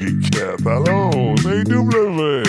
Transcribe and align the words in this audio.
geekette. 0.00 0.66
Allô, 0.66 1.34
c'est 1.42 1.64
W. 1.64 2.42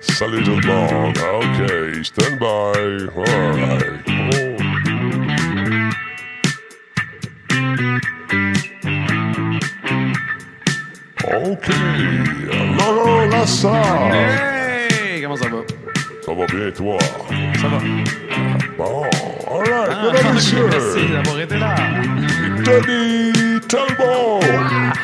Salut 0.00 0.42
tout 0.42 0.56
le 0.60 0.66
monde. 0.66 1.18
OK, 1.34 2.04
stand 2.04 2.38
by. 2.38 3.08
All 3.16 3.24
right. 3.56 4.00
Oh. 11.24 11.52
OK. 11.52 11.68
Laurent. 12.78 13.30
Hey! 14.12 15.22
Comment 15.22 15.36
ça 15.36 15.48
va? 15.48 15.58
Ça 16.24 16.32
va 16.34 16.46
bien, 16.46 16.70
toi? 16.74 16.98
Ça 17.60 17.68
va. 17.68 17.78
Bon, 18.78 19.02
all 19.50 19.58
right, 19.60 19.90
Ah, 19.90 20.10
mesdames 20.12 20.30
et 20.30 20.34
messieurs. 20.34 20.66
merci 20.70 21.08
d'avoir 21.12 21.40
été 21.40 21.58
là. 21.58 21.74
Denis 22.64 23.32
Talbot. 23.72 24.40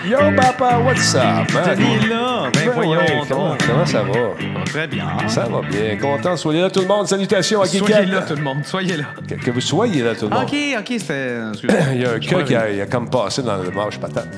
Yo, 0.07 0.19
papa, 0.37 0.79
what's 0.85 1.15
up? 1.15 1.23
man? 1.55 1.75
Denis 1.75 2.05
est 2.05 2.07
là. 2.09 2.51
Ben, 2.53 2.67
Ben 2.67 2.71
voyons 2.75 2.91
ouais, 3.01 3.21
comment, 3.27 3.57
comment 3.67 3.87
ça 3.87 4.03
va? 4.03 4.13
Très 4.67 4.87
bien. 4.87 5.07
Ça 5.27 5.45
va 5.49 5.63
bien. 5.63 5.97
Content. 5.97 6.37
Soyez 6.37 6.61
là, 6.61 6.69
tout 6.69 6.81
le 6.81 6.87
monde. 6.87 7.09
Salutations 7.09 7.63
à 7.63 7.67
Soyez 7.67 7.87
Geekette. 7.87 8.09
là, 8.11 8.21
tout 8.29 8.35
le 8.35 8.43
monde. 8.43 8.59
Soyez 8.67 8.99
là. 8.99 9.05
Que, 9.27 9.37
que 9.37 9.51
vous 9.51 9.63
soyez 9.63 10.03
là, 10.03 10.15
tout 10.15 10.29
le 10.29 10.35
monde. 10.35 10.45
OK, 10.45 10.55
OK, 10.81 10.87
c'était... 10.99 11.39
Il 11.95 12.03
y 12.03 12.05
a 12.05 12.13
un 12.13 12.19
cas 12.19 12.43
qui 12.43 12.55
a, 12.55 12.61
a 12.83 12.87
comme 12.87 13.09
passé 13.09 13.43
dans 13.43 13.57
le 13.57 13.71
manche 13.71 13.97
patate. 13.99 14.29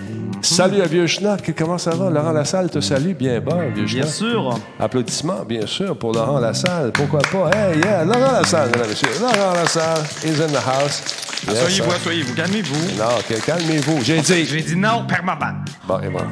Salut 0.42 0.80
à 0.80 0.86
Vieux 0.86 1.06
Schnock. 1.06 1.52
Comment 1.56 1.78
ça 1.78 1.90
va? 1.90 2.10
Laurent 2.10 2.32
Lassalle 2.32 2.70
te 2.70 2.80
salue. 2.80 3.12
Bien 3.12 3.40
bon, 3.40 3.56
Vieux 3.74 3.84
Bien 3.84 4.02
Schnock. 4.02 4.08
sûr. 4.08 4.58
Applaudissements, 4.78 5.44
bien 5.44 5.66
sûr, 5.66 5.96
pour 5.96 6.12
Laurent 6.12 6.38
Lassalle. 6.38 6.92
Pourquoi 6.92 7.20
pas? 7.20 7.50
Hey, 7.54 7.78
yeah, 7.78 8.04
Laurent 8.04 8.32
Lassalle, 8.32 8.68
mesdames 8.68 8.84
et 8.86 8.88
messieurs. 8.88 9.08
Laurent 9.20 9.52
Lassalle 9.54 10.02
is 10.24 10.40
in 10.42 10.46
the 10.48 10.56
house. 10.66 11.02
Yes, 11.48 11.58
Soyez-vous, 11.60 11.90
sir. 11.90 12.00
soyez-vous. 12.02 12.34
Calmez-vous. 12.34 12.98
Non, 12.98 13.38
calmez-vous. 13.46 13.98
J'ai 14.02 14.20
dit. 14.20 14.44
J'ai 14.46 14.62
dit 14.62 14.76
non, 14.76 15.04
permaban. 15.06 15.54
Bon, 15.86 15.98
et 16.00 16.08
voilà. 16.08 16.28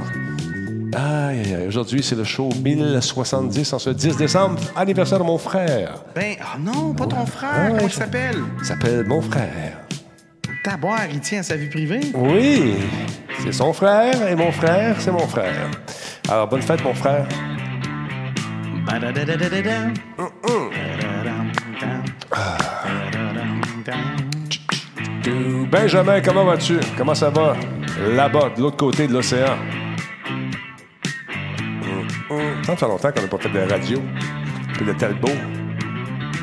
Aïe, 0.96 1.40
aïe, 1.44 1.54
aïe. 1.54 1.66
Aujourd'hui, 1.68 2.02
c'est 2.02 2.16
le 2.16 2.24
show 2.24 2.48
1070 2.64 3.72
en 3.74 3.78
ce 3.78 3.90
10 3.90 4.16
décembre, 4.16 4.58
anniversaire 4.74 5.18
de 5.18 5.24
mon 5.24 5.38
frère. 5.38 6.02
Ben, 6.14 6.34
oh 6.42 6.58
non, 6.60 6.94
pas 6.94 7.06
ton 7.06 7.26
frère. 7.26 7.68
Comment 7.68 7.80
il 7.82 7.92
s'appelle? 7.92 8.36
Il 8.60 8.64
s'appelle 8.66 9.04
mon 9.04 9.20
frère. 9.20 9.78
Taboire, 10.64 11.00
il 11.12 11.20
tient 11.20 11.40
à 11.40 11.42
sa 11.42 11.56
vie 11.56 11.68
privée? 11.68 12.00
Oui, 12.14 12.74
c'est 13.42 13.52
son 13.52 13.72
frère 13.72 14.26
et 14.28 14.34
mon 14.34 14.52
frère, 14.52 14.96
c'est 14.98 15.12
mon 15.12 15.26
frère. 15.26 15.68
Alors, 16.28 16.48
bonne 16.48 16.62
fête, 16.62 16.82
mon 16.84 16.94
frère. 16.94 17.26
Benjamin, 25.70 26.20
comment 26.20 26.44
vas-tu? 26.44 26.78
Comment 26.96 27.14
ça 27.14 27.30
va? 27.30 27.54
Là-bas, 28.14 28.50
de 28.56 28.62
l'autre 28.62 28.76
côté 28.76 29.06
de 29.06 29.12
l'océan. 29.12 29.56
Ça 32.64 32.76
fait 32.76 32.86
longtemps 32.86 33.10
qu'on 33.12 33.22
n'a 33.22 33.28
pas 33.28 33.38
fait 33.38 33.48
de 33.48 33.70
radio. 33.70 34.02
Puis 34.74 34.86
de 34.86 34.92
Talbot. 34.92 35.28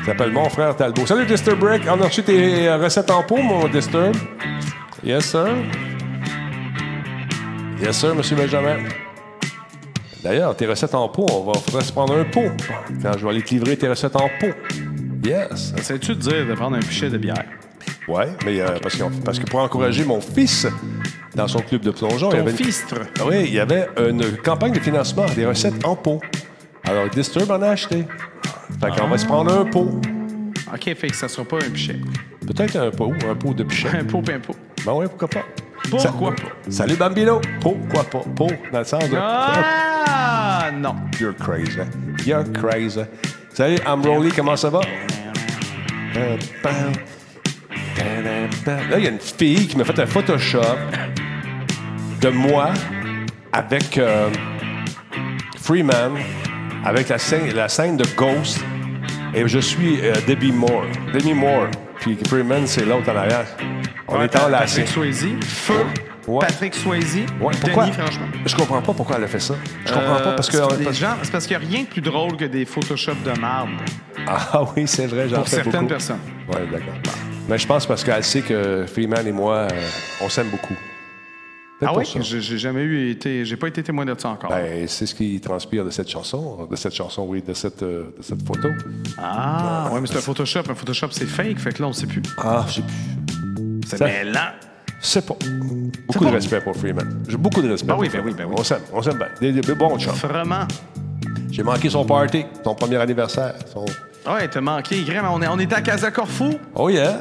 Ça 0.00 0.06
s'appelle 0.06 0.32
mon 0.32 0.48
frère 0.48 0.76
Talbot. 0.76 1.06
Salut, 1.06 1.24
Disturb 1.24 1.58
Break. 1.58 1.82
On 1.88 2.00
a 2.00 2.04
reçu 2.04 2.22
tes 2.22 2.70
recettes 2.72 3.10
en 3.10 3.22
pot, 3.22 3.38
mon 3.42 3.66
Disturb. 3.68 4.16
Yes, 5.04 5.26
sir. 5.26 5.48
Yes, 7.80 7.96
sir, 7.98 8.14
Monsieur 8.14 8.36
Benjamin. 8.36 8.76
D'ailleurs, 10.22 10.56
tes 10.56 10.66
recettes 10.66 10.94
en 10.94 11.08
pot, 11.08 11.26
on 11.30 11.44
va 11.44 11.58
faudrait 11.58 11.84
se 11.84 11.92
prendre 11.92 12.16
un 12.16 12.24
pot. 12.24 12.50
Quand 13.02 13.16
je 13.16 13.24
vais 13.24 13.30
aller 13.30 13.42
te 13.42 13.50
livrer 13.50 13.76
tes 13.76 13.88
recettes 13.88 14.16
en 14.16 14.28
pot. 14.40 14.54
Yes. 15.24 15.72
Sais-tu 15.82 16.16
te 16.16 16.20
dire 16.30 16.46
de 16.46 16.54
prendre 16.54 16.76
un 16.76 16.80
pichet 16.80 17.10
de 17.10 17.18
bière? 17.18 17.44
Ouais, 18.08 18.28
mais 18.44 18.60
euh, 18.60 18.78
parce, 19.24 19.38
que 19.38 19.44
pour 19.50 19.60
encourager 19.60 20.04
mon 20.04 20.20
fils 20.20 20.66
dans 21.34 21.48
son 21.48 21.60
club 21.60 21.82
de 21.82 21.90
plongeon, 21.90 22.30
il 22.32 22.36
y 22.36 22.40
avait 22.40 22.50
une- 22.52 22.56
fistre. 22.56 22.96
Ah 23.20 23.24
Oui, 23.26 23.44
il 23.46 23.54
y 23.54 23.58
avait 23.60 23.88
une 24.08 24.36
campagne 24.38 24.72
de 24.72 24.80
financement 24.80 25.26
des 25.34 25.44
recettes 25.46 25.84
en 25.84 25.96
pot. 25.96 26.20
Alors, 26.84 27.08
Disturb 27.08 27.50
en 27.50 27.62
a 27.62 27.68
acheté. 27.70 28.04
Fait 28.80 28.90
qu'on 28.96 29.08
va 29.08 29.18
se 29.18 29.26
prendre 29.26 29.52
un 29.52 29.64
pot. 29.64 30.00
OK, 30.72 30.94
fait 30.94 31.08
que 31.08 31.16
ça 31.16 31.28
sera 31.28 31.44
pas 31.46 31.56
un 31.56 31.70
pichet. 31.70 31.96
Peut-être 32.46 32.76
un 32.76 32.90
pot, 32.90 33.12
un 33.28 33.34
pot 33.34 33.54
de 33.54 33.64
pichet. 33.64 33.88
Un 33.88 34.04
pot, 34.04 34.22
un 34.28 34.38
pot. 34.40 34.56
Ben 34.84 34.92
oui, 34.94 35.06
pourquoi 35.08 35.28
pas. 35.28 35.44
Pourquoi 35.90 36.34
Ça- 36.36 36.44
pas? 36.44 36.70
Salut 36.70 36.96
Bambino. 36.96 37.40
Pourquoi 37.60 38.04
pas? 38.04 38.20
Pot, 38.34 38.50
dans 38.72 38.78
le 38.80 38.84
sens 38.84 39.08
de... 39.08 39.16
Ah, 39.20 40.70
non. 40.74 40.96
You're 41.20 41.34
crazy. 41.34 41.80
You're 42.26 42.44
crazy. 42.52 43.00
Salut, 43.52 43.78
I'm 43.86 44.02
Rolly, 44.02 44.30
comment 44.30 44.56
ça 44.56 44.68
va? 44.70 44.80
Là, 48.66 48.98
il 48.98 49.04
y 49.04 49.06
a 49.06 49.10
une 49.10 49.20
fille 49.20 49.66
qui 49.66 49.76
m'a 49.76 49.84
fait 49.84 49.98
un 49.98 50.06
Photoshop 50.06 50.60
de 52.20 52.28
moi 52.28 52.70
avec 53.52 53.98
euh, 53.98 54.28
Freeman, 55.60 56.12
avec 56.84 57.08
la 57.08 57.18
scène, 57.18 57.52
la 57.54 57.68
scène 57.68 57.96
de 57.96 58.04
Ghost, 58.16 58.60
et 59.34 59.46
je 59.46 59.58
suis 59.58 60.00
euh, 60.02 60.14
Debbie 60.26 60.52
Moore. 60.52 60.84
Debbie 61.12 61.34
Moore. 61.34 61.68
Puis 62.00 62.16
Freeman, 62.28 62.66
c'est 62.66 62.84
l'autre 62.84 63.10
en 63.10 63.16
arrière. 63.16 63.46
On 64.08 64.22
est 64.22 64.36
enlacés. 64.36 64.82
Patrick 64.82 64.88
Swayze. 64.88 65.26
Feu. 65.44 65.74
Ouais. 66.26 66.38
Patrick 66.40 66.74
Swayze. 66.74 67.16
Ouais, 67.40 67.54
pourquoi? 67.60 67.84
Denis, 67.84 67.96
franchement. 67.96 68.26
Je 68.44 68.56
comprends 68.56 68.82
pas 68.82 68.92
pourquoi 68.92 69.16
elle 69.16 69.24
a 69.24 69.28
fait 69.28 69.40
ça. 69.40 69.54
Je 69.84 69.92
comprends 69.92 70.16
pas 70.16 70.32
parce 70.32 70.50
que. 70.50 70.56
Euh, 70.56 70.68
c'est 70.84 70.92
gens- 70.94 71.16
parce 71.30 71.46
qu'il 71.46 71.56
n'y 71.58 71.64
a 71.64 71.68
rien 71.68 71.82
de 71.82 71.86
plus 71.88 72.00
drôle 72.00 72.36
que 72.36 72.44
des 72.44 72.64
Photoshop 72.64 73.14
de 73.24 73.38
marde 73.40 73.70
Ah 74.26 74.62
oui, 74.76 74.84
c'est 74.86 75.06
vrai, 75.06 75.28
j'en 75.28 75.36
pour 75.36 75.48
fais 75.48 75.56
certaines 75.56 75.72
beaucoup. 75.72 75.86
personnes. 75.86 76.18
Oui, 76.48 76.60
d'accord. 76.72 76.94
Mais 77.48 77.58
je 77.58 77.66
pense 77.66 77.86
parce 77.86 78.02
qu'elle 78.02 78.24
sait 78.24 78.42
que 78.42 78.86
Freeman 78.92 79.24
et 79.26 79.32
moi, 79.32 79.54
euh, 79.54 79.68
on 80.20 80.28
s'aime 80.28 80.48
beaucoup. 80.50 80.74
Ah 81.84 81.92
oui? 81.94 82.04
J'ai 82.22 82.58
jamais 82.58 82.80
eu 82.82 83.10
été. 83.10 83.44
J'ai 83.44 83.56
pas 83.56 83.68
été 83.68 83.82
témoin 83.82 84.04
de 84.06 84.14
ça 84.18 84.30
encore. 84.30 84.50
Ben, 84.50 84.88
c'est 84.88 85.04
ce 85.06 85.14
qui 85.14 85.38
transpire 85.40 85.84
de 85.84 85.90
cette 85.90 86.08
chanson, 86.08 86.66
de 86.70 86.74
cette 86.74 86.94
chanson, 86.94 87.26
oui, 87.28 87.42
de 87.46 87.52
cette, 87.52 87.82
euh, 87.82 88.14
de 88.16 88.22
cette 88.22 88.44
photo. 88.46 88.68
Ah, 89.18 89.90
ouais, 89.92 90.00
mais 90.00 90.06
c'est 90.06 90.16
un 90.16 90.20
Photoshop. 90.22 90.62
Un 90.70 90.74
Photoshop, 90.74 91.08
c'est 91.10 91.26
fake. 91.26 91.58
Fait 91.58 91.72
que 91.72 91.82
là, 91.82 91.88
on 91.88 91.92
sait 91.92 92.06
plus. 92.06 92.22
Ah, 92.38 92.64
je 92.66 92.74
sais 92.76 92.80
plus. 92.82 93.25
C'est 93.88 93.96
Ça- 93.98 94.04
mêlant. 94.06 94.40
C'est 95.00 95.24
pas. 95.26 95.34
Beaucoup 96.06 96.24
de 96.24 96.30
pas. 96.30 96.34
respect 96.36 96.60
pour 96.60 96.74
Freeman. 96.76 97.22
J'ai 97.28 97.36
beaucoup 97.36 97.62
de 97.62 97.70
respect 97.70 97.86
Ben 97.88 97.96
oui, 97.98 98.08
pour 98.08 98.22
ben 98.22 98.22
Freeman. 98.22 98.34
oui, 98.34 98.44
ben 98.44 98.48
oui. 98.50 98.54
On 98.58 98.64
s'aime, 98.64 98.80
on 98.92 99.02
s'aime 99.02 99.18
bien. 99.18 99.28
Des, 99.40 99.60
des 99.60 99.74
bons 99.74 99.98
chums. 99.98 100.14
Vraiment. 100.14 100.66
J'ai 101.50 101.62
manqué 101.62 101.88
son 101.90 102.04
party, 102.04 102.44
son 102.64 102.74
premier 102.74 102.96
anniversaire. 102.96 103.54
Son... 103.72 103.84
Ouais, 104.30 104.48
t'as 104.48 104.60
manqué. 104.60 105.02
Vraiment, 105.02 105.30
on, 105.34 105.42
est, 105.42 105.46
on 105.48 105.58
était 105.58 105.74
à 105.76 105.80
Casa 105.82 106.10
Corfou. 106.10 106.58
Oh 106.74 106.88
yeah! 106.88 107.20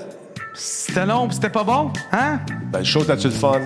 C'était 0.54 1.06
long, 1.06 1.30
c'était 1.30 1.50
pas 1.50 1.64
bon. 1.64 1.92
Hein? 2.12 2.40
Ben, 2.72 2.80
le 2.80 2.86
show, 2.86 3.04
t'as-tu 3.04 3.28
le 3.28 3.34
fun? 3.34 3.60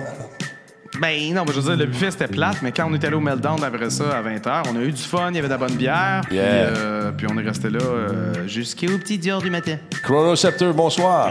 Ben 1.00 1.32
non, 1.34 1.44
ben, 1.44 1.52
je 1.54 1.60
veux 1.60 1.74
dire, 1.74 1.78
le 1.78 1.90
buffet 1.90 2.10
c'était 2.10 2.26
plate, 2.28 2.58
mais 2.62 2.72
quand 2.72 2.86
on 2.90 2.94
est 2.94 3.02
allé 3.04 3.14
au 3.16 3.20
Meltdown 3.20 3.62
après 3.64 3.88
ça, 3.90 4.18
à 4.18 4.22
20h, 4.22 4.64
on 4.70 4.76
a 4.76 4.80
eu 4.82 4.92
du 4.92 5.02
fun, 5.02 5.30
il 5.30 5.36
y 5.36 5.38
avait 5.38 5.48
de 5.48 5.52
la 5.52 5.58
bonne 5.58 5.74
bière. 5.76 6.20
Puis, 6.26 6.36
Yeah. 6.36 6.44
euh, 6.44 7.12
puis 7.12 7.26
on 7.30 7.38
est 7.38 7.42
resté 7.42 7.70
là 7.70 7.78
euh, 7.80 8.46
jusqu'au 8.46 8.98
petit 8.98 9.30
heures 9.30 9.40
du 9.42 9.50
matin. 9.50 9.76
Chronocepteur, 10.02 10.74
bonsoir. 10.74 11.30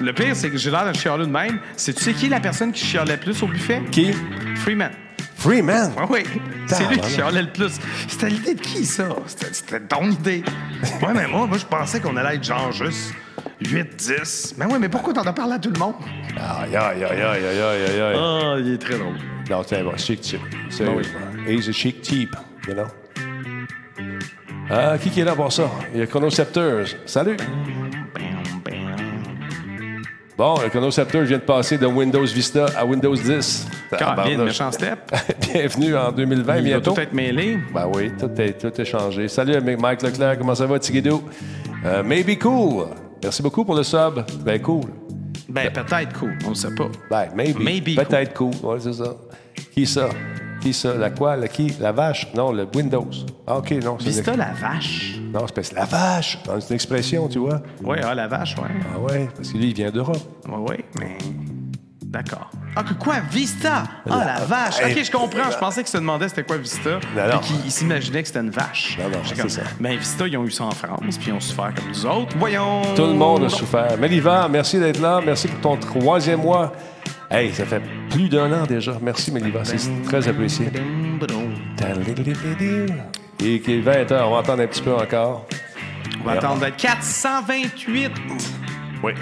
Le 0.00 0.12
pire, 0.12 0.36
c'est 0.36 0.50
que 0.50 0.56
j'ai 0.56 0.70
l'air 0.70 0.90
de 0.90 0.96
chialer 0.96 1.26
de 1.26 1.30
même. 1.30 1.58
C'est 1.76 1.94
tu 1.94 2.02
sais 2.04 2.12
qui 2.12 2.26
est 2.26 2.28
la 2.28 2.40
personne 2.40 2.70
qui 2.72 2.84
chialait 2.84 3.14
le 3.14 3.20
plus 3.20 3.42
au 3.42 3.46
buffet? 3.48 3.82
Qui? 3.90 4.12
Freeman. 4.56 4.90
Freeman! 5.36 5.92
Ah 5.98 6.06
oui, 6.08 6.20
c'est 6.66 6.88
lui 6.88 6.98
qui 6.98 7.10
chialait 7.10 7.42
le 7.42 7.50
plus. 7.52 7.78
C'était 8.08 8.30
l'idée 8.30 8.54
de 8.54 8.60
qui, 8.60 8.84
ça? 8.84 9.08
C'était 9.26 9.52
c'était 9.52 9.80
ton 9.80 10.10
idée. 10.10 10.42
ouais, 11.02 11.12
mais 11.14 11.26
moi, 11.26 11.46
moi 11.46 11.58
je 11.58 11.64
pensais 11.66 12.00
qu'on 12.00 12.16
allait 12.16 12.36
être 12.36 12.44
genre 12.44 12.72
juste 12.72 13.12
8-10. 13.62 14.54
Mais 14.58 14.66
ouais, 14.66 14.78
mais 14.78 14.88
pourquoi 14.88 15.12
t'en 15.12 15.22
as 15.22 15.32
parlé 15.32 15.54
à 15.54 15.58
tout 15.58 15.70
le 15.70 15.78
monde? 15.78 15.94
Aïe, 16.36 16.76
aïe, 16.76 17.04
aïe, 17.04 17.22
aïe, 17.22 17.22
aïe, 17.22 17.60
aïe, 17.62 18.00
aïe. 18.00 18.16
Ah, 18.18 18.54
il 18.58 18.74
est 18.74 18.78
très 18.78 18.98
drôle. 18.98 19.14
Non, 19.50 19.62
c'est 19.66 19.82
bon, 19.82 19.96
chic 19.96 20.20
type. 20.20 20.40
C'est 20.70 20.84
Ah 20.86 20.90
oui. 20.96 21.04
He's 21.46 21.68
a 21.68 21.72
chic 21.72 22.00
type, 22.02 22.34
you 22.66 22.74
know? 22.74 22.84
Ah, 24.68 24.98
qui 24.98 25.10
qui 25.10 25.20
est 25.20 25.24
là 25.24 25.34
pour 25.36 25.52
ça? 25.52 25.70
Il 25.94 26.00
y 26.00 26.02
a 26.02 26.06
Chronocepteurs. 26.06 26.86
Salut! 27.06 27.36
Bon, 30.36 30.56
le 30.62 30.68
Chronocepteur 30.68 31.22
vient 31.22 31.38
de 31.38 31.42
passer 31.44 31.78
de 31.78 31.86
Windows 31.86 32.24
Vista 32.24 32.66
à 32.76 32.84
Windows 32.84 33.14
10. 33.14 33.66
Caroline, 33.90 34.06
Tabarnouche. 34.16 34.44
méchant 34.44 34.70
step. 34.72 34.98
Bienvenue 35.52 35.96
en 35.96 36.12
2020, 36.12 36.56
Il 36.56 36.62
va 36.62 36.68
bientôt. 36.68 36.92
tout 36.92 37.00
être 37.00 37.14
mêlé. 37.14 37.58
Ben 37.72 37.88
oui, 37.94 38.10
tout 38.18 38.30
est, 38.38 38.52
tout 38.60 38.78
est 38.78 38.84
changé. 38.84 39.28
Salut, 39.28 39.58
Mike 39.78 40.02
Leclerc, 40.02 40.36
comment 40.36 40.54
ça 40.54 40.66
va, 40.66 40.78
Tigidou? 40.78 41.22
Euh, 41.86 42.02
maybe 42.02 42.38
cool. 42.38 42.88
Merci 43.26 43.42
beaucoup 43.42 43.64
pour 43.64 43.74
le 43.74 43.82
sub. 43.82 44.24
Très 44.44 44.60
cool. 44.60 44.84
Ben, 45.48 45.68
peut-être 45.72 46.16
cool, 46.16 46.38
on 46.44 46.50
le 46.50 46.54
sait 46.54 46.72
pas. 46.76 46.86
Ben, 47.10 47.28
maybe. 47.34 47.58
Maybe 47.58 47.96
Peut-être 47.96 48.34
cool. 48.34 48.52
Ouais, 48.62 48.78
c'est 48.78 48.92
ça. 48.92 49.16
Qui 49.72 49.84
ça? 49.84 50.08
Qui 50.60 50.72
ça? 50.72 50.94
La 50.94 51.10
quoi? 51.10 51.34
La 51.34 51.48
qui? 51.48 51.72
La 51.80 51.90
vache? 51.90 52.28
Non, 52.36 52.52
le 52.52 52.68
Windows. 52.72 53.08
Ah, 53.44 53.58
OK, 53.58 53.72
non. 53.82 53.96
c'est 53.98 54.10
Vista, 54.10 54.32
une- 54.32 54.38
la 54.38 54.52
vache. 54.52 55.18
Non, 55.34 55.40
c'est 55.48 55.54
parce 55.56 55.68
que 55.70 55.74
la 55.74 55.84
vache. 55.86 56.38
C'est 56.60 56.68
une 56.70 56.74
expression, 56.76 57.26
tu 57.28 57.40
vois. 57.40 57.60
Ouais, 57.82 57.98
ah, 58.04 58.14
la 58.14 58.28
vache, 58.28 58.54
ouais. 58.58 58.68
Ah 58.94 59.00
ouais, 59.00 59.28
parce 59.34 59.50
que 59.50 59.58
lui, 59.58 59.70
il 59.70 59.74
vient 59.74 59.90
d'Europe. 59.90 60.18
Ouais, 60.48 60.56
ouais, 60.70 60.84
mais. 61.00 61.18
D'accord. 62.08 62.50
Ah, 62.74 62.82
que 62.82 62.94
quoi? 62.94 63.16
Vista? 63.30 63.84
Ah, 64.08 64.24
la 64.24 64.44
vache. 64.44 64.80
Hey. 64.80 64.92
Ok, 64.92 65.04
je 65.04 65.10
comprends. 65.10 65.50
Je 65.50 65.58
pensais 65.58 65.82
qu'il 65.82 65.90
se 65.90 65.96
demandait 65.96 66.28
c'était 66.28 66.44
quoi 66.44 66.56
Vista. 66.56 66.90
Non, 66.90 66.98
non. 67.32 67.38
Puis 67.40 67.48
qu'il 67.48 67.66
il 67.66 67.70
s'imaginait 67.70 68.22
que 68.22 68.28
c'était 68.28 68.40
une 68.40 68.50
vache. 68.50 68.96
Non, 68.98 69.18
c'est 69.24 69.36
comme, 69.36 69.48
ça. 69.48 69.62
Ben, 69.80 69.96
Vista, 69.98 70.26
ils 70.26 70.36
ont 70.36 70.44
eu 70.44 70.50
ça 70.50 70.64
en 70.64 70.70
France, 70.70 71.18
puis 71.18 71.28
ils 71.28 71.32
ont 71.32 71.40
souffert 71.40 71.72
comme 71.74 71.88
nous 71.88 72.06
autres. 72.06 72.36
Voyons. 72.38 72.82
Tout 72.94 73.06
le 73.06 73.14
monde 73.14 73.44
a 73.44 73.48
souffert. 73.48 73.98
Mélivan, 73.98 74.48
merci 74.48 74.78
d'être 74.78 75.00
là. 75.00 75.20
Merci 75.24 75.48
pour 75.48 75.60
ton 75.60 75.76
troisième 75.76 76.40
mois 76.40 76.72
Hey, 77.28 77.52
ça 77.52 77.64
fait 77.66 77.82
plus 78.10 78.28
d'un 78.28 78.52
an 78.52 78.66
déjà. 78.66 78.98
Merci, 79.02 79.32
Méliva. 79.32 79.64
C'est 79.64 79.78
très 80.04 80.28
apprécié. 80.28 80.66
Et 83.40 83.60
qu'il 83.60 83.74
est 83.74 83.80
20 83.80 83.92
h 84.04 84.22
On 84.22 84.32
va 84.32 84.38
attendre 84.38 84.62
un 84.62 84.66
petit 84.66 84.82
peu 84.82 84.94
encore. 84.94 85.46
On 86.20 86.24
va 86.24 86.32
attendre 86.32 86.66
428. 86.76 88.12
Oui. 89.02 89.12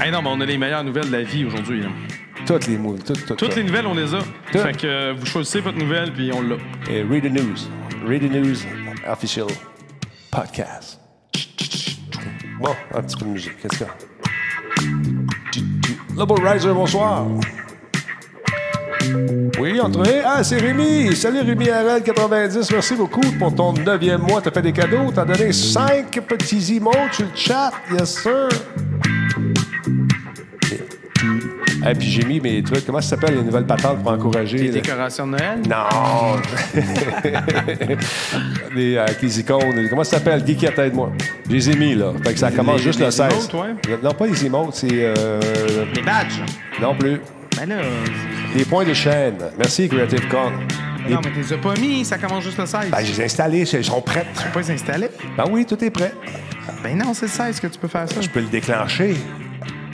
Hey 0.00 0.10
non, 0.10 0.22
mais 0.22 0.28
on 0.32 0.40
a 0.40 0.44
les 0.44 0.58
meilleures 0.58 0.84
nouvelles 0.84 1.06
de 1.06 1.12
la 1.12 1.22
vie 1.22 1.44
aujourd'hui. 1.44 1.82
là. 1.82 1.88
Toutes 2.46 2.66
les 2.66 2.76
moules. 2.76 2.98
Toutes, 2.98 3.16
toutes, 3.18 3.26
Toutes 3.26 3.38
toutes. 3.38 3.56
les 3.56 3.64
nouvelles, 3.64 3.86
on 3.86 3.94
les 3.94 4.12
a. 4.14 4.18
Tout. 4.52 4.58
Fait 4.58 4.76
que 4.76 4.86
euh, 4.86 5.14
vous 5.16 5.24
choisissez 5.26 5.60
votre 5.60 5.78
nouvelle, 5.78 6.12
puis 6.12 6.30
on 6.32 6.42
l'a. 6.42 6.56
Et 6.90 7.02
Read 7.02 7.24
the 7.24 7.30
News. 7.32 7.56
Read 8.06 8.22
the 8.22 8.30
News 8.34 8.56
Official 9.08 9.46
Podcast. 10.30 11.00
Bon, 12.60 12.70
un 12.94 13.02
petit 13.02 13.16
peu 13.16 13.24
de 13.24 13.30
musique. 13.30 13.56
Qu'est-ce 13.62 13.78
qu'il 13.78 13.86
y 13.86 13.90
a? 13.90 13.94
Lobo 16.16 16.34
Riser, 16.34 16.72
bonsoir. 16.72 17.26
Oui, 19.58 19.80
entrez. 19.80 20.22
Ah, 20.24 20.42
c'est 20.42 20.58
Rémi. 20.60 21.14
Salut 21.14 21.40
Rémi 21.40 21.66
RL90. 21.66 22.68
Merci 22.72 22.94
beaucoup 22.94 23.20
pour 23.38 23.54
ton 23.54 23.72
neuvième 23.72 24.22
mois. 24.22 24.40
T'as 24.42 24.50
fait 24.50 24.62
des 24.62 24.72
cadeaux. 24.72 25.10
T'as 25.14 25.24
donné 25.24 25.52
cinq 25.52 26.20
petits 26.26 26.76
emotes 26.76 27.12
sur 27.12 27.24
le 27.24 27.30
chat. 27.34 27.70
Yes, 27.92 28.22
sir. 28.22 28.48
Et 31.86 31.94
puis 31.94 32.08
j'ai 32.08 32.24
mis 32.24 32.40
mes 32.40 32.62
trucs. 32.62 32.86
Comment 32.86 33.00
ça 33.00 33.10
s'appelle 33.10 33.36
les 33.36 33.42
nouvelles 33.42 33.66
patentes 33.66 34.02
pour 34.02 34.12
encourager? 34.12 34.56
Les 34.58 34.68
là? 34.68 34.72
décorations 34.80 35.26
de 35.26 35.32
Noël? 35.32 35.60
Non! 35.68 36.36
les, 38.74 38.96
euh, 38.96 39.02
avec 39.04 39.20
les 39.22 39.40
icônes. 39.40 39.86
Comment 39.88 40.04
ça 40.04 40.18
s'appelle? 40.18 40.42
Geekette, 40.46 40.78
aide-moi. 40.78 41.12
Je 41.48 41.52
les 41.54 41.70
ai 41.70 41.76
mis, 41.76 41.94
là. 41.94 42.12
Fait 42.24 42.32
que 42.32 42.38
ça 42.38 42.50
commence 42.50 42.78
Les- 42.78 42.82
juste 42.84 42.98
les 43.00 43.06
le 43.06 43.10
16. 43.10 43.32
emotes, 43.32 43.54
ouais. 43.54 43.98
Non, 44.02 44.12
pas 44.12 44.26
les 44.26 44.46
emotes, 44.46 44.74
c'est... 44.74 44.88
euh, 44.92 45.40
Les 45.94 46.02
badges. 46.02 46.40
non 46.80 46.94
plus. 46.94 47.20
Ben 47.56 47.68
là, 47.68 47.76
euh, 47.76 47.90
Les 48.56 48.64
points 48.64 48.84
de 48.84 48.94
chaîne. 48.94 49.36
Merci, 49.58 49.88
Creative 49.88 50.26
Con. 50.28 50.52
Les- 51.06 51.14
non, 51.14 51.20
mais 51.22 51.30
tu 51.32 51.40
les 51.40 51.52
as 51.52 51.58
pas 51.58 51.74
mis, 51.74 52.04
ça 52.04 52.16
commence 52.18 52.44
juste 52.44 52.58
le 52.58 52.66
16. 52.66 52.90
Ben, 52.90 52.98
je 53.04 53.12
les 53.12 53.20
ai 53.20 53.24
installés, 53.24 53.60
ils 53.70 53.84
sont 53.84 54.00
prêts. 54.00 54.26
Tu 54.36 54.42
peux 54.44 54.50
pas 54.50 54.60
les 54.60 54.70
installer? 54.70 55.08
Ben 55.36 55.44
oui, 55.50 55.66
tout 55.66 55.82
est 55.84 55.90
prêt. 55.90 56.12
Ben 56.82 56.96
non, 56.96 57.12
c'est 57.14 57.26
le 57.26 57.30
16 57.30 57.60
que 57.60 57.66
tu 57.66 57.78
peux 57.78 57.88
faire 57.88 58.08
ça. 58.08 58.20
Je 58.20 58.28
peux 58.28 58.40
le 58.40 58.46
déclencher. 58.46 59.14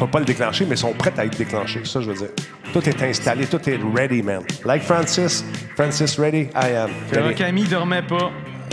Pas 0.00 0.06
pas 0.06 0.18
le 0.20 0.24
déclencher, 0.24 0.64
mais 0.64 0.76
ils 0.76 0.78
sont 0.78 0.94
prêts 0.94 1.12
à 1.18 1.26
être 1.26 1.36
déclenchés. 1.36 1.82
C'est 1.84 1.90
ça, 1.90 2.00
je 2.00 2.10
veux 2.10 2.16
dire. 2.16 2.30
Tout 2.72 2.88
est 2.88 3.02
installé, 3.02 3.44
tout 3.44 3.60
est 3.68 3.78
ready, 3.94 4.22
man. 4.22 4.42
Like 4.64 4.82
Francis. 4.82 5.44
Francis, 5.74 6.18
ready? 6.18 6.48
I 6.54 6.74
am. 6.74 6.90
Ready. 7.12 7.34
Camille 7.34 7.68
dormait 7.68 8.00
pas. 8.00 8.30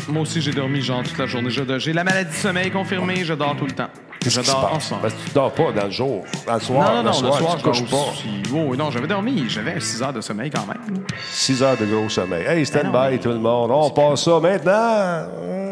Moi 0.07 0.21
aussi, 0.21 0.41
j'ai 0.41 0.53
dormi 0.53 0.81
genre 0.81 1.03
toute 1.03 1.17
la 1.17 1.25
journée. 1.25 1.49
J'ai 1.49 1.91
la 1.91 2.05
maladie 2.05 2.31
du 2.31 2.37
sommeil 2.37 2.71
confirmée, 2.71 3.25
je 3.25 3.33
dors 3.33 3.57
tout 3.57 3.65
le 3.65 3.73
temps. 3.73 3.89
Je 4.25 4.39
dors 4.39 4.73
ensemble. 4.73 5.01
Parce 5.01 5.13
que 5.15 5.27
tu 5.27 5.33
dors 5.33 5.51
pas 5.51 5.73
dans 5.73 5.83
le 5.83 5.91
jour. 5.91 6.23
Dans 6.45 6.53
le 6.53 6.59
soir, 6.61 6.95
Non, 6.95 7.03
non, 7.03 7.11
non, 7.11 7.21
le 7.21 7.37
soir, 7.37 7.55
tu 7.55 7.59
je 7.59 7.63
couches 7.63 7.89
dors 7.91 8.05
pas. 8.05 8.55
Oh, 8.55 8.75
non, 8.77 8.89
j'avais 8.89 9.07
dormi. 9.07 9.49
J'avais 9.49 9.81
6 9.81 10.03
heures 10.03 10.13
de 10.13 10.21
sommeil 10.21 10.49
quand 10.49 10.65
même. 10.65 11.03
6 11.29 11.61
heures 11.61 11.77
de 11.77 11.85
gros 11.85 12.07
sommeil. 12.07 12.45
Hey, 12.45 12.65
stand 12.65 12.83
Ben 12.83 12.91
non, 12.93 13.11
by 13.11 13.19
tout 13.19 13.29
le 13.29 13.39
monde. 13.39 13.69
On 13.69 13.89
passe 13.89 14.23
ça 14.23 14.39
maintenant. 14.39 15.27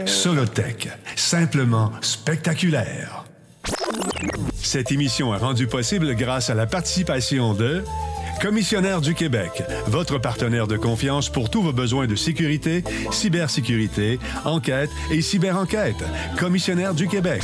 Solotech, 0.05 0.89
simplement 1.15 1.91
spectaculaire. 2.01 3.24
Cette 4.61 4.91
émission 4.91 5.33
est 5.33 5.37
rendue 5.37 5.67
possible 5.67 6.15
grâce 6.15 6.49
à 6.49 6.53
la 6.55 6.65
participation 6.65 7.53
de 7.53 7.83
Commissionnaire 8.41 9.01
du 9.01 9.13
Québec, 9.13 9.63
votre 9.87 10.19
partenaire 10.19 10.67
de 10.67 10.77
confiance 10.77 11.29
pour 11.29 11.49
tous 11.49 11.61
vos 11.61 11.71
besoins 11.71 12.05
de 12.05 12.15
sécurité, 12.15 12.83
cybersécurité, 13.11 14.19
enquête 14.43 14.89
et 15.11 15.21
cyberenquête. 15.21 16.03
Commissionnaire 16.37 16.93
du 16.93 17.07
Québec. 17.07 17.43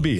Boum, 0.00 0.16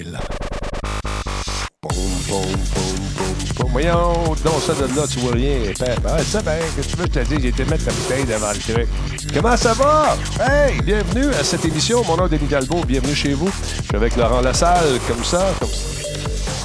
boum, 1.81 1.97
boum, 2.29 2.45
boum, 2.75 3.33
boum. 3.57 3.71
Voyons, 3.71 4.35
non, 4.45 4.59
ça 4.59 4.75
de 4.75 4.95
là, 4.95 5.07
tu 5.11 5.19
vois 5.19 5.33
rien. 5.33 5.57
Ah, 6.05 6.23
ça, 6.23 6.43
ben, 6.43 6.59
que 6.77 6.81
tu 6.81 6.95
veux 6.95 7.07
que 7.07 7.13
je 7.15 7.19
te 7.19 7.35
dise, 7.35 7.45
été 7.45 7.65
mettre 7.65 7.85
ta 7.85 7.91
bouteille 7.91 8.25
devant 8.25 8.51
le 8.51 8.59
truc. 8.59 8.87
Comment 9.33 9.57
ça 9.57 9.73
va? 9.73 10.15
Hey, 10.39 10.79
bienvenue 10.83 11.29
à 11.33 11.43
cette 11.43 11.65
émission. 11.65 12.03
Mon 12.05 12.15
nom 12.15 12.27
est 12.27 12.29
Denis 12.29 12.47
Talbot. 12.47 12.83
Bienvenue 12.85 13.15
chez 13.15 13.33
vous. 13.33 13.49
Je 13.77 13.83
suis 13.83 13.95
avec 13.95 14.15
Laurent 14.17 14.41
Lassalle, 14.41 14.99
comme 15.07 15.23
ça, 15.23 15.51
comme 15.59 15.69
ça. 15.69 16.00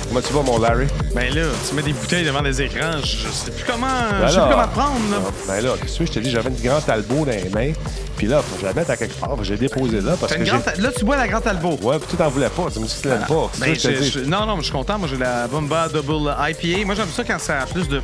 Comment 0.08 0.20
tu 0.20 0.32
vas, 0.32 0.42
mon 0.42 0.58
Larry? 0.58 0.86
Ben 1.14 1.34
là, 1.34 1.42
tu 1.68 1.74
mets 1.74 1.82
des 1.82 1.92
bouteilles 1.92 2.24
devant 2.24 2.42
des 2.42 2.62
écrans, 2.62 2.98
je 3.02 3.28
sais 3.28 3.50
plus 3.50 3.64
comment, 3.66 3.86
Ben 3.86 4.28
je 4.28 4.32
sais 4.34 4.40
plus 4.40 4.50
comment 4.50 4.66
te 4.68 4.72
prendre. 4.72 5.10
Là. 5.10 5.16
Ah, 5.26 5.30
Ben 5.48 5.60
là, 5.64 5.70
qu'est-ce 5.80 5.98
que? 5.98 6.06
Je 6.06 6.12
te 6.12 6.18
dis, 6.20 6.30
j'avais 6.30 6.50
une 6.50 6.60
grande 6.62 6.84
Talbot 6.86 7.24
dans 7.24 7.32
les 7.32 7.48
mains. 7.50 7.72
Puis 8.16 8.26
là, 8.26 8.40
faut 8.40 8.54
que 8.54 8.62
je 8.62 8.66
la 8.66 8.72
mette 8.72 8.88
à 8.88 8.96
quelque 8.96 9.14
part. 9.20 9.36
J'ai 9.42 9.56
déposé 9.56 10.00
là 10.00 10.14
parce 10.18 10.32
que 10.32 10.42
grande 10.42 10.62
Là, 10.78 10.90
tu 10.96 11.04
bois 11.04 11.16
la 11.18 11.28
Grande 11.28 11.46
Albo. 11.46 11.76
Ouais, 11.82 11.98
puis 11.98 12.06
tu 12.10 12.16
t'en 12.16 12.30
voulais 12.30 12.48
pas. 12.48 12.64
Tu 12.72 12.78
me 12.78 12.86
dis 12.86 12.94
que 12.96 13.02
tu 13.02 13.08
l'aimes 13.08 13.26
pas. 13.28 13.50
Ben, 13.58 13.74
ça 13.78 13.92
je 13.92 14.02
je- 14.02 14.18
non, 14.20 14.46
non, 14.46 14.54
mais 14.54 14.60
je 14.62 14.66
suis 14.68 14.72
content. 14.72 14.98
Moi, 14.98 15.06
j'ai 15.10 15.18
la 15.18 15.46
Bomba 15.48 15.88
Double 15.88 16.34
IPA. 16.38 16.86
Moi, 16.86 16.94
j'aime 16.94 17.10
ça 17.14 17.24
quand 17.24 17.38
ça 17.38 17.60
a 17.60 17.66
plus 17.66 17.86
de. 17.88 18.00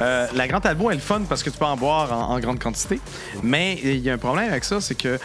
Euh, 0.00 0.26
la 0.34 0.48
Grande 0.48 0.64
Albo, 0.64 0.90
elle 0.90 0.96
est 0.96 1.00
fun 1.00 1.20
parce 1.28 1.42
que 1.42 1.50
tu 1.50 1.58
peux 1.58 1.64
en 1.66 1.76
boire 1.76 2.10
en, 2.10 2.34
en 2.34 2.40
grande 2.40 2.58
quantité. 2.58 3.00
Mais 3.42 3.78
il 3.82 3.98
y 3.98 4.08
a 4.08 4.14
un 4.14 4.18
problème 4.18 4.48
avec 4.50 4.64
ça, 4.64 4.80
c'est 4.80 4.94
que 4.94 5.18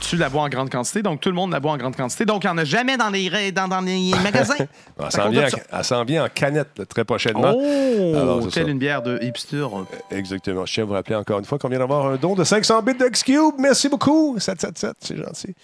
tu 0.00 0.16
la 0.16 0.28
bois 0.28 0.42
en 0.42 0.48
grande 0.48 0.70
quantité, 0.70 1.02
donc 1.02 1.20
tout 1.20 1.28
le 1.28 1.34
monde 1.34 1.52
la 1.52 1.60
boit 1.60 1.72
en 1.72 1.76
grande 1.76 1.94
quantité. 1.96 2.24
Donc, 2.24 2.44
il 2.44 2.46
n'y 2.48 2.52
en 2.52 2.58
a 2.58 2.64
jamais 2.64 2.96
dans 2.96 3.10
les, 3.10 3.28
ra- 3.28 3.50
dans, 3.52 3.68
dans 3.68 3.80
les 3.80 4.10
magasins. 4.22 4.54
Elle 4.58 5.10
s'en 5.12 5.30
vient, 5.30 5.46
en- 5.72 6.04
vient 6.04 6.24
en 6.24 6.28
canette 6.28 6.70
là, 6.78 6.84
très 6.86 7.04
prochainement. 7.04 7.54
Oh! 7.56 8.12
Alors, 8.16 8.48
telle 8.48 8.68
une 8.68 8.78
bière 8.78 9.02
de 9.02 9.18
hipster. 9.22 9.66
Exactement. 10.10 10.66
Je 10.66 10.74
tiens 10.74 10.82
à 10.82 10.86
vous 10.86 10.92
rappeler 10.94 11.14
encore 11.16 11.38
une 11.38 11.44
fois 11.44 11.58
qu'on 11.58 11.68
vient 11.68 11.78
d'avoir 11.78 12.06
un 12.06 12.16
don 12.16 12.34
de 12.34 12.44
500 12.44 12.82
bits 12.82 12.94
de 12.94 13.06
X-Cube. 13.06 13.54
Merci 13.58 13.88
beaucoup. 13.88 14.36
777, 14.38 14.96
c'est 15.00 15.16
gentil. 15.16 15.54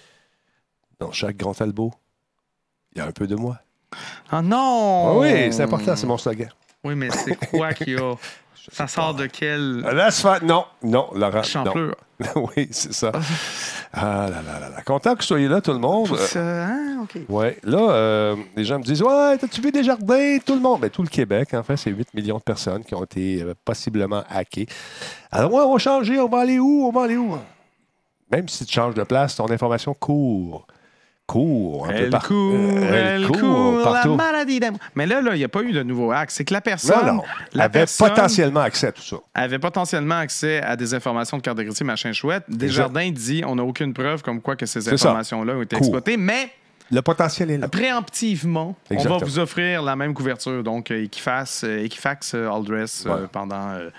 Dans 1.01 1.13
chaque 1.13 1.37
grand 1.37 1.55
talbot, 1.55 1.93
il 2.95 2.99
y 2.99 3.01
a 3.01 3.07
un 3.07 3.13
peu 3.13 3.27
de 3.27 3.35
moi. 3.35 3.59
Ah 4.31 4.43
non! 4.43 5.09
Ah 5.09 5.19
oui, 5.19 5.53
c'est 5.53 5.63
important, 5.65 5.97
c'est 5.97 6.07
mon 6.07 6.19
slogan. 6.19 6.51
Oui, 6.85 6.95
mais 6.95 7.11
c'est 7.11 7.35
quoi 7.51 7.73
qu'il 7.73 7.91
y 7.91 7.97
a? 7.97 8.15
Ça 8.73 8.87
sort 8.87 9.15
de 9.15 9.27
quel 9.27 9.85
faire. 10.13 10.45
Non, 10.45 10.65
non, 10.83 11.11
Laurent. 11.15 11.37
Non. 11.37 11.43
champlure? 11.43 11.97
oui, 12.37 12.69
c'est 12.71 12.93
ça. 12.93 13.13
Ah 13.93 14.29
là 14.31 14.43
là 14.43 14.61
là 14.61 14.69
là. 14.69 14.83
Content 14.83 15.15
que 15.15 15.21
vous 15.21 15.27
soyez 15.27 15.49
là, 15.49 15.61
tout 15.61 15.73
le 15.73 15.79
monde. 15.79 16.15
Ça, 16.17 16.67
hein? 16.67 17.03
OK. 17.03 17.23
Ouais, 17.29 17.59
là, 17.63 17.79
euh, 17.79 18.37
les 18.57 18.65
gens 18.65 18.79
me 18.79 18.85
disent 18.85 19.03
Ouais, 19.03 19.39
t'as-tu 19.39 19.61
vu 19.61 19.73
des 19.73 19.83
jardins 19.83 20.39
Tout 20.45 20.55
le 20.55 20.61
monde. 20.61 20.81
Ben, 20.83 20.91
tout 20.91 21.03
le 21.03 21.09
Québec, 21.09 21.55
en 21.55 21.63
fait, 21.63 21.77
c'est 21.77 21.91
8 21.91 22.15
millions 22.15 22.37
de 22.39 22.43
personnes 22.43 22.85
qui 22.85 22.95
ont 22.95 23.05
été 23.05 23.43
euh, 23.43 23.55
possiblement 23.65 24.23
hackées. 24.29 24.67
Alors, 25.31 25.53
ouais, 25.53 25.63
on 25.63 25.73
va 25.73 25.79
changer, 25.79 26.21
on 26.21 26.29
va 26.29 26.41
aller 26.41 26.59
où 26.59 26.87
On 26.87 26.93
va 26.93 27.05
aller 27.05 27.17
où? 27.17 27.37
Même 28.31 28.49
si 28.49 28.65
tu 28.65 28.73
changes 28.73 28.95
de 28.95 29.03
place, 29.03 29.37
ton 29.37 29.51
information 29.51 29.95
court. 29.95 30.67
Court. 31.31 31.87
un 31.87 31.89
peu 31.91 31.95
Elle 31.97 32.11
par- 32.11 32.27
court, 32.27 32.55
euh, 32.55 33.17
elle 33.17 33.27
court, 33.29 33.79
la 33.79 33.85
partout. 33.85 34.15
maladie 34.17 34.59
d'amour. 34.61 34.81
Mais 34.95 35.07
là, 35.07 35.21
là, 35.21 35.35
il 35.35 35.39
n'y 35.39 35.45
a 35.45 35.49
pas 35.49 35.63
eu 35.63 35.73
de 35.73 35.83
nouveau 35.83 36.11
hack. 36.11 36.31
C'est 36.31 36.45
que 36.45 36.53
la 36.53 36.61
personne, 36.61 37.07
Non, 37.07 37.15
non. 37.15 37.23
la 37.55 37.65
avait 37.65 37.73
personne 37.81 38.09
potentiellement 38.09 38.61
accès 38.61 38.89
à 38.89 38.93
tout 38.93 39.03
ça. 39.03 39.17
avait 39.35 39.59
potentiellement 39.59 40.17
accès 40.19 40.61
à 40.63 40.77
des 40.77 40.93
informations 40.95 41.37
de 41.37 41.43
carte 41.43 41.59
de 41.59 41.63
crédit, 41.63 41.85
machin 41.85 42.13
chouette. 42.13 42.45
Desjardins 42.49 43.11
dit 43.11 43.43
on 43.47 43.55
n'a 43.57 43.63
aucune 43.65 43.95
preuve 43.95 44.23
comme 44.23 44.41
quoi 44.41 44.57
que 44.57 44.67
ces 44.67 44.89
informations-là 44.89 45.55
ont 45.55 45.63
été 45.63 45.77
exploitées, 45.77 46.17
mais 46.17 46.51
Le 46.91 47.03
potentiel 47.03 47.51
est 47.53 47.59
là. 47.59 47.69
préemptivement, 47.69 48.75
on 48.91 48.95
Exactement. 48.95 49.19
va 49.19 49.25
vous 49.25 49.39
offrir 49.39 49.83
la 49.83 49.95
même 49.97 50.15
couverture, 50.15 50.63
donc 50.65 50.91
euh, 50.91 51.05
Equifax, 51.05 51.63
euh, 51.65 51.85
Equifax 51.85 52.33
euh, 52.35 52.51
All 52.51 52.65
Dress 52.65 53.05
euh, 53.07 53.11
Ouais. 53.23 53.29
pendant, 53.31 53.71
euh, 53.71 53.91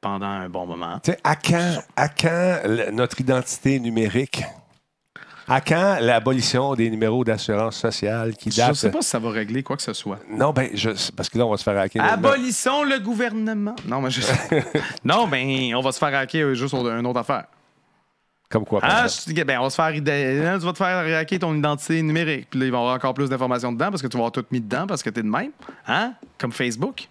pendant 0.00 0.26
un 0.26 0.48
bon 0.48 0.66
moment. 0.66 0.98
Tu 1.04 1.12
sais, 1.12 1.18
à 1.22 1.36
quand, 1.36 1.78
à 1.96 2.08
quand 2.08 2.58
le- 2.66 2.90
notre 2.90 3.20
identité 3.20 3.78
numérique 3.78 4.42
À 5.46 5.60
quand 5.60 5.98
l'abolition 6.00 6.74
des 6.74 6.88
numéros 6.88 7.22
d'assurance 7.24 7.76
sociale 7.76 8.34
qui 8.36 8.50
Je 8.50 8.56
datent 8.56 8.70
ne 8.70 8.74
sais 8.74 8.90
pas 8.90 9.02
si 9.02 9.08
ça 9.10 9.18
va 9.18 9.30
régler 9.30 9.62
quoi 9.62 9.76
que 9.76 9.82
ce 9.82 9.92
soit. 9.92 10.18
Non, 10.30 10.52
ben, 10.52 10.70
je, 10.74 10.90
parce 11.14 11.28
que 11.28 11.36
là, 11.36 11.44
on 11.46 11.50
va 11.50 11.56
se 11.58 11.62
faire 11.64 11.78
hacker. 11.78 12.02
Abolissons 12.02 12.82
le 12.84 12.98
gouvernement. 12.98 13.76
Non, 13.86 14.00
mais 14.00 14.10
je 14.10 14.22
Non, 15.04 15.28
ben, 15.28 15.74
on 15.74 15.80
va 15.82 15.92
se 15.92 15.98
faire 15.98 16.14
hacker 16.16 16.54
juste 16.54 16.70
sur 16.74 16.88
une 16.88 17.06
autre 17.06 17.20
affaire. 17.20 17.44
Comme 18.48 18.64
quoi, 18.64 18.80
Ah, 18.82 19.06
je 19.06 19.24
te 19.24 19.30
dis, 19.32 19.44
ben, 19.44 19.58
on 19.58 19.64
va 19.64 19.70
se 19.70 19.74
faire. 19.76 19.86
hein, 19.86 20.58
Tu 20.58 20.64
vas 20.64 20.72
te 20.72 20.78
faire 20.78 21.18
hacker 21.18 21.38
ton 21.38 21.54
identité 21.54 22.00
numérique. 22.02 22.48
Puis 22.50 22.60
là, 22.60 22.66
il 22.66 22.72
va 22.72 22.78
y 22.78 22.80
avoir 22.80 22.94
encore 22.94 23.12
plus 23.14 23.28
d'informations 23.28 23.72
dedans 23.72 23.90
parce 23.90 24.00
que 24.00 24.06
tu 24.06 24.16
vas 24.16 24.20
avoir 24.20 24.32
tout 24.32 24.44
mis 24.50 24.60
dedans 24.60 24.86
parce 24.86 25.02
que 25.02 25.10
t'es 25.10 25.22
de 25.22 25.28
même. 25.28 25.50
Hein? 25.86 26.14
Comme 26.38 26.52
Facebook. 26.52 27.08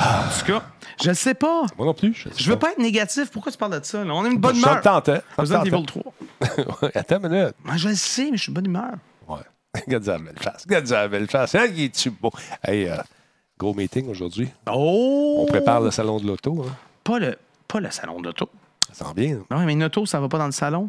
En 0.00 0.04
tout 0.38 0.52
cas, 0.52 0.62
je 1.02 1.12
sais 1.12 1.34
pas. 1.34 1.62
Moi 1.76 1.86
non 1.86 1.92
plus. 1.94 2.14
Je, 2.14 2.28
Je 2.36 2.48
veux 2.50 2.56
pas 2.58 2.70
être 2.70 2.78
négatif. 2.78 3.30
Pourquoi 3.32 3.50
tu 3.50 3.58
parles 3.58 3.80
de 3.80 3.84
ça? 3.84 4.04
là? 4.04 4.14
On 4.14 4.24
a 4.24 4.28
une 4.28 4.38
bonne. 4.38 4.54
Ça 4.54 4.76
me 4.76 5.20
Resident. 5.36 5.64
Evil 5.64 5.84
3. 5.86 6.07
Attends 6.94 7.18
une 7.22 7.28
minute. 7.28 7.54
Moi, 7.64 7.76
je 7.76 7.88
le 7.88 7.94
sais, 7.94 8.30
mais 8.30 8.36
je 8.36 8.42
suis 8.44 8.52
de 8.52 8.54
bonne 8.54 8.66
humeur. 8.66 8.94
Ouais. 9.28 9.40
Regarde 9.86 10.04
ça, 10.04 10.12
la 10.12 10.18
belle 10.18 10.38
face. 10.38 10.64
Regarde 10.64 10.86
ça, 10.86 11.00
la 11.02 11.08
belle 11.08 11.28
face. 11.28 11.54
Hein, 11.54 11.66
il 11.74 11.84
est-tu 11.84 12.10
beau? 12.10 12.30
Hey, 12.62 12.88
euh, 12.88 12.96
gros 13.58 13.74
meeting 13.74 14.08
aujourd'hui. 14.08 14.48
Oh! 14.70 15.38
On 15.40 15.46
prépare 15.46 15.80
le 15.80 15.90
salon 15.90 16.18
de 16.18 16.26
l'auto. 16.26 16.64
Hein. 16.66 16.72
Pas 17.04 17.18
le, 17.18 17.36
pas 17.66 17.80
le 17.80 17.90
salon 17.90 18.20
d'auto. 18.20 18.48
Ça 18.92 19.04
sent 19.04 19.14
bien. 19.14 19.40
Non, 19.50 19.64
mais 19.64 19.72
une 19.72 19.84
auto, 19.84 20.06
ça 20.06 20.20
va 20.20 20.28
pas 20.28 20.38
dans 20.38 20.46
le 20.46 20.52
salon? 20.52 20.88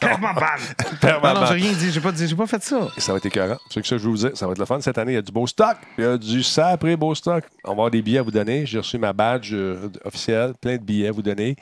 Ma 0.00 0.32
balle! 0.32 1.20
Ma 1.22 1.34
Non, 1.34 1.40
non, 1.40 1.46
j'ai 1.46 1.54
rien 1.54 1.72
dit. 1.72 1.90
J'ai 1.92 2.00
pas, 2.00 2.12
dit- 2.12 2.26
j'ai 2.28 2.36
pas 2.36 2.46
fait 2.46 2.62
ça. 2.62 2.88
Et 2.96 3.00
ça 3.00 3.12
va 3.12 3.18
être 3.18 3.26
écœurant. 3.26 3.58
C'est 3.70 3.80
que 3.80 3.86
ça 3.86 3.96
je 3.98 4.08
vous 4.08 4.16
dire. 4.16 4.30
Ça 4.34 4.46
va 4.46 4.52
être 4.52 4.58
le 4.58 4.64
fun. 4.64 4.80
Cette 4.80 4.98
année, 4.98 5.12
il 5.12 5.16
y 5.16 5.18
a 5.18 5.22
du 5.22 5.32
beau 5.32 5.46
stock. 5.46 5.76
Il 5.98 6.04
y 6.04 6.06
a 6.06 6.16
du 6.16 6.42
sapré 6.42 6.96
beau 6.96 7.14
stock. 7.14 7.44
On 7.64 7.68
va 7.68 7.72
avoir 7.72 7.90
des 7.90 8.02
billets 8.02 8.18
à 8.18 8.22
vous 8.22 8.30
donner. 8.30 8.66
J'ai 8.66 8.78
reçu 8.78 8.98
ma 8.98 9.12
badge 9.12 9.50
euh, 9.52 9.88
officielle. 10.04 10.54
Plein 10.60 10.76
de 10.76 10.82
billets 10.82 11.08
à 11.08 11.12
vous 11.12 11.22
donner. 11.22 11.56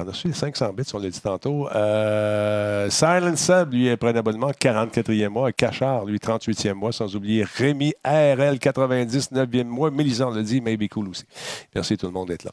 On 0.00 0.02
a 0.02 0.10
reçu 0.12 0.28
les 0.28 0.34
500 0.34 0.72
bits, 0.74 0.84
on 0.94 0.98
l'a 0.98 1.08
dit 1.10 1.20
tantôt. 1.20 1.68
Euh, 1.74 2.88
Silent 2.88 3.34
Sub, 3.36 3.72
lui, 3.72 3.86
il 3.88 3.96
prend 3.96 4.08
un 4.08 4.16
abonnement 4.16 4.50
44e 4.50 5.28
mois. 5.28 5.50
Cachard, 5.52 6.04
lui, 6.04 6.18
38e 6.18 6.74
mois. 6.74 6.92
Sans 6.92 7.14
oublier 7.16 7.44
Rémi 7.44 7.92
RL, 8.04 8.58
90, 8.60 9.32
9e 9.32 9.64
mois. 9.64 9.90
Mélisande 9.90 10.36
l'a 10.36 10.42
dit, 10.42 10.60
Maybe 10.60 10.88
Cool 10.88 11.08
aussi. 11.08 11.24
Merci 11.74 11.96
tout 11.96 12.06
le 12.06 12.12
monde 12.12 12.28
d'être 12.28 12.44
là. 12.44 12.52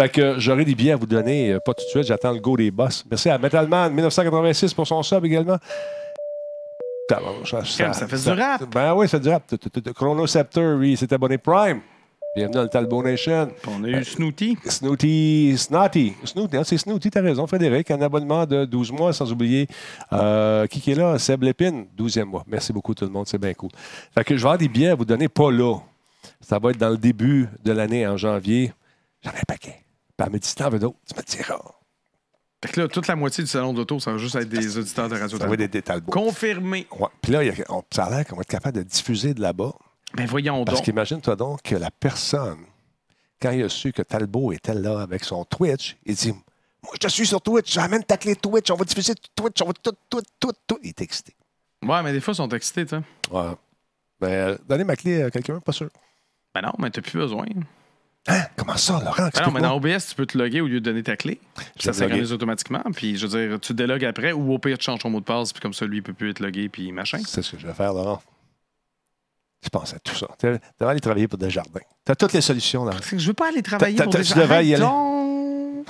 Fait 0.00 0.08
que 0.08 0.38
j'aurai 0.38 0.64
des 0.64 0.74
billets 0.74 0.92
à 0.92 0.96
vous 0.96 1.06
donner. 1.06 1.52
euh, 1.52 1.58
pas 1.64 1.74
tout 1.74 1.84
de 1.84 1.90
suite. 1.90 2.04
J'attends 2.04 2.32
le 2.32 2.40
go 2.40 2.56
des 2.56 2.70
boss. 2.70 3.04
Merci 3.10 3.28
à 3.30 3.38
Metalman, 3.38 3.90
1986 3.90 4.72
pour 4.74 4.86
son 4.86 5.02
sub 5.02 5.24
également. 5.24 5.58
Ça, 7.44 7.64
Ça 7.92 8.06
fait 8.08 8.16
du 8.16 8.40
rap. 8.40 8.62
Ben 8.72 8.94
oui, 8.94 9.08
ça 9.08 9.18
fait 9.18 9.24
du 9.24 9.28
rap. 9.30 9.42
Chronoceptor, 9.94 10.76
lui, 10.78 10.96
s'est 10.96 11.12
abonné 11.12 11.36
Prime. 11.38 11.80
Bienvenue 12.36 12.54
dans 12.54 12.62
le 12.64 12.68
Talbot 12.68 13.00
Nation. 13.04 13.48
On 13.68 13.84
a 13.84 13.88
eu 13.88 14.04
Snooty. 14.04 14.58
Snooty, 14.66 15.54
Snotty. 15.56 16.14
Snooty, 16.24 16.56
hein, 16.56 16.64
c'est 16.64 16.78
Snooty, 16.78 17.08
t'as 17.10 17.20
raison, 17.22 17.46
Frédéric. 17.46 17.92
Un 17.92 18.00
abonnement 18.02 18.44
de 18.44 18.64
12 18.64 18.90
mois, 18.90 19.12
sans 19.12 19.30
oublier 19.30 19.68
euh, 20.12 20.66
qui 20.66 20.80
qui 20.80 20.90
est 20.90 20.94
là? 20.96 21.16
Seb 21.20 21.44
Lépine, 21.44 21.86
12e 21.96 22.24
mois. 22.24 22.42
Merci 22.48 22.72
beaucoup 22.72 22.92
tout 22.92 23.04
le 23.04 23.12
monde, 23.12 23.28
c'est 23.28 23.38
bien 23.38 23.54
cool. 23.54 23.70
Fait 24.12 24.24
que 24.24 24.36
je 24.36 24.40
vais 24.42 24.46
avoir 24.46 24.58
des 24.58 24.66
billets 24.68 24.88
à 24.88 24.94
vous 24.96 25.04
donner, 25.04 25.28
pas 25.28 25.52
là. 25.52 25.78
Ça 26.40 26.58
va 26.58 26.70
être 26.70 26.78
dans 26.78 26.88
le 26.90 26.96
début 26.98 27.48
de 27.64 27.70
l'année, 27.70 28.04
en 28.04 28.16
janvier. 28.16 28.72
J'en 29.22 29.30
ai 29.30 29.36
un 29.36 29.42
paquet. 29.46 29.84
Puis 30.16 30.26
elle 30.26 30.32
me 30.32 30.38
dit, 30.40 30.48
si 30.48 30.56
t'en 30.56 30.70
veux 30.70 30.80
d'autres, 30.80 30.96
tu 31.08 31.16
me 31.16 31.22
diras. 31.22 31.60
Fait 32.64 32.72
que 32.72 32.80
là, 32.80 32.88
toute 32.88 33.06
la 33.06 33.14
moitié 33.14 33.44
du 33.44 33.50
salon 33.50 33.72
d'auto, 33.72 34.00
ça 34.00 34.10
va 34.10 34.18
juste 34.18 34.34
être 34.34 34.48
des 34.48 34.76
auditeurs 34.76 35.08
de 35.08 35.14
Radio 35.16 35.38
Ça 35.38 35.46
va 35.46 35.52
être 35.54 35.58
Talbot. 35.60 35.72
des, 35.72 35.82
Talbots. 35.82 36.10
Confirmé. 36.12 36.88
Ouais. 36.98 37.06
Puis 37.22 37.30
là, 37.30 37.44
il 37.44 37.56
y 37.56 37.62
a- 37.62 37.64
on- 37.68 37.84
ça 37.94 38.06
a 38.06 38.10
l'air 38.10 38.26
qu'on 38.26 38.34
va 38.34 38.40
être 38.42 38.48
capable 38.48 38.78
de 38.78 38.82
diffuser 38.82 39.34
de 39.34 39.40
là-bas. 39.40 39.72
Ben 40.16 40.26
voyons 40.26 40.64
Parce 40.64 40.78
donc. 40.78 40.84
qu'imagine-toi 40.84 41.36
donc 41.36 41.62
que 41.62 41.74
la 41.76 41.90
personne, 41.90 42.58
quand 43.40 43.50
il 43.50 43.64
a 43.64 43.68
su 43.68 43.92
que 43.92 44.02
Talbot 44.02 44.52
était 44.52 44.74
là 44.74 45.00
avec 45.00 45.24
son 45.24 45.44
Twitch, 45.44 45.96
il 46.06 46.14
dit 46.14 46.32
Moi, 46.32 46.92
je 46.94 46.98
te 46.98 47.08
suis 47.08 47.26
sur 47.26 47.40
Twitch, 47.40 47.72
j'amène 47.72 48.04
ta 48.04 48.16
clé 48.16 48.36
Twitch, 48.36 48.70
on 48.70 48.76
va 48.76 48.84
diffuser 48.84 49.14
Twitch, 49.34 49.60
on 49.62 49.66
va 49.66 49.72
tout, 49.72 49.92
tout, 50.08 50.22
tout, 50.38 50.52
tout. 50.66 50.78
Il 50.82 50.90
est 50.90 51.00
excité. 51.00 51.34
Ouais, 51.82 52.02
mais 52.02 52.12
des 52.12 52.20
fois, 52.20 52.32
ils 52.32 52.36
sont 52.36 52.48
excités, 52.48 52.86
tu 52.86 52.96
sais. 52.96 53.02
Ouais. 53.30 53.52
Ben, 54.20 54.28
euh, 54.28 54.58
donnez 54.68 54.84
ma 54.84 54.96
clé 54.96 55.22
à 55.22 55.30
quelqu'un, 55.30 55.60
pas 55.60 55.72
sûr. 55.72 55.90
Ben 56.54 56.62
non, 56.62 56.72
mais 56.78 56.90
t'as 56.90 57.02
plus 57.02 57.18
besoin. 57.18 57.46
Hein? 58.26 58.42
Comment 58.56 58.76
ça, 58.76 59.00
Laurent? 59.04 59.28
Ben 59.34 59.42
non, 59.44 59.50
mais 59.50 59.60
dans 59.60 59.76
OBS, 59.76 60.06
tu 60.08 60.14
peux 60.14 60.24
te 60.24 60.38
loguer 60.38 60.60
au 60.62 60.66
lieu 60.66 60.80
de 60.80 60.84
donner 60.84 61.02
ta 61.02 61.16
clé. 61.16 61.40
Puis 61.74 61.84
ça 61.84 61.92
s'organise 61.92 62.32
automatiquement. 62.32 62.82
Puis, 62.94 63.18
je 63.18 63.26
veux 63.26 63.48
dire, 63.48 63.60
tu 63.60 63.74
délogues 63.74 64.04
après 64.04 64.32
ou 64.32 64.54
au 64.54 64.58
pire, 64.58 64.78
tu 64.78 64.84
changes 64.84 65.00
ton 65.00 65.10
mot 65.10 65.20
de 65.20 65.24
passe. 65.24 65.52
Puis 65.52 65.60
comme 65.60 65.74
ça, 65.74 65.84
lui, 65.84 65.98
il 65.98 66.02
peut 66.02 66.14
plus 66.14 66.30
être 66.30 66.40
logué. 66.40 66.68
Puis 66.70 66.90
machin. 66.92 67.18
C'est 67.26 67.42
ce 67.42 67.52
que 67.52 67.58
je 67.58 67.66
vais 67.66 67.74
faire, 67.74 67.92
Laurent. 67.92 68.22
Je 69.64 69.68
pense 69.70 69.94
à 69.94 69.98
tout 69.98 70.14
ça. 70.14 70.26
Tu 70.38 70.46
devrais 70.46 70.60
aller 70.92 71.00
travailler 71.00 71.26
pour 71.26 71.38
Desjardins. 71.38 71.80
Tu 72.04 72.12
as 72.12 72.14
toutes 72.16 72.34
les 72.34 72.42
solutions, 72.42 72.84
que 72.86 73.18
je 73.18 73.26
veux 73.26 73.32
pas 73.34 73.48
aller 73.48 73.62
travailler 73.62 73.96
pour 73.96 74.12
t'as- 74.12 74.18
des 74.18 74.24
tu 74.24 74.34
devrais 74.34 74.66
y 74.66 74.74
aller. 74.74 74.84
Donc. 74.84 75.86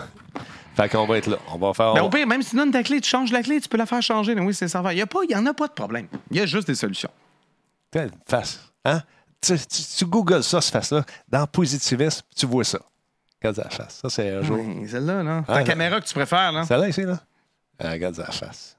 Fait 0.77 0.89
qu'on 0.89 1.07
va 1.07 1.19
être 1.19 1.27
là. 1.29 1.37
On 1.53 1.59
va 1.59 1.73
faire. 1.75 1.95
Ben, 1.95 2.03
au 2.03 2.09
pire, 2.11 2.27
même 2.27 2.43
si 2.43 2.51
tu 2.51 2.57
donnes 2.57 2.71
ta 2.73 2.83
clé, 2.83 3.01
tu 3.01 3.09
changes 3.09 3.31
la 3.33 3.43
clé, 3.43 3.61
tu 3.61 3.69
peux 3.69 3.77
la 3.77 3.87
faire 3.87 4.03
changer. 4.03 4.35
Oui, 4.39 4.55
c'est 4.55 4.69
ça. 4.69 4.83
Il 4.93 4.97
n'y 5.29 5.35
en 5.37 5.47
a 5.47 5.55
pas 5.55 5.69
de 5.69 5.73
problème. 5.73 6.07
Il 6.31 6.37
y 6.37 6.41
a 6.41 6.47
juste 6.47 6.67
des 6.67 6.75
solutions. 6.75 7.11
Quelle 7.93 8.11
face. 8.29 8.61
Hein? 8.85 9.01
Tu, 9.41 9.57
tu, 9.59 9.83
tu 9.99 10.05
googles 10.07 10.43
ça, 10.43 10.61
cette 10.61 10.73
face-là. 10.73 11.05
Dans 11.29 11.47
positivisme, 11.47 12.23
tu 12.35 12.47
vois 12.47 12.65
ça. 12.65 12.79
Regarde 13.41 13.59
la 13.59 13.71
face. 13.71 13.99
Ça, 14.03 14.09
c'est 14.09 14.31
un 14.31 14.43
jour. 14.43 14.59
Celle-là, 14.89 15.23
là. 15.23 15.45
Ah, 15.47 15.55
Ta 15.55 15.63
caméra 15.65 16.01
que 16.01 16.07
tu 16.07 16.15
préfères, 16.15 16.51
là. 16.51 16.65
Celle-là, 16.65 16.89
ici, 16.89 17.03
là? 17.03 17.21
Ah, 17.79 17.91
regarde 17.91 18.17
la 18.17 18.31
face. 18.33 18.74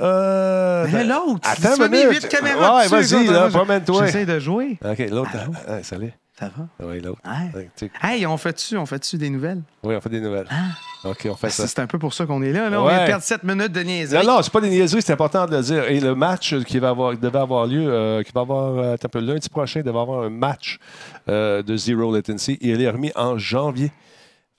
Euh, 0.00 0.86
Mais 0.92 1.04
l'autre, 1.04 1.40
Attends 1.42 1.74
tu 1.74 2.28
caméras 2.28 2.76
Ouais, 2.76 3.00
dessus, 3.00 3.14
vas-y, 3.16 3.26
là, 3.26 3.48
promène-toi. 3.48 4.06
J'essaie 4.06 4.26
de 4.26 4.38
jouer. 4.38 4.78
OK, 4.84 4.98
l'autre. 5.10 5.30
Allô? 5.34 5.52
Ah, 5.66 5.82
salut. 5.82 6.12
Ça 6.38 6.50
va? 6.56 6.86
Oui, 6.86 7.00
l'autre. 7.00 7.20
Ouais. 7.24 7.68
Tu 7.76 7.90
Hey, 8.02 8.24
on 8.26 8.36
fait-tu, 8.38 8.76
on 8.78 8.86
fait-tu 8.86 9.18
des 9.18 9.28
nouvelles? 9.28 9.60
Oui, 9.82 9.94
on 9.94 10.00
fait 10.00 10.08
des 10.08 10.20
nouvelles. 10.20 10.46
OK, 11.04 11.28
on 11.30 11.34
fait 11.34 11.50
ça. 11.50 11.66
C'est 11.66 11.80
un 11.80 11.86
peu 11.86 11.98
pour 11.98 12.14
ça 12.14 12.24
qu'on 12.24 12.42
est 12.42 12.52
là. 12.52 12.70
là. 12.70 12.80
On 12.80 12.88
vient 12.88 13.02
de 13.02 13.06
perdre 13.06 13.22
7 13.22 13.42
minutes 13.42 13.72
de 13.72 13.82
niaiserie. 13.82 14.24
Non, 14.24 14.36
non, 14.36 14.42
c'est 14.42 14.52
pas 14.52 14.60
des 14.62 14.70
niaiseries, 14.70 15.02
c'est 15.02 15.12
important 15.12 15.46
de 15.46 15.56
le 15.56 15.62
dire. 15.62 15.84
Et 15.84 16.00
le 16.00 16.14
match 16.14 16.54
qui 16.64 16.78
va 16.78 16.90
avoir, 16.90 17.14
devait 17.16 17.38
avoir 17.38 17.66
lieu, 17.66 17.84
euh, 17.86 18.22
qui 18.22 18.32
va 18.32 18.40
avoir, 18.42 18.78
euh, 18.78 18.94
un 19.02 19.08
peu, 19.08 19.18
lundi 19.20 19.48
prochain, 19.50 19.80
devait 19.80 19.98
avoir 19.98 20.22
un 20.22 20.30
match 20.30 20.78
euh, 21.28 21.62
de 21.62 21.76
Zero 21.76 22.14
Latency. 22.14 22.56
Il 22.62 22.80
est 22.80 22.88
remis 22.90 23.12
en 23.16 23.36
janvier. 23.36 23.92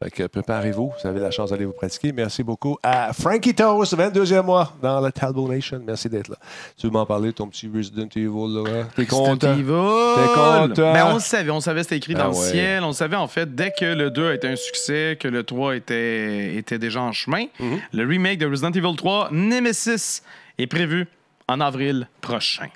Fait 0.04 0.10
que 0.10 0.24
préparez-vous, 0.24 0.92
vous 1.00 1.08
avez 1.08 1.20
la 1.20 1.30
chance 1.30 1.52
d'aller 1.52 1.66
vous 1.66 1.74
pratiquer. 1.74 2.12
Merci 2.12 2.42
beaucoup 2.42 2.76
à 2.82 3.14
Frankie 3.14 3.54
Toast, 3.54 3.96
22e 3.96 4.42
mois 4.42 4.76
dans 4.82 5.00
la 5.00 5.12
Talbot 5.12 5.48
Nation. 5.48 5.80
Merci 5.86 6.10
d'être 6.10 6.30
là. 6.30 6.38
Tu 6.76 6.88
veux 6.88 6.92
m'en 6.92 7.06
parler, 7.06 7.32
ton 7.34 7.48
petit 7.48 7.70
Resident 7.72 8.08
Evil, 8.16 8.64
là? 8.64 8.86
T'es 8.96 9.06
content? 9.06 9.50
Resident 9.50 9.54
Evil. 9.54 10.16
T'es 10.16 10.34
content? 10.34 10.94
Ben, 10.94 11.06
on 11.06 11.14
le 11.14 11.20
savait, 11.20 11.52
on 11.52 11.60
savait 11.60 11.84
c'était 11.84 11.98
écrit 11.98 12.14
Ah 12.16 12.24
dans 12.24 12.30
le 12.30 12.36
ouais. 12.36 12.50
ciel. 12.50 12.84
On 12.84 12.88
le 12.88 12.94
savait 12.94 13.16
en 13.16 13.28
fait 13.28 13.54
dès 13.54 13.72
que 13.78 13.86
le 13.86 14.10
2 14.10 14.30
a 14.30 14.34
été 14.34 14.48
un 14.48 14.56
succès, 14.56 15.18
que 15.20 15.28
le 15.28 15.44
3 15.44 15.76
était, 15.76 16.56
était 16.56 16.80
déjà 16.80 17.02
en 17.02 17.12
chemin. 17.12 17.46
Mhm. 17.60 17.80
Le 17.94 18.08
remake 18.08 18.40
de 18.40 18.48
Resident 18.48 18.72
Evil 18.72 18.96
3, 18.96 19.30
Nemesis, 19.32 20.24
est 20.58 20.68
prévu 20.68 21.08
en 21.48 21.60
avril 21.62 22.08
prochain. 22.22 22.70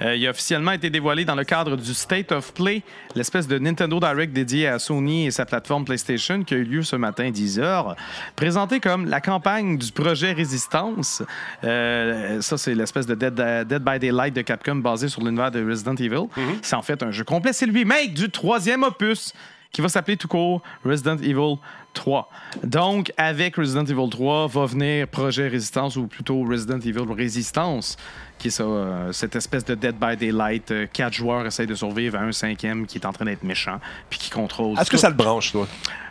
Euh, 0.00 0.16
il 0.16 0.26
a 0.26 0.30
officiellement 0.30 0.72
été 0.72 0.90
dévoilé 0.90 1.24
dans 1.24 1.34
le 1.34 1.44
cadre 1.44 1.76
du 1.76 1.94
State 1.94 2.32
of 2.32 2.52
Play, 2.54 2.82
l'espèce 3.14 3.48
de 3.48 3.58
Nintendo 3.58 3.98
Direct 3.98 4.32
dédié 4.32 4.68
à 4.68 4.78
Sony 4.78 5.26
et 5.26 5.30
sa 5.30 5.44
plateforme 5.44 5.84
PlayStation 5.84 6.42
qui 6.44 6.54
a 6.54 6.56
eu 6.56 6.64
lieu 6.64 6.82
ce 6.82 6.96
matin 6.96 7.30
10h. 7.30 7.94
Présenté 8.36 8.80
comme 8.80 9.06
la 9.06 9.20
campagne 9.20 9.78
du 9.78 9.90
projet 9.92 10.32
Résistance, 10.32 11.22
euh, 11.64 12.40
ça 12.40 12.58
c'est 12.58 12.74
l'espèce 12.74 13.06
de 13.06 13.14
Dead, 13.14 13.34
Dead 13.34 13.82
by 13.82 13.98
Daylight 13.98 14.34
de 14.34 14.42
Capcom 14.42 14.76
basé 14.76 15.08
sur 15.08 15.22
l'univers 15.22 15.50
de 15.50 15.64
Resident 15.64 15.94
Evil. 15.96 16.28
C'est 16.62 16.76
en 16.76 16.82
fait 16.82 17.02
un 17.02 17.10
jeu 17.10 17.24
complet. 17.24 17.52
C'est 17.52 17.66
le 17.66 17.72
remake 17.72 18.14
du 18.14 18.30
troisième 18.30 18.82
opus 18.82 19.32
qui 19.72 19.80
va 19.80 19.88
s'appeler 19.88 20.16
tout 20.16 20.28
court 20.28 20.62
Resident 20.84 21.16
Evil 21.18 21.56
3. 21.94 22.28
Donc, 22.64 23.12
avec 23.16 23.56
Resident 23.56 23.84
Evil 23.84 24.08
3 24.08 24.46
va 24.48 24.66
venir 24.66 25.08
Projet 25.08 25.48
Résistance, 25.48 25.96
ou 25.96 26.06
plutôt 26.06 26.42
Resident 26.42 26.78
Evil 26.78 27.12
Résistance, 27.12 27.96
qui 28.38 28.48
est 28.48 28.52
ça, 28.52 28.62
euh, 28.62 29.12
cette 29.12 29.34
espèce 29.34 29.64
de 29.64 29.74
Dead 29.74 29.96
by 29.98 30.16
Daylight. 30.16 30.70
euh, 30.70 30.86
quatre 30.92 31.12
joueurs 31.12 31.44
essayent 31.44 31.66
de 31.66 31.74
survivre 31.74 32.18
à 32.18 32.22
un 32.22 32.32
cinquième 32.32 32.86
qui 32.86 32.98
est 32.98 33.06
en 33.06 33.12
train 33.12 33.24
d'être 33.24 33.42
méchant, 33.42 33.80
puis 34.08 34.18
qui 34.18 34.30
contrôle. 34.30 34.78
Est-ce 34.78 34.90
que 34.90 34.96
ça 34.96 35.10
te 35.10 35.16
branche, 35.16 35.52
toi? 35.52 35.66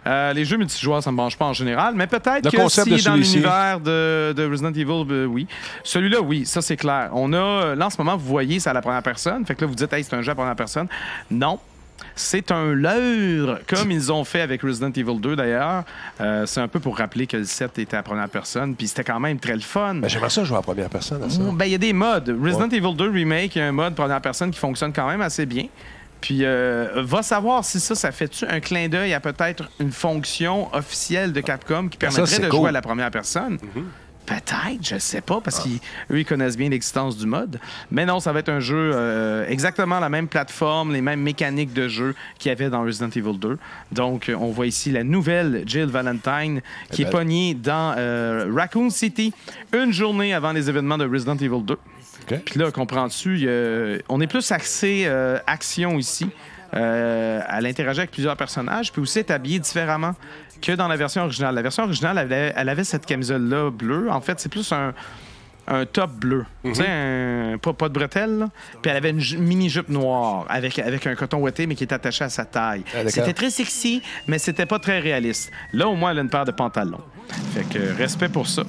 Euh, 0.05 0.33
les 0.33 0.45
jeux 0.45 0.57
multijoueurs, 0.57 1.01
ça 1.01 1.09
ne 1.09 1.13
me 1.13 1.17
branche 1.17 1.37
pas 1.37 1.45
en 1.45 1.53
général, 1.53 1.93
mais 1.95 2.07
peut-être 2.07 2.45
Le 2.45 2.51
que 2.51 2.57
concept 2.57 2.89
de 2.89 2.97
si 2.97 3.05
dans 3.05 3.15
l'univers 3.15 3.79
de, 3.79 4.33
de 4.35 4.49
Resident 4.49 4.73
Evil, 4.73 5.25
oui. 5.25 5.47
Celui-là, 5.83 6.21
oui, 6.21 6.45
ça 6.45 6.61
c'est 6.61 6.77
clair. 6.77 7.11
On 7.13 7.31
a, 7.33 7.75
là 7.75 7.85
en 7.85 7.89
ce 7.89 7.97
moment, 7.97 8.17
vous 8.17 8.27
voyez, 8.27 8.59
c'est 8.59 8.69
à 8.69 8.73
la 8.73 8.81
première 8.81 9.03
personne. 9.03 9.45
Fait 9.45 9.55
que 9.55 9.61
là, 9.61 9.67
vous 9.67 9.75
dites, 9.75 9.91
hey, 9.93 10.03
c'est 10.03 10.15
un 10.15 10.21
jeu 10.21 10.29
à 10.29 10.31
la 10.31 10.35
première 10.35 10.55
personne. 10.55 10.87
Non. 11.31 11.59
C'est 12.17 12.51
un 12.51 12.73
leurre, 12.73 13.59
comme 13.67 13.91
ils 13.91 14.11
ont 14.11 14.23
fait 14.23 14.41
avec 14.41 14.63
Resident 14.63 14.91
Evil 14.91 15.19
2 15.19 15.35
d'ailleurs. 15.35 15.83
Euh, 16.19 16.45
c'est 16.47 16.59
un 16.59 16.67
peu 16.67 16.79
pour 16.79 16.97
rappeler 16.97 17.27
que 17.27 17.37
le 17.37 17.43
7 17.45 17.77
était 17.79 17.95
à 17.95 18.03
première 18.03 18.27
personne, 18.27 18.75
puis 18.75 18.87
c'était 18.87 19.03
quand 19.03 19.19
même 19.19 19.39
très 19.39 19.53
le 19.53 19.61
fun. 19.61 19.95
Ben, 19.95 20.09
J'aimerais 20.09 20.31
ça 20.31 20.43
jouer 20.43 20.57
en 20.57 20.61
première 20.63 20.89
personne 20.89 21.21
à 21.23 21.29
ça. 21.29 21.39
Mm, 21.39 21.55
Ben, 21.55 21.65
il 21.65 21.71
y 21.71 21.75
a 21.75 21.77
des 21.77 21.93
modes. 21.93 22.35
Resident 22.41 22.69
Evil 22.69 22.95
2 22.95 23.09
Remake, 23.11 23.55
il 23.55 23.59
y 23.59 23.61
a 23.61 23.67
un 23.67 23.71
mode 23.71 23.93
première 23.95 24.19
personne 24.21 24.51
qui 24.51 24.59
fonctionne 24.59 24.91
quand 24.91 25.07
même 25.07 25.21
assez 25.21 25.45
bien. 25.45 25.67
Puis, 26.19 26.39
euh, 26.41 26.87
va 27.03 27.21
savoir 27.21 27.63
si 27.63 27.79
ça, 27.79 27.93
ça 27.93 28.11
fait-tu 28.11 28.43
un 28.45 28.59
clin 28.59 28.89
d'œil 28.89 29.13
à 29.13 29.19
peut-être 29.19 29.69
une 29.79 29.91
fonction 29.91 30.73
officielle 30.73 31.31
de 31.31 31.41
Capcom 31.41 31.87
qui 31.89 31.99
Ben, 31.99 32.09
ça, 32.09 32.23
permettrait 32.23 32.45
de 32.45 32.49
cool. 32.49 32.59
jouer 32.61 32.69
à 32.69 32.71
la 32.71 32.81
première 32.81 33.11
personne. 33.11 33.59
Peut-être, 34.27 34.83
je 34.85 34.99
sais 34.99 35.21
pas, 35.21 35.39
parce 35.41 35.59
qu'eux, 35.63 36.19
ils 36.19 36.25
connaissent 36.25 36.57
bien 36.57 36.67
l'existence 36.69 37.17
du 37.17 37.25
mode. 37.25 37.59
Mais 37.91 38.05
non, 38.05 38.19
ça 38.19 38.33
va 38.33 38.39
être 38.39 38.49
un 38.49 38.59
jeu 38.59 38.91
euh, 38.93 39.47
exactement 39.47 40.01
la 40.01 40.09
même 40.09 40.27
plateforme, 40.27 40.91
les 40.91 40.99
mêmes 41.01 41.21
mécaniques 41.21 41.71
de 41.73 41.87
jeu 41.87 42.13
qu'il 42.37 42.49
y 42.49 42.51
avait 42.51 42.69
dans 42.69 42.83
Resident 42.83 43.07
Evil 43.09 43.39
2. 43.39 43.57
Donc, 43.93 44.27
euh, 44.27 44.35
on 44.37 44.51
voit 44.51 44.67
ici 44.67 44.91
la 44.91 45.05
nouvelle 45.05 45.63
Jill 45.65 45.85
Valentine 45.85 46.61
qui 46.91 47.03
est 47.03 47.05
belle. 47.05 47.11
pognée 47.13 47.53
dans 47.53 47.95
euh, 47.97 48.51
Raccoon 48.53 48.89
City 48.89 49.33
une 49.73 49.93
journée 49.93 50.33
avant 50.33 50.51
les 50.51 50.69
événements 50.69 50.97
de 50.97 51.07
Resident 51.07 51.37
Evil 51.37 51.63
2. 51.63 51.73
OK. 51.73 52.39
Puis 52.45 52.59
là, 52.59 52.69
comprends-tu, 52.71 53.47
a- 53.49 53.99
on 54.09 54.19
est 54.19 54.27
plus 54.27 54.51
axé 54.51 55.03
euh, 55.05 55.39
action 55.47 55.97
ici. 55.97 56.27
Euh, 56.73 57.39
elle 57.49 57.65
interagit 57.65 57.99
avec 58.01 58.11
plusieurs 58.11 58.35
personnages, 58.35 58.91
puis 58.91 59.01
aussi 59.01 59.19
est 59.19 59.31
habillée 59.31 59.59
différemment 59.59 60.15
que 60.61 60.71
dans 60.73 60.87
la 60.87 60.95
version 60.97 61.23
originale. 61.23 61.55
La 61.55 61.61
version 61.61 61.83
originale, 61.83 62.17
elle 62.17 62.33
avait, 62.33 62.53
elle 62.55 62.69
avait 62.69 62.83
cette 62.83 63.05
camisole-là 63.05 63.71
bleue. 63.71 64.09
En 64.11 64.21
fait, 64.21 64.39
c'est 64.39 64.49
plus 64.49 64.71
un, 64.71 64.93
un 65.67 65.85
top 65.85 66.11
bleu. 66.11 66.45
Tu 66.63 66.75
sais, 66.75 66.85
un- 66.87 67.57
pas, 67.57 67.73
pas 67.73 67.89
de 67.89 67.93
bretelles. 67.93 68.37
là. 68.39 68.49
Puis 68.81 68.89
elle 68.91 68.97
avait 68.97 69.09
une 69.09 69.19
ju- 69.19 69.37
mini-jupe 69.37 69.89
noire 69.89 70.45
avec, 70.49 70.79
avec 70.79 71.05
un 71.07 71.15
coton 71.15 71.37
ouaté, 71.39 71.67
mais 71.67 71.75
qui 71.75 71.83
est 71.83 71.93
attaché 71.93 72.23
à 72.23 72.29
sa 72.29 72.45
taille. 72.45 72.83
Ah, 72.95 72.99
c'était 73.07 73.33
très 73.33 73.49
sexy, 73.49 74.01
mais 74.27 74.39
c'était 74.39 74.65
pas 74.65 74.79
très 74.79 74.99
réaliste. 74.99 75.51
Là, 75.73 75.87
au 75.87 75.95
moins, 75.95 76.11
elle 76.11 76.19
a 76.19 76.21
une 76.21 76.29
paire 76.29 76.45
de 76.45 76.51
pantalons. 76.51 77.01
Fait 77.53 77.63
que 77.67 77.97
respect 77.97 78.29
pour 78.29 78.47
ça. 78.47 78.63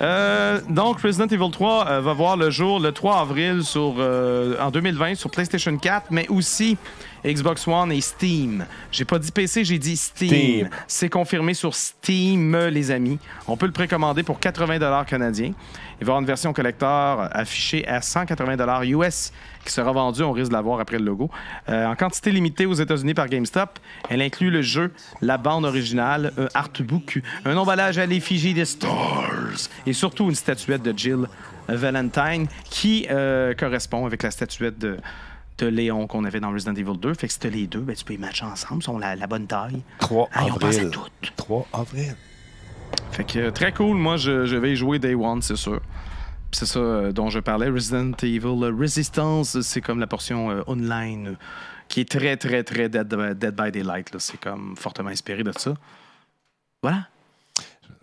Euh, 0.00 0.60
donc, 0.68 1.00
Resident 1.00 1.26
Evil 1.26 1.50
3 1.50 1.86
euh, 1.88 2.00
va 2.00 2.12
voir 2.12 2.36
le 2.36 2.50
jour 2.50 2.80
le 2.80 2.92
3 2.92 3.20
avril 3.20 3.62
sur, 3.62 3.96
euh, 3.98 4.56
en 4.60 4.70
2020 4.70 5.14
sur 5.16 5.30
PlayStation 5.30 5.76
4, 5.76 6.06
mais 6.10 6.26
aussi 6.28 6.76
Xbox 7.24 7.66
One 7.68 7.92
et 7.92 8.00
Steam. 8.00 8.66
J'ai 8.90 9.04
pas 9.04 9.18
dit 9.18 9.30
PC, 9.30 9.64
j'ai 9.64 9.78
dit 9.78 9.96
Steam. 9.96 10.28
Steam. 10.28 10.70
C'est 10.86 11.08
confirmé 11.08 11.54
sur 11.54 11.74
Steam, 11.74 12.56
les 12.56 12.90
amis. 12.90 13.18
On 13.46 13.56
peut 13.56 13.66
le 13.66 13.72
précommander 13.72 14.22
pour 14.22 14.40
80 14.40 15.04
canadiens. 15.04 15.52
Il 16.00 16.04
va 16.04 16.10
y 16.10 16.10
avoir 16.10 16.20
une 16.20 16.26
version 16.26 16.52
collector 16.52 17.28
affichée 17.32 17.86
à 17.86 18.00
180 18.00 18.82
US 18.84 19.32
qui 19.64 19.72
sera 19.72 19.92
vendue, 19.92 20.22
on 20.22 20.32
risque 20.32 20.50
de 20.50 20.56
l'avoir 20.56 20.80
après 20.80 20.98
le 20.98 21.04
logo, 21.04 21.30
euh, 21.68 21.86
en 21.86 21.94
quantité 21.94 22.32
limitée 22.32 22.66
aux 22.66 22.74
États-Unis 22.74 23.14
par 23.14 23.28
GameStop. 23.28 23.78
Elle 24.08 24.20
inclut 24.20 24.50
le 24.50 24.62
jeu, 24.62 24.92
la 25.20 25.38
bande 25.38 25.64
originale, 25.64 26.32
un 26.36 26.48
artbook, 26.54 27.20
un 27.44 27.56
emballage 27.56 27.98
à 27.98 28.06
l'effigie 28.06 28.54
des 28.54 28.64
Stars 28.64 29.68
et 29.86 29.92
surtout 29.92 30.28
une 30.28 30.34
statuette 30.34 30.82
de 30.82 30.96
Jill 30.96 31.26
Valentine 31.68 32.48
qui 32.64 33.06
euh, 33.10 33.54
correspond 33.54 34.04
avec 34.04 34.24
la 34.24 34.30
statuette 34.32 34.78
de, 34.78 34.98
de 35.58 35.66
Léon 35.66 36.06
qu'on 36.06 36.24
avait 36.24 36.40
dans 36.40 36.50
Resident 36.50 36.74
Evil 36.74 36.98
2. 36.98 37.14
Fait 37.14 37.26
que 37.26 37.32
si 37.32 37.38
t'as 37.38 37.48
les 37.50 37.66
deux, 37.66 37.80
ben, 37.80 37.94
tu 37.94 38.04
peux 38.04 38.12
les 38.14 38.18
matcher 38.18 38.44
ensemble, 38.44 38.80
ils 38.82 38.84
sont 38.84 38.98
la, 38.98 39.14
la 39.16 39.26
bonne 39.26 39.46
taille. 39.46 39.82
3 40.00 40.28
Ah, 40.32 40.44
ils 40.46 40.52
ont 40.52 40.56
pensé 40.56 40.78
à 40.78 40.82
avril. 40.82 40.90
tout. 40.90 41.08
3 41.36 41.66
avril. 41.72 42.16
Fait 43.12 43.24
que 43.24 43.38
euh, 43.38 43.50
très 43.50 43.72
cool. 43.72 43.96
Moi, 43.96 44.16
je, 44.16 44.46
je 44.46 44.56
vais 44.56 44.72
y 44.72 44.76
jouer 44.76 44.98
Day 44.98 45.14
One, 45.14 45.42
c'est 45.42 45.56
sûr. 45.56 45.80
Puis 46.50 46.58
c'est 46.58 46.66
ça 46.66 46.78
euh, 46.80 47.12
dont 47.12 47.30
je 47.30 47.38
parlais. 47.38 47.68
Resident 47.68 48.12
Evil 48.22 48.64
euh, 48.64 48.74
Resistance, 48.78 49.60
c'est 49.60 49.80
comme 49.80 50.00
la 50.00 50.06
portion 50.06 50.50
euh, 50.50 50.62
online 50.66 51.36
qui 51.88 52.00
est 52.00 52.08
très, 52.10 52.36
très, 52.36 52.62
très 52.64 52.88
Dead, 52.88 53.06
Dead 53.38 53.54
by 53.54 53.70
Daylight. 53.70 54.08
C'est 54.18 54.38
comme 54.40 54.76
fortement 54.76 55.10
inspiré 55.10 55.42
de 55.42 55.52
ça. 55.56 55.74
Voilà. 56.82 57.08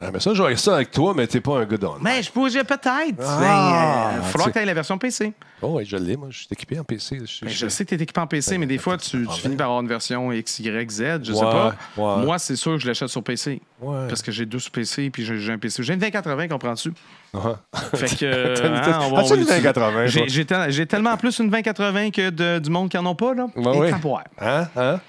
Ah, 0.01 0.12
mais 0.13 0.20
ça, 0.22 0.34
j'aurais 0.34 0.56
ça 0.56 0.75
avec 0.75 0.91
toi, 0.91 1.13
mais 1.15 1.27
t'es 1.27 1.41
pas 1.41 1.58
un 1.60 1.65
gars 1.65 1.75
d'on. 1.77 1.96
Mais 2.00 2.24
je 2.24 2.32
pourrais 2.32 2.50
peut-être. 2.51 2.82
Ah, 2.86 3.10
Ben, 3.12 3.18
euh, 3.18 4.12
il 4.15 4.20
va 4.20 4.25
tu- 4.25 4.32
falloir 4.32 4.48
que 4.48 4.53
tu 4.53 4.60
aies 4.60 4.65
la 4.65 4.74
version 4.74 4.98
PC. 4.98 5.34
Oh, 5.62 5.74
oui, 5.75 5.84
je 5.86 5.98
l'ai, 5.98 6.15
moi. 6.15 6.29
Je 6.32 6.38
suis 6.38 6.48
équipé 6.51 6.79
en 6.79 6.86
PC. 6.86 7.20
Je, 7.25 7.46
Ben, 7.46 7.51
je 7.51 7.68
sais 7.68 7.84
que 7.84 7.89
tu 7.89 7.96
es 7.96 8.03
équipé 8.03 8.22
en 8.22 8.27
PC, 8.27 8.58
mais 8.58 8.65
des 8.65 8.77
fois, 8.77 8.98
tu, 8.98 9.27
tu 9.27 9.41
finis 9.41 9.58
par 9.58 9.65
avoir 9.68 9.82
une 9.82 9.89
version 9.89 10.32
X, 10.32 10.60
Y, 10.60 10.89
Z. 10.89 11.03
Je 11.24 11.34
sais 11.34 11.39
Ouais, 11.44 11.51
pas. 11.51 11.75
ouais. 11.98 12.25
Moi, 12.25 12.39
c'est 12.39 12.56
sûr 12.56 12.74
que 12.74 12.77
je 12.79 12.88
l'achète 12.88 13.10
sur 13.10 13.22
PC. 13.24 13.62
Ouais. 13.82 14.08
Parce 14.08 14.22
que 14.22 14.32
j'ai 14.32 14.46
deux 14.46 14.60
sur 14.60 14.72
PC, 14.72 15.10
puis 15.10 15.25
j'ai 15.25 15.51
un 15.51 15.58
PC. 15.58 15.84
J'ai 15.84 15.94
une 15.94 16.00
2080, 16.00 16.48
comprends-tu? 16.48 16.94
Fait 17.94 18.15
que. 18.15 18.15
euh, 18.25 18.56
une- 18.68 18.74
hein, 18.75 19.00
on 19.03 19.13
va- 19.15 19.20
As-tu 19.20 19.34
on 19.34 19.36
une 19.36 19.44
va- 19.44 19.51
2080, 19.58 20.06
J'ai- 20.08 20.20
toi? 20.22 20.27
J'ai 20.29 20.46
tel- 20.46 20.72
j'ai 20.72 20.86
tellement 20.86 21.18
plus 21.18 21.38
une 21.39 21.50
2080 21.50 22.12
que 22.12 22.29
de- 22.29 22.60
du 22.60 22.70
monde 22.70 22.88
qui 22.89 22.98
en 22.98 23.06
ont 23.06 23.15
pas, 23.15 23.34
là. 23.34 23.48
Ouais, 23.56 23.75
Et 23.75 23.79
ouais. 23.79 23.89
taboire. 23.91 24.24
Hein? 24.39 24.68
Hein? 24.77 25.00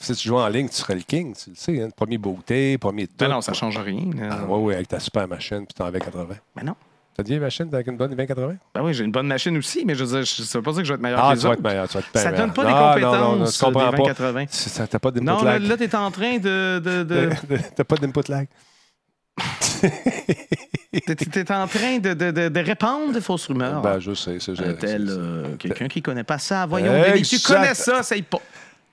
Si 0.00 0.14
tu 0.14 0.28
joues 0.28 0.38
en 0.38 0.48
ligne, 0.48 0.68
tu 0.68 0.76
serais 0.76 0.94
le 0.94 1.00
king, 1.02 1.34
tu 1.34 1.50
le 1.50 1.56
sais. 1.56 1.82
Hein? 1.82 1.88
Premier 1.94 2.18
beauté, 2.18 2.78
premier 2.78 3.06
tout. 3.06 3.14
Ben 3.18 3.28
non, 3.28 3.40
ça 3.40 3.52
change 3.52 3.76
rien. 3.78 4.10
là. 4.16 4.28
Ah, 4.42 4.44
ouais, 4.46 4.58
ouais, 4.58 4.74
avec 4.76 4.88
ta 4.88 5.00
super 5.00 5.26
machine, 5.28 5.66
puis 5.66 5.74
t'en 5.74 5.86
2080. 5.90 6.26
Ben 6.56 6.62
non. 6.64 6.74
T'as 7.16 7.24
dit 7.24 7.34
une 7.34 7.40
machine 7.40 7.68
avec 7.72 7.86
une 7.88 7.96
bonne 7.96 8.10
2080? 8.10 8.54
Ben 8.74 8.82
oui, 8.82 8.94
j'ai 8.94 9.02
une 9.04 9.10
bonne 9.10 9.26
machine 9.26 9.56
aussi, 9.58 9.84
mais 9.84 9.96
je 9.96 10.04
veux 10.04 10.18
dire, 10.22 10.26
ça 10.26 10.58
veut 10.58 10.62
pas 10.62 10.70
dire 10.70 10.82
que 10.82 10.86
je 10.86 10.92
vais 10.92 10.94
être 10.94 11.02
meilleur 11.02 11.18
Ah, 11.20 11.30
que 11.34 11.38
tu 11.38 11.38
les 11.38 11.42
vas 11.42 11.48
autres. 11.50 11.58
être 11.58 11.64
meilleur, 11.66 11.88
tu 11.88 11.94
vas 11.94 12.00
être 12.00 12.06
Ça 12.14 12.30
meilleur. 12.30 12.46
donne 12.46 12.54
pas 12.54 12.64
des 12.64 12.70
Non, 12.70 12.76
non, 12.76 12.82
non, 12.84 13.30
compétences 13.32 13.58
tu 13.58 13.64
comprends 13.64 13.80
des 13.90 13.90
pas. 13.90 13.96
2080. 13.96 14.44
C'est 14.50 14.68
ça, 14.70 14.86
T'as 14.86 14.98
pas 15.00 15.10
d'input 15.10 15.26
Non, 15.26 15.42
là, 15.42 15.58
lag. 15.58 15.62
là 15.68 15.76
t'es 15.76 15.94
en 15.96 16.10
train 16.12 16.38
de. 16.38 16.78
de, 16.78 17.02
de- 17.02 17.30
T'as 17.74 17.84
pas 17.84 17.96
d'input 17.96 18.28
lag. 18.30 18.46
t'es- 21.06 21.52
en 21.52 21.66
train 21.66 21.98
de, 21.98 22.14
de, 22.14 22.30
de, 22.30 22.48
de 22.48 22.60
répandre 22.60 23.12
des 23.12 23.20
fausses 23.20 23.46
rumeurs. 23.46 23.80
Ben, 23.82 23.98
je 23.98 24.14
sais. 24.14 24.38
c'est- 24.40 24.54
c'est- 24.54 24.80
c'est- 24.80 24.96
euh, 24.98 25.56
quelqu'un 25.58 25.88
qui 25.88 26.02
connaît 26.02 26.24
pas 26.24 26.38
ça. 26.38 26.66
Voyons, 26.66 26.92
Exact. 27.04 27.24
Tu 27.40 27.40
connais 27.52 27.74
ça, 27.74 28.00
essaye 28.00 28.22
pas. 28.22 28.38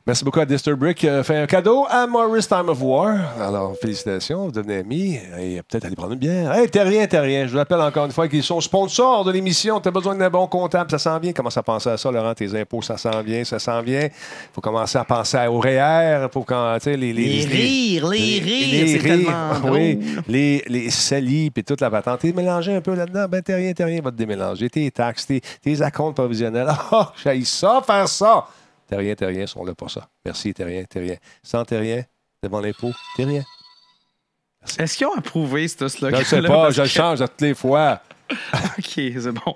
Merci 0.08 0.24
beaucoup 0.24 0.39
à 0.39 0.46
Disturbrick. 0.46 1.04
Euh, 1.04 1.24
fait 1.24 1.36
un 1.36 1.48
cadeau 1.48 1.88
à 1.89 2.06
Morris 2.06 2.46
Time 2.48 2.70
of 2.70 2.80
War. 2.80 3.18
Alors, 3.41 3.76
félicitations, 3.82 4.46
vous 4.46 4.52
devenez 4.52 4.78
amis. 4.78 5.20
Et 5.39 5.63
peut-être 5.63 5.86
aller 5.86 5.96
prendre 5.96 6.13
une 6.13 6.20
bière. 6.20 6.54
Hey, 6.54 6.70
t'es 6.70 6.84
rien, 6.84 7.08
t'es 7.08 7.20
rien. 7.20 7.48
Je 7.48 7.54
vous 7.54 7.58
rappelle 7.58 7.82
encore 7.82 8.06
une 8.06 8.12
fois 8.12 8.28
qu'ils 8.28 8.44
sont 8.44 8.62
sponsors 8.62 9.26
de 9.26 9.32
l'émission. 9.32 9.80
T'as 9.80 9.89
besoin 9.89 10.13
d'un 10.13 10.30
bon 10.30 10.46
comptable, 10.46 10.91
ça 10.91 11.00
s'en 11.00 11.18
vient. 11.18 11.34
Commence 11.34 11.58
à 11.58 11.63
penser 11.63 11.89
à 11.89 11.98
ça, 11.98 12.12
Laurent. 12.12 12.36
Tes 12.36 12.54
impôts, 12.54 12.84
ça 12.84 12.98
s'en 12.98 13.24
vient, 13.24 13.44
ça 13.46 13.58
s'en 13.58 13.82
vient. 13.82 14.08
faut 14.54 14.62
commencer 14.62 15.00
à 15.00 15.06
penser 15.06 15.48
au 15.48 15.60
REER 15.60 16.28
pour 16.32 16.46
quand, 16.46 16.76
tu 16.78 16.84
sais, 16.84 16.98
les, 16.98 17.12
les, 17.12 17.24
Les 17.24 17.46
rires, 17.48 18.08
les 18.08 18.39
rires, 18.41 18.88
c'est 18.88 19.08
tellement 19.08 19.54
oui, 19.72 20.00
les, 20.28 20.63
les 20.68 20.91
salis, 20.91 21.50
puis 21.50 21.63
toute 21.63 21.82
la 21.82 21.89
patente. 21.89 22.20
T'es 22.20 22.32
mélangé 22.32 22.76
un 22.76 22.82
peu 22.82 22.94
là-dedans? 22.94 23.26
Ben, 23.28 23.41
t'es 23.41 23.56
rien, 23.56 23.74
t'es 23.74 23.84
rien, 23.86 24.02
va 24.04 24.12
te 24.12 24.18
démélanger. 24.18 24.70
Tes 24.70 24.91
taxes, 24.91 25.26
tes, 25.26 25.41
tes 25.63 25.82
acomptes 25.82 26.18
provisionnels. 26.18 26.68
Ah, 26.91 27.12
j'ai 27.24 27.44
ça, 27.44 27.82
faire 27.84 28.08
ça. 28.08 28.46
T'es 28.88 28.95
rien, 28.95 29.15
t'es 29.15 29.26
rien, 29.26 29.48
sont 29.48 29.63
là 29.65 29.74
pour 29.74 29.89
ça. 29.89 30.08
Merci, 30.24 30.54
t'es 30.54 30.63
rien, 30.63 30.84
t'es 30.84 31.00
rien. 31.00 31.15
Sans 31.43 31.65
t'es 31.65 31.78
rien, 31.80 32.04
devant 32.43 32.62
l'impôt, 32.62 32.91
t'es 33.15 33.24
rien. 33.26 33.43
Est-ce 34.80 34.98
qu'ils 34.98 35.08
ont 35.08 35.13
approuvé 35.15 35.67
ce 35.67 35.76
Je 35.82 35.88
slogan? 35.88 36.19
ne 36.19 36.26
sais 36.26 36.41
pas, 36.41 36.71
je 36.71 36.82
le 36.82 36.88
change 36.88 37.21
à 37.21 37.28
toutes 37.28 37.41
les 37.41 37.54
fois. 37.54 38.02
OK, 38.54 38.84
c'est 38.95 39.32
bon. 39.32 39.56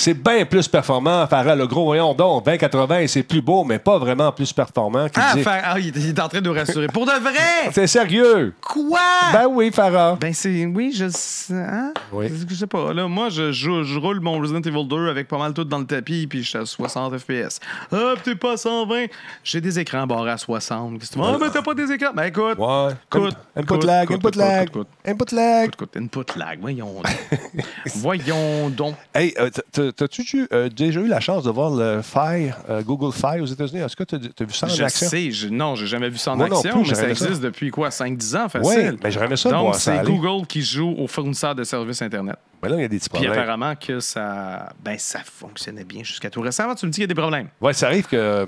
C'est 0.00 0.14
bien 0.14 0.46
plus 0.46 0.68
performant, 0.68 1.26
Farah. 1.26 1.56
Le 1.56 1.66
gros 1.66 1.84
voyons 1.86 2.14
donc, 2.14 2.44
2080, 2.44 3.08
c'est 3.08 3.24
plus 3.24 3.42
beau, 3.42 3.64
mais 3.64 3.80
pas 3.80 3.98
vraiment 3.98 4.30
plus 4.30 4.52
performant. 4.52 5.06
Ah, 5.16 5.32
dit. 5.34 5.42
faire- 5.42 5.62
ah, 5.64 5.78
il 5.78 5.88
il 5.96 6.08
est 6.10 6.20
en 6.20 6.28
train 6.28 6.40
de 6.40 6.48
nous 6.48 6.54
rassurer. 6.54 6.86
Pour 6.86 7.04
de 7.04 7.10
vrai! 7.10 7.32
C'est 7.72 7.88
sérieux. 7.88 8.54
Quoi? 8.60 9.00
Ben 9.32 9.46
oui, 9.50 9.70
Farah. 9.72 10.16
Ben, 10.20 10.32
c'est. 10.32 10.64
Oui, 10.66 10.92
je 10.94 11.08
sais. 11.10 11.52
Hein? 11.54 11.92
Oui. 12.12 12.28
Je 12.48 12.54
sais 12.54 12.66
pas. 12.68 12.92
Là, 12.94 13.08
moi, 13.08 13.28
je, 13.28 13.50
je, 13.50 13.82
je 13.82 13.98
roule 13.98 14.20
mon 14.20 14.38
Resident 14.38 14.60
Evil 14.62 14.86
2 14.86 15.08
avec 15.10 15.26
pas 15.26 15.36
mal 15.38 15.52
tout 15.52 15.64
dans 15.64 15.78
le 15.80 15.84
tapis, 15.86 16.26
puis 16.28 16.44
je 16.44 16.48
suis 16.48 16.58
à 16.58 16.64
60 16.64 17.18
FPS. 17.18 17.58
Ah, 17.92 18.14
t'es 18.22 18.36
pas 18.36 18.52
à 18.52 18.56
120. 18.56 19.06
J'ai 19.42 19.60
des 19.60 19.78
écrans 19.80 20.06
barrés 20.06 20.30
à 20.30 20.36
60. 20.38 20.98
Qu'est-ce 21.00 21.10
que 21.10 21.14
tu? 21.16 21.20
Ah, 21.24 21.36
mais 21.40 21.50
t'as 21.50 21.62
pas 21.62 21.74
des 21.74 21.90
écrans. 21.90 22.12
Ben, 22.14 22.24
écoute. 22.24 22.56
Ouais. 22.58 22.92
Coûte, 23.10 23.36
Input 23.56 23.84
lag, 23.84 24.12
input 24.12 24.36
lag, 24.38 24.68
input 25.04 25.34
lag. 25.34 25.70
Écoute, 25.74 25.96
input 25.96 26.38
lag. 26.38 26.58
Voyons 26.60 26.92
donc. 26.94 27.06
Voyons 27.96 28.68
donc. 28.70 28.94
Hey, 29.14 29.34
euh, 29.38 29.50
t'as-tu 29.90 30.46
euh, 30.52 30.68
déjà 30.68 31.00
eu 31.00 31.06
la 31.08 31.20
chance 31.20 31.44
de 31.44 31.50
voir 31.50 31.70
le 31.70 32.00
Fire, 32.02 32.56
euh, 32.68 32.82
Google 32.82 33.12
Fire 33.12 33.42
aux 33.42 33.46
États-Unis? 33.46 33.80
Est-ce 33.82 33.96
que 33.96 34.04
tu 34.04 34.14
as 34.16 34.44
vu 34.44 34.52
ça 34.52 34.66
en 34.66 34.70
Je 34.70 34.82
action? 34.82 35.08
sais, 35.08 35.30
je- 35.30 35.48
non, 35.48 35.74
j'ai 35.74 35.86
jamais 35.86 36.08
vu 36.08 36.18
ça 36.18 36.32
en 36.32 36.36
Moi 36.36 36.46
action, 36.46 36.70
plus, 36.70 36.80
mais 36.80 36.94
ça 36.94 36.94
j'aurais 37.02 37.10
existe 37.10 37.40
depuis 37.42 37.70
quoi, 37.70 37.90
5-10 37.90 38.36
ans, 38.36 38.46
Oui, 38.46 38.50
facile. 38.74 38.98
mais 39.02 39.10
j'aurais 39.10 39.26
aimé 39.26 39.36
ça 39.36 39.50
Donc, 39.50 39.74
c'est. 39.74 40.02
Google 40.04 40.46
qui 40.46 40.62
joue 40.62 40.94
aux 40.98 41.06
fournisseurs 41.06 41.54
de 41.54 41.64
services 41.64 42.02
Internet. 42.02 42.36
Mais 42.62 42.68
là, 42.68 42.76
il 42.76 42.82
y 42.82 42.84
a 42.84 42.88
des 42.88 42.98
petits 42.98 43.08
Puis 43.08 43.18
problèmes. 43.24 43.38
apparemment 43.42 43.74
que 43.76 44.00
ça, 44.00 44.72
ben, 44.82 44.96
ça 44.98 45.20
fonctionnait 45.24 45.84
bien 45.84 46.02
jusqu'à 46.02 46.30
tout 46.30 46.40
récemment. 46.40 46.74
Tu 46.74 46.86
me 46.86 46.90
dis 46.90 46.96
qu'il 46.96 47.02
y 47.02 47.04
a 47.04 47.14
des 47.14 47.20
problèmes. 47.20 47.48
Oui, 47.60 47.72
ça 47.74 47.86
arrive 47.86 48.06
que 48.06 48.46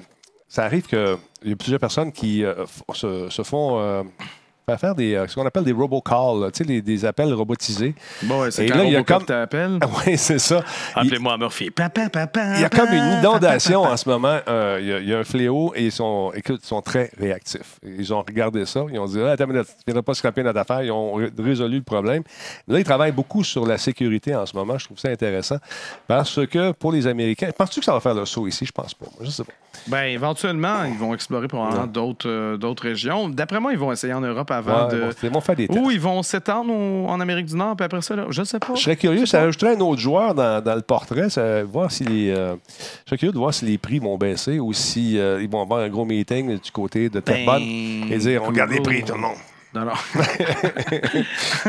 ça 0.48 0.64
arrive 0.64 0.86
que 0.86 1.16
il 1.44 1.50
y 1.50 1.52
a 1.52 1.56
plusieurs 1.56 1.78
personnes 1.80 2.10
qui 2.12 2.44
euh, 2.44 2.64
se, 2.92 3.28
se 3.30 3.42
font 3.44 4.04
faire 4.78 4.80
faire 4.80 4.94
des 4.94 5.14
euh, 5.14 5.26
ce 5.26 5.34
qu'on 5.34 5.46
appelle 5.46 5.64
des 5.64 5.72
robocalls, 5.72 6.40
là, 6.40 6.50
tu 6.50 6.58
sais, 6.58 6.64
les- 6.64 6.82
des 6.82 7.04
appels 7.04 7.32
robotisés. 7.32 7.94
Bon, 8.22 8.42
ouais, 8.42 8.50
c'est 8.50 8.64
Et 8.64 8.68
quand 8.68 8.78
là, 8.78 8.84
il 8.84 8.90
y 8.92 8.96
a 8.96 8.98
Robocop 8.98 9.18
comme- 9.18 9.26
t'appelle. 9.26 9.78
oui, 10.06 10.16
c'est 10.16 10.38
ça. 10.38 10.62
Appelez-moi 10.94 11.36
Murphy. 11.38 11.70
Papa, 11.70 12.08
papa, 12.08 12.54
Il 12.56 12.60
y 12.60 12.64
a 12.64 12.68
comme 12.68 12.88
une 12.92 13.18
inondation 13.20 13.82
papa, 13.82 13.94
en 13.94 13.96
ce 13.96 14.08
moment. 14.08 14.38
Euh, 14.48 14.78
il, 14.80 14.86
y 14.88 14.92
a, 14.92 14.98
il 15.00 15.08
y 15.08 15.14
a 15.14 15.18
un 15.18 15.24
fléau 15.24 15.72
et 15.76 15.84
ils 15.86 15.92
sont, 15.92 16.32
écoute, 16.34 16.60
ils 16.62 16.66
sont 16.66 16.82
très 16.82 17.10
réactifs. 17.18 17.78
Ils 17.84 18.12
ont 18.12 18.20
regardé 18.22 18.64
ça. 18.66 18.84
Ils 18.92 18.98
ont 18.98 19.06
dit 19.06 19.18
ah, 19.20 19.30
Attends, 19.32 19.46
tu 19.46 19.52
ne 19.52 19.62
viendras 19.86 20.02
pas 20.02 20.14
scraper 20.14 20.42
notre 20.42 20.58
affaire. 20.58 20.82
Ils 20.82 20.90
ont 20.90 21.14
ré- 21.14 21.30
résolu 21.38 21.76
le 21.78 21.82
problème. 21.82 22.22
Là, 22.68 22.78
ils 22.78 22.84
travaillent 22.84 23.12
beaucoup 23.12 23.44
sur 23.44 23.66
la 23.66 23.78
sécurité 23.78 24.34
en 24.34 24.46
ce 24.46 24.56
moment. 24.56 24.78
Je 24.78 24.84
trouve 24.86 24.98
ça 24.98 25.08
intéressant. 25.08 25.56
Parce 26.06 26.44
que 26.46 26.72
pour 26.72 26.92
les 26.92 27.06
Américains, 27.06 27.50
penses-tu 27.56 27.80
que 27.80 27.86
ça 27.86 27.92
va 27.92 28.00
faire 28.00 28.14
le 28.14 28.24
saut 28.26 28.46
ici? 28.46 28.64
Je 28.66 28.72
pense 28.72 28.94
pas. 28.94 29.06
Moi, 29.06 29.20
Je 29.24 29.30
sais 29.30 29.44
pas. 29.44 29.52
Ben, 29.86 30.04
éventuellement, 30.04 30.84
ils 30.84 30.98
vont 30.98 31.14
explorer 31.14 31.48
probablement 31.48 31.86
d'autres 31.86 32.28
euh, 32.28 32.56
d'autres 32.56 32.82
régions. 32.82 33.28
D'après 33.28 33.60
moi, 33.60 33.72
ils 33.72 33.78
vont 33.78 33.92
essayer 33.92 34.12
en 34.12 34.20
Europe 34.20 34.50
avant 34.50 34.59
Ouais, 34.66 34.96
de. 34.96 35.00
bon, 35.00 35.10
ils 35.22 35.30
vont 35.30 35.40
faire 35.40 35.56
des 35.56 35.68
tests. 35.68 35.78
Ou 35.80 35.90
ils 35.90 36.00
vont 36.00 36.22
s'étendre 36.22 36.72
en 36.72 37.20
Amérique 37.20 37.46
du 37.46 37.56
Nord, 37.56 37.76
puis 37.76 37.84
après 37.84 38.02
ça, 38.02 38.16
là, 38.16 38.26
je 38.30 38.42
sais 38.42 38.58
pas. 38.58 38.74
Je 38.74 38.80
serais 38.80 38.96
curieux, 38.96 39.26
ça 39.26 39.40
rajouterait 39.40 39.76
un 39.76 39.80
autre 39.80 40.00
joueur 40.00 40.34
dans, 40.34 40.62
dans 40.62 40.74
le 40.74 40.82
portrait, 40.82 41.30
ça, 41.30 41.62
voir 41.64 41.90
si 41.90 42.04
les, 42.04 42.30
euh, 42.30 42.54
je 43.04 43.10
serais 43.10 43.18
curieux 43.18 43.32
de 43.32 43.38
voir 43.38 43.52
si 43.54 43.64
les 43.64 43.78
prix 43.78 43.98
vont 43.98 44.16
baisser 44.18 44.58
ou 44.60 44.72
si 44.72 45.18
euh, 45.18 45.42
ils 45.42 45.48
vont 45.48 45.62
avoir 45.62 45.80
un 45.80 45.88
gros 45.88 46.04
meeting 46.04 46.58
du 46.58 46.70
côté 46.70 47.08
de 47.08 47.20
Tech 47.20 47.44
Ben, 47.46 47.58
et 48.10 48.18
dire 48.18 48.42
on 48.42 48.48
regarde 48.48 48.70
les 48.70 48.80
prix, 48.80 49.02
tout 49.02 49.14
le 49.14 49.20
monde. 49.20 49.36
Non, 49.72 49.84
non. 49.84 49.92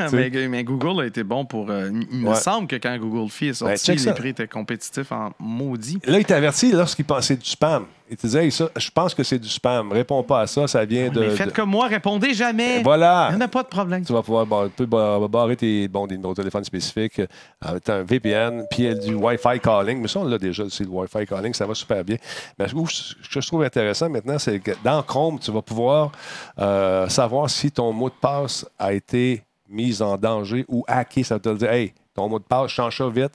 mais, 0.11 0.47
mais 0.47 0.63
Google 0.63 1.01
a 1.01 1.05
été 1.05 1.23
bon 1.23 1.45
pour. 1.45 1.69
euh, 1.69 1.89
il 2.11 2.19
me 2.21 2.33
semble 2.33 2.67
que 2.67 2.75
quand 2.77 2.97
Google 2.97 3.29
Fi 3.29 3.47
est 3.49 3.61
Ben, 3.63 3.77
sorti, 3.77 3.91
les 3.91 3.97
ça. 3.99 4.13
prix 4.13 4.29
étaient 4.29 4.47
compétitifs 4.47 5.11
en 5.11 5.31
maudit. 5.39 5.99
Là, 6.05 6.17
il 6.19 6.25
t'avertit 6.25 6.71
lorsqu'il 6.71 7.05
pensait 7.05 7.35
du 7.35 7.45
spam. 7.45 7.85
Il 8.11 8.17
te 8.17 8.27
disait, 8.27 8.43
Hey, 8.43 8.51
ça, 8.51 8.69
je 8.77 8.89
pense 8.91 9.15
que 9.15 9.23
c'est 9.23 9.39
du 9.39 9.47
spam. 9.47 9.89
Réponds 9.91 10.21
pas 10.21 10.41
à 10.41 10.47
ça, 10.47 10.67
ça 10.67 10.83
vient 10.83 11.07
de. 11.09 11.21
mais 11.21 11.29
faites 11.29 11.47
de- 11.47 11.53
comme 11.53 11.69
moi, 11.69 11.87
répondez 11.87 12.33
jamais. 12.33 12.81
Et 12.81 12.83
Voilà. 12.83 13.29
Il 13.31 13.37
n'y 13.37 13.41
en 13.41 13.45
a 13.45 13.47
pas 13.47 13.63
de 13.63 13.69
problème. 13.69 14.03
Tu 14.03 14.11
vas 14.11 14.21
pouvoir 14.21 14.45
tu 14.75 14.85
peux 14.85 15.27
barrer 15.29 15.55
tes 15.55 15.87
bon, 15.87 16.05
des 16.07 16.15
numéros 16.17 16.33
de 16.33 16.41
téléphone 16.41 16.65
spécifiques 16.65 17.19
euh, 17.19 17.25
avec 17.61 17.87
un 17.87 18.03
VPN, 18.03 18.65
puis 18.69 18.83
il 18.83 18.85
y 18.85 18.89
a 18.89 18.95
du 18.95 19.15
Wi-Fi 19.15 19.59
calling. 19.61 20.01
Mais 20.01 20.09
ça, 20.09 20.19
on 20.19 20.25
l'a 20.25 20.37
déjà, 20.37 20.63
c'est 20.69 20.83
le 20.83 20.89
Wi-Fi 20.89 21.25
calling, 21.25 21.53
ça 21.53 21.65
va 21.65 21.73
super 21.73 22.03
bien. 22.03 22.17
Mais 22.59 22.67
ce 22.67 22.73
que 22.73 23.39
je- 23.41 23.47
trouve 23.47 23.63
intéressant 23.63 24.09
maintenant, 24.09 24.37
c'est 24.37 24.59
que 24.59 24.71
dans 24.83 25.01
Chrome, 25.03 25.39
tu 25.39 25.49
vas 25.51 25.61
pouvoir 25.61 26.11
euh, 26.59 27.07
savoir 27.07 27.49
si 27.49 27.71
ton 27.71 27.93
mot 27.93 28.09
de 28.09 28.15
passe 28.19 28.65
a 28.77 28.91
été 28.91 29.41
mis 29.69 30.01
en 30.01 30.17
danger 30.17 30.65
ou 30.67 30.83
hacké. 30.85 31.23
Ça 31.23 31.35
va 31.35 31.39
te 31.39 31.53
dire, 31.55 31.71
hey, 31.71 31.93
ton 32.13 32.27
mot 32.27 32.39
de 32.39 32.43
passe, 32.43 32.71
change 32.71 32.97
ça 32.97 33.07
vite. 33.07 33.31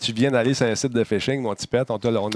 Tu 0.00 0.12
viens 0.12 0.32
d'aller 0.32 0.54
sur 0.54 0.66
un 0.66 0.74
site 0.74 0.92
de 0.92 1.04
phishing, 1.04 1.40
mon 1.40 1.54
petit 1.54 1.68
pet, 1.68 1.88
on 1.88 1.98
t'a. 1.98 2.08
On 2.08 2.30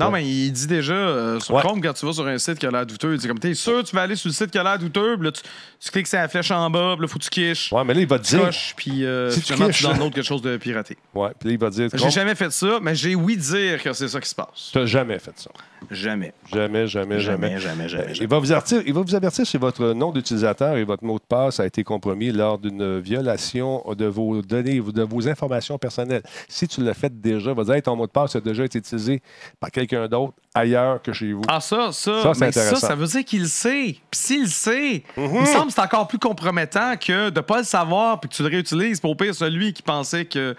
Non, 0.00 0.10
mais 0.10 0.26
il 0.26 0.50
dit 0.52 0.66
déjà 0.66 0.94
euh, 0.94 1.40
sur 1.40 1.54
Ouais. 1.54 1.62
Quand 1.62 1.92
tu 1.92 2.06
vas 2.06 2.12
sur 2.12 2.26
un 2.26 2.38
site 2.38 2.58
qui 2.58 2.66
a 2.66 2.70
l'air 2.70 2.86
douteux, 2.86 3.14
il 3.14 3.18
dit 3.18 3.28
comme 3.28 3.38
t'es 3.38 3.54
sûr, 3.54 3.84
tu 3.84 3.94
vas 3.94 4.02
aller 4.02 4.16
sur 4.16 4.28
le 4.28 4.34
site 4.34 4.50
qui 4.50 4.58
a 4.58 4.62
l'air 4.62 4.78
douteux, 4.78 5.16
puis 5.16 5.24
là, 5.26 5.32
tu, 5.32 5.42
tu 5.80 5.90
cliques 5.90 6.06
sur 6.06 6.18
la 6.18 6.28
flèche 6.28 6.50
en 6.50 6.68
bas, 6.70 6.92
puis 6.96 7.02
là, 7.02 7.08
faut 7.08 7.18
que 7.18 7.24
tu 7.24 7.30
quiches. 7.30 7.72
Ouais, 7.72 7.82
mais 7.84 7.94
là, 7.94 8.00
il 8.00 8.06
va 8.06 8.18
te 8.18 8.24
Tu 8.26 8.36
dire. 8.36 8.44
coches, 8.44 8.74
puis 8.76 9.04
euh, 9.04 9.30
Si 9.30 9.40
tu 9.40 9.46
finalement, 9.54 9.66
tu 9.66 9.72
quiches. 9.72 9.82
downloads 9.84 10.10
quelque 10.10 10.24
chose 10.26 10.42
de 10.42 10.56
piraté. 10.58 10.96
Ouais, 11.14 11.30
puis 11.38 11.48
là, 11.48 11.52
il 11.54 11.58
va 11.58 11.70
te 11.70 11.74
dire. 11.74 11.88
J'ai 11.92 12.10
jamais 12.10 12.34
fait 12.34 12.50
ça, 12.52 12.78
mais 12.82 12.94
j'ai 12.94 13.14
oui 13.14 13.36
dire 13.36 13.82
que 13.82 13.92
c'est 13.92 14.08
ça 14.08 14.20
qui 14.20 14.28
se 14.28 14.34
passe. 14.34 14.70
Tu 14.72 14.78
n'as 14.78 14.86
jamais 14.86 15.18
fait 15.18 15.32
ça. 15.38 15.50
Jamais. 15.90 16.34
Jamais, 16.52 16.86
jamais, 16.86 17.18
jamais. 17.20 17.58
Jamais, 17.58 17.58
jamais, 17.58 17.88
jamais. 17.88 18.12
Il 18.20 18.28
va, 18.28 18.38
vous 18.38 18.52
avertir, 18.52 18.82
il 18.84 18.92
va 18.92 19.00
vous 19.00 19.14
avertir 19.14 19.46
si 19.46 19.56
votre 19.56 19.92
nom 19.94 20.12
d'utilisateur 20.12 20.76
et 20.76 20.84
votre 20.84 21.02
mot 21.04 21.18
de 21.18 21.24
passe 21.26 21.58
a 21.58 21.64
été 21.66 21.82
compromis 21.84 22.30
lors 22.32 22.58
d'une 22.58 22.98
violation 23.00 23.82
de 23.96 24.04
vos 24.04 24.42
données, 24.42 24.80
de 24.80 25.02
vos 25.02 25.26
informations 25.28 25.78
personnelles. 25.78 26.22
Si 26.48 26.68
tu 26.68 26.82
l'as 26.82 26.92
fait 26.94 27.18
déjà, 27.20 27.50
il 27.52 27.56
va 27.56 27.64
dire 27.64 27.74
Hey, 27.74 27.82
ton 27.82 27.96
mot 27.96 28.06
de 28.06 28.12
passe 28.12 28.36
a 28.36 28.40
déjà 28.40 28.64
été 28.64 28.78
utilisé 28.78 29.22
par 29.58 29.70
quelqu'un 29.70 30.06
d'autre 30.08 30.34
ailleurs 30.54 31.00
que 31.02 31.12
chez 31.12 31.32
vous. 31.32 31.42
Ah, 31.48 31.60
ça, 31.60 31.92
ça, 31.92 32.22
Ça, 32.22 32.34
c'est 32.34 32.52
ça, 32.52 32.76
ça 32.76 32.94
veut 32.94 33.06
dire 33.06 33.24
qu'il 33.24 33.42
le 33.42 33.46
sait. 33.48 33.96
Puis 34.10 34.20
s'il 34.20 34.42
le 34.42 34.48
sait, 34.48 35.04
Mhm. 35.16 35.30
il 35.34 35.40
me 35.42 35.46
semble 35.46 35.66
que 35.68 35.72
c'est 35.74 35.80
encore 35.80 36.08
plus 36.08 36.18
compromettant 36.18 36.96
que 36.96 37.30
de 37.30 37.36
ne 37.36 37.40
pas 37.40 37.58
le 37.58 37.64
savoir 37.64 38.18
puis 38.20 38.28
que 38.28 38.34
tu 38.34 38.42
le 38.42 38.48
réutilises 38.48 39.00
pour 39.00 39.16
pire 39.16 39.34
celui 39.34 39.72
qui 39.72 39.82
pensait 39.82 40.24
que. 40.24 40.56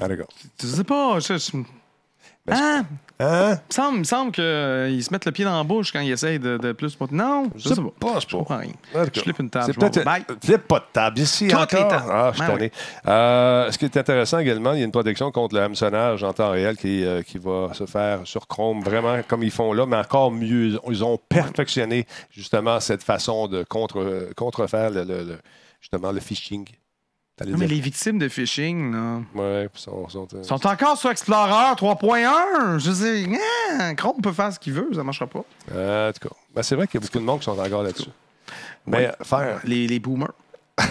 Ah, 0.00 0.08
d'accord. 0.08 0.28
Tu 0.58 0.66
sais 0.66 0.84
pas. 0.84 1.18
Je, 1.20 1.38
je- 1.38 1.56
Ben, 2.44 2.56
Hein? 2.56 2.84
Hein? 3.20 3.54
Il 3.54 3.68
me 3.68 3.72
semble, 3.72 3.94
il 3.94 3.98
me 4.00 4.04
semble 4.04 4.32
qu'ils 4.32 5.04
se 5.04 5.12
mettent 5.12 5.26
le 5.26 5.30
pied 5.32 5.44
dans 5.44 5.56
la 5.56 5.62
bouche 5.62 5.92
quand 5.92 6.00
ils 6.00 6.10
essayent 6.10 6.40
de, 6.40 6.56
de 6.56 6.72
plus. 6.72 6.98
Non, 7.12 7.48
je 7.54 7.68
sais 7.68 7.76
pas. 7.76 7.82
pas, 8.14 8.18
Je 8.18 8.26
comprends 8.26 8.56
rien. 8.58 8.72
Je 9.14 9.20
flippe 9.20 9.38
une 9.38 9.48
table. 9.48 9.72
Je. 9.72 10.00
Bye. 10.02 10.24
Flippe 10.44 10.66
pas 10.66 10.80
de 10.80 10.84
table 10.92 11.18
ici 11.20 11.46
Toutes 11.46 11.60
encore. 11.60 11.82
les 11.84 11.88
tables. 11.88 12.10
Ah, 12.10 12.32
je 12.34 12.42
suis 12.42 12.52
Ben. 12.58 12.70
Euh, 13.06 13.70
ce 13.70 13.78
qui 13.78 13.84
est 13.84 13.96
intéressant 13.96 14.38
également, 14.40 14.72
il 14.72 14.80
y 14.80 14.82
a 14.82 14.84
une 14.84 14.90
protection 14.90 15.30
contre 15.30 15.54
le 15.54 15.60
hameçonnage 15.62 16.24
en 16.24 16.32
temps 16.32 16.50
réel 16.50 16.76
qui, 16.76 17.04
euh, 17.04 17.22
qui 17.22 17.38
va 17.38 17.72
se 17.74 17.86
faire 17.86 18.20
sur 18.24 18.48
Chrome, 18.48 18.82
vraiment 18.82 19.20
comme 19.28 19.44
ils 19.44 19.52
font 19.52 19.72
là, 19.72 19.86
mais 19.86 19.98
encore 19.98 20.32
mieux. 20.32 20.80
Ils 20.88 21.04
ont 21.04 21.18
perfectionné 21.28 22.06
justement 22.30 22.80
cette 22.80 23.04
façon 23.04 23.46
de 23.46 23.62
contre, 23.62 24.30
contrefaire 24.34 24.90
le, 24.90 25.04
le- 25.04 25.22
le- 25.22 25.38
justement 25.80 26.10
le 26.10 26.18
phishing. 26.18 26.66
Non, 27.46 27.56
mais 27.58 27.66
les 27.66 27.80
victimes 27.80 28.18
de 28.18 28.28
phishing, 28.28 28.92
là, 28.92 29.20
Ouais, 29.34 29.68
sont, 29.74 30.08
sont, 30.08 30.28
euh, 30.34 30.42
sont 30.42 30.66
encore 30.66 30.96
sur 30.96 31.10
Explorer 31.10 31.74
3.1. 31.76 32.78
Je 32.78 32.92
sais, 32.92 33.24
hein, 33.80 33.94
Chrome 33.94 34.20
peut 34.22 34.32
faire 34.32 34.52
ce 34.52 34.58
qu'il 34.60 34.74
veut, 34.74 34.88
ça 34.94 35.02
marchera 35.02 35.26
pas. 35.26 35.42
euh, 35.72 36.10
en 36.10 36.12
tout 36.12 36.28
cas, 36.28 36.34
ben, 36.54 36.62
c'est 36.62 36.76
vrai 36.76 36.86
qu'il 36.86 37.00
y 37.00 37.02
a 37.02 37.06
beaucoup 37.06 37.18
de 37.18 37.24
monde 37.24 37.38
qui 37.40 37.46
sont 37.46 37.58
encore 37.58 37.82
là-dessus. 37.82 38.10
Mais 38.86 39.08
euh, 39.08 39.12
faire. 39.24 39.60
Les, 39.64 39.86
les 39.88 39.98
boomers. 39.98 40.32
Moi, 40.78 40.88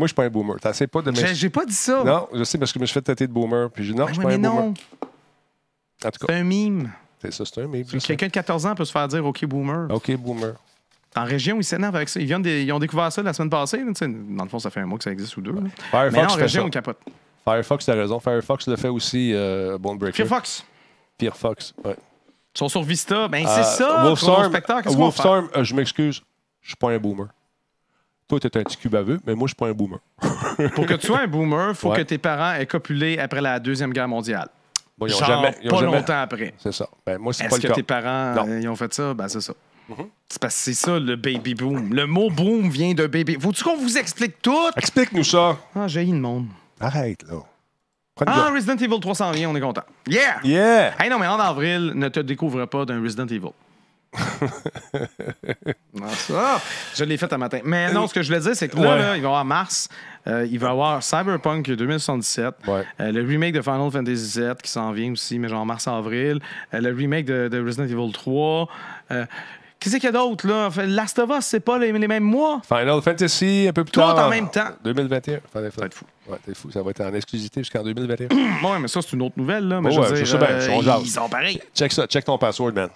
je 0.00 0.06
suis 0.06 0.14
pas 0.14 0.24
un 0.24 0.30
boomer. 0.30 0.56
T'essaies 0.60 0.86
pas 0.86 1.02
de 1.02 1.12
J'ai 1.14 1.34
j'ai 1.34 1.50
pas 1.50 1.64
dit 1.64 1.74
ça. 1.74 2.02
Non, 2.04 2.28
je 2.32 2.44
sais 2.44 2.58
parce 2.58 2.72
que 2.72 2.78
je 2.78 2.82
me 2.82 2.86
suis 2.86 2.94
fait 2.94 3.02
tâter 3.02 3.26
de 3.26 3.32
boomer. 3.32 3.70
Puis 3.70 3.84
je 3.84 3.92
dis 3.92 3.98
non, 3.98 4.06
je 4.08 4.12
suis 4.14 4.20
mais 4.20 4.26
pas 4.26 4.32
un 4.34 4.38
boomer. 4.50 4.54
non, 4.54 4.68
En 4.68 6.10
tout 6.10 6.18
c'est 6.20 6.26
cas, 6.26 6.34
un 6.34 6.44
mime. 6.44 6.90
c'est 7.20 7.32
ça, 7.32 7.44
c'est 7.44 7.60
un 7.62 7.70
c'est 7.88 8.00
ça. 8.00 8.06
Quelqu'un 8.08 8.26
de 8.26 8.32
14 8.32 8.66
ans 8.66 8.74
peut 8.74 8.84
se 8.84 8.92
faire 8.92 9.06
dire 9.08 9.24
OK, 9.24 9.44
boomer. 9.46 9.86
OK, 9.90 10.14
boomer. 10.16 10.54
En 11.16 11.24
région, 11.24 11.56
ils 11.58 11.64
s'énervent 11.64 11.94
avec 11.96 12.08
ça. 12.08 12.18
Ils, 12.20 12.26
viennent 12.26 12.44
ils 12.44 12.72
ont 12.72 12.78
découvert 12.78 13.12
ça 13.12 13.22
la 13.22 13.32
semaine 13.32 13.50
passée. 13.50 13.78
là, 13.78 13.84
tu 13.88 13.94
sais. 13.94 14.08
dans 14.08 14.42
le 14.44 14.48
fond, 14.50 14.58
ça 14.58 14.70
fait 14.70 14.80
un 14.80 14.86
mois 14.86 14.98
que 14.98 15.04
ça 15.04 15.12
existe 15.12 15.36
ou 15.36 15.40
deux. 15.40 15.52
là. 15.52 15.60
Mais 15.62 15.68
en 15.68 16.10
Firefox 16.10 16.34
fait 16.34 16.40
région, 16.42 16.64
ça. 16.64 16.70
capotent. 16.70 17.00
Firefox, 17.44 17.84
t'as 17.86 17.94
raison. 17.94 18.18
Firefox 18.20 18.66
le 18.68 18.76
fait 18.76 18.88
aussi, 18.88 19.32
euh, 19.34 19.78
Bonebreaker. 19.78 20.16
Firefox, 20.26 20.64
Firefox, 21.20 21.74
ouais. 21.84 21.94
ils 22.54 22.58
sont 22.58 22.68
sur 22.68 22.82
Vista. 22.82 23.28
Ben, 23.28 23.44
Euh, 23.46 23.48
c'est 23.54 23.64
ça. 23.64 24.02
Wolfstorm, 24.02 24.48
Spectre, 24.50 24.82
qu'est-ce 24.82 24.96
qu'on 24.96 25.04
va 25.06 25.10
faire? 25.12 25.24
Wolfstorm, 25.30 25.48
euh, 25.56 25.62
je 25.64 25.74
m'excuse, 25.74 26.22
je 26.62 26.68
suis 26.68 26.76
pas 26.76 26.90
un 26.90 26.98
boomer. 26.98 27.28
Toi, 28.26 28.40
t'es 28.40 28.56
un 28.56 28.62
petit 28.62 28.78
cul 28.78 28.88
baveux, 28.88 29.20
mais 29.26 29.34
moi, 29.34 29.46
je 29.46 29.50
suis 29.50 29.56
pas 29.56 29.66
un 29.68 29.72
boomer. 29.72 29.98
Pour 30.74 30.86
que 30.86 30.94
tu 30.94 31.06
sois 31.06 31.20
un 31.20 31.26
boomer, 31.26 31.68
il 31.70 31.74
faut 31.74 31.90
Ouais. 31.90 31.98
que 31.98 32.02
tes 32.02 32.16
parents 32.18 32.54
aient 32.54 32.66
copulé 32.66 33.18
après 33.18 33.42
la 33.42 33.60
Deuxième 33.60 33.92
Guerre 33.92 34.08
mondiale. 34.08 34.48
Bon, 34.96 35.06
Genre, 35.06 35.44
pas 35.68 35.82
longtemps 35.82 36.22
après. 36.22 36.54
C'est 36.58 36.72
ça. 36.72 36.88
Ben, 37.04 37.18
moi, 37.18 37.32
c'est 37.34 37.44
pas 37.48 37.56
Est-ce 37.56 37.56
le 37.56 37.62
que 37.62 37.68
cas. 37.68 37.74
tes 37.74 37.82
parents 37.82 38.34
Non. 38.34 38.48
euh, 38.48 38.60
ils 38.60 38.68
ont 38.68 38.76
fait 38.76 38.92
ça? 38.94 39.12
Ben, 39.12 39.28
c'est 39.28 39.40
ça. 39.42 39.52
C'est 40.28 40.40
parce 40.40 40.54
que 40.54 40.60
c'est 40.62 40.74
ça, 40.74 40.98
le 40.98 41.16
baby 41.16 41.54
boom. 41.54 41.92
Le 41.94 42.06
mot 42.06 42.30
boom 42.30 42.68
vient 42.70 42.94
de 42.94 43.06
baby. 43.06 43.36
Faut-tu 43.40 43.62
qu'on 43.62 43.76
vous 43.76 43.98
explique 43.98 44.40
tout? 44.42 44.70
Explique-nous 44.76 45.24
ça. 45.24 45.58
Ah, 45.76 45.86
j'ai 45.86 46.04
le 46.04 46.12
monde. 46.18 46.46
Arrête, 46.80 47.22
là. 47.28 47.36
Une 48.20 48.26
Ah, 48.28 48.50
Resident 48.52 48.76
Evil 48.76 49.00
300 49.00 49.32
vient, 49.32 49.50
on 49.50 49.56
est 49.56 49.60
content. 49.60 49.82
Yeah! 50.08 50.36
Yeah! 50.44 50.94
Hey 51.02 51.10
non, 51.10 51.18
mais 51.18 51.26
en 51.26 51.38
avril, 51.40 51.92
ne 51.94 52.08
te 52.08 52.20
découvre 52.20 52.64
pas 52.66 52.84
d'un 52.84 53.02
Resident 53.02 53.26
Evil. 53.26 53.50
non, 55.94 56.08
ça, 56.10 56.60
je 56.94 57.04
l'ai 57.04 57.16
fait 57.16 57.32
un 57.32 57.38
matin. 57.38 57.58
Mais 57.64 57.92
non, 57.92 58.06
ce 58.06 58.14
que 58.14 58.22
je 58.22 58.28
voulais 58.28 58.40
dire, 58.40 58.54
c'est 58.54 58.68
que 58.68 58.76
là, 58.76 58.82
Ouais. 58.94 58.98
là, 58.98 59.16
il 59.16 59.22
va 59.22 59.28
y 59.28 59.30
avoir 59.30 59.44
mars, 59.44 59.88
euh, 60.28 60.46
il 60.50 60.58
va 60.60 60.68
y 60.68 60.70
avoir 60.70 61.02
Cyberpunk 61.02 61.66
2077, 61.70 62.54
Ouais. 62.68 62.84
euh, 63.00 63.10
le 63.12 63.22
remake 63.26 63.54
de 63.54 63.62
Final 63.62 63.90
Fantasy 63.90 64.38
VII 64.40 64.54
qui 64.62 64.70
s'en 64.70 64.92
vient 64.92 65.12
aussi, 65.12 65.38
mais 65.40 65.48
genre 65.48 65.66
mars-avril, 65.66 66.38
euh, 66.72 66.80
le 66.80 66.94
remake 66.94 67.24
de, 67.26 67.48
de 67.48 67.64
Resident 67.64 67.84
Evil 67.84 68.12
3. 68.12 68.68
Qu'est-ce 69.84 69.96
qu'il 69.96 70.04
y 70.04 70.08
a 70.08 70.12
d'autre, 70.12 70.48
là? 70.48 70.70
Last 70.86 71.18
of 71.18 71.30
Us, 71.30 71.44
c'est 71.44 71.60
pas 71.60 71.78
les, 71.78 71.92
les 71.92 72.08
mêmes 72.08 72.24
mois? 72.24 72.62
Final 72.66 73.02
Fantasy, 73.02 73.66
un 73.68 73.72
peu 73.74 73.84
plus 73.84 73.92
Tout 73.92 74.00
tard. 74.00 74.18
en 74.18 74.30
même 74.30 74.50
temps. 74.50 74.70
2021. 74.82 75.40
Fallait 75.52 75.70
Ça 75.70 75.80
va 75.80 75.86
être 75.86 75.94
fou. 75.94 76.06
Ouais, 76.26 76.38
t'es 76.44 76.54
fou. 76.54 76.70
Ça 76.70 76.82
va 76.82 76.90
être 76.90 77.02
en 77.02 77.12
exclusivité 77.12 77.60
jusqu'en 77.60 77.82
2021. 77.82 78.28
Ouais, 78.64 78.78
mais 78.80 78.88
ça, 78.88 79.02
c'est 79.02 79.12
une 79.12 79.22
autre 79.22 79.34
nouvelle, 79.36 79.68
là. 79.68 79.80
Mais 79.82 79.88
Ouais, 79.94 80.06
je 80.16 80.24
veux 80.36 80.38
dire, 80.38 80.42
euh, 80.50 80.80
jase. 80.82 81.02
ils 81.04 81.10
sont 81.10 81.28
pareils. 81.28 81.60
check 81.74 81.92
ça. 81.92 82.06
Check 82.06 82.24
ton 82.24 82.38
password, 82.38 82.72
man. 82.72 82.88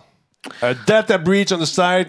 A 0.62 0.72
data 0.72 1.18
breach 1.18 1.53
on 1.53 1.59
the 1.59 1.66
site. 1.66 2.09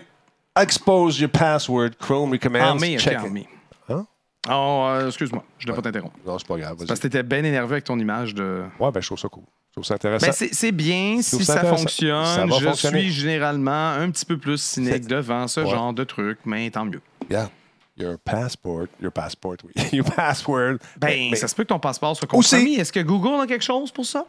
Expose 0.56 1.20
your 1.20 1.30
password. 1.30 1.92
Chrome 2.00 2.32
recommends. 2.32 2.78
Check 2.80 3.18
it. 3.26 3.48
Hein? 3.90 4.06
Oh, 4.50 4.86
euh, 4.88 5.08
excuse-moi, 5.08 5.44
je 5.58 5.68
ne 5.68 5.72
vais 5.72 5.76
pas 5.76 5.82
t'interrompre. 5.84 6.16
Non, 6.26 6.38
c'est 6.40 6.48
pas 6.48 6.58
grave. 6.58 6.78
Parce 6.88 7.00
que 7.00 7.08
t'étais 7.08 7.24
bien 7.24 7.44
énervé 7.44 7.74
avec 7.74 7.84
ton 7.84 8.00
image 8.00 8.34
de. 8.34 8.64
Ouais, 8.80 8.92
ben, 8.92 9.02
je 9.02 9.06
trouve 9.08 9.20
ça 9.20 9.28
cool. 9.28 9.44
Je 9.82 9.84
trouve 9.84 9.86
ça 9.86 9.94
intéressant. 9.96 10.28
Ben, 10.28 10.50
c'est 10.52 10.72
bien 10.72 11.22
si 11.22 11.44
ça 11.46 11.64
fonctionne. 11.64 12.26
Ça 12.26 12.46
je 12.48 12.88
suis 12.88 13.12
généralement 13.12 13.90
un 13.92 14.10
petit 14.12 14.26
peu 14.26 14.38
plus 14.38 14.62
cynique 14.62 15.08
devant 15.08 15.48
ce 15.48 15.62
Ouais. 15.62 15.70
genre 15.70 15.94
de 15.94 16.04
truc, 16.04 16.40
mais 16.46 16.70
tant 16.70 16.86
mieux. 16.86 17.02
Yeah. 17.30 17.50
Your 17.98 18.18
passport. 18.18 18.88
Your 19.02 19.12
passport, 19.12 19.56
oui. 19.64 19.84
your 19.98 20.06
password. 20.06 20.78
Ben, 20.98 21.08
Mais- 21.08 21.28
mais 21.32 21.36
ça 21.38 21.48
se 21.48 21.56
peut 21.56 21.64
que 21.64 21.70
ton 21.70 21.80
passeport 21.80 22.16
soit 22.16 22.28
compromis. 22.28 22.76
Est-ce 22.76 22.92
que 22.94 23.00
Google 23.02 23.42
a 23.42 23.48
quelque 23.48 23.64
chose 23.64 23.92
pour 23.92 24.06
ça? 24.06 24.26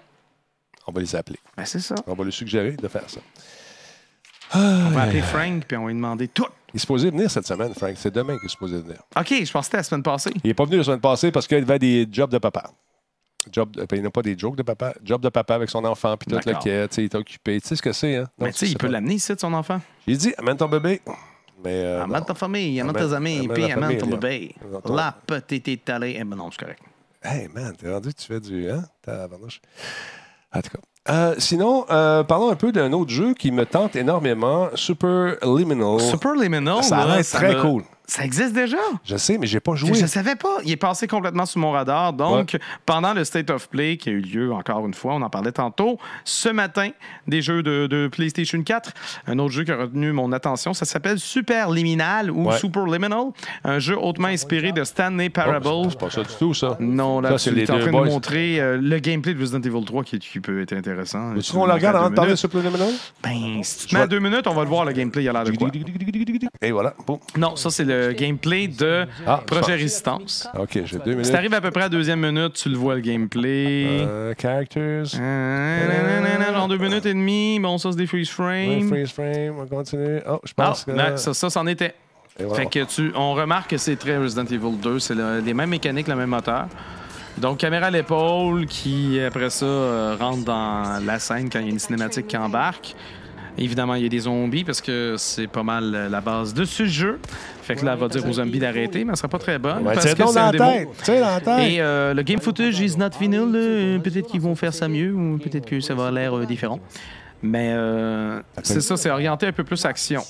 On 0.86 0.92
va 0.92 1.00
les 1.00 1.14
appeler. 1.14 1.38
Ben, 1.56 1.64
c'est 1.64 1.78
ça. 1.80 1.94
On 2.06 2.14
va 2.14 2.24
lui 2.24 2.32
suggérer 2.32 2.72
de 2.72 2.88
faire 2.88 3.08
ça. 3.08 3.20
On 4.54 4.90
va 4.90 5.02
appeler 5.02 5.22
Frank 5.22 5.64
puis 5.66 5.76
on 5.76 5.82
va 5.82 5.88
lui 5.88 5.94
demander 5.94 6.26
tout. 6.28 6.46
Il 6.72 6.76
est 6.76 6.80
supposé 6.80 7.10
venir 7.10 7.30
cette 7.30 7.46
semaine, 7.46 7.72
Frank. 7.74 7.94
C'est 7.96 8.12
demain 8.14 8.36
qu'il 8.38 8.46
est 8.46 8.50
supposé 8.50 8.78
venir. 8.80 9.00
OK, 9.16 9.26
je 9.28 9.50
pensais 9.52 9.52
que 9.52 9.64
c'était 9.64 9.76
la 9.78 9.82
semaine 9.84 10.02
passée. 10.02 10.30
Il 10.42 10.48
n'est 10.48 10.54
pas 10.54 10.64
venu 10.64 10.78
la 10.78 10.84
semaine 10.84 11.00
passée 11.00 11.30
parce 11.30 11.46
qu'il 11.46 11.58
avait 11.58 11.78
des 11.78 12.08
jobs 12.10 12.30
de 12.30 12.38
papa. 12.38 12.70
Job 13.52 13.70
de- 13.72 13.80
ben, 13.86 13.96
il 13.96 14.02
n'a 14.02 14.10
pas 14.10 14.22
des 14.22 14.36
jokes 14.38 14.56
de 14.56 14.62
papa. 14.62 14.92
Job 15.02 15.20
de 15.22 15.28
papa 15.28 15.54
avec 15.54 15.70
son 15.70 15.84
enfant, 15.84 16.16
puis 16.16 16.26
tout 16.28 16.36
le 16.36 16.42
D'accord. 16.42 16.62
quête. 16.62 16.96
Il 16.98 17.04
est 17.04 17.14
occupé. 17.14 17.60
Tu 17.60 17.68
sais 17.68 17.76
ce 17.76 17.82
que 17.82 17.92
c'est, 17.92 18.16
hein? 18.16 18.24
Mais 18.38 18.52
tu 18.52 18.58
sais, 18.58 18.66
il 18.68 18.76
peut 18.76 18.86
l'amener 18.88 19.14
ici, 19.14 19.34
de 19.34 19.40
son 19.40 19.52
enfant. 19.54 19.80
J'ai 20.06 20.16
dit, 20.16 20.34
amène 20.36 20.56
ton 20.56 20.68
bébé. 20.68 21.00
Mais. 21.64 21.70
euh, 21.84 22.02
Amène 22.04 22.18
non. 22.20 22.24
ta 22.24 22.34
famille, 22.34 22.80
amène 22.80 22.96
Amène- 22.96 23.08
tes 23.10 23.14
amis, 23.14 23.36
amène 23.38 23.48
puis 23.52 23.68
la 23.68 23.74
amène 23.74 23.98
ton 23.98 24.06
bébé. 24.06 24.54
Ton- 24.84 24.94
La 24.94 25.14
petite 25.26 25.68
étalée. 25.68 26.16
Eh 26.18 26.24
ben 26.24 26.36
non, 26.36 26.50
c'est 26.50 26.58
correct. 26.60 26.82
Hey, 27.22 27.48
man, 27.54 27.74
t'es 27.76 27.90
rendu, 27.92 28.14
tu 28.14 28.26
fais 28.26 28.40
du. 28.40 28.70
Hein? 28.70 28.82
Tabarnouche. 29.02 29.60
En 30.54 30.60
tout 30.62 30.70
cas. 30.70 30.78
Euh, 31.12 31.34
sinon, 31.38 31.86
euh, 31.90 32.22
parlons 32.24 32.50
un 32.50 32.56
peu 32.56 32.72
d'un 32.72 32.92
autre 32.92 33.10
jeu 33.10 33.34
qui 33.34 33.50
me 33.52 33.64
tente 33.66 33.96
énormément, 33.96 34.68
Super 34.74 35.36
Liminal. 35.42 36.00
Super 36.00 36.34
Liminal, 36.34 36.82
Ça 36.82 36.98
a 36.98 37.06
là, 37.06 37.16
l'air 37.16 37.24
très 37.26 37.54
me- 37.54 37.60
cool. 37.62 37.84
Ça 38.10 38.24
existe 38.24 38.52
déjà? 38.54 38.76
Je 39.04 39.16
sais, 39.16 39.38
mais 39.38 39.46
j'ai 39.46 39.60
pas 39.60 39.76
joué. 39.76 39.94
je 39.94 40.04
savais 40.06 40.34
pas. 40.34 40.56
Il 40.64 40.72
est 40.72 40.76
passé 40.76 41.06
complètement 41.06 41.46
sous 41.46 41.60
mon 41.60 41.70
radar. 41.70 42.12
Donc, 42.12 42.58
pendant 42.84 43.14
le 43.14 43.22
State 43.22 43.50
of 43.50 43.68
Play 43.68 43.98
qui 43.98 44.08
a 44.08 44.12
eu 44.12 44.20
lieu 44.20 44.52
encore 44.52 44.84
une 44.84 44.94
fois, 44.94 45.14
on 45.14 45.22
en 45.22 45.30
parlait 45.30 45.52
tantôt, 45.52 45.96
ce 46.24 46.48
matin, 46.48 46.88
des 47.28 47.40
jeux 47.40 47.62
de, 47.62 47.86
de 47.86 48.08
PlayStation 48.08 48.60
4, 48.64 48.90
un 49.28 49.38
autre 49.38 49.52
jeu 49.52 49.62
qui 49.62 49.70
a 49.70 49.76
retenu 49.76 50.10
mon 50.10 50.32
attention, 50.32 50.74
ça 50.74 50.86
s'appelle 50.86 51.20
Super 51.20 51.70
Liminal 51.70 52.32
ou 52.32 52.48
Ouais. 52.48 52.56
Super 52.58 52.84
Liminal, 52.86 53.26
un 53.62 53.78
jeu 53.78 53.96
hautement 53.96 54.26
inspiré 54.26 54.72
de 54.72 54.82
Stanley 54.82 55.26
Oh, 55.28 55.32
Parable. 55.32 55.64
c'est- 55.84 55.90
c'est 55.90 55.98
pas 56.00 56.10
ça 56.10 56.22
du 56.22 56.34
tout, 56.36 56.52
ça. 56.52 56.76
non, 56.80 57.20
là, 57.20 57.30
Ça, 57.30 57.38
c'est 57.38 57.54
tu 57.54 57.62
en 57.70 57.78
train 57.78 57.90
boys. 57.92 58.00
de 58.00 58.06
nous 58.06 58.12
montrer 58.12 58.60
euh, 58.60 58.76
le 58.82 58.98
gameplay 58.98 59.34
de 59.34 59.40
Resident 59.40 59.60
Evil 59.62 59.84
3 59.84 60.02
qui, 60.02 60.18
qui 60.18 60.40
peut 60.40 60.60
être 60.62 60.72
intéressant. 60.72 61.32
Veux-tu 61.34 61.52
qu'on 61.52 61.64
le 61.64 61.72
regarde 61.74 61.94
avant 61.94 62.10
de 62.10 62.16
parler 62.16 62.32
de 62.32 62.36
Super 62.36 62.60
Liminal? 62.60 62.90
Ben, 63.22 63.62
si 63.62 63.78
tu 63.80 63.86
te 63.86 63.94
mets 63.94 64.00
à 64.02 64.06
deux 64.08 64.18
minutes, 64.18 64.48
on 64.48 64.54
va 64.54 64.62
le 64.64 64.68
voir, 64.68 64.84
le 64.84 64.90
gameplay, 64.92 65.22
il 65.22 65.28
a 65.28 65.32
l'air 65.32 65.44
de 65.44 65.52
quoi. 65.52 65.68
Et 66.60 66.72
voilà. 66.72 66.94
Non, 67.36 67.54
ça, 67.54 67.70
c'est 67.70 67.84
le 67.84 67.99
gameplay 68.16 68.68
de 68.68 69.06
Ah, 69.26 69.42
Projet 69.46 69.72
je 69.72 69.82
Résistance. 69.82 70.48
OK, 70.58 70.70
j'ai 70.84 70.98
deux 70.98 71.02
Si 71.04 71.08
minutes. 71.16 71.32
t'arrives 71.32 71.54
à 71.54 71.60
peu 71.60 71.70
près 71.70 71.80
à 71.82 71.84
la 71.84 71.88
deuxième 71.88 72.20
minute, 72.20 72.54
tu 72.54 72.68
le 72.68 72.76
vois 72.76 72.94
le 72.94 73.00
gameplay. 73.00 74.00
Euh, 74.00 74.34
characters. 74.40 75.04
Euh, 75.18 75.88
nanana, 76.20 76.52
Genre 76.52 76.68
deux 76.68 76.78
minutes 76.78 77.06
et 77.06 77.14
demie. 77.14 77.58
Bon, 77.60 77.78
ça, 77.78 77.90
c'est 77.92 77.98
des 77.98 78.06
freeze 78.06 78.28
frames. 78.30 78.88
freeze 78.88 79.12
frame, 79.12 79.54
on 79.60 79.66
continue. 79.66 80.20
Oh, 80.28 80.40
je 80.44 80.52
Ah, 80.58 80.64
pense 80.66 80.84
que. 80.84 80.90
ben, 80.92 81.16
ça, 81.16 81.32
ça, 81.34 81.50
c'en 81.50 81.66
était. 81.66 81.94
Voilà. 82.38 82.54
Fait 82.54 82.66
que 82.66 82.84
tu, 82.84 83.12
on 83.14 83.34
remarque 83.34 83.70
que 83.70 83.76
c'est 83.76 83.96
très 83.96 84.16
Resident 84.16 84.44
Evil 84.46 84.76
2. 84.82 84.98
C'est 84.98 85.14
le- 85.14 85.40
les 85.40 85.52
mêmes 85.54 85.70
mécaniques, 85.70 86.08
le 86.08 86.16
même 86.16 86.30
moteur. 86.30 86.66
Donc, 87.38 87.58
caméra 87.58 87.86
à 87.86 87.90
l'épaule 87.90 88.66
qui, 88.66 89.20
après 89.20 89.50
ça, 89.50 89.64
euh, 89.64 90.16
rentre 90.18 90.44
dans 90.44 91.04
la 91.04 91.18
scène 91.18 91.48
quand 91.50 91.60
il 91.60 91.66
y 91.66 91.68
a 91.68 91.72
une 91.72 91.78
cinématique 91.78 92.26
qui 92.26 92.36
embarque. 92.36 92.94
Évidemment, 93.60 93.94
il 93.94 94.02
y 94.02 94.06
a 94.06 94.08
des 94.08 94.20
zombies 94.20 94.64
parce 94.64 94.80
que 94.80 95.16
c'est 95.18 95.46
pas 95.46 95.62
mal 95.62 95.94
euh, 95.94 96.08
la 96.08 96.20
base 96.20 96.54
de 96.54 96.64
ce 96.64 96.86
jeu. 96.86 97.18
Fait 97.62 97.76
que 97.76 97.84
là, 97.84 97.92
elle 97.92 97.98
va 98.00 98.08
dire 98.08 98.26
aux 98.26 98.32
zombies 98.32 98.58
d'arrêter, 98.58 99.04
mais 99.04 99.12
elle 99.12 99.16
sera 99.16 99.28
pas 99.28 99.38
très 99.38 99.58
bonne. 99.58 99.86
Ouais, 99.86 99.94
parce 99.94 100.06
que 100.06 100.10
c'est 100.10 100.18
dans 100.18 100.36
un 100.38 100.50
démo. 100.50 100.64
Et 101.60 101.80
euh, 101.80 102.14
le 102.14 102.22
game 102.22 102.40
footage 102.40 102.80
is 102.80 102.96
not 102.96 103.10
final. 103.18 103.52
là. 103.52 103.98
Peut-être 104.00 104.26
qu'ils 104.26 104.40
vont 104.40 104.54
faire 104.54 104.72
ça 104.74 104.88
mieux 104.88 105.12
ou 105.12 105.38
peut-être 105.38 105.66
que 105.66 105.78
ça 105.80 105.94
va 105.94 106.10
l'air 106.10 106.36
euh, 106.36 106.46
différent. 106.46 106.80
Mais 107.42 107.70
euh, 107.72 108.40
c'est 108.62 108.80
ça, 108.80 108.96
c'est 108.96 109.10
orienté 109.10 109.46
un 109.46 109.52
peu 109.52 109.64
plus 109.64 109.84
action. 109.84 110.22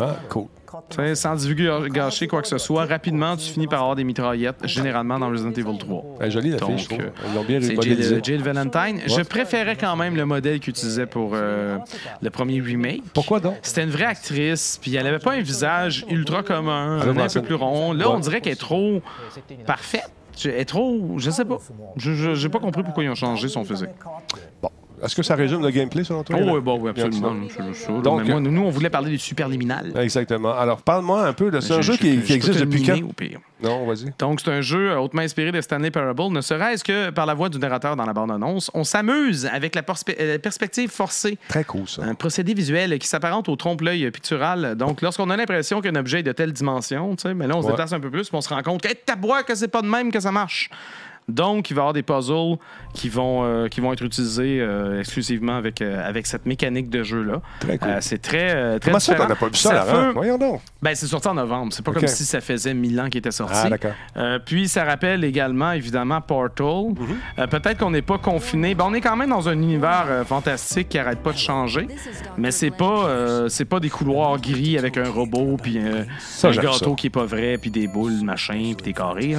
Ah, 0.00 0.16
cool. 0.28 0.46
Tu 0.90 0.96
sais, 0.96 1.14
sans 1.14 1.34
divulgacher 1.36 2.26
quoi 2.28 2.42
que 2.42 2.48
ce 2.48 2.58
soit, 2.58 2.84
rapidement, 2.86 3.36
tu 3.36 3.44
finis 3.50 3.66
par 3.66 3.80
avoir 3.80 3.96
des 3.96 4.04
mitraillettes, 4.04 4.66
généralement 4.66 5.18
dans 5.18 5.28
Resident 5.30 5.52
Evil 5.52 5.78
3. 5.78 6.04
Ben, 6.20 6.30
jolie 6.30 6.50
la 6.50 6.58
Donc, 6.58 6.78
fiche, 6.78 6.88
euh, 6.92 7.42
bien 7.46 7.60
C'est. 7.60 7.80
Jill, 7.82 8.20
Jill 8.22 8.42
Valentine. 8.42 9.00
Je 9.06 9.22
préférais 9.22 9.76
quand 9.76 9.96
même 9.96 10.16
le 10.16 10.24
modèle 10.26 10.60
qu'ils 10.60 10.70
utilisaient 10.70 11.06
pour 11.06 11.32
euh, 11.34 11.78
le 12.20 12.30
premier 12.30 12.60
remake. 12.60 13.02
Pourquoi 13.14 13.40
donc? 13.40 13.56
C'était 13.62 13.84
une 13.84 13.90
vraie 13.90 14.04
actrice, 14.06 14.78
puis 14.80 14.94
elle 14.96 15.04
n'avait 15.04 15.18
pas 15.18 15.32
un 15.34 15.40
visage 15.40 16.04
ultra 16.10 16.42
commun, 16.42 17.00
Elle 17.02 17.08
a 17.18 17.22
un, 17.22 17.26
un 17.26 17.28
peu 17.28 17.42
plus 17.42 17.54
rond. 17.54 17.92
Là, 17.92 18.10
on 18.10 18.14
Ouais. 18.14 18.20
dirait 18.20 18.40
qu'elle 18.40 18.54
est 18.54 18.56
trop 18.56 19.00
parfaite. 19.66 20.10
Elle 20.44 20.50
est 20.52 20.64
trop. 20.66 21.14
Je 21.18 21.30
sais 21.30 21.44
pas. 21.44 21.58
Je 21.96 22.42
n'ai 22.42 22.48
pas 22.50 22.58
compris 22.58 22.82
pourquoi 22.82 23.02
ils 23.04 23.08
ont 23.10 23.14
changé 23.14 23.48
son 23.48 23.64
physique. 23.64 23.88
Bon. 24.62 24.68
Est-ce 25.02 25.14
que 25.14 25.22
ça 25.22 25.34
résume 25.34 25.62
le 25.62 25.70
gameplay, 25.70 26.04
selon 26.04 26.22
toi? 26.24 26.36
Oh, 26.40 26.52
oui, 26.54 26.60
bon, 26.60 26.78
oui, 26.80 26.90
absolument. 26.90 27.34
Donc, 28.02 28.22
Mais 28.24 28.30
moi, 28.30 28.40
nous, 28.40 28.62
on 28.62 28.70
voulait 28.70 28.90
parler 28.90 29.10
du 29.10 29.18
superliminal. 29.18 29.92
Exactement. 30.00 30.52
Alors, 30.56 30.82
parle-moi 30.82 31.26
un 31.26 31.32
peu 31.32 31.50
de... 31.50 31.60
Je- 31.60 31.82
jeu 31.82 31.92
je- 31.94 31.98
qui, 31.98 32.16
je 32.16 32.20
qui 32.22 32.32
existe 32.32 32.58
te 32.58 32.64
depuis 32.64 32.82
quand? 32.82 32.96
au 33.02 33.12
pire. 33.12 33.38
Non, 33.62 33.86
vas-y. 33.86 34.12
Donc, 34.18 34.40
c'est 34.40 34.50
un 34.50 34.60
jeu 34.60 34.90
euh, 34.90 34.98
hautement 34.98 35.22
inspiré 35.22 35.50
de 35.52 35.60
Stanley 35.60 35.90
Parable, 35.90 36.28
ne 36.30 36.40
serait-ce 36.40 36.84
que 36.84 37.10
par 37.10 37.24
la 37.26 37.34
voix 37.34 37.48
du 37.48 37.58
narrateur 37.58 37.96
dans 37.96 38.04
la 38.04 38.12
bande-annonce. 38.12 38.70
On 38.74 38.84
s'amuse 38.84 39.46
avec 39.46 39.74
la 39.74 39.82
euh, 40.20 40.38
perspective 40.38 40.90
forcée 40.90 41.38
Très 41.48 41.64
cool, 41.64 41.88
ça. 41.88 42.02
un 42.04 42.14
procédé 42.14 42.52
visuel 42.54 42.98
qui 42.98 43.08
s'apparente 43.08 43.48
au 43.48 43.56
trompe-l'œil 43.56 44.10
pictural. 44.10 44.74
Donc, 44.76 45.00
lorsqu'on 45.02 45.30
a 45.30 45.36
l'impression 45.36 45.80
qu'un 45.80 45.94
objet 45.96 46.20
est 46.20 46.22
de 46.24 46.32
telle 46.32 46.52
dimension, 46.52 47.16
tu 47.16 47.22
sais, 47.22 47.34
mais 47.34 47.46
là, 47.46 47.56
on 47.56 47.60
se 47.62 47.66
Ouais. 47.66 47.72
déplace 47.72 47.92
un 47.92 48.00
peu 48.00 48.10
plus, 48.10 48.28
puis 48.28 48.36
on 48.36 48.40
se 48.40 48.48
rend 48.50 48.62
compte 48.62 48.82
que 48.82 48.88
hey, 48.88 48.94
que 49.46 49.54
c'est 49.54 49.68
pas 49.68 49.82
de 49.82 49.88
même 49.88 50.10
que 50.12 50.20
ça 50.20 50.32
marche. 50.32 50.70
Donc, 51.28 51.70
il 51.70 51.74
va 51.74 51.80
y 51.80 51.82
avoir 51.82 51.92
des 51.92 52.02
puzzles 52.04 52.56
qui 52.94 53.08
vont, 53.08 53.44
euh, 53.44 53.66
qui 53.68 53.80
vont 53.80 53.92
être 53.92 54.04
utilisés 54.04 54.60
euh, 54.60 55.00
exclusivement 55.00 55.56
avec, 55.56 55.82
euh, 55.82 56.06
avec 56.08 56.24
cette 56.26 56.46
mécanique 56.46 56.88
de 56.88 57.02
jeu-là. 57.02 57.40
Très 57.58 57.78
cool. 57.78 57.88
C'est 58.00 58.22
très, 58.22 58.78
très 58.78 58.90
Comment 58.90 59.00
ça 59.00 59.12
différent. 59.12 59.28
n'a 59.28 59.34
pas 59.34 59.48
vu 59.48 59.54
ça, 59.56 59.72
Laurent? 59.84 60.06
fait- 60.06 60.12
Voyons 60.12 60.38
donc. 60.38 60.60
Ben, 60.80 60.94
c'est 60.94 61.06
sorti 61.06 61.26
en 61.26 61.34
novembre. 61.34 61.72
C'est 61.72 61.84
pas 61.84 61.90
comme 61.92 62.06
si 62.06 62.24
ça 62.24 62.40
faisait 62.40 62.74
mille 62.74 63.00
ans 63.00 63.08
qu'il 63.08 63.18
était 63.18 63.32
sorti. 63.32 63.56
Ah, 63.64 63.68
d'accord. 63.70 63.90
Puis 64.44 64.68
ça 64.68 64.84
rappelle 64.84 65.24
également, 65.24 65.72
évidemment, 65.72 66.20
Portal. 66.20 66.90
Mhm. 66.96 67.16
Euh, 67.40 67.46
Peut-être 67.48 67.78
qu'on 67.78 67.90
n'est 67.90 68.02
pas 68.02 68.18
confiné. 68.18 68.74
Ben, 68.76 68.84
on 68.86 68.94
est 68.94 69.00
quand 69.00 69.16
même 69.16 69.30
dans 69.30 69.48
un 69.48 69.54
univers 69.54 70.06
fantastique 70.26 70.90
qui 70.90 70.98
arrête 70.98 71.18
pas 71.20 71.32
de 71.32 71.38
changer. 71.38 71.88
Mais 72.38 72.52
c'est 72.52 72.70
pas, 72.70 73.46
c'est 73.48 73.64
pas 73.64 73.80
des 73.80 73.90
couloirs 73.90 74.38
gris 74.40 74.78
avec 74.78 74.96
un 74.96 75.10
robot, 75.10 75.56
puis 75.60 75.80
Ça, 76.20 76.48
un 76.48 76.52
gâteau 76.52 76.90
ça. 76.90 76.94
qui 76.96 77.08
est 77.08 77.10
pas 77.10 77.24
vrai, 77.24 77.58
puis 77.58 77.70
des 77.70 77.88
boules, 77.88 78.22
machin, 78.22 78.74
puis 78.76 78.84
des 78.84 78.92
carrés. 78.92 79.34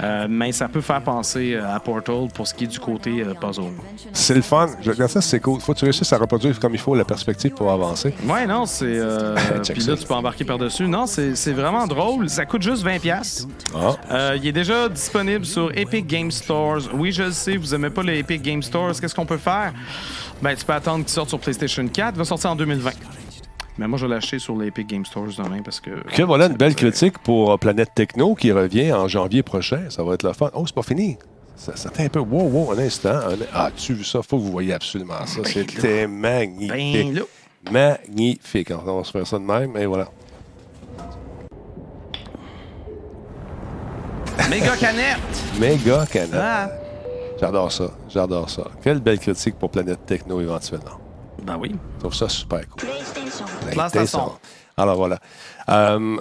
là. 0.00 0.26
Mais 0.28 0.52
ça 0.52 0.68
peut 0.68 0.80
faire 0.80 1.02
penser 1.02 1.25
euh, 1.36 1.74
à 1.74 1.80
Portal 1.80 2.28
pour 2.34 2.46
ce 2.46 2.54
qui 2.54 2.64
est 2.64 2.68
du 2.68 2.78
côté 2.78 3.22
euh, 3.22 3.34
puzzle. 3.34 3.72
C'est 4.12 4.34
le 4.34 4.42
fun. 4.42 4.68
Je 4.80 4.90
regarde 4.90 5.10
ça, 5.10 5.20
c'est 5.20 5.40
cool. 5.40 5.60
Faut 5.60 5.72
que 5.74 5.78
tu 5.78 5.84
réussisses 5.84 6.12
à 6.12 6.18
reproduire 6.18 6.58
comme 6.60 6.74
il 6.74 6.80
faut 6.80 6.94
la 6.94 7.04
perspective 7.04 7.52
pour 7.52 7.70
avancer? 7.70 8.14
Ouais, 8.26 8.46
non, 8.46 8.66
c'est. 8.66 8.84
euh, 8.86 9.34
puis 9.62 9.82
là, 9.84 9.96
tu 9.96 10.06
peux 10.06 10.14
embarquer 10.14 10.44
par-dessus. 10.44 10.86
Non, 10.86 11.06
c'est 11.06 11.52
vraiment 11.52 11.86
drôle. 11.86 12.28
Ça 12.28 12.44
coûte 12.46 12.62
juste 12.62 12.84
20$. 12.84 13.00
piastres. 13.00 13.48
Ah. 13.74 13.94
Euh, 14.10 14.38
il 14.40 14.46
est 14.46 14.52
déjà 14.52 14.88
disponible 14.88 15.44
sur 15.44 15.70
Epic 15.76 16.06
Game 16.06 16.30
Stores. 16.30 16.82
Oui, 16.94 17.12
je 17.12 17.24
le 17.24 17.32
sais, 17.32 17.56
vous 17.56 17.74
aimez 17.74 17.90
pas 17.90 18.02
les 18.02 18.18
Epic 18.18 18.42
Game 18.42 18.62
Stores. 18.62 19.00
Qu'est-ce 19.00 19.14
qu'on 19.14 19.26
peut 19.26 19.36
faire? 19.38 19.72
Ben, 20.42 20.54
tu 20.54 20.64
peux 20.64 20.72
attendre 20.74 21.04
qu'il 21.04 21.12
sorte 21.12 21.28
sur 21.30 21.38
PlayStation 21.40 21.86
4. 21.88 22.14
Il 22.14 22.18
va 22.18 22.24
sortir 22.24 22.50
en 22.50 22.56
2020. 22.56 22.90
Mais 23.78 23.86
moi, 23.86 23.98
je 23.98 24.06
vais 24.06 24.14
l'acheter 24.14 24.38
sur 24.38 24.56
les 24.56 24.68
Epic 24.68 24.86
Game 24.88 25.04
Stores 25.04 25.28
demain 25.36 25.60
parce 25.62 25.80
que. 25.80 25.90
Que 26.14 26.22
voilà 26.22 26.46
une 26.46 26.56
belle 26.56 26.74
critique 26.74 27.18
pour 27.18 27.52
euh, 27.52 27.56
Planète 27.58 27.90
Techno 27.94 28.34
qui 28.34 28.50
revient 28.52 28.92
en 28.92 29.06
janvier 29.08 29.42
prochain. 29.42 29.82
Ça 29.90 30.02
va 30.02 30.14
être 30.14 30.22
le 30.22 30.32
fun. 30.32 30.50
Oh, 30.54 30.64
c'est 30.66 30.74
pas 30.74 30.82
fini. 30.82 31.18
Ça, 31.56 31.76
ça 31.76 31.90
fait 31.90 32.04
un 32.04 32.08
peu. 32.08 32.20
Wow, 32.20 32.48
wow, 32.48 32.72
un 32.72 32.78
instant. 32.78 33.10
Un- 33.10 33.36
Ah, 33.52 33.70
tu 33.76 33.94
vu 33.94 34.04
ça? 34.04 34.20
Faut 34.22 34.38
que 34.38 34.42
vous 34.42 34.52
voyez 34.52 34.72
absolument 34.72 35.24
ça. 35.26 35.40
C'était 35.44 36.06
magnifique. 36.06 37.14
Ben. 37.14 37.24
Magnifique. 37.72 38.70
On 38.70 38.98
va 38.98 39.04
se 39.04 39.10
faire 39.10 39.26
ça 39.26 39.38
de 39.38 39.44
même. 39.44 39.76
Et 39.76 39.86
voilà. 39.86 40.08
Méga 44.50 44.76
canette! 44.76 45.18
Méga 45.60 46.06
Canada. 46.06 46.68
Ah! 46.68 46.70
J'adore 47.40 47.72
ça. 47.72 47.90
J'adore 48.08 48.48
ça. 48.48 48.64
Quelle 48.82 49.00
belle 49.00 49.18
critique 49.18 49.56
pour 49.58 49.70
Planète 49.70 50.06
Techno 50.06 50.40
éventuellement. 50.40 50.98
Ben 51.44 51.56
oui. 51.58 51.74
Je 51.96 52.00
trouve 52.00 52.14
ça 52.14 52.28
super 52.28 52.60
cool. 52.70 52.88
PlayStation. 53.70 54.32
Alors 54.76 54.96
voilà. 54.96 55.18
Euh, 55.68 56.16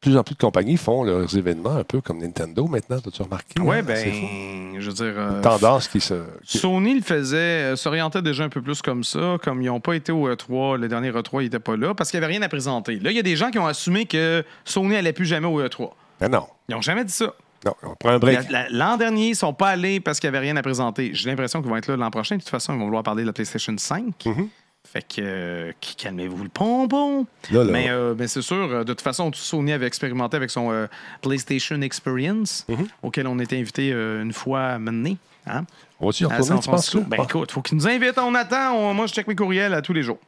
plus 0.00 0.16
en 0.18 0.22
plus 0.22 0.34
de 0.34 0.40
compagnies 0.40 0.76
font 0.76 1.02
leurs 1.02 1.34
événements 1.36 1.76
un 1.76 1.84
peu 1.84 2.00
comme 2.02 2.18
Nintendo 2.18 2.66
maintenant. 2.66 2.96
As-tu 2.98 3.22
remarqué? 3.22 3.54
Hein? 3.58 3.62
Fou. 3.62 3.86
ben. 3.86 4.80
Je 4.80 4.86
veux 4.90 4.92
dire. 4.92 5.14
euh, 5.16 5.40
Tendance 5.40 5.88
qui 5.88 6.00
se. 6.00 6.14
qui- 6.44 6.58
Sony 6.58 6.94
le 6.96 7.00
faisait, 7.02 7.36
euh, 7.72 7.76
s'orientait 7.76 8.20
déjà 8.20 8.44
un 8.44 8.48
peu 8.50 8.60
plus 8.60 8.82
comme 8.82 9.02
ça. 9.04 9.36
Comme 9.42 9.62
ils 9.62 9.66
n'ont 9.66 9.80
pas 9.80 9.94
été 9.94 10.12
au 10.12 10.28
E3, 10.28 10.76
le 10.78 10.88
dernier 10.88 11.10
E3, 11.10 11.40
ils 11.40 11.44
n'étaient 11.44 11.58
pas 11.58 11.76
là 11.76 11.94
parce 11.94 12.10
qu'il 12.10 12.20
n'y 12.20 12.24
avait 12.24 12.34
rien 12.34 12.42
à 12.42 12.48
présenter. 12.48 12.98
Là, 12.98 13.10
il 13.12 13.16
y 13.16 13.20
a 13.20 13.22
des 13.22 13.36
gens 13.36 13.50
qui 13.50 13.58
ont 13.58 13.66
assumé 13.66 14.04
que 14.04 14.44
Sony 14.64 14.88
n'allait 14.90 15.12
plus 15.14 15.26
jamais 15.26 15.46
au 15.46 15.62
E3. 15.62 15.90
Mais 16.20 16.28
non. 16.28 16.46
Ils 16.68 16.74
n'ont 16.74 16.82
jamais 16.82 17.04
dit 17.04 17.12
ça. 17.12 17.32
Non, 17.64 17.74
on 17.82 17.94
prend 17.94 18.10
un 18.10 18.18
break. 18.18 18.50
La- 18.50 18.62
la- 18.64 18.68
L'an 18.70 18.96
dernier, 18.96 19.26
ils 19.28 19.30
ne 19.30 19.34
sont 19.36 19.54
pas 19.54 19.68
allés 19.70 20.00
parce 20.00 20.20
qu'il 20.20 20.30
n'y 20.30 20.36
avait 20.36 20.46
rien 20.46 20.56
à 20.56 20.62
présenter. 20.62 21.10
J'ai 21.14 21.28
l'impression 21.30 21.60
qu'ils 21.62 21.70
vont 21.70 21.76
être 21.76 21.88
là 21.88 21.96
l'an 21.96 22.10
prochain. 22.10 22.36
De 22.36 22.40
toute 22.40 22.50
façon, 22.50 22.74
ils 22.74 22.78
vont 22.78 22.84
vouloir 22.86 23.02
parler 23.02 23.22
de 23.22 23.26
la 23.28 23.32
PlayStation 23.32 23.74
5. 23.76 24.26
Mhm. 24.26 24.48
Fait 24.86 25.00
que, 25.02 25.20
euh, 25.20 25.72
calmez-vous 25.96 26.42
le 26.44 26.50
pompon. 26.50 27.26
Là, 27.50 27.64
là. 27.64 27.72
Mais, 27.72 27.88
euh, 27.88 28.14
mais 28.16 28.28
c'est 28.28 28.42
sûr, 28.42 28.56
euh, 28.70 28.78
de 28.84 28.92
toute 28.92 29.00
façon, 29.00 29.30
Sony 29.32 29.72
avait 29.72 29.86
expérimenté 29.86 30.36
avec 30.36 30.50
son 30.50 30.70
euh, 30.70 30.86
PlayStation 31.22 31.80
Experience, 31.80 32.66
Mhm. 32.68 32.86
auquel 33.02 33.26
on 33.26 33.38
était 33.38 33.58
invité 33.58 33.88
une 33.90 34.32
fois 34.32 34.78
mené. 34.78 35.16
Hein? 35.46 35.64
On 36.00 36.06
va-tu 36.06 36.22
y 36.22 36.26
retourner, 36.26 36.60
tu 36.60 36.70
penses? 36.70 36.96
Ben 36.96 37.22
écoute, 37.22 37.50
faut 37.52 37.62
qu'ils 37.62 37.76
nous 37.76 37.86
invitent, 37.88 38.18
on 38.18 38.34
attend. 38.34 38.72
On- 38.76 38.94
moi, 38.94 39.06
je 39.06 39.12
check 39.14 39.26
mes 39.26 39.34
courriels 39.36 39.74
à 39.74 39.80
tous 39.82 39.92
les 39.92 40.02
jours. 40.02 40.18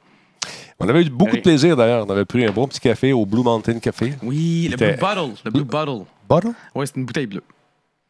On 0.78 0.88
avait 0.88 1.02
eu 1.02 1.10
beaucoup 1.10 1.32
de 1.32 1.36
Oui. 1.36 1.42
plaisir 1.42 1.76
d'ailleurs. 1.76 2.06
On 2.06 2.10
avait 2.10 2.24
pris 2.24 2.44
un 2.44 2.50
bon 2.52 2.66
petit 2.68 2.80
café 2.80 3.12
au 3.12 3.24
Blue 3.26 3.42
Mountain 3.42 3.78
Café. 3.78 4.14
Oui, 4.22 4.68
le 4.70 4.76
Blue 4.76 4.96
Bottle. 4.96 5.32
Le 5.44 5.50
Blue 5.50 5.64
Bottle. 5.64 6.04
Bottle? 6.28 6.52
Oui, 6.74 6.86
c'est 6.86 6.96
une 6.96 7.04
bouteille 7.06 7.26
bleue. 7.26 7.42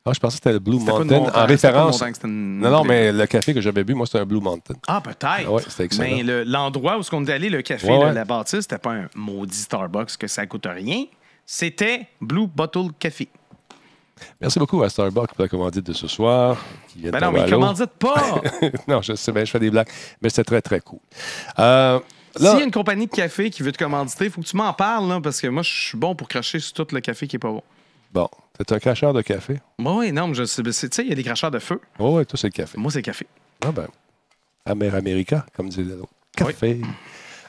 Ah, 0.08 0.12
je 0.14 0.20
pensais 0.20 0.34
que 0.38 0.44
c'était 0.44 0.52
le 0.52 0.60
Blue 0.60 0.78
Mountain 0.78 1.18
montagne, 1.18 1.34
en 1.34 1.42
une 1.42 1.48
référence. 1.48 1.92
montagne, 2.00 2.14
c'était 2.14 2.28
une 2.28 2.60
Non, 2.60 2.70
non, 2.70 2.84
mais 2.84 3.10
le 3.12 3.26
café 3.26 3.52
que 3.52 3.60
j'avais 3.60 3.82
bu, 3.82 3.94
moi, 3.94 4.06
c'était 4.06 4.20
un 4.20 4.24
Blue 4.24 4.40
Mountain. 4.40 4.74
Ah, 4.86 5.00
peut-être. 5.00 5.26
Ah 5.46 5.50
ouais, 5.50 5.62
c'était 5.68 5.84
excellent. 5.84 6.16
Mais 6.16 6.22
le- 6.22 6.44
l'endroit 6.44 6.96
où 6.98 7.02
on 7.12 7.24
est 7.24 7.32
allé, 7.32 7.48
le 7.50 7.60
café, 7.62 7.88
Ouais, 7.88 7.98
là, 7.98 8.06
ouais. 8.06 8.12
la 8.12 8.24
bâtisse, 8.24 8.60
c'était 8.60 8.78
pas 8.78 8.92
un 8.92 9.08
maudit 9.16 9.56
Starbucks 9.58 10.16
que 10.16 10.28
ça 10.28 10.46
coûte 10.46 10.66
rien. 10.70 11.04
C'était 11.44 12.06
Blue 12.20 12.46
Bottle 12.46 12.90
Café. 12.98 13.28
Merci 14.40 14.58
beaucoup 14.58 14.82
à 14.82 14.88
Starbucks 14.88 15.34
pour 15.34 15.42
la 15.42 15.48
commandite 15.48 15.84
de 15.86 15.92
ce 15.92 16.06
soir. 16.06 16.56
Qui 16.88 17.00
vient 17.00 17.10
Ben 17.10 17.20
non, 17.20 17.32
mais 17.32 17.50
commandite 17.50 17.90
pas! 17.98 18.40
non, 18.88 19.02
je 19.02 19.14
sais 19.14 19.30
bien, 19.32 19.44
je 19.44 19.50
fais 19.50 19.58
des 19.58 19.70
blagues. 19.70 19.88
Mais 20.22 20.28
c'était 20.30 20.44
très, 20.44 20.62
très 20.62 20.80
cool. 20.80 21.00
Euh, 21.58 21.98
S'il 22.36 22.58
y 22.58 22.62
a 22.62 22.64
une 22.64 22.70
compagnie 22.70 23.06
de 23.06 23.10
café 23.12 23.50
qui 23.50 23.62
veut 23.62 23.72
te 23.72 23.78
commanditer, 23.78 24.26
il 24.26 24.30
faut 24.30 24.40
que 24.40 24.46
tu 24.46 24.56
m'en 24.56 24.72
parles, 24.72 25.08
là, 25.08 25.20
parce 25.20 25.40
que 25.40 25.46
moi, 25.48 25.62
je 25.62 25.70
suis 25.70 25.98
bon 25.98 26.14
pour 26.14 26.28
cracher 26.28 26.58
sur 26.60 26.72
tout 26.72 26.86
le 26.94 27.00
café 27.00 27.26
qui 27.26 27.36
est 27.36 27.40
pas 27.40 27.48
bon. 27.50 27.62
bon, 28.12 28.28
t'es 28.58 28.72
un 28.74 28.78
cracheur 28.78 29.12
de 29.12 29.20
café? 29.22 29.58
Moi, 29.78 29.94
oui, 29.96 30.12
non, 30.12 30.28
mais 30.28 30.34
je 30.34 30.44
sais, 30.44 30.62
ben, 30.62 30.72
c'est- 30.72 30.88
tu 30.88 30.96
sais, 30.96 31.02
il 31.02 31.08
y 31.08 31.12
a 31.12 31.14
des 31.14 31.22
cracheurs 31.24 31.50
de 31.50 31.58
feu. 31.58 31.80
Oui, 31.98 32.10
oui, 32.18 32.26
toi, 32.26 32.38
c'est 32.38 32.46
le 32.46 32.52
café. 32.52 32.78
Moi, 32.78 32.90
c'est 32.90 33.02
café. 33.02 33.26
Ah 33.64 33.72
ben, 33.72 33.88
Amer 34.64 34.94
America, 34.94 35.44
comme 35.56 35.68
disait 35.68 35.82
l'autre. 35.84 36.08
Café. 36.36 36.80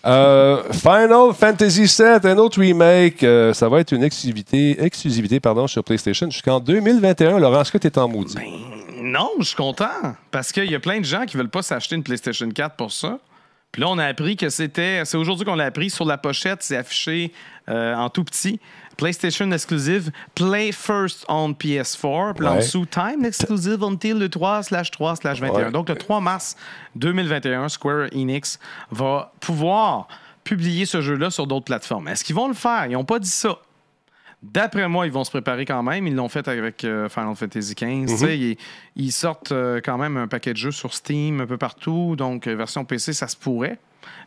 Euh, 0.06 0.64
Final 0.72 1.34
Fantasy 1.38 1.84
VII, 1.86 2.20
un 2.32 2.38
autre 2.38 2.60
remake. 2.62 3.24
euh, 3.24 3.54
ça 3.54 3.68
va 3.68 3.80
être 3.82 3.92
une 3.92 4.04
exclusivité, 4.04 4.82
exclusivité 4.84 5.40
pardon, 5.40 5.68
sur 5.68 5.84
PlayStation 5.84 6.30
jusqu'en 6.30 6.60
2021. 6.60 7.40
Laurent, 7.40 7.62
est-ce 7.62 7.72
que 7.72 7.78
tu 7.78 7.88
es 7.88 7.98
en 7.98 8.08
maudit? 8.08 8.38
Non, 9.02 9.32
je 9.40 9.46
suis 9.46 9.56
content. 9.56 9.90
Parce 10.32 10.52
qu'il 10.52 10.70
y 10.72 10.76
a 10.76 10.80
plein 10.80 11.00
de 11.00 11.06
gens 11.06 11.26
qui 11.26 11.36
veulent 11.38 11.50
pas 11.50 11.62
s'acheter 11.62 11.96
une 11.96 12.04
PlayStation 12.04 12.50
4 12.50 12.76
pour 12.76 12.92
ça. 12.92 13.20
Puis 13.72 13.82
là, 13.82 13.90
on 13.90 13.98
a 13.98 14.06
appris 14.06 14.36
que 14.38 14.50
c'était. 14.50 15.04
C'est 15.06 15.18
aujourd'hui 15.18 15.46
qu'on 15.46 15.56
l'a 15.56 15.66
appris. 15.66 15.90
Sur 15.90 16.06
la 16.06 16.18
pochette, 16.18 16.64
c'est 16.64 16.78
affiché 16.78 17.32
euh, 17.70 17.94
en 17.96 18.10
tout 18.10 18.24
petit. 18.24 18.60
PlayStation 18.96 19.52
exclusive, 19.52 20.10
Play 20.34 20.72
First 20.72 21.26
on 21.28 21.52
PS4. 21.52 22.34
Puis 22.34 22.44
là, 22.46 22.52
en 22.52 22.54
Ouais. 22.56 22.60
dessous, 22.62 22.86
Time 22.88 23.24
exclusive 23.26 23.84
until 23.84 24.14
le 24.18 24.30
3 24.30 24.64
slash 24.64 24.90
3 24.90 25.18
slash 25.18 25.40
21. 25.40 25.66
Ouais. 25.66 25.72
Donc, 25.72 25.90
le 25.90 25.96
3 25.96 26.20
mars 26.22 26.56
2021, 26.96 27.70
Square 27.70 28.08
Enix 28.16 28.58
va 28.90 29.32
pouvoir 29.40 30.08
publier 30.44 30.86
ce 30.86 31.02
jeu-là 31.02 31.30
sur 31.30 31.46
d'autres 31.46 31.66
plateformes. 31.66 32.08
Est-ce 32.08 32.24
qu'ils 32.24 32.36
vont 32.36 32.48
le 32.48 32.54
faire? 32.56 32.86
Ils 32.88 32.94
n'ont 32.94 33.04
pas 33.06 33.20
dit 33.20 33.30
ça. 33.30 33.58
D'après 34.54 34.88
moi, 34.88 35.06
ils 35.06 35.12
vont 35.12 35.24
se 35.24 35.30
préparer 35.32 35.66
quand 35.66 35.84
même. 35.84 36.08
Ils 36.08 36.16
l'ont 36.16 36.30
fait 36.30 36.48
avec 36.48 36.84
euh, 36.84 37.10
Final 37.10 37.36
Fantasy 37.36 37.74
XV. 37.76 38.08
Sais, 38.08 38.38
Ils, 38.38 38.58
ils 38.96 39.12
sortent 39.12 39.52
euh, 39.52 39.82
quand 39.84 39.98
même 39.98 40.18
un 40.18 40.28
paquet 40.28 40.54
de 40.54 40.58
jeux 40.58 40.72
sur 40.72 40.94
Steam 40.94 41.42
un 41.42 41.46
peu 41.48 41.58
partout. 41.58 42.16
Donc, 42.18 42.48
euh, 42.48 42.56
version 42.56 42.86
PC, 42.86 43.14
ça 43.14 43.28
se 43.28 43.36
pourrait. 43.36 43.78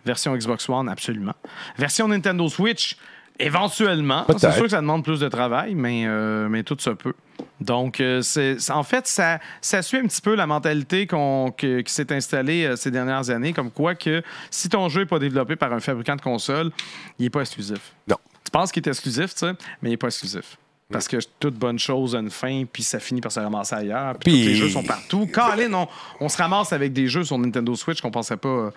Version 0.04 0.34
Xbox 0.36 0.68
One, 0.68 0.88
absolument. 0.88 1.34
Version 1.78 2.08
Nintendo 2.08 2.48
Switch, 2.48 2.96
Éventuellement. 3.42 4.26
C'est 4.36 4.52
sûr 4.52 4.64
que 4.64 4.68
ça 4.68 4.82
demande 4.82 5.02
plus 5.02 5.18
de 5.20 5.28
travail, 5.28 5.74
mais, 5.74 6.04
euh, 6.06 6.46
mais 6.50 6.62
tout 6.62 6.76
se 6.78 6.90
peut. 6.90 7.14
Donc, 7.58 8.02
c'est, 8.20 8.58
en 8.70 8.82
fait, 8.82 9.06
ça, 9.06 9.38
ça 9.62 9.80
suit 9.80 9.96
un 9.96 10.02
petit 10.06 10.20
peu 10.20 10.34
la 10.34 10.46
mentalité 10.46 11.06
qu'on- 11.06 11.50
qui 11.56 11.82
s'est 11.86 12.12
installée 12.12 12.74
ces 12.76 12.90
dernières 12.90 13.30
années, 13.30 13.54
comme 13.54 13.70
quoi 13.70 13.94
que 13.94 14.22
si 14.50 14.68
ton 14.68 14.90
jeu 14.90 15.00
n'est 15.00 15.06
pas 15.06 15.18
développé 15.18 15.56
par 15.56 15.72
un 15.72 15.80
fabricant 15.80 16.16
de 16.16 16.20
console, 16.20 16.70
il 17.18 17.22
n'est 17.22 17.30
pas 17.30 17.40
exclusif. 17.40 17.94
Non. 18.08 18.16
Tu 18.50 18.58
penses 18.58 18.72
qu'il 18.72 18.82
est 18.84 18.88
exclusif, 18.88 19.32
tu 19.32 19.46
sais, 19.46 19.52
mais 19.80 19.88
il 19.88 19.90
n'est 19.90 19.96
pas 19.96 20.08
exclusif. 20.08 20.56
Parce 20.90 21.06
que 21.06 21.18
toute 21.38 21.54
bonne 21.54 21.78
chose 21.78 22.16
a 22.16 22.18
une 22.18 22.30
fin, 22.30 22.64
puis 22.70 22.82
ça 22.82 22.98
finit 22.98 23.20
par 23.20 23.30
se 23.30 23.38
ramasser 23.38 23.76
ailleurs. 23.76 24.16
Puis, 24.18 24.44
les 24.44 24.54
jeux 24.56 24.70
sont 24.70 24.82
partout. 24.82 25.28
Colin, 25.32 25.72
on, 25.72 25.86
on 26.20 26.28
se 26.28 26.36
ramasse 26.36 26.72
avec 26.72 26.92
des 26.92 27.06
jeux 27.06 27.22
sur 27.22 27.38
Nintendo 27.38 27.74
Switch 27.76 28.00
qu'on 28.00 28.10
pensait 28.10 28.36
pas 28.36 28.48
euh, 28.48 28.70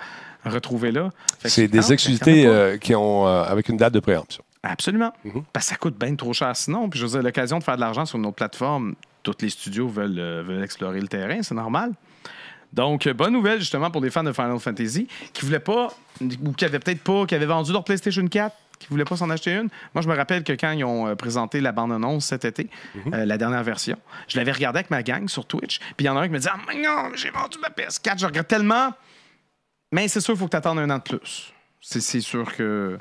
retrouver 0.46 0.92
là. 0.92 1.10
C'est 1.44 1.68
des 1.68 1.92
exclusivités 1.92 2.46
euh, 2.46 2.78
qui 2.78 2.94
ont 2.94 3.28
euh, 3.28 3.44
avec 3.44 3.68
une 3.70 3.78
date 3.78 3.96
de 3.96 4.00
préemption. 4.00 4.44
Absolument. 4.62 5.12
Mhm. 5.26 5.44
Parce 5.52 5.66
que 5.66 5.72
ça 5.72 5.76
coûte 5.78 5.98
bien 5.98 6.16
trop 6.16 6.34
cher 6.34 6.56
sinon. 6.56 6.88
Puis 6.88 7.00
je 7.00 7.06
veux 7.06 7.12
dire, 7.14 7.24
l'occasion 7.24 7.58
de 7.58 7.64
faire 7.64 7.76
de 7.76 7.82
l'argent 7.82 8.06
sur 8.06 8.20
une 8.20 8.28
autre 8.28 8.36
plateforme, 8.36 8.94
tous 9.24 9.38
les 9.42 9.50
studios 9.50 9.88
veulent, 9.88 10.44
veulent 10.46 10.64
explorer 10.64 11.02
le 11.02 11.08
terrain, 11.08 11.42
c'est 11.42 11.56
normal. 11.56 11.94
Donc, 12.72 13.08
bonne 13.10 13.34
nouvelle 13.34 13.60
justement 13.60 13.92
pour 13.92 14.02
les 14.02 14.10
fans 14.10 14.24
de 14.24 14.32
Final 14.32 14.60
Fantasy 14.60 15.08
qui 15.32 15.46
voulaient 15.46 15.60
pas, 15.60 15.90
ou 16.22 16.54
qui 16.54 16.66
avaient 16.66 16.80
peut-être 16.80 17.04
pas, 17.04 17.26
qui 17.26 17.36
avaient 17.36 17.46
vendu 17.46 17.72
leur 17.72 17.84
PlayStation 17.84 18.26
4, 18.28 18.56
qui 18.84 18.90
voulaient 18.90 19.06
pas 19.06 19.18
s'en 19.18 19.30
acheter 19.30 19.54
une. 19.54 19.70
Moi, 19.94 20.02
je 20.02 20.08
me 20.08 20.16
rappelle 20.16 20.44
que 20.44 20.54
quand 20.54 20.72
ils 20.72 20.84
ont 20.84 21.08
euh, 21.08 21.16
présenté 21.16 21.62
la 21.62 21.72
bande-annonce 21.72 22.26
cet 22.26 22.46
été, 22.46 22.70
euh, 23.14 23.26
la 23.26 23.38
dernière 23.38 23.64
version, 23.64 23.98
je 24.28 24.38
l'avais 24.38 24.52
regardé 24.52 24.80
avec 24.80 24.92
ma 24.92 25.04
gang 25.04 25.28
sur 25.28 25.46
Twitch. 25.46 25.80
Puis 25.80 26.02
il 26.02 26.06
y 26.06 26.10
en 26.10 26.18
a 26.18 26.22
un 26.22 26.26
qui 26.26 26.34
me 26.34 26.38
disait 26.38 26.52
Ah, 26.54 26.60
mais 26.68 26.82
non, 26.82 27.16
j'ai 27.16 27.30
vendu 27.30 27.58
ma 27.60 27.70
PS4, 27.70 28.20
je 28.20 28.26
regrette 28.26 28.48
tellement. 28.48 28.94
Mais 29.92 30.08
c'est 30.08 30.22
sûr, 30.22 30.34
il 30.34 30.38
faut 30.38 30.46
que 30.46 30.52
tu 30.52 30.58
attendes 30.58 30.80
un 30.80 30.90
an 30.90 30.98
de 30.98 31.04
plus. 31.04 31.54
C'est 31.82 32.22
sûr 32.22 32.56
que 32.56 32.98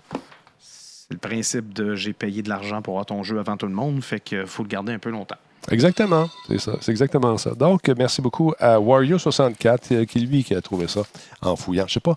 c'est 0.58 1.12
le 1.12 1.18
principe 1.18 1.72
de 1.72 1.94
j'ai 1.94 2.12
payé 2.12 2.42
de 2.42 2.48
l'argent 2.48 2.82
pour 2.82 2.94
avoir 2.94 3.06
ton 3.06 3.22
jeu 3.22 3.38
avant 3.38 3.56
tout 3.56 3.66
le 3.66 3.72
monde, 3.72 4.02
fait 4.02 4.20
que 4.20 4.44
faut 4.44 4.62
le 4.62 4.68
garder 4.68 4.92
un 4.92 4.98
peu 4.98 5.10
longtemps. 5.10 5.36
Exactement, 5.70 6.28
c'est 6.48 6.58
ça, 6.58 6.72
c'est 6.80 6.90
exactement 6.90 7.38
ça. 7.38 7.54
Donc, 7.54 7.88
merci 7.96 8.20
beaucoup 8.20 8.52
à 8.58 8.78
Wario64 8.78 9.78
euh, 9.92 10.04
qui, 10.04 10.18
lui, 10.20 10.42
qui 10.42 10.54
a 10.56 10.60
trouvé 10.60 10.88
ça 10.88 11.02
en 11.40 11.54
fouillant. 11.54 11.84
Je 11.86 11.94
sais 11.94 12.00
pas 12.00 12.16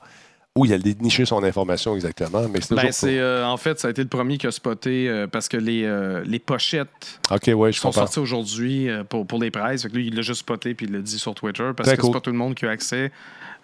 où 0.57 0.65
il 0.65 0.73
a 0.73 0.77
déniché 0.77 1.25
son 1.25 1.43
information 1.43 1.95
exactement, 1.95 2.47
mais 2.47 2.61
c'est 2.61 2.75
Ben, 2.75 2.91
euh, 3.03 3.43
en 3.45 3.57
fait, 3.57 3.79
ça 3.79 3.89
a 3.89 3.91
été 3.91 4.01
le 4.01 4.07
premier 4.07 4.37
qui 4.37 4.47
a 4.47 4.51
spoté 4.51 5.09
euh, 5.09 5.27
parce 5.27 5.49
que 5.49 5.57
les, 5.57 5.83
euh, 5.83 6.23
les 6.25 6.39
pochettes 6.39 7.19
ouais, 7.29 7.71
je 7.73 7.79
sont 7.79 7.89
comprends. 7.89 8.01
sorties 8.01 8.19
aujourd'hui 8.19 8.87
pour, 9.09 9.27
pour 9.27 9.39
les 9.39 9.51
presse. 9.51 9.83
Fait 9.83 9.89
que 9.89 9.95
lui, 9.95 10.07
il 10.07 10.15
l'a 10.15 10.21
juste 10.21 10.39
spoté 10.39 10.73
puis 10.73 10.85
il 10.85 10.93
l'a 10.93 10.99
dit 10.99 11.19
sur 11.19 11.35
Twitter 11.35 11.71
parce 11.75 11.91
que 11.91 11.95
cool. 11.97 12.05
c'est 12.05 12.13
pas 12.13 12.21
tout 12.21 12.31
le 12.31 12.37
monde 12.37 12.55
qui 12.55 12.65
a 12.65 12.69
accès 12.69 13.11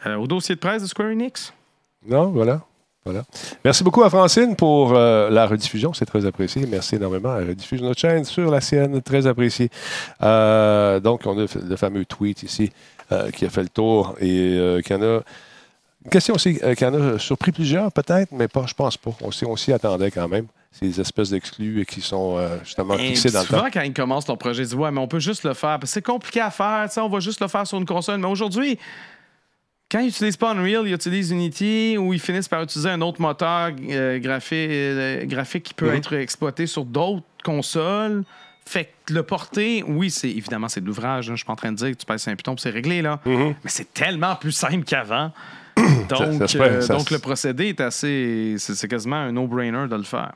au 0.06 0.28
dossier 0.28 0.56
de 0.56 0.60
presse 0.60 0.82
de 0.82 0.88
Square 0.88 1.10
Enix. 1.10 1.54
Non, 2.06 2.28
voilà. 2.32 2.62
Voilà. 3.04 3.24
Merci 3.66 3.84
beaucoup 3.84 4.04
à 4.04 4.12
Francine 4.12 4.56
pour 4.56 4.94
euh, 4.94 5.32
la 5.32 5.48
rediffusion, 5.48 5.92
c'est 5.92 6.06
très 6.06 6.28
apprécié. 6.28 6.68
Merci 6.68 6.98
énormément. 6.98 7.36
Elle 7.36 7.50
rediffuse 7.50 7.82
notre 7.82 8.00
chaîne 8.00 8.26
sur 8.26 8.52
la 8.52 8.62
sienne, 8.62 9.02
très 9.02 9.26
apprécié. 9.26 9.72
Euh, 10.22 11.00
donc, 11.00 11.22
on 11.26 11.40
a 11.40 11.48
le 11.68 11.76
fameux 11.78 12.06
tweet 12.06 12.44
ici 12.44 12.72
euh, 13.12 13.32
qui 13.32 13.46
a 13.46 13.50
fait 13.50 13.64
le 13.64 13.70
tour 13.70 14.16
et 14.20 14.82
qui 14.86 14.94
en 14.94 15.02
a. 15.02 15.22
Une 16.06 16.10
question 16.12 16.34
aussi 16.36 16.60
euh, 16.64 16.74
qui 16.74 16.84
en 16.86 16.94
a 16.94 17.20
surpris 17.20 17.52
plusieurs, 17.52 17.92
peut-être, 17.92 18.32
mais 18.32 18.48
pas, 18.48 18.66
je 18.68 18.74
pense 18.74 18.98
pas. 18.98 19.12
On 19.22 19.32
s'y, 19.32 19.46
on 19.46 19.56
s'y 19.56 19.72
attendait 19.72 20.10
quand 20.12 20.28
même. 20.28 20.48
Ces 20.72 21.00
espèces 21.02 21.30
d'exclus 21.32 21.86
qui 21.88 22.00
sont 22.02 22.38
euh, 22.38 22.58
justement 22.64 22.96
Et 22.98 23.10
fixés 23.10 23.30
dans 23.30 23.42
le 23.42 23.46
souvent, 23.46 23.62
temps. 23.64 23.68
quand 23.74 23.82
ils 23.82 23.94
commencent 23.94 24.28
leur 24.28 24.38
projet, 24.38 24.64
ils 24.64 24.66
disent 24.68 24.76
Ouais, 24.76 24.90
mais 24.90 25.00
on 25.02 25.08
peut 25.08 25.20
juste 25.20 25.44
le 25.44 25.54
faire. 25.54 25.78
C'est 25.84 26.02
compliqué 26.02 26.40
à 26.40 26.50
faire. 26.50 26.88
On 26.98 27.10
va 27.10 27.20
juste 27.20 27.42
le 27.42 27.48
faire 27.50 27.68
sur 27.68 27.78
une 27.78 27.86
console. 27.86 28.20
Mais 28.20 28.28
aujourd'hui, 28.28 28.80
quand 29.92 30.00
ils 30.00 30.06
n'utilisent 30.06 30.38
pas 30.38 30.52
Unreal, 30.54 30.88
ils 30.88 30.94
utilisent 30.94 31.32
Unity 31.32 31.98
ou 32.00 32.14
ils 32.14 32.20
finissent 32.22 32.48
par 32.48 32.64
utiliser 32.64 32.90
un 32.90 33.02
autre 33.02 33.20
moteur 33.22 33.72
euh, 33.90 34.18
graphi- 34.20 34.68
euh, 34.70 35.26
graphique 35.26 35.64
qui 35.64 35.74
peut 35.74 35.90
Mhm. 35.92 35.98
être 35.98 36.14
exploité 36.14 36.66
sur 36.68 36.86
d'autres 36.86 37.26
consoles. 37.44 38.24
Fait 38.66 38.94
que 39.06 39.14
le 39.14 39.24
porter, 39.24 39.84
oui, 39.86 40.10
c'est 40.10 40.30
évidemment 40.30 40.70
c'est 40.70 40.80
de 40.82 40.86
l'ouvrage. 40.86 41.28
là. 41.28 41.36
Je 41.36 41.40
suis 41.40 41.46
pas 41.46 41.54
en 41.54 41.58
train 41.58 41.74
de 41.74 41.78
dire 41.78 41.90
que 41.92 41.96
tu 41.98 42.06
passes 42.06 42.28
un 42.30 42.36
piton 42.38 42.56
c'est 42.58 42.70
réglé 42.70 43.02
là. 43.02 43.20
Mhm. 43.26 43.56
Mais 43.64 43.70
c'est 43.70 43.94
tellement 43.94 44.36
plus 44.36 44.54
simple 44.54 44.86
qu'avant. 44.86 45.32
Donc, 46.10 46.50
ça 46.50 46.58
euh, 46.60 46.82
ça 46.82 46.96
donc 46.96 47.10
le 47.12 47.20
procédé 47.20 47.68
est 47.68 47.82
assez. 47.82 48.56
C'est 48.58 48.76
c'est 48.76 48.88
quasiment 48.88 49.16
un 49.18 49.32
no-brainer 49.32 49.88
de 49.90 49.96
le 49.96 50.04
faire. 50.04 50.32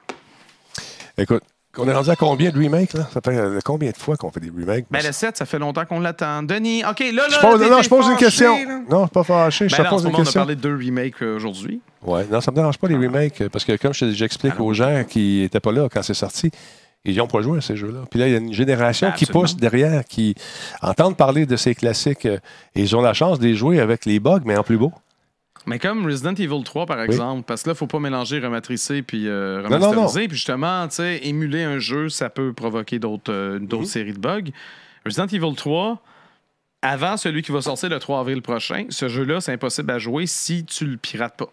Écoute, 1.18 1.44
on 1.78 1.88
est 1.88 1.94
rendu 1.94 2.10
à 2.10 2.16
combien 2.16 2.50
de 2.52 2.58
remakes, 2.58 2.94
là? 2.94 3.08
Ça 3.14 3.20
fait 3.24 3.38
euh, 3.38 3.60
combien 3.64 3.92
de 3.92 3.98
fois 3.98 4.16
qu'on 4.18 4.32
fait 4.32 4.40
des 4.40 4.50
remakes? 4.50 4.86
Ben, 4.90 5.02
le 5.06 5.12
7, 5.12 5.36
ça 5.38 5.46
fait 5.46 5.60
longtemps 5.60 5.86
qu'on 5.86 6.00
l'attend. 6.00 6.44
Denis, 6.44 6.84
OK, 6.90 7.00
là, 7.00 7.12
là. 7.12 7.24
je 7.30 7.40
pose, 7.40 7.62
non, 7.70 7.82
je 7.82 7.90
pose 7.90 8.08
une 8.08 8.16
question. 8.18 8.56
là. 8.56 8.80
Non, 8.90 9.00
je 9.02 9.06
suis 9.06 9.10
pas 9.14 9.24
fâché. 9.24 9.70
Je 9.70 9.76
Ben 9.76 9.84
te 9.84 9.90
pose 9.90 10.04
une 10.04 10.08
moment, 10.12 10.18
on 10.20 10.22
a 10.22 10.24
question. 10.26 10.40
parlé 10.42 10.56
de 10.56 10.62
deux 10.62 10.76
remakes 10.76 11.22
euh, 11.22 11.36
aujourd'hui. 11.36 11.82
Ouais, 12.02 12.26
non, 12.32 12.40
ça 12.42 12.52
me 12.52 12.56
dérange 12.56 12.78
pas 12.78 12.88
les 12.88 12.96
remakes 12.96 13.42
euh, 13.42 13.50
parce 13.50 13.66
que 13.66 13.76
comme 13.78 13.94
je- 13.94 14.12
j'explique 14.12 14.54
Alors, 14.56 14.68
aux 14.68 14.74
gens 14.74 15.04
qui 15.08 15.40
n'étaient 15.42 15.60
pas 15.60 15.72
là 15.72 15.88
quand 15.92 16.02
c'est 16.04 16.14
sorti, 16.14 16.52
ils 17.04 17.16
n'ont 17.18 17.28
pas 17.28 17.42
joué 17.42 17.58
à 17.60 17.62
ces 17.62 17.76
jeux-là. 17.76 18.00
Puis 18.10 18.20
là, 18.20 18.28
il 18.28 18.32
y 18.32 18.36
a 18.36 18.40
une 18.40 18.54
génération 18.54 19.12
qui 19.12 19.26
pousse 19.26 19.56
derrière, 19.56 20.06
qui 20.06 20.34
entendent 20.82 21.16
parler 21.18 21.46
de 21.46 21.56
ces 21.56 21.76
classiques 21.76 22.26
et 22.26 22.40
ils 22.76 22.96
ont 22.96 23.02
la 23.02 23.14
chance 23.14 23.38
de 23.40 23.46
les 23.46 23.56
jouer 23.56 23.80
avec 23.80 24.06
les 24.06 24.20
bugs, 24.20 24.42
mais 24.46 24.58
en 24.58 24.64
plus 24.64 24.78
beau. 24.78 24.92
Mais 25.66 25.80
comme 25.80 26.06
Resident 26.06 26.34
Evil 26.36 26.64
3, 26.64 26.86
par 26.86 27.02
exemple, 27.02 27.44
parce 27.44 27.64
que 27.64 27.70
là, 27.70 27.74
il 27.74 27.78
faut 27.78 27.88
pas 27.88 28.00
mélanger 28.00 28.40
rematricer 28.40 29.02
puis 29.02 29.28
euh, 29.28 29.62
Non, 29.64 29.80
non, 29.80 29.90
remasteriser. 29.90 30.28
Puis 30.28 30.38
justement, 30.38 30.88
tu 30.88 30.96
sais, 30.96 31.20
émuler 31.24 31.64
un 31.64 31.80
jeu, 31.80 32.10
ça 32.10 32.30
peut 32.30 32.54
provoquer 32.54 33.00
d'autres 33.00 33.32
euh, 33.34 33.60
d'autres 33.60 33.86
séries 33.86 34.14
de 34.14 34.20
bugs. 34.20 34.52
Resident 35.06 35.28
Evil 35.28 35.56
3, 35.56 36.02
avant 36.82 37.18
celui 37.18 37.42
qui 37.42 37.52
va 37.52 37.62
sortir 37.62 37.90
le 37.90 38.00
3 38.00 38.20
avril 38.20 38.42
prochain, 38.42 38.86
ce 38.90 39.08
jeu-là, 39.08 39.42
c'est 39.42 39.54
impossible 39.54 39.92
à 39.92 39.98
jouer 40.00 40.26
si 40.28 40.66
tu 40.66 40.86
le 40.86 40.98
pirates 40.98 41.38
pas. 41.38 41.52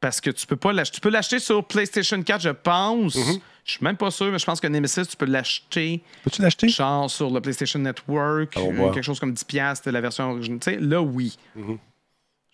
Parce 0.00 0.20
que 0.20 0.30
tu 0.30 0.46
peux 0.46 0.56
pas 0.56 0.72
l'acheter. 0.72 0.94
Tu 0.96 1.00
peux 1.00 1.10
l'acheter 1.10 1.38
sur 1.40 1.64
PlayStation 1.64 2.22
4, 2.22 2.40
je 2.40 2.50
pense. 2.50 3.16
Mhm. 3.16 3.40
Je 3.64 3.72
suis 3.72 3.84
même 3.84 3.96
pas 3.96 4.10
sûr, 4.10 4.30
mais 4.32 4.38
je 4.38 4.46
pense 4.46 4.60
que 4.60 4.66
Nemesis, 4.66 5.06
tu 5.08 5.16
peux 5.16 5.26
l'acheter 5.26 6.02
Peux-tu 6.24 6.40
l'acheter? 6.40 6.68
genre 6.68 7.10
sur 7.10 7.30
le 7.30 7.40
PlayStation 7.40 7.78
Network, 7.80 8.56
euh, 8.56 8.90
quelque 8.92 9.02
chose 9.02 9.20
comme 9.20 9.34
10$, 9.34 9.84
de 9.84 9.90
la 9.90 10.00
version 10.00 10.30
originale. 10.30 10.60
Tu 10.60 10.70
sais, 10.70 10.78
là, 10.80 11.02
oui. 11.02 11.36
Je 11.56 11.62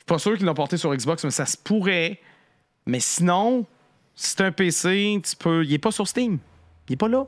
suis 0.07 0.15
pas 0.15 0.19
sûr 0.19 0.37
qu'ils 0.37 0.47
l'ont 0.47 0.55
porté 0.55 0.77
sur 0.77 0.95
Xbox, 0.95 1.25
mais 1.25 1.31
ça 1.31 1.47
se 1.47 1.57
pourrait. 1.57 2.21
Mais 2.87 3.01
sinon, 3.01 3.65
si 4.15 4.31
c'est 4.31 4.43
un 4.43 4.53
PC, 4.53 5.21
tu 5.25 5.37
peux. 5.37 5.65
Il 5.65 5.73
est 5.73 5.79
pas 5.79 5.91
sur 5.91 6.07
Steam. 6.07 6.39
Il 6.89 6.93
est 6.95 6.97
pas 6.97 7.09
là. 7.09 7.25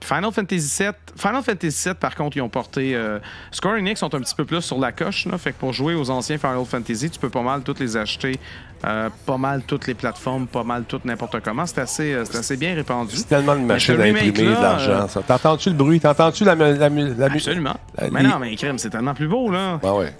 Final 0.00 0.30
Fantasy 0.30 0.82
VII, 0.84 0.90
Final 1.16 1.42
Fantasy 1.42 1.88
VII, 1.88 1.94
par 1.96 2.14
contre, 2.14 2.36
ils 2.36 2.40
ont 2.40 2.48
porté. 2.48 2.94
euh, 2.94 3.18
Square 3.50 3.74
Enix 3.78 3.98
sont 3.98 4.14
un 4.14 4.20
petit 4.20 4.34
peu 4.36 4.44
plus 4.44 4.60
sur 4.60 4.78
la 4.78 4.92
coche. 4.92 5.26
Là, 5.26 5.38
fait 5.38 5.50
que 5.52 5.58
pour 5.58 5.72
jouer 5.72 5.94
aux 5.94 6.08
anciens 6.10 6.38
Final 6.38 6.64
Fantasy, 6.64 7.10
tu 7.10 7.18
peux 7.18 7.30
pas 7.30 7.42
mal 7.42 7.62
toutes 7.62 7.80
les 7.80 7.96
acheter. 7.96 8.38
euh, 8.84 9.10
pas 9.26 9.38
mal 9.38 9.62
toutes 9.66 9.88
les 9.88 9.94
plateformes, 9.94 10.46
pas 10.46 10.62
mal 10.62 10.84
toutes 10.86 11.04
n'importe 11.04 11.40
comment. 11.40 11.66
C'est 11.66 11.80
assez, 11.80 12.12
euh, 12.12 12.22
assez 12.32 12.56
bien 12.56 12.76
répandu. 12.76 13.16
C'est 13.16 13.26
tellement 13.26 13.56
une 13.56 13.66
machine 13.66 13.96
ce 13.96 14.00
à 14.00 14.04
imprimer 14.04 14.30
de 14.32 14.50
l'argent. 14.52 15.08
ça. 15.08 15.20
T'entends-tu 15.22 15.70
le 15.70 15.74
bruit? 15.74 15.98
T'entends-tu 15.98 16.44
la, 16.44 16.54
mu- 16.54 16.76
la, 16.78 16.88
mu- 16.90 17.14
la 17.14 17.28
mu- 17.28 17.34
Absolument. 17.34 17.76
Mais 18.12 18.22
non, 18.22 18.38
mais 18.38 18.54
crème, 18.54 18.78
c'est 18.78 18.90
tellement 18.90 19.14
plus 19.14 19.26
beau, 19.26 19.50
là. 19.50 19.80
Ah 19.82 19.94
ouais. 19.96 20.14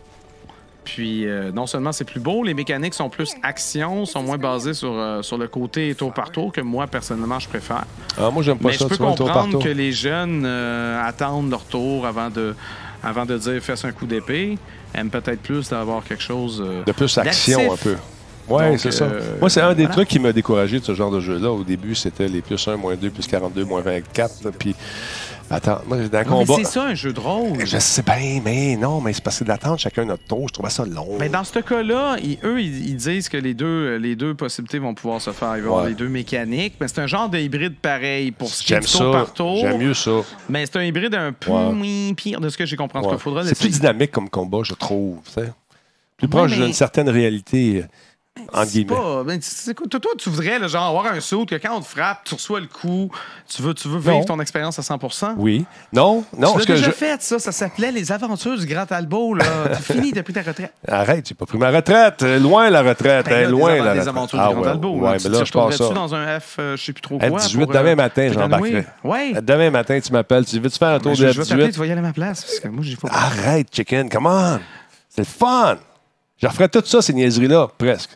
Puis, 0.95 1.27
euh, 1.27 1.53
non 1.53 1.67
seulement 1.67 1.93
c'est 1.93 2.05
plus 2.05 2.19
beau, 2.21 2.43
les 2.43 2.55
mécaniques 2.55 2.95
sont 2.95 3.11
plus 3.11 3.35
action, 3.43 4.07
sont 4.07 4.23
moins 4.23 4.39
basées 4.39 4.73
sur, 4.73 4.93
euh, 4.95 5.21
sur 5.21 5.37
le 5.37 5.47
côté 5.47 5.95
tour 5.95 6.15
par 6.15 6.31
tour 6.33 6.51
que 6.51 6.63
moi, 6.63 6.87
personnellement, 6.87 7.39
je 7.39 7.47
préfère. 7.49 7.85
Ah, 8.19 8.31
moi, 8.31 8.43
j'aime 8.43 8.57
pas 8.59 8.69
Mais 8.71 8.73
ça. 8.75 8.85
je 8.85 8.89
peux 8.89 8.97
tu 8.97 9.03
vois, 9.03 9.11
le 9.11 9.17
tour 9.17 9.27
par 9.27 9.35
comprendre 9.43 9.53
tour. 9.53 9.63
que 9.65 9.69
les 9.69 9.93
jeunes 9.93 10.45
euh, 10.47 10.99
attendent 11.07 11.51
leur 11.51 11.65
tour 11.65 12.07
avant 12.07 12.31
de, 12.31 12.55
avant 13.03 13.27
de 13.27 13.37
dire 13.37 13.61
fais 13.63 13.75
un 13.85 13.93
coup 13.93 14.07
d'épée. 14.07 14.57
Aiment 14.95 15.11
peut-être 15.11 15.43
plus 15.43 15.69
d'avoir 15.69 16.03
quelque 16.05 16.23
chose. 16.23 16.65
euh, 16.67 16.83
De 16.85 16.93
plus 16.93 17.19
action 17.19 17.59
d'actif. 17.67 17.73
un 17.73 17.91
peu. 17.91 17.97
Oui, 18.49 18.65
Donc, 18.71 18.79
c'est 18.81 18.91
ça. 18.91 19.05
euh, 19.05 19.21
Moi, 19.41 19.51
c'est 19.51 19.61
un 19.61 19.75
des 19.75 19.83
voilà. 19.83 19.95
trucs 19.95 20.09
qui 20.09 20.19
m'a 20.19 20.33
découragé 20.33 20.81
de 20.81 20.85
ce 20.87 20.95
genre 20.95 21.11
de 21.11 21.21
jeu-là. 21.21 21.51
Au 21.53 21.65
début, 21.65 21.95
c'était 21.95 22.29
les 22.29 22.41
plus 22.41 22.67
1, 22.67 22.79
moins 22.79 22.97
2, 22.97 23.11
plus 23.11 23.27
42, 23.27 23.65
moins 23.67 23.83
24. 23.83 24.45
là, 24.45 24.51
Puis, 24.59 24.75
attends, 25.51 25.81
moi, 25.87 25.99
dans 25.99 26.19
mais 26.19 26.25
combat. 26.25 26.55
c'est 26.59 26.65
ça, 26.65 26.85
un 26.85 26.95
jeu 26.95 27.13
de 27.13 27.21
rôle. 27.21 27.65
Je 27.67 27.79
sais 27.79 28.03
bien, 28.03 28.41
mais 28.45 28.77
non, 28.77 29.01
mais 29.01 29.13
c'est 29.13 29.23
parce 29.23 29.39
que 29.39 29.45
d'attendre 29.45 29.79
chacun 29.79 30.05
notre 30.05 30.25
tour, 30.25 30.47
je 30.49 30.53
trouvais 30.55 30.71
ça 30.71 30.85
long. 30.85 31.17
Mais 31.19 31.29
dans 31.29 31.45
ce 31.45 31.59
cas-là, 31.59 32.17
ils- 32.23 32.39
eux, 32.45 32.61
ils, 32.61 32.89
ils 32.91 32.97
disent 32.97 33.29
que 33.29 33.37
les 33.37 33.55
deux, 33.55 33.97
les 33.97 34.17
deux 34.17 34.35
possibilités 34.35 34.79
vont 34.79 34.95
pouvoir 34.95 35.21
se 35.21 35.31
faire. 35.31 35.57
Il 35.57 35.63
va 35.63 35.67
y 35.67 35.71
avoir 35.71 35.85
les 35.87 35.95
deux 35.95 36.09
mécaniques, 36.09 36.75
mais 36.81 36.89
c'est 36.89 37.01
un 37.01 37.07
genre 37.07 37.29
de 37.29 37.39
hybride 37.39 37.77
pareil 37.77 38.31
pour 38.31 38.49
ce 38.49 38.63
qui 38.63 38.75
est 38.75 38.81
tour 38.81 39.11
par 39.13 39.33
tour. 39.33 39.59
J'aime 39.61 39.79
mieux 39.79 39.95
ça. 39.95 40.11
Mais 40.49 40.67
c'est 40.67 40.77
un 40.77 40.85
hybride 40.85 41.15
un 41.15 41.33
peu 41.33 41.51
Ouais. 41.51 41.73
moins 41.73 42.15
pire 42.15 42.41
de 42.41 42.49
ce 42.49 42.57
que 42.59 42.67
j'ai 42.67 42.77
compris. 42.77 42.99
Ouais. 43.01 43.17
C'est 43.45 43.59
plus 43.59 43.71
dynamique 43.81 44.11
comme 44.11 44.29
combat, 44.29 44.61
je 44.65 44.75
trouve. 44.75 45.19
Plus 45.23 45.43
Ouais, 46.27 46.29
proche 46.29 46.51
mais- 46.59 46.65
d'une 46.65 46.73
certaine 46.73 47.09
réalité, 47.09 47.85
C'est 48.55 48.71
guillemets. 48.71 48.95
pas- 48.97 49.25
ben, 49.25 49.39
tu 49.41 49.75
toi, 49.75 50.01
toi, 50.01 50.11
tu 50.19 50.31
voudrais 50.31 50.59
là, 50.59 50.69
genre, 50.69 50.85
avoir 50.89 51.07
un 51.13 51.21
saut 51.21 51.45
que 51.47 51.55
quand 51.57 51.77
on 51.77 51.81
te 51.81 51.87
frappe, 51.87 52.23
tu 52.25 52.35
reçois 52.35 52.61
le 52.61 52.67
coup, 52.67 53.11
tu 53.49 53.63
veux, 53.63 53.75
tu 53.75 53.89
veux 53.89 53.99
vivre 53.99 54.19
Non. 54.19 54.25
ton 54.25 54.41
expérience 54.41 54.79
à 54.79 54.83
100% 54.83 55.35
Oui. 55.37 55.65
Non, 55.93 56.25
non, 56.37 56.53
Tu 56.53 56.59
l'as 56.61 56.65
que 56.67 56.73
déjà 56.73 56.87
je... 56.87 56.91
fait, 56.93 57.23
ça. 57.23 57.39
Ça 57.39 57.53
s'appelait 57.53 57.93
Les 57.93 58.13
Aventures 58.13 58.59
du 58.59 58.67
Grand 58.67 58.87
Talbot. 58.87 59.35
là. 59.35 59.45
T'as 59.69 59.75
fini, 59.77 60.13
t'as 60.13 60.23
pris 60.23 60.33
ta 60.33 60.43
retraite. 60.43 60.73
Arrête, 60.87 61.29
j'ai 61.29 61.35
pas 61.35 61.47
pris 61.47 61.59
ma 61.59 61.71
retraite. 61.71 62.23
Euh, 62.23 62.39
Loin 62.39 62.71
la 62.71 62.83
retraite. 62.83 63.27
Ben 63.27 63.33
hein, 63.33 63.41
là, 63.43 63.49
loin 63.49 63.73
des, 63.73 63.79
la 63.81 63.91
retraite. 63.91 64.09
Aventures 64.09 64.41
Ah 64.41 64.49
du 64.49 64.55
Grand 64.55 64.63
ouais, 64.63 64.69
Talbot. 64.69 64.95
Ouais, 64.97 65.03
là. 65.05 65.13
mais 65.13 65.19
tu 65.19 65.29
là, 65.29 65.45
je 65.45 65.53
pense 65.53 65.77
ça. 65.77 65.89
dans 65.91 66.15
un 66.15 66.41
F, 66.41 66.57
euh, 66.59 66.77
je 66.77 66.85
sais 66.85 66.93
plus 66.93 67.03
trop 67.03 67.19
À 67.21 67.29
quoi. 67.29 67.39
18 67.41 67.65
pour, 67.65 67.73
demain 67.75 67.91
euh, 67.93 67.97
matin, 67.97 68.31
j'embarquerai. 68.33 68.87
Ouais. 69.05 69.33
Demain 69.43 69.71
matin, 69.71 69.99
tu 70.01 70.13
m'appelles. 70.13 70.45
Tu 70.45 70.59
veux-tu 70.59 70.79
faire 70.79 70.89
un 70.89 70.99
tour 71.01 71.13
Ben, 71.13 71.29
de 71.29 71.33
t'appeler, 71.33 71.65
18? 71.69 71.73
tu 71.73 71.79
vas 71.79 71.87
y 71.87 71.91
aller 71.93 71.99
à 71.99 72.03
ma 72.03 72.13
place. 72.13 72.43
Parce 72.45 72.61
que 72.61 72.69
moi, 72.69 72.83
j'ai 72.85 72.97
pas. 72.97 73.09
Arrête, 73.11 73.69
chicken, 73.75 74.09
come 74.09 74.27
on. 74.27 74.59
C'est 75.09 75.23
le 75.23 75.27
fun. 75.27 75.77
Je 76.41 76.47
referais 76.47 76.69
tout 76.69 76.83
ça, 76.85 77.03
ces 77.03 77.13
niaiseries-là, 77.15 77.69
presque. 77.77 78.11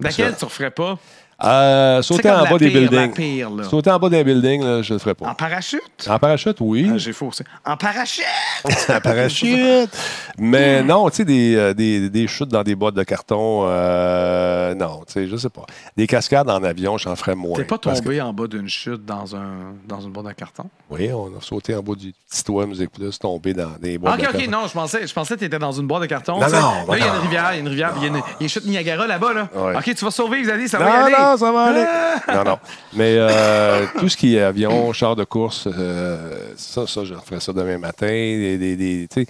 Laquelle 0.00 0.36
tu 0.36 0.44
referais 0.44 0.70
pas? 0.70 0.98
Euh, 1.42 2.02
sauter 2.02 2.30
en 2.30 2.44
bas 2.44 2.58
des 2.58 2.68
pire, 2.70 2.80
buildings. 2.90 3.12
pire. 3.14 3.50
Sauter 3.68 3.90
en 3.90 3.98
bas 3.98 4.08
d'un 4.08 4.22
building, 4.22 4.62
là, 4.62 4.82
je 4.82 4.92
le 4.92 4.98
ferais 4.98 5.12
En 5.20 5.26
pas. 5.26 5.34
parachute? 5.34 5.80
En 6.08 6.18
parachute, 6.18 6.56
oui. 6.60 6.90
Ah, 6.92 6.98
J'ai 6.98 7.12
faussé. 7.12 7.44
En 7.64 7.76
parachute! 7.76 8.24
en 8.88 9.00
parachute. 9.00 9.90
Mais 10.38 10.82
non, 10.82 11.08
tu 11.10 11.16
sais, 11.16 11.24
des, 11.24 11.54
euh, 11.56 11.74
des, 11.74 12.10
des 12.10 12.26
chutes 12.26 12.48
dans 12.50 12.62
des 12.62 12.74
boîtes 12.74 12.94
de 12.94 13.02
carton, 13.02 13.62
euh, 13.64 14.74
non, 14.74 15.02
tu 15.06 15.12
sais, 15.14 15.26
je 15.26 15.36
sais 15.36 15.48
pas. 15.48 15.64
Des 15.96 16.06
cascades 16.06 16.48
en 16.50 16.62
avion, 16.62 16.98
j'en 16.98 17.16
ferais 17.16 17.34
moins. 17.34 17.56
T'es 17.56 17.64
pas 17.64 17.78
que- 17.78 17.88
tombé 17.88 18.20
en 18.20 18.32
bas 18.32 18.46
d'une 18.46 18.68
chute 18.68 19.04
dans, 19.04 19.34
un, 19.34 19.74
dans 19.88 20.00
une 20.00 20.10
boîte 20.12 20.26
de 20.26 20.32
carton? 20.32 20.64
Oui, 20.90 21.10
on 21.12 21.26
a 21.38 21.40
sauté 21.40 21.74
en 21.74 21.82
bas 21.82 21.94
du 21.94 22.12
petit 22.30 22.44
toit 22.44 22.66
Musique 22.66 22.90
Plus, 22.92 23.18
tombé 23.18 23.54
dans 23.54 23.70
des 23.80 23.96
boîtes 23.98 24.14
ok, 24.14 24.20
de 24.20 24.26
ok, 24.26 24.32
carton. 24.32 24.50
non, 24.50 24.66
je 24.66 24.72
pensais, 24.72 25.06
je 25.06 25.12
pensais 25.14 25.34
que 25.34 25.40
t'étais 25.40 25.58
dans 25.58 25.72
une 25.72 25.86
boîte 25.86 26.02
de 26.02 26.06
carton. 26.06 26.34
Non, 26.38 26.48
non, 26.48 26.92
Là, 26.92 26.98
il 26.98 26.98
y 26.98 27.02
a 27.02 27.14
une 27.14 27.20
rivière, 27.22 27.50
il 27.52 27.54
y 27.54 27.58
a 27.58 27.60
une 27.60 27.68
rivière, 27.68 27.92
il 27.96 28.02
y 28.02 28.10
a 28.10 28.22
une, 28.40 28.48
chute 28.48 28.64
Niagara 28.66 29.06
là-bas, 29.06 29.32
là. 29.32 29.48
Ouais. 29.54 29.76
Ok, 29.76 29.94
tu 29.94 30.04
vas 30.04 30.10
survivre, 30.10 30.46
Zadie, 30.46 30.68
ça 30.68 30.78
va 30.78 30.84
y 30.84 30.88
Non, 30.88 31.04
aller. 31.06 31.29
Non, 31.30 31.36
ça 31.36 31.52
va 31.52 31.64
aller. 31.64 31.84
Ah! 32.28 32.34
Non, 32.36 32.44
non. 32.50 32.58
Mais 32.92 33.14
euh, 33.18 33.86
tout 33.98 34.08
ce 34.08 34.16
qui 34.16 34.36
est 34.36 34.42
avion, 34.42 34.92
char 34.92 35.16
de 35.16 35.24
course, 35.24 35.66
euh, 35.66 36.50
ça, 36.56 36.86
ça, 36.86 37.02
je 37.04 37.14
ferai 37.14 37.40
ça 37.40 37.52
demain 37.52 37.78
matin. 37.78 38.06
Des, 38.06 38.58
des- 38.58 38.76
des-. 38.76 39.26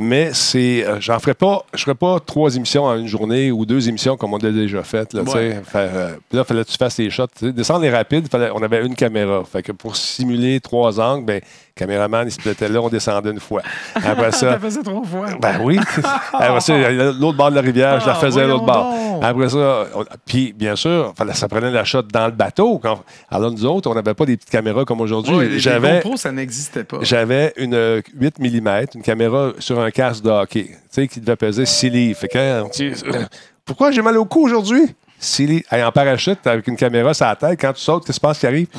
Mais 0.00 0.30
c'est, 0.32 0.84
euh, 0.86 0.96
j'en 1.00 1.18
ferai 1.18 1.34
pas, 1.34 1.64
je 1.74 1.82
ferai 1.82 1.94
pas 1.94 2.18
trois 2.24 2.56
émissions 2.56 2.84
en 2.84 2.96
une 2.96 3.06
journée 3.06 3.50
ou 3.52 3.64
deux 3.66 3.88
émissions 3.88 4.16
comme 4.16 4.32
on 4.34 4.38
a 4.38 4.50
déjà 4.50 4.82
fait. 4.82 5.12
Là. 5.12 5.22
Ouais. 5.22 5.60
Fait, 5.64 5.78
euh, 5.78 6.10
puis 6.28 6.38
là, 6.38 6.44
fallait 6.44 6.64
que 6.64 6.70
tu 6.70 6.76
fasses 6.76 6.98
les 6.98 7.10
shots. 7.10 7.26
Descendre 7.42 7.82
les 7.82 7.90
rapides, 7.90 8.28
fallait, 8.30 8.50
on 8.54 8.62
avait 8.62 8.84
une 8.84 8.94
caméra. 8.94 9.42
Fait 9.44 9.62
que 9.62 9.72
pour 9.72 9.94
simuler 9.96 10.60
trois 10.60 10.98
angles, 10.98 11.24
ben, 11.26 11.36
le 11.36 11.86
caméraman, 11.86 12.26
il 12.26 12.30
se 12.30 12.38
plaitait 12.38 12.68
là, 12.68 12.80
on 12.80 12.88
descendait 12.88 13.30
une 13.30 13.40
fois. 13.40 13.62
Après 13.94 14.32
ça, 14.32 14.58
ça 14.70 14.82
trois 14.82 15.04
fois. 15.04 15.26
ben 15.40 15.60
oui. 15.62 15.78
Après 16.32 16.60
ça, 16.60 16.76
l'autre 16.90 17.36
bord 17.36 17.50
de 17.50 17.56
la 17.56 17.60
rivière, 17.62 18.00
je 18.00 18.06
la 18.06 18.12
Ah, 18.12 18.16
faisais 18.16 18.42
à 18.42 18.46
l'autre 18.46 18.64
bord. 18.66 18.94
Après 19.22 19.48
ça, 19.50 19.86
puis 20.26 20.52
bien 20.54 20.76
sûr, 20.76 21.12
fallait- 21.16 21.34
ça 21.34 21.46
prenait 21.48 21.70
la 21.70 21.84
shot 21.84 22.02
dans 22.02 22.26
le 22.26 22.32
bateau. 22.32 22.78
Quand, 22.78 23.00
alors 23.30 23.50
nous 23.50 23.64
autres, 23.66 23.90
on 23.90 23.94
n'avait 23.94 24.14
pas 24.14 24.24
des 24.26 24.36
petites 24.36 24.50
caméras 24.50 24.84
comme 24.84 25.00
aujourd'hui. 25.00 25.34
Ouais, 25.34 25.48
les 25.48 25.58
J'avais 25.58 26.02
ça 26.16 26.32
n'existait 26.32 26.84
pas. 26.84 26.98
j'avais 27.02 27.52
une 27.56 27.74
euh, 27.74 28.00
8 28.18 28.38
mm, 28.38 28.68
une 28.94 29.02
caméra 29.02 29.52
sur 29.58 29.78
un 29.80 29.89
casque 29.90 30.22
de 30.24 30.30
hockey, 30.30 30.64
tu 30.66 30.76
sais, 30.90 31.08
qui 31.08 31.20
devait 31.20 31.36
peser 31.36 31.66
6 31.66 31.90
livres. 31.90 32.18
Fait 32.18 32.28
que, 32.28 32.38
hein, 32.38 32.68
pourquoi 33.64 33.90
j'ai 33.90 34.02
mal 34.02 34.16
au 34.18 34.24
cou 34.24 34.44
aujourd'hui? 34.44 34.94
6 35.18 35.46
livres. 35.46 35.64
Hey, 35.70 35.82
en 35.82 35.92
parachute, 35.92 36.46
avec 36.46 36.66
une 36.66 36.76
caméra 36.76 37.12
sur 37.14 37.26
la 37.26 37.36
tête, 37.36 37.60
quand 37.60 37.72
tu 37.72 37.80
sautes, 37.82 38.04
qu'est-ce 38.06 38.12
qui 38.12 38.16
se 38.16 38.20
passe 38.20 38.38
qui 38.38 38.46
arrive? 38.46 38.68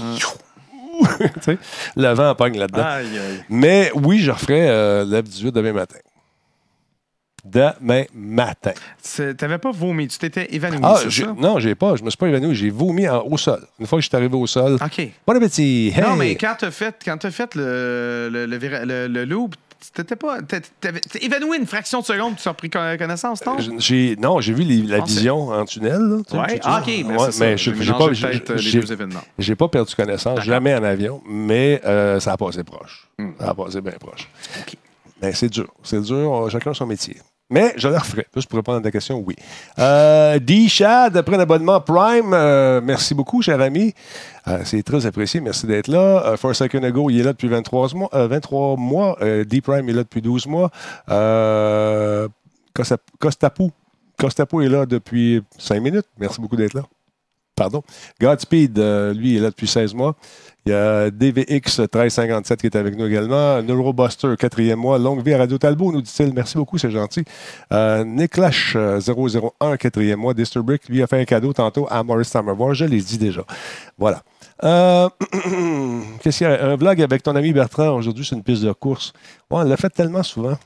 Tu 1.01 1.07
sais, 1.41 1.57
le 1.95 2.14
vent 2.14 2.36
pogne 2.36 2.59
là-dedans. 2.59 2.86
Mais 3.49 3.89
oui, 3.95 4.20
je 4.20 4.30
referai 4.30 4.70
euh, 4.70 5.03
le 5.05 5.24
18 5.24 5.51
demain 5.51 5.74
matin. 5.74 5.97
Demain 7.43 8.03
matin. 8.14 8.74
T'avais 9.36 9.57
pas 9.57 9.72
vomi, 9.72 10.07
tu 10.07 10.20
t'étais 10.20 10.53
évanoui, 10.53 10.80
Ah, 10.84 10.97
ça? 11.09 11.34
non, 11.36 11.57
j'ai 11.57 11.74
pas. 11.74 11.95
Je 11.95 12.03
me 12.03 12.09
suis 12.12 12.18
pas 12.18 12.28
évanoui. 12.28 12.53
J'ai 12.53 12.70
vomi 12.70 13.09
en- 13.09 13.24
au 13.26 13.36
sol. 13.36 13.66
Une 13.80 13.88
fois 13.88 13.97
que 13.97 14.03
je 14.03 14.09
suis 14.09 14.16
arrivé 14.16 14.36
au 14.36 14.45
sol. 14.45 14.76
OK. 14.76 15.07
Bon 15.26 15.36
appétit. 15.36 15.91
Hey! 15.95 16.03
Non, 16.03 16.16
mais 16.16 16.36
quand 16.36 16.53
t'as 16.59 16.70
fait, 16.70 16.95
quand 17.03 17.18
t'as 17.18 17.32
fait 17.32 17.55
le, 17.55 18.30
le, 18.32 18.45
le, 18.45 18.57
vira- 18.57 18.86
le- 18.86 19.07
le 19.07 19.26
loop, 19.26 19.55
t'étais 19.94 20.16
pas. 20.16 20.42
t'es- 20.42 20.62
évanoui 21.22 21.58
une 21.58 21.66
fraction 21.66 22.00
de 22.02 22.06
seconde, 22.06 22.36
tu 22.38 22.48
as 22.48 22.54
pris 22.54 22.70
con- 22.70 22.96
connaissance, 22.98 23.46
non? 23.46 23.58
J'ai, 23.78 24.16
non, 24.18 24.40
j'ai 24.42 24.54
vu 24.54 24.64
les- 24.64 24.82
la 24.84 25.00
vision 25.02 25.50
en 25.50 25.66
tunnel. 25.66 26.00
Là, 26.00 26.40
Ouais, 26.42 26.60
ah, 26.64 26.80
OK, 26.82 26.88
mais 26.88 27.04
Ouais, 27.18 27.28
mais 27.40 27.58
J'ai 27.58 27.92
pas, 27.94 27.98
euh, 28.06 29.56
pas 29.56 29.68
perdu 29.68 29.96
connaissance, 29.96 30.42
jamais 30.42 30.74
en 30.76 30.84
avion, 30.84 31.22
mais 31.28 31.82
euh, 31.86 32.20
ça 32.20 32.34
a 32.34 32.38
passé 32.38 32.64
proche. 32.64 33.08
Ça 33.40 33.50
a 33.50 33.54
passé 33.54 33.82
bien 33.82 33.94
proche. 34.00 34.28
Hmm. 34.58 34.74
Ben, 35.22 35.34
c'est 35.34 35.49
dur. 35.49 35.72
C'est 35.84 36.01
dur. 36.01 36.49
Chacun 36.51 36.74
son 36.74 36.86
métier. 36.88 37.17
Mais 37.49 37.74
je 37.76 37.89
le 37.89 37.97
referai. 37.97 38.26
Juste 38.34 38.47
pour 38.47 38.57
répondre 38.57 38.78
à 38.78 38.82
ta 38.82 38.91
question, 38.91 39.22
oui. 39.26 39.36
Euh, 39.78 40.39
D. 40.39 40.69
Chad, 40.69 41.17
après 41.17 41.36
l'abonnement 41.36 41.82
Prime, 41.82 42.34
euh, 42.34 42.80
merci 42.82 43.13
beaucoup, 43.13 43.41
cher 43.41 43.59
ami. 43.59 43.93
Euh, 44.47 44.61
c'est 44.63 44.82
très 44.84 45.05
apprécié. 45.05 45.41
Merci 45.41 45.67
d'être 45.67 45.89
là. 45.89 46.24
Euh, 46.28 46.38
For 46.38 46.51
a 46.51 46.53
Second 46.53 46.82
Ago, 46.84 47.09
il 47.09 47.19
est 47.19 47.24
là 47.24 47.34
depuis 47.34 47.49
23 47.49 47.93
mois. 47.93 48.09
euh, 48.13 48.28
23 48.28 48.78
mois. 48.78 49.17
Euh, 49.22 49.43
D. 49.43 49.59
Prime 49.59 49.88
est 49.89 49.93
là 49.93 50.03
depuis 50.03 50.22
12 50.22 50.47
mois. 50.47 50.72
Costa- 52.74 52.97
Costapu. 53.19 53.69
Costapu 54.17 54.63
est 54.63 54.69
là 54.69 54.86
depuis 54.86 55.41
5 55.57 55.80
minutes. 55.82 56.05
Merci 56.17 56.39
beaucoup 56.39 56.55
d'être 56.55 56.74
là. 56.74 56.84
Pardon. 57.55 57.84
Godspeed, 58.19 58.78
lui, 59.13 59.36
est 59.36 59.39
là 59.41 59.49
depuis 59.49 59.67
16 59.67 59.93
mois. 59.93 60.15
Il 60.66 60.72
y 60.72 60.76
a 60.76 61.09
DVX 61.09 61.80
1357 61.80 62.62
qui 62.62 62.68
est 62.68 62.76
avec 62.76 62.95
nous 62.95 63.07
également. 63.07 63.64
Neurobuster, 63.64 64.36
quatrième 64.38 64.78
mois. 64.78 64.99
Longue 64.99 65.26
vie 65.26 65.34
à 65.34 65.39
Radio 65.39 65.57
Talbot, 65.57 65.91
nous 65.91 66.03
dit-il. 66.03 66.32
Merci 66.36 66.55
beaucoup, 66.55 66.78
c'est 66.78 66.91
gentil. 66.91 67.24
Euh, 67.74 68.03
Nicklash 68.03 68.76
euh, 68.76 68.99
001, 69.01 69.78
quatrième 69.78 70.20
mois. 70.20 70.36
Disturbrick, 70.36 70.88
lui, 70.88 71.01
a 71.01 71.07
fait 71.07 71.20
un 71.20 71.26
cadeau 71.26 71.51
tantôt 71.51 71.88
à 71.89 72.03
Maurice 72.03 72.30
Summerboard. 72.30 72.76
Je 72.76 72.86
l'ai 72.86 73.01
dit 73.01 73.18
déjà. 73.18 73.43
Voilà. 73.97 74.22
Euh, 74.64 75.09
Qu'est-ce 76.22 76.38
qu'il 76.38 76.47
y 76.47 76.49
a? 76.49 76.64
Un 76.64 76.76
vlog 76.76 77.01
avec 77.01 77.24
ton 77.24 77.36
ami 77.36 77.53
Bertrand. 77.53 77.95
Aujourd'hui, 77.95 78.24
c'est 78.24 78.36
une 78.36 78.43
piste 78.43 78.62
de 78.62 78.72
course. 78.72 79.14
On 79.49 79.64
l'a 79.64 79.78
fait 79.78 79.89
tellement 79.89 80.22
souvent. 80.22 80.57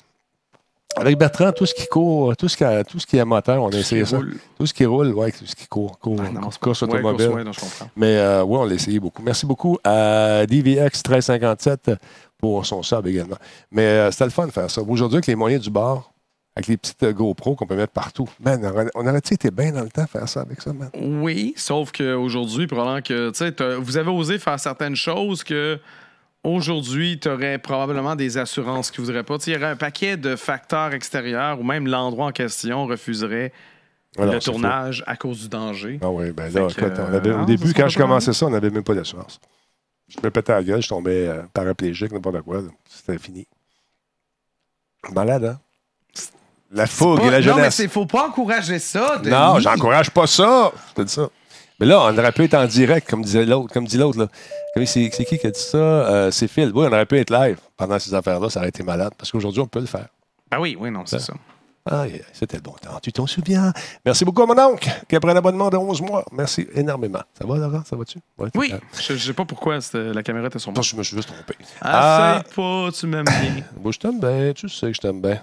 Avec 0.98 1.18
Bertrand, 1.18 1.52
tout 1.52 1.66
ce 1.66 1.74
qui 1.74 1.88
court, 1.88 2.36
tout 2.38 2.48
ce 2.48 2.56
qui, 2.56 2.64
a- 2.64 2.84
tout 2.84 3.00
ce 3.00 3.06
qui 3.06 3.18
est 3.18 3.26
moteur, 3.26 3.62
on 3.62 3.70
a 3.70 3.76
essayé 3.78 4.06
ça. 4.06 4.18
roule. 4.18 4.36
Tout 4.58 4.66
ce 4.66 4.74
qui 4.74 4.86
roule, 4.86 5.14
ouais, 5.14 5.32
tout 5.32 5.46
ce 5.46 5.56
qui 5.56 5.68
court, 5.68 6.00
court, 6.00 6.20
Ah, 6.26 6.32
non, 6.32 6.50
course, 6.60 6.82
ouais, 6.84 6.88
automobile. 6.94 7.26
course, 7.28 7.38
ouais, 7.38 7.44
non, 7.44 7.52
je 7.52 7.60
comprends. 7.60 7.90
Mais 7.96 8.18
euh, 8.18 8.44
oui, 8.44 8.58
on 8.60 8.66
l'a 8.66 8.76
essayé 8.76 9.00
beaucoup. 9.00 9.22
Merci 9.22 9.46
beaucoup 9.46 9.78
à 9.84 10.46
DVX 10.48 11.02
1357 11.08 11.92
pour 12.38 12.66
son 12.66 12.82
sub 12.82 13.06
également. 13.08 13.38
Mais 13.72 13.84
euh, 13.84 14.12
c'était 14.12 14.26
le 14.26 14.30
fun 14.32 14.48
de 14.48 14.52
faire 14.52 14.70
ça. 14.72 14.82
Aujourd'hui, 14.82 15.18
avec 15.18 15.28
les 15.28 15.36
moyens 15.36 15.64
du 15.64 15.70
bord, 15.70 16.12
avec 16.56 16.68
les 16.68 16.78
petites 16.78 17.04
euh, 17.04 17.12
GoPro 17.12 17.56
qu'on 17.56 17.68
peut 17.68 17.76
mettre 17.76 17.92
partout, 17.92 18.30
man, 18.40 18.90
on 18.96 19.06
aurait- 19.06 19.18
été 19.18 19.52
bien 19.52 19.74
dans 19.74 19.82
le 19.84 19.90
temps 19.90 20.04
de 20.04 20.10
faire 20.10 20.30
ça 20.30 20.42
avec 20.42 20.62
ça, 20.62 20.72
man? 20.72 20.90
Oui, 20.96 21.54
sauf 21.58 21.92
qu'aujourd'hui, 21.92 22.68
probablement 22.68 23.02
que, 23.02 23.32
tu 23.32 23.38
sais, 23.38 23.54
vous 23.80 23.98
avez 23.98 24.10
osé 24.10 24.40
faire 24.40 24.60
certaines 24.60 24.96
choses 24.96 25.44
que 25.44 25.78
aujourd'hui, 26.46 27.20
tu 27.20 27.28
aurais 27.30 27.58
probablement 27.58 28.16
des 28.16 28.38
assurances 28.38 28.92
qui 28.92 29.02
voudraient 29.02 29.24
pas. 29.24 29.36
Il 29.48 29.54
y 29.54 29.56
aurait 29.58 29.66
un 29.72 29.76
paquet 29.76 30.16
de 30.18 30.36
facteurs 30.36 30.94
extérieurs 30.94 31.60
ou 31.60 31.64
même 31.64 31.88
l'endroit 31.88 32.28
en 32.28 32.32
question 32.32 32.86
refuserait 32.86 33.52
Ah 34.18 34.26
non, 34.26 34.32
le 34.34 34.40
tournage 34.40 35.04
à 35.08 35.16
cause 35.18 35.42
du 35.42 35.50
danger. 35.50 36.00
Ah 36.02 36.10
oui, 36.10 36.32
ben 36.32 36.52
là, 36.54 36.70
Fait 36.70 36.76
que, 36.76 36.86
écoute, 36.86 37.00
on 37.00 37.14
avait- 37.14 37.30
euh, 37.30 37.42
au 37.42 37.46
début, 37.46 37.74
quand 37.74 37.88
je 37.90 37.98
commençais 37.98 38.32
ça, 38.34 38.46
on 38.46 38.50
n'avait 38.52 38.70
même 38.70 38.84
pas 38.84 38.94
d'assurance. 38.94 39.40
Je 40.08 40.18
me 40.24 40.30
pétais 40.30 40.54
à 40.54 40.58
la 40.58 40.64
gueule, 40.64 40.82
je 40.82 40.88
tombais 40.88 41.28
euh, 41.28 41.42
paraplégique, 41.54 42.12
n'importe 42.12 42.42
quoi. 42.42 42.62
C'était 42.88 43.18
fini. 43.18 43.48
Malade, 45.12 45.46
hein? 45.46 45.60
La 46.72 46.88
fougue 46.88 47.20
Pas- 47.20 47.28
et 47.28 47.30
la 47.32 47.40
non, 47.42 47.46
mais 47.56 47.62
jeunesse. 47.62 47.80
il 47.80 47.90
faut 47.90 48.06
pas 48.06 48.28
encourager 48.28 48.80
ça. 48.80 49.18
Denis. 49.20 49.30
Non, 49.32 49.60
j'encourage 49.60 50.10
pas 50.12 50.28
ça. 50.28 50.72
Je 50.90 50.94
te 50.94 51.02
dis 51.04 51.14
ça. 51.14 51.30
Mais 51.80 51.86
là, 51.86 52.00
on 52.02 52.18
aurait 52.18 52.32
pu 52.32 52.44
être 52.46 52.54
en 52.54 52.66
direct, 52.66 53.10
comme 53.10 53.22
disait 53.24 53.46
l'autre, 53.46 53.74
comme 53.74 53.86
dit 53.86 53.98
l'autre. 53.98 54.28
C'est 54.86 55.10
qui 55.10 55.38
qui 55.38 55.48
a 55.48 55.52
dit 55.52 55.60
ça? 55.60 55.78
Euh, 55.78 56.32
c'est 56.32 56.48
Phil. 56.48 56.72
Oui, 56.74 56.86
on 56.90 56.92
aurait 56.94 57.06
pu 57.06 57.18
être 57.20 57.30
live 57.32 57.58
pendant 57.78 58.00
ces 58.00 58.14
affaires-là. 58.14 58.50
Ça 58.50 58.60
aurait 58.60 58.70
été 58.70 58.84
malade. 58.84 59.14
Parce 59.18 59.32
qu'aujourd'hui, 59.32 59.62
on 59.62 59.68
peut 59.68 59.80
le 59.82 59.86
faire. 59.86 60.08
Ben 60.52 60.60
oui, 60.60 60.78
oui, 60.80 60.92
non, 60.92 61.04
c'est 61.06 61.20
ça. 61.20 61.34
Ah, 61.88 62.06
c'était 62.34 62.58
le 62.58 62.64
bon 62.64 62.72
temps. 62.82 62.98
Tu 63.00 63.14
t'en 63.14 63.28
souviens? 63.28 63.72
Merci 64.04 64.26
beaucoup 64.26 64.42
à 64.42 64.48
mon 64.48 64.58
oncle 64.60 64.90
qui 65.08 65.16
a 65.16 65.20
pris 65.20 65.30
un 65.30 65.36
abonnement 65.36 65.70
de 65.70 65.78
11 65.78 66.02
mois. 66.02 66.26
Merci 66.32 66.68
énormément. 66.74 67.22
Ça 67.38 67.46
va, 67.46 67.58
Laurent? 67.58 67.84
Ça 67.86 67.96
va-tu? 67.96 68.18
Ouais, 68.40 68.50
Oui, 68.56 68.74
je 69.00 69.14
je 69.16 69.24
sais 69.24 69.34
pas 69.34 69.46
pourquoi 69.46 69.78
la 69.94 70.24
caméra 70.24 70.48
était 70.48 70.58
sur 70.58 70.72
moi. 70.72 70.78
Non, 70.78 70.82
je 70.82 70.96
me 70.96 71.04
suis 71.04 71.16
juste 71.16 71.30
trompé. 71.30 71.54
Ah, 71.82 72.40
Essaye 72.40 72.54
pas, 72.56 72.90
tu 72.92 73.06
m'aimes 73.06 73.26
bien. 73.26 73.64
moi, 73.80 73.92
je 73.92 74.00
t'aime 74.00 74.20
bien. 74.20 74.52
Tu 74.56 74.68
sais 74.68 74.88
que 74.88 74.94
je 74.94 75.00
t'aime 75.02 75.22
bien. 75.22 75.40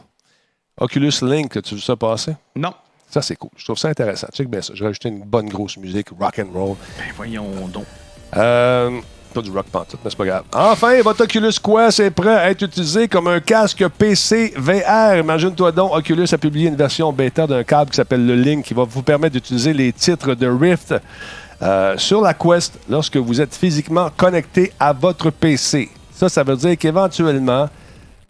Oculus 0.81 1.13
Link, 1.23 1.63
tu 1.63 1.77
vu 1.77 1.81
ça 1.81 1.95
passer? 1.95 2.35
Non. 2.57 2.75
Ça, 3.13 3.21
c'est 3.21 3.37
cool. 3.37 3.51
Je 3.57 3.65
trouve 3.65 3.77
ça 3.77 3.89
intéressant. 3.89 4.27
Check 4.33 4.49
bien 4.49 4.63
ça. 4.63 4.73
J'ai 4.75 4.87
rajouté 4.87 5.11
une 5.11 5.21
bonne 5.21 5.47
grosse 5.47 5.77
musique, 5.77 6.09
rock 6.19 6.39
and 6.39 6.59
roll. 6.59 6.77
Ben 6.97 7.05
voyons 7.15 7.69
donc. 7.71 7.85
Euh, 8.35 8.91
pas 9.35 9.43
du 9.43 9.51
rock 9.51 9.67
pantoute, 9.71 10.01
mais 10.03 10.09
c'est 10.09 10.17
pas 10.17 10.25
grave. 10.25 10.45
Enfin, 10.51 11.03
votre 11.03 11.25
Oculus 11.25 11.53
Quest 11.63 12.01
est 12.01 12.11
prêt 12.11 12.35
à 12.35 12.51
être 12.51 12.63
utilisé 12.63 13.09
comme 13.09 13.27
un 13.27 13.41
casque 13.41 13.87
PC 13.87 14.55
VR. 14.57 15.19
Imagine-toi 15.19 15.73
donc, 15.73 15.95
Oculus 15.95 16.27
a 16.33 16.39
publié 16.39 16.69
une 16.69 16.77
version 16.77 17.13
bêta 17.13 17.47
d'un 17.47 17.63
câble 17.65 17.91
qui 17.91 17.97
s'appelle 17.97 18.27
le 18.27 18.35
Link 18.35 18.65
qui 18.65 18.73
va 18.73 18.85
vous 18.85 19.03
permettre 19.03 19.35
d'utiliser 19.35 19.75
les 19.75 19.93
titres 19.93 20.35
de 20.35 20.47
Rift 20.47 20.95
euh, 21.61 21.99
sur 21.99 22.23
la 22.23 22.33
Quest 22.33 22.79
lorsque 22.89 23.19
vous 23.19 23.43
êtes 23.43 23.55
physiquement 23.55 24.09
connecté 24.17 24.73
à 24.81 24.95
votre 24.95 25.29
PC. 25.29 25.91
Ça, 26.15 26.31
ça 26.31 26.43
veut 26.45 26.57
dire 26.57 26.79
qu'éventuellement, 26.79 27.69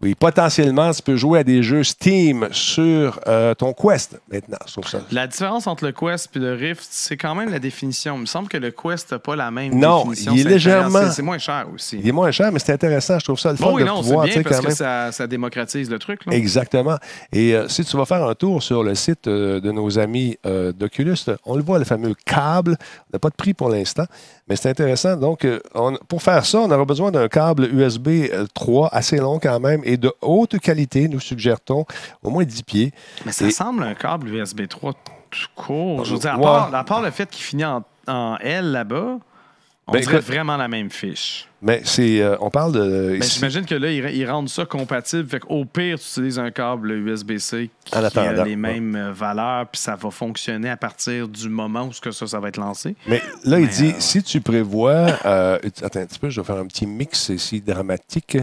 oui, 0.02 0.14
potentiellement, 0.16 0.90
tu 0.92 1.00
peux 1.02 1.16
jouer 1.16 1.38
à 1.40 1.44
des 1.44 1.62
jeux 1.62 1.84
Steam 1.84 2.48
sur 2.50 3.20
euh, 3.28 3.54
ton 3.54 3.72
Quest 3.72 4.20
maintenant. 4.30 4.58
Sur 4.66 4.88
ça. 4.88 5.00
La 5.12 5.26
différence 5.26 5.66
entre 5.66 5.84
le 5.84 5.92
Quest 5.92 6.28
et 6.34 6.38
le 6.40 6.54
Rift, 6.54 6.86
c'est 6.90 7.16
quand 7.16 7.34
même 7.36 7.50
la 7.50 7.58
définition. 7.60 8.16
Il 8.16 8.22
me 8.22 8.26
semble 8.26 8.48
que 8.48 8.56
le 8.56 8.70
Quest 8.72 9.12
n'a 9.12 9.18
pas 9.20 9.36
la 9.36 9.50
même 9.50 9.74
Non, 9.78 9.98
définition. 10.04 10.32
il 10.34 10.46
est 10.46 10.50
légèrement-. 10.50 11.10
C'est 11.12 11.22
moins 11.22 11.38
cher 11.38 11.66
aussi. 11.72 11.98
Il 12.00 12.08
est 12.08 12.12
moins 12.12 12.30
cher, 12.32 12.50
mais 12.52 12.58
c'est 12.58 12.72
intéressant. 12.72 13.18
Je 13.20 13.24
trouve 13.24 13.38
ça 13.38 13.50
le 13.52 13.56
fun 13.56 13.66
Bon, 13.66 13.74
oui, 13.76 13.82
de 13.82 13.88
non, 13.88 14.02
c'est 14.02 14.08
pouvoir, 14.08 14.26
bien 14.26 14.42
parce 14.42 14.56
quand 14.56 14.62
que 14.62 14.66
même. 14.68 14.76
ça, 14.76 15.12
ça 15.12 15.26
démocratise 15.26 15.88
le 15.88 15.98
truc. 15.98 16.26
là. 16.26 16.32
Exactement. 16.34 16.96
Et 17.32 17.54
euh, 17.54 17.68
si 17.68 17.84
tu 17.84 17.96
vas 17.96 18.04
faire 18.04 18.24
un 18.26 18.34
tour 18.34 18.62
sur 18.62 18.82
le 18.82 18.94
site 18.96 19.28
euh, 19.28 19.60
de 19.60 19.70
nos 19.70 19.98
amis 19.98 20.36
d'Oculus, 20.44 21.16
on 21.44 21.56
le 21.56 21.62
voit, 21.62 21.78
le 21.78 21.84
fameux 21.84 22.14
câble. 22.26 22.76
On 22.80 23.10
n'a 23.12 23.18
pas 23.18 23.30
de 23.30 23.34
prix 23.36 23.54
pour 23.54 23.68
l'instant, 23.68 24.04
mais 24.52 24.56
c'est 24.56 24.68
intéressant. 24.68 25.16
Donc, 25.16 25.46
euh, 25.46 25.60
on- 25.74 25.96
pour 26.08 26.22
faire 26.22 26.44
ça, 26.44 26.58
on 26.60 26.70
aura 26.70 26.84
besoin 26.84 27.10
d'un 27.10 27.26
câble 27.26 27.64
USB 27.72 28.28
euh, 28.30 28.44
3 28.52 28.90
assez 28.92 29.16
long 29.16 29.38
quand 29.38 29.58
même 29.60 29.80
et 29.84 29.96
de 29.96 30.12
haute 30.20 30.58
qualité, 30.58 31.08
nous 31.08 31.20
suggère-t-on, 31.20 31.86
au 32.22 32.28
moins 32.30 32.44
10 32.44 32.62
pieds. 32.62 32.92
Mais 33.24 33.32
ça 33.32 33.46
Et- 33.46 33.50
semble 33.50 33.82
un 33.82 33.94
câble 33.94 34.28
USB 34.28 34.68
3 34.68 34.92
tout 35.30 35.46
court. 35.56 36.04
Je 36.04 36.12
veux 36.12 36.18
dire, 36.20 36.34
à 36.34 36.38
part, 36.38 36.74
à 36.74 36.84
part 36.84 37.00
le 37.00 37.10
fait 37.10 37.30
qu'il 37.30 37.42
finit 37.42 37.64
en 37.64 37.82
en 38.08 38.36
L 38.40 38.72
là-bas, 38.72 39.16
on 39.86 39.92
Ben, 39.92 40.00
dirait 40.00 40.16
écoute- 40.16 40.26
vraiment 40.26 40.56
la 40.58 40.68
même 40.68 40.90
fiche. 40.90 41.48
Mais 41.62 41.80
c'est, 41.84 42.20
euh, 42.20 42.36
on 42.40 42.50
parle 42.50 42.72
de. 42.72 43.10
Ben, 43.12 43.18
ici- 43.22 43.36
J'imagine 43.36 43.64
que 43.64 43.74
là, 43.76 43.90
ils, 43.90 44.04
ils 44.16 44.28
rendent 44.28 44.48
ça 44.48 44.64
compatible. 44.66 45.28
Fait 45.28 45.38
qu'au 45.40 45.64
pire, 45.64 45.96
tu 45.98 46.04
utilises 46.08 46.38
un 46.38 46.50
câble 46.50 46.90
USB-C 46.90 47.70
qui, 47.84 47.94
attendant, 47.94 48.28
a 48.28 48.32
les 48.32 48.40
ouais. 48.50 48.56
mêmes 48.56 48.84
mêmes 48.90 49.10
valeurs, 49.12 49.66
puis 49.68 49.80
ça 49.80 49.94
va 49.96 50.10
fonctionner 50.10 50.68
à 50.70 50.76
partir 50.76 51.28
du 51.28 51.48
moment 51.48 51.84
où 51.86 51.92
ce 51.92 52.00
que 52.00 52.10
ça, 52.10 52.26
ça 52.26 52.40
va 52.40 52.48
être 52.48 52.56
lancé. 52.56 52.96
Mais 53.06 53.22
là, 53.44 53.60
il 53.60 53.68
dit 53.68 53.90
euh, 53.90 54.00
si 54.00 54.22
tu 54.22 54.40
prévois. 54.40 55.06
euh, 55.24 55.58
attends 55.82 56.00
un 56.00 56.06
petit 56.06 56.18
peu, 56.18 56.30
je 56.30 56.40
vais 56.40 56.46
faire 56.46 56.56
un 56.56 56.66
petit 56.66 56.86
mix 56.86 57.28
ici 57.28 57.60
dramatique. 57.60 58.38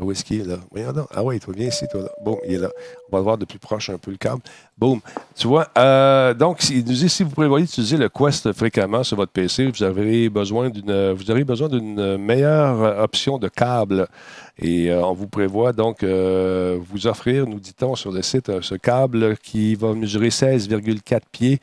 Où 0.00 0.10
est-ce 0.10 0.24
qu'il 0.24 0.40
est 0.40 0.44
là? 0.44 0.56
Voyons 0.72 0.90
donc. 0.92 1.06
Ah 1.14 1.22
oui, 1.22 1.38
toi, 1.38 1.54
viens 1.56 1.68
ici, 1.68 1.86
toi 1.88 2.02
là. 2.02 2.08
Boum, 2.24 2.36
il 2.48 2.54
est 2.54 2.58
là. 2.58 2.68
On 3.08 3.12
va 3.16 3.18
le 3.18 3.22
voir 3.22 3.38
de 3.38 3.44
plus 3.44 3.60
proche 3.60 3.90
un 3.90 3.96
peu 3.98 4.10
le 4.10 4.16
câble. 4.16 4.42
Boum. 4.76 5.00
Tu 5.36 5.46
vois, 5.46 5.68
euh, 5.78 6.34
donc, 6.34 6.68
il 6.68 6.78
nous 6.78 6.94
dit 6.94 7.08
si 7.08 7.22
vous 7.22 7.30
prévoyez 7.30 7.64
d'utiliser 7.64 7.96
le 7.96 8.08
Quest 8.08 8.52
fréquemment 8.54 9.04
sur 9.04 9.16
votre 9.16 9.30
PC, 9.30 9.70
vous 9.70 9.82
aurez 9.84 10.28
besoin 10.28 10.68
d'une, 10.68 11.12
vous 11.12 11.30
aurez 11.30 11.44
besoin 11.44 11.68
d'une 11.68 12.16
meilleure 12.16 12.63
euh, 12.64 13.02
option 13.02 13.38
de 13.38 13.48
câble. 13.48 14.08
Et 14.58 14.90
euh, 14.90 15.04
on 15.04 15.12
vous 15.12 15.26
prévoit 15.26 15.72
donc 15.72 16.02
euh, 16.02 16.78
vous 16.80 17.06
offrir, 17.06 17.46
nous 17.46 17.58
dit-on 17.58 17.96
sur 17.96 18.12
le 18.12 18.22
site, 18.22 18.60
ce 18.60 18.74
câble 18.74 19.36
qui 19.38 19.74
va 19.74 19.94
mesurer 19.94 20.28
16,4 20.28 21.20
pieds 21.32 21.60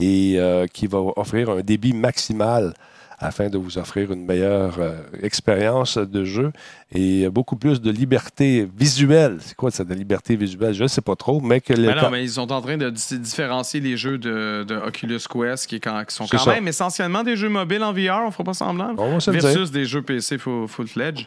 et 0.00 0.38
qui 0.72 0.86
va 0.86 0.98
offrir 1.16 1.50
un 1.50 1.60
débit 1.60 1.92
maximal 1.92 2.74
afin 3.20 3.48
de 3.48 3.58
vous 3.58 3.78
offrir 3.78 4.12
une 4.12 4.24
meilleure 4.24 4.76
euh, 4.78 4.92
expérience 5.22 5.98
de 5.98 6.24
jeu 6.24 6.52
et 6.92 7.28
beaucoup 7.28 7.56
plus 7.56 7.80
de 7.80 7.90
liberté 7.90 8.68
visuelle. 8.78 9.38
C'est 9.40 9.56
quoi 9.56 9.70
ça, 9.70 9.84
de 9.84 9.92
liberté 9.94 10.36
visuelle? 10.36 10.72
Je 10.74 10.84
ne 10.84 10.88
sais 10.88 11.00
pas 11.00 11.16
trop, 11.16 11.40
mais 11.40 11.60
que 11.60 11.74
Ben 11.74 11.96
non, 12.00 12.10
mais 12.10 12.22
ils 12.22 12.30
sont 12.30 12.50
en 12.52 12.60
train 12.60 12.76
de 12.76 12.90
di- 12.90 13.18
différencier 13.18 13.80
les 13.80 13.96
jeux 13.96 14.18
de, 14.18 14.64
de 14.66 14.74
Oculus 14.76 15.18
Quest 15.30 15.66
qui, 15.66 15.76
est 15.76 15.80
quand- 15.80 16.04
qui 16.06 16.14
sont 16.14 16.26
quand 16.26 16.38
ça. 16.38 16.54
même 16.54 16.68
essentiellement 16.68 17.22
des 17.24 17.36
jeux 17.36 17.48
mobiles 17.48 17.82
en 17.82 17.92
VR, 17.92 18.22
on 18.26 18.30
fera 18.30 18.44
pas 18.44 18.54
semblant, 18.54 18.94
versus 18.94 19.70
des 19.70 19.84
jeux 19.84 20.02
PC 20.02 20.38
full- 20.38 20.68
full-fledged. 20.68 21.26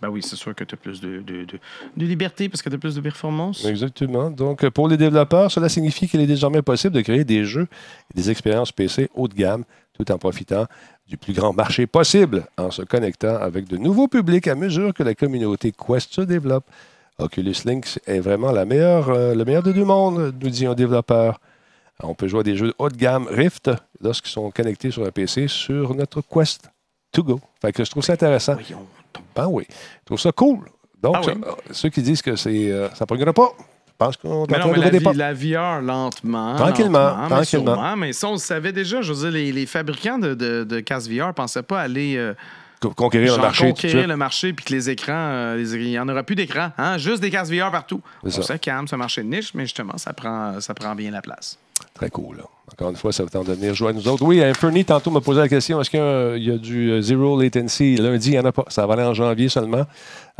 Ben 0.00 0.08
oui, 0.08 0.20
c'est 0.20 0.34
sûr 0.34 0.52
que 0.52 0.64
tu 0.64 0.74
as 0.74 0.78
plus 0.78 1.00
de, 1.00 1.18
de, 1.20 1.44
de- 1.44 1.58
de 1.96 2.06
liberté 2.06 2.48
parce 2.48 2.60
que 2.60 2.68
tu 2.68 2.74
as 2.74 2.78
plus 2.78 2.96
de 2.96 3.00
performance. 3.00 3.64
Exactement. 3.64 4.30
Donc, 4.30 4.68
pour 4.70 4.88
les 4.88 4.96
développeurs, 4.96 5.48
cela 5.50 5.68
signifie 5.68 6.08
qu'il 6.08 6.20
est 6.20 6.26
désormais 6.26 6.62
possible 6.62 6.92
de 6.94 7.00
créer 7.02 7.22
des 7.24 7.44
jeux 7.44 7.68
et 8.12 8.16
des 8.16 8.28
expériences 8.28 8.72
PC 8.72 9.08
haut 9.14 9.28
de 9.28 9.34
gamme 9.34 9.62
tout 9.96 10.10
en 10.10 10.18
profitant 10.18 10.66
du 11.08 11.16
plus 11.16 11.32
grand 11.32 11.52
marché 11.52 11.86
possible 11.86 12.44
en 12.56 12.70
se 12.70 12.82
connectant 12.82 13.36
avec 13.36 13.66
de 13.68 13.76
nouveaux 13.76 14.08
publics 14.08 14.48
à 14.48 14.54
mesure 14.54 14.94
que 14.94 15.02
la 15.02 15.14
communauté 15.14 15.72
Quest 15.72 16.12
se 16.14 16.20
développe. 16.22 16.64
Oculus 17.18 17.54
Lynx 17.64 17.98
est 18.06 18.20
vraiment 18.20 18.52
la 18.52 18.64
meilleure, 18.64 19.10
euh, 19.10 19.34
le 19.34 19.44
meilleur 19.44 19.62
des 19.62 19.72
deux 19.74 19.84
mondes, 19.84 20.34
nous 20.40 20.50
dit 20.50 20.66
un 20.66 20.74
développeur. 20.74 21.40
On 22.02 22.14
peut 22.14 22.26
jouer 22.26 22.40
à 22.40 22.42
des 22.42 22.56
jeux 22.56 22.72
haut 22.78 22.88
de 22.88 22.96
gamme 22.96 23.26
Rift 23.30 23.70
lorsqu'ils 24.00 24.30
sont 24.30 24.50
connectés 24.50 24.90
sur 24.90 25.04
un 25.06 25.10
PC 25.10 25.46
sur 25.48 25.94
notre 25.94 26.20
Quest 26.22 26.70
to 27.12 27.22
go. 27.22 27.40
Fait 27.60 27.72
que 27.72 27.84
je 27.84 27.90
trouve 27.90 28.02
ça 28.02 28.14
intéressant. 28.14 28.56
Ben 29.36 29.46
oui. 29.46 29.66
Je 29.70 30.04
trouve 30.06 30.18
ça 30.20 30.32
cool. 30.32 30.60
Donc, 31.02 31.16
Ah 31.18 31.20
oui? 31.26 31.34
ça- 31.44 31.56
ceux 31.72 31.88
qui 31.90 32.00
disent 32.02 32.22
que 32.22 32.34
c'est, 32.36 32.70
euh, 32.70 32.88
ça 32.94 33.04
ne 33.08 33.30
pas, 33.32 33.52
je 33.92 33.96
pense 33.98 34.16
qu'on 34.16 34.46
Mais 34.50 34.58
non, 34.58 34.72
mais 34.72 34.78
la, 34.78 34.90
des 34.90 34.98
vi- 34.98 35.04
pas. 35.04 35.12
la 35.12 35.32
VR 35.34 35.80
lentement. 35.82 36.56
Tranquillement, 36.56 36.98
lentement, 36.98 37.22
mais 37.22 37.28
tranquillement. 37.36 37.74
sûrement. 37.74 37.96
Mais 37.96 38.12
ça, 38.12 38.28
on 38.28 38.32
le 38.32 38.38
savait 38.38 38.72
déjà. 38.72 39.00
Je 39.02 39.12
veux 39.12 39.20
dire, 39.20 39.30
les, 39.30 39.52
les 39.52 39.66
fabricants 39.66 40.18
de, 40.18 40.34
de, 40.34 40.64
de 40.64 40.80
casques 40.80 41.10
VR 41.10 41.28
ne 41.28 41.32
pensaient 41.32 41.62
pas 41.62 41.80
aller 41.80 42.16
euh, 42.16 42.34
Co- 42.80 42.90
Conquérir 42.90 43.36
le 43.36 43.42
marché. 43.42 43.68
conquérir 43.68 44.08
le 44.08 44.16
marché 44.16 44.52
puis 44.52 44.64
que 44.64 44.72
les 44.72 44.90
écrans, 44.90 45.12
euh, 45.14 45.56
les- 45.56 45.74
il 45.74 45.88
n'y 45.90 45.98
en 46.00 46.08
aura 46.08 46.24
plus 46.24 46.34
d'écran. 46.34 46.70
Hein? 46.78 46.98
Juste 46.98 47.22
des 47.22 47.30
casques 47.30 47.52
VR 47.52 47.70
partout. 47.70 48.00
On 48.24 48.30
C'est 48.30 48.42
ça. 48.42 48.58
calme, 48.58 48.88
ce 48.88 48.96
marché 48.96 49.22
de 49.22 49.28
niche, 49.28 49.54
mais 49.54 49.62
justement, 49.64 49.96
ça 49.98 50.12
prend, 50.12 50.60
ça 50.60 50.74
prend 50.74 50.94
bien 50.96 51.12
la 51.12 51.22
place. 51.22 51.58
Très 51.94 52.10
cool. 52.10 52.38
là. 52.38 52.44
Encore 52.72 52.90
une 52.90 52.96
fois, 52.96 53.12
ça 53.12 53.22
va 53.22 53.28
t'en 53.28 53.44
de 53.44 53.52
venir 53.52 53.74
jouer 53.74 53.90
à 53.90 53.92
nous 53.92 54.08
autres. 54.08 54.24
Oui, 54.24 54.42
Inferny, 54.42 54.84
tantôt, 54.84 55.10
m'a 55.10 55.20
posé 55.20 55.40
la 55.40 55.48
question 55.48 55.80
est-ce 55.80 55.90
qu'il 55.90 56.00
y 56.00 56.02
a, 56.02 56.36
y 56.36 56.58
du 56.58 56.90
euh, 56.90 57.02
zero 57.02 57.40
latency? 57.40 57.96
Lundi, 57.96 58.28
il 58.28 58.32
n'y 58.32 58.38
en 58.38 58.44
a 58.46 58.52
pas. 58.52 58.64
Ça 58.68 58.86
va 58.86 58.94
aller 58.94 59.02
en 59.02 59.12
janvier 59.12 59.48
seulement. 59.50 59.84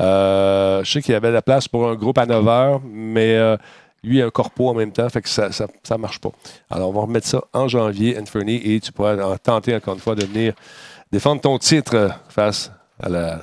Euh, 0.00 0.82
je 0.82 0.90
sais 0.90 1.02
qu'il 1.02 1.12
y 1.12 1.16
avait 1.16 1.30
la 1.30 1.42
place 1.42 1.68
pour 1.68 1.88
un 1.88 1.94
groupe 1.94 2.16
à 2.16 2.24
9 2.24 2.48
heures, 2.48 2.80
mais 2.84 3.34
euh, 3.36 3.56
lui, 4.02 4.16
il 4.16 4.18
y 4.20 4.22
a 4.22 4.26
un 4.26 4.30
corpo 4.30 4.68
en 4.68 4.74
même 4.74 4.92
temps, 4.92 5.08
fait 5.10 5.20
que 5.20 5.28
ça 5.28 5.48
ne 5.48 5.96
marche 5.96 6.20
pas. 6.20 6.30
Alors, 6.70 6.88
on 6.88 6.92
va 6.92 7.02
remettre 7.02 7.26
ça 7.26 7.42
en 7.52 7.68
janvier, 7.68 8.16
Inferny, 8.16 8.56
et 8.64 8.80
tu 8.80 8.92
pourras 8.92 9.16
en 9.22 9.36
tenter 9.36 9.74
encore 9.76 9.94
une 9.94 10.00
fois 10.00 10.14
de 10.14 10.24
venir 10.24 10.54
défendre 11.10 11.42
ton 11.42 11.58
titre 11.58 12.10
face 12.30 12.72
à 12.98 13.10
la 13.10 13.40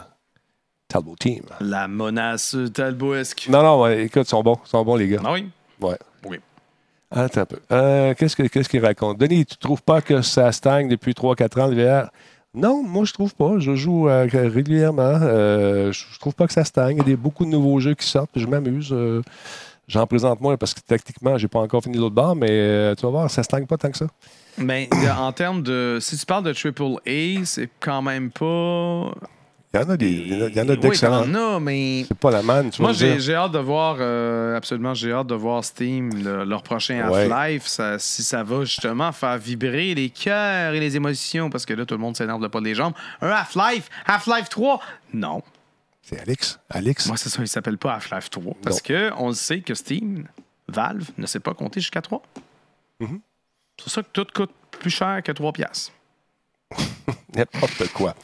Talbot 0.87 1.15
Team. 1.19 1.43
La 1.61 1.87
menace 1.87 2.55
talboesque. 2.73 3.47
Non, 3.49 3.61
non, 3.61 3.81
ouais, 3.81 4.05
écoute, 4.05 4.23
ils 4.25 4.29
sont 4.29 4.41
bons. 4.41 4.57
Ils 4.65 4.69
sont 4.69 4.83
bons, 4.83 4.95
les 4.95 5.07
gars. 5.07 5.21
Ah 5.23 5.33
oui? 5.33 5.47
Ouais. 5.79 5.97
Oui. 6.27 6.39
Attends 7.11 7.41
un 7.41 7.45
peu. 7.45 7.59
Euh, 7.71 8.13
qu'est-ce 8.15 8.35
que- 8.35 8.43
qu'est-ce 8.43 8.69
qu'il 8.69 8.85
raconte? 8.85 9.17
Denis, 9.17 9.45
tu 9.45 9.57
trouves 9.57 9.81
pas 9.81 10.01
que 10.01 10.21
ça 10.21 10.51
stagne 10.51 10.87
depuis 10.87 11.13
3-4 11.13 11.59
ans, 11.59 11.67
le 11.67 11.75
VR? 11.83 12.09
Non, 12.53 12.83
moi, 12.83 13.05
je 13.05 13.13
trouve 13.13 13.33
pas. 13.35 13.57
Je 13.59 13.75
joue 13.75 14.09
euh, 14.09 14.27
régulièrement. 14.31 15.01
Euh, 15.21 15.91
je 15.91 16.19
trouve 16.19 16.33
pas 16.35 16.45
que 16.47 16.53
ça 16.53 16.63
stagne. 16.63 16.99
Il 17.05 17.09
y 17.09 17.13
a 17.13 17.17
beaucoup 17.17 17.45
de 17.45 17.49
nouveaux 17.49 17.79
jeux 17.79 17.95
qui 17.95 18.05
sortent, 18.07 18.29
je 18.35 18.45
m'amuse. 18.45 18.95
J'en 19.87 20.05
présente 20.05 20.39
moins 20.39 20.55
parce 20.55 20.75
que 20.75 20.81
techniquement, 20.81 21.37
j'ai 21.39 21.47
pas 21.47 21.59
encore 21.59 21.81
fini 21.81 21.97
l'autre 21.97 22.13
barre, 22.13 22.35
mais 22.35 22.95
tu 22.95 23.01
vas 23.03 23.09
voir, 23.11 23.31
ça 23.31 23.41
stagne 23.41 23.65
pas 23.65 23.77
tant 23.77 23.89
que 23.89 23.97
ça. 23.97 24.07
Mais 24.57 24.87
Ben, 24.91 25.15
en 25.17 25.31
termes 25.31 25.63
de. 25.63 25.97
Si 26.01 26.15
tu 26.17 26.25
parles 26.27 26.43
de 26.43 26.53
AAA, 26.53 27.45
c'est 27.45 27.69
quand 27.79 28.01
même 28.03 28.29
pas. 28.29 29.11
Il 29.71 29.79
y 29.79 29.83
en 29.83 29.89
a 29.89 29.97
des, 29.97 30.09
il 30.09 30.27
y 30.33 30.35
en 30.41 30.45
a- 30.45 30.49
il 30.49 30.55
y 30.55 30.61
en 30.61 30.67
a 30.67 30.71
Oui, 30.71 30.77
d'excellents. 30.79 31.59
mais. 31.59 32.03
c'est 32.07 32.17
pas 32.17 32.31
la 32.31 32.41
manne, 32.41 32.71
tu 32.71 32.81
Moi, 32.81 32.91
j'ai 32.93 33.19
j'ai 33.19 33.35
hâte 33.35 33.51
de 33.51 33.59
voir, 33.59 33.97
euh, 33.99 34.57
absolument, 34.57 34.95
j'ai 34.95 35.11
hâte 35.11 35.27
de 35.27 35.35
voir 35.35 35.63
Steam, 35.63 36.09
le- 36.23 36.43
leur 36.43 36.63
prochain. 36.63 36.99
Half-Life, 37.07 37.67
si 37.99 38.23
ça 38.23 38.41
va 38.43 38.61
justement 38.63 39.11
faire 39.11 39.37
vibrer 39.37 39.93
les 39.93 40.09
cœurs 40.09 40.73
et 40.73 40.79
les 40.79 40.95
émotions, 40.95 41.51
parce 41.51 41.67
que 41.67 41.73
là, 41.75 41.85
tout 41.85 41.93
le 41.93 41.99
monde 41.99 42.17
s'énerve 42.17 42.41
de 42.41 42.47
pas 42.47 42.59
les 42.61 42.73
jambes. 42.73 42.93
Un 43.21 43.29
Half-Life, 43.29 43.89
Half-Life 44.07 44.49
3, 44.49 44.79
non. 45.13 45.43
C'est 46.01 46.19
Alex. 46.19 46.59
Alex. 46.71 47.05
Moi, 47.05 47.17
c'est 47.17 47.29
ça, 47.29 47.39
il 47.43 47.47
s'appelle 47.47 47.77
pas 47.77 47.93
Half-Life 47.93 48.31
3, 48.31 48.55
parce 48.63 48.81
que 48.81 49.11
on 49.17 49.27
le 49.27 49.35
sait 49.35 49.61
que 49.61 49.75
Steam, 49.75 50.25
Valve, 50.67 51.07
ne 51.19 51.27
sait 51.27 51.39
pas 51.39 51.53
compter 51.53 51.79
jusqu'à 51.79 52.01
3. 52.01 52.23
Mhm. 52.99 53.19
C'est 53.77 53.83
pour 53.83 53.91
ça 53.93 54.01
que 54.01 54.07
tout 54.11 54.25
coûte 54.33 54.51
plus 54.79 54.89
cher 54.89 55.21
que 55.23 55.31
3 55.31 55.53
piastres. 55.53 55.91
N'importe 57.35 57.87
quoi. 57.93 58.15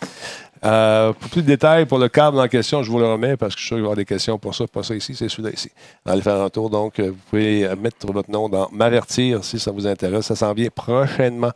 Euh, 0.66 1.14
pour 1.14 1.30
plus 1.30 1.42
de 1.42 1.48
détails, 1.48 1.86
pour 1.86 2.00
le 2.00 2.10
câble 2.10 2.40
en 2.40 2.48
question, 2.48 2.82
je 2.82 2.90
vous 2.90 2.98
le 3.00 3.06
remets 3.06 3.38
parce 3.38 3.54
que 3.54 3.60
je 3.62 3.66
suis 3.66 3.68
sûr 3.70 3.76
qu'il 3.78 3.84
va 3.84 3.88
y 3.88 3.92
avoir 3.92 3.96
des 3.98 4.06
questions 4.06 4.38
pour 4.40 4.56
ça. 4.56 4.66
Pas 4.68 4.84
ça 4.84 4.96
ici, 4.96 5.14
c'est 5.16 5.30
celui-là 5.30 5.52
ici. 5.52 5.70
Dans 6.06 6.14
les 6.16 6.22
faire 6.22 6.42
un 6.42 6.50
tour. 6.50 6.70
Donc, 6.70 7.00
euh, 7.00 7.10
vous 7.12 7.18
pouvez 7.30 7.66
euh, 7.66 7.76
mettre 7.76 8.12
votre 8.12 8.32
nom 8.32 8.50
dans 8.50 8.70
M'avertir 8.72 9.44
si 9.44 9.60
ça 9.60 9.72
vous 9.72 9.86
intéresse. 9.86 10.26
Ça 10.26 10.36
s'en 10.36 10.54
vient 10.54 10.70
prochainement. 10.74 11.52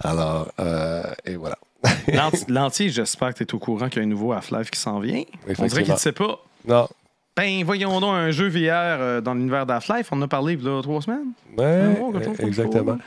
Alors, 0.00 0.48
euh, 0.60 1.02
et 1.24 1.36
voilà. 1.36 1.56
Lanti- 2.08 2.44
Lanti, 2.48 2.90
j'espère 2.90 3.32
que 3.34 3.38
tu 3.38 3.44
es 3.44 3.54
au 3.54 3.58
courant 3.58 3.88
qu'il 3.88 4.02
y 4.02 4.04
a 4.04 4.06
un 4.06 4.10
nouveau 4.10 4.32
Half-Life 4.32 4.70
qui 4.70 4.78
s'en 4.78 5.00
vient. 5.00 5.22
On 5.58 5.64
dirait 5.66 5.82
qu'il 5.82 5.92
ne 5.94 5.98
sait 5.98 6.12
pas. 6.12 6.38
Non. 6.68 6.88
Ben, 7.34 7.64
voyons 7.64 7.98
donc 7.98 8.14
un 8.14 8.30
jeu 8.30 8.48
VR 8.48 9.22
dans 9.22 9.32
l'univers 9.32 9.64
d'Half-Life. 9.64 10.08
On 10.12 10.18
en 10.18 10.22
a 10.22 10.28
parlé 10.28 10.52
il 10.52 10.62
y 10.62 10.68
a 10.68 10.82
trois 10.82 11.00
semaines. 11.00 11.32
Ouais, 11.56 11.96
exactement. 12.40 12.98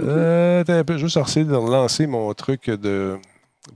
Euh, 0.00 0.62
un 0.68 0.84
peu, 0.84 0.96
juste 0.98 1.16
essayer 1.16 1.44
de 1.44 1.52
lancer 1.52 2.06
mon 2.06 2.32
truc 2.32 2.70
de 2.70 3.16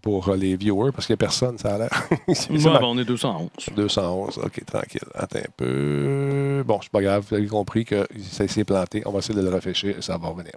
pour 0.03 0.29
euh, 0.29 0.37
les 0.37 0.57
viewers 0.57 0.93
parce 0.93 1.07
qu'il 1.07 1.15
n'y 1.15 1.19
a 1.19 1.25
personne, 1.27 1.59
ça 1.59 1.75
a 1.75 1.79
l'air. 1.79 1.91
Ouais, 2.29 2.59
ma- 2.59 2.79
ben, 2.79 2.85
on 2.85 2.99
est 2.99 3.05
211. 3.05 3.49
211, 3.77 4.39
ok, 4.45 4.65
tranquille. 4.65 5.01
Attends 5.15 5.39
un 5.39 5.43
peu. 5.57 6.63
Bon, 6.67 6.79
c'est 6.83 6.91
pas 6.91 7.03
grave, 7.03 7.25
vous 7.29 7.37
avez 7.37 7.47
compris 7.47 7.85
que 7.85 8.07
ça 8.31 8.47
s'est 8.49 8.65
planté. 8.65 9.03
On 9.07 9.13
va 9.13 9.19
essayer 9.19 9.35
de 9.35 9.43
le 9.47 9.53
rafraîchir 9.53 9.97
et 9.99 10.03
ça 10.03 10.17
va 10.19 10.29
revenir. 10.29 10.53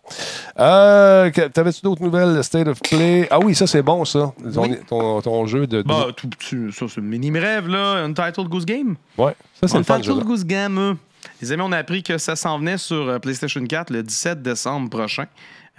Euh, 0.59 1.29
T'avais-tu 1.53 1.81
d'autres 1.81 2.01
nouvelles? 2.03 2.43
State 2.43 2.67
of 2.67 2.79
Play? 2.81 3.27
Ah 3.31 3.39
oui, 3.39 3.55
ça 3.55 3.67
c'est 3.67 3.81
bon, 3.81 4.05
ça. 4.05 4.33
Ton, 4.53 4.61
Oui. 4.63 4.77
ton, 4.87 5.21
ton 5.21 5.45
jeu 5.45 5.67
de. 5.67 5.81
Bah, 5.81 6.07
tout 6.15 6.29
ça, 6.71 6.85
c'est 6.89 6.97
une 7.01 7.07
mini-rêve, 7.07 7.67
là. 7.67 8.03
Untitled 8.03 8.47
Goose 8.47 8.65
Game? 8.65 8.95
Ouais, 9.17 9.35
ça 9.59 9.67
c'est 9.67 9.77
le 9.77 9.83
fun. 9.83 9.95
Untitled. 9.95 10.23
Goose 10.23 10.45
Game. 10.45 10.77
euh, 10.77 10.93
Les 11.41 11.51
amis, 11.51 11.63
on 11.65 11.71
a 11.71 11.77
appris 11.77 12.03
que 12.03 12.17
ça 12.17 12.35
s'en 12.35 12.59
venait 12.59 12.77
sur 12.77 13.07
euh, 13.09 13.19
PlayStation 13.19 13.63
4 13.65 13.89
le 13.91 14.03
17 14.03 14.41
décembre 14.41 14.89
prochain. 14.89 15.25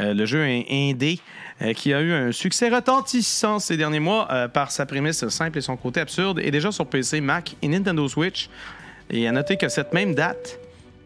Euh, 0.00 0.12
le 0.12 0.26
jeu 0.26 0.44
est 0.44 0.66
indé 0.70 1.20
euh, 1.62 1.72
qui 1.72 1.94
a 1.94 2.00
eu 2.00 2.12
un 2.12 2.32
succès 2.32 2.68
retentissant 2.68 3.60
ces 3.60 3.76
derniers 3.76 4.00
mois 4.00 4.26
euh, 4.32 4.48
par 4.48 4.72
sa 4.72 4.86
prémisse 4.86 5.28
simple 5.28 5.58
et 5.58 5.60
son 5.60 5.76
côté 5.76 6.00
absurde 6.00 6.40
est 6.40 6.50
déjà 6.50 6.72
sur 6.72 6.86
PC, 6.86 7.20
Mac 7.20 7.56
et 7.62 7.68
Nintendo 7.68 8.08
Switch. 8.08 8.50
Et 9.10 9.28
à 9.28 9.32
noter 9.32 9.56
que 9.56 9.68
cette 9.68 9.92
même 9.92 10.14
date, 10.14 10.58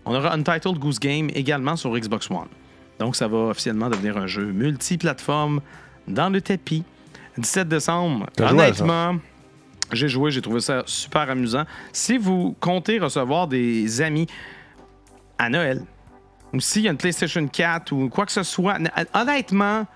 on 0.06 0.14
aura 0.14 0.32
Untitled 0.32 0.78
Goose 0.78 0.98
Game 0.98 1.28
également 1.34 1.76
sur 1.76 1.94
Xbox 1.98 2.30
One. 2.30 2.48
Donc 2.98 3.14
ça 3.14 3.28
va 3.28 3.36
officiellement 3.38 3.90
devenir 3.90 4.16
un 4.16 4.26
jeu 4.26 4.46
multiplateforme 4.46 5.60
dans 6.06 6.30
le 6.30 6.40
tapis. 6.40 6.82
17 7.36 7.68
décembre. 7.68 8.26
Joué? 8.38 8.48
Honnêtement, 8.48 9.16
j'ai 9.92 10.08
joué, 10.08 10.30
j'ai 10.30 10.42
trouvé 10.42 10.60
ça 10.60 10.82
super 10.86 11.28
amusant. 11.30 11.64
Si 11.92 12.16
vous 12.16 12.56
comptez 12.58 12.98
recevoir 12.98 13.46
des 13.46 14.00
amis 14.00 14.26
à 15.36 15.50
Noël, 15.50 15.82
ou 16.52 16.60
s'il 16.60 16.82
y 16.82 16.88
a 16.88 16.90
une 16.92 16.96
PlayStation 16.96 17.46
4 17.46 17.92
ou 17.92 18.08
quoi 18.08 18.26
que 18.26 18.32
ce 18.32 18.42
soit, 18.42 18.76
n- 18.76 18.90
honnêtement, 19.14 19.86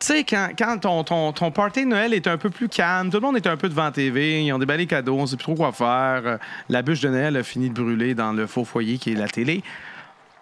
tu 0.00 0.06
sais, 0.06 0.24
quand, 0.24 0.50
quand 0.56 0.78
ton, 0.78 1.02
ton, 1.04 1.32
ton 1.32 1.50
party 1.50 1.82
de 1.84 1.88
Noël 1.90 2.14
est 2.14 2.26
un 2.26 2.36
peu 2.36 2.50
plus 2.50 2.68
calme, 2.68 3.10
tout 3.10 3.16
le 3.16 3.20
monde 3.22 3.36
est 3.36 3.46
un 3.46 3.56
peu 3.56 3.68
devant 3.68 3.90
TV, 3.90 4.44
ils 4.44 4.52
ont 4.52 4.58
déballé 4.58 4.80
les 4.84 4.86
cadeaux, 4.86 5.16
on 5.16 5.26
sait 5.26 5.36
plus 5.36 5.44
trop 5.44 5.54
quoi 5.56 5.72
faire, 5.72 6.22
euh, 6.24 6.38
la 6.68 6.82
bûche 6.82 7.00
de 7.00 7.08
Noël 7.08 7.36
a 7.36 7.42
fini 7.42 7.68
de 7.70 7.74
brûler 7.74 8.14
dans 8.14 8.32
le 8.32 8.46
faux 8.46 8.64
foyer 8.64 8.98
qui 8.98 9.12
est 9.12 9.16
la 9.16 9.28
télé. 9.28 9.62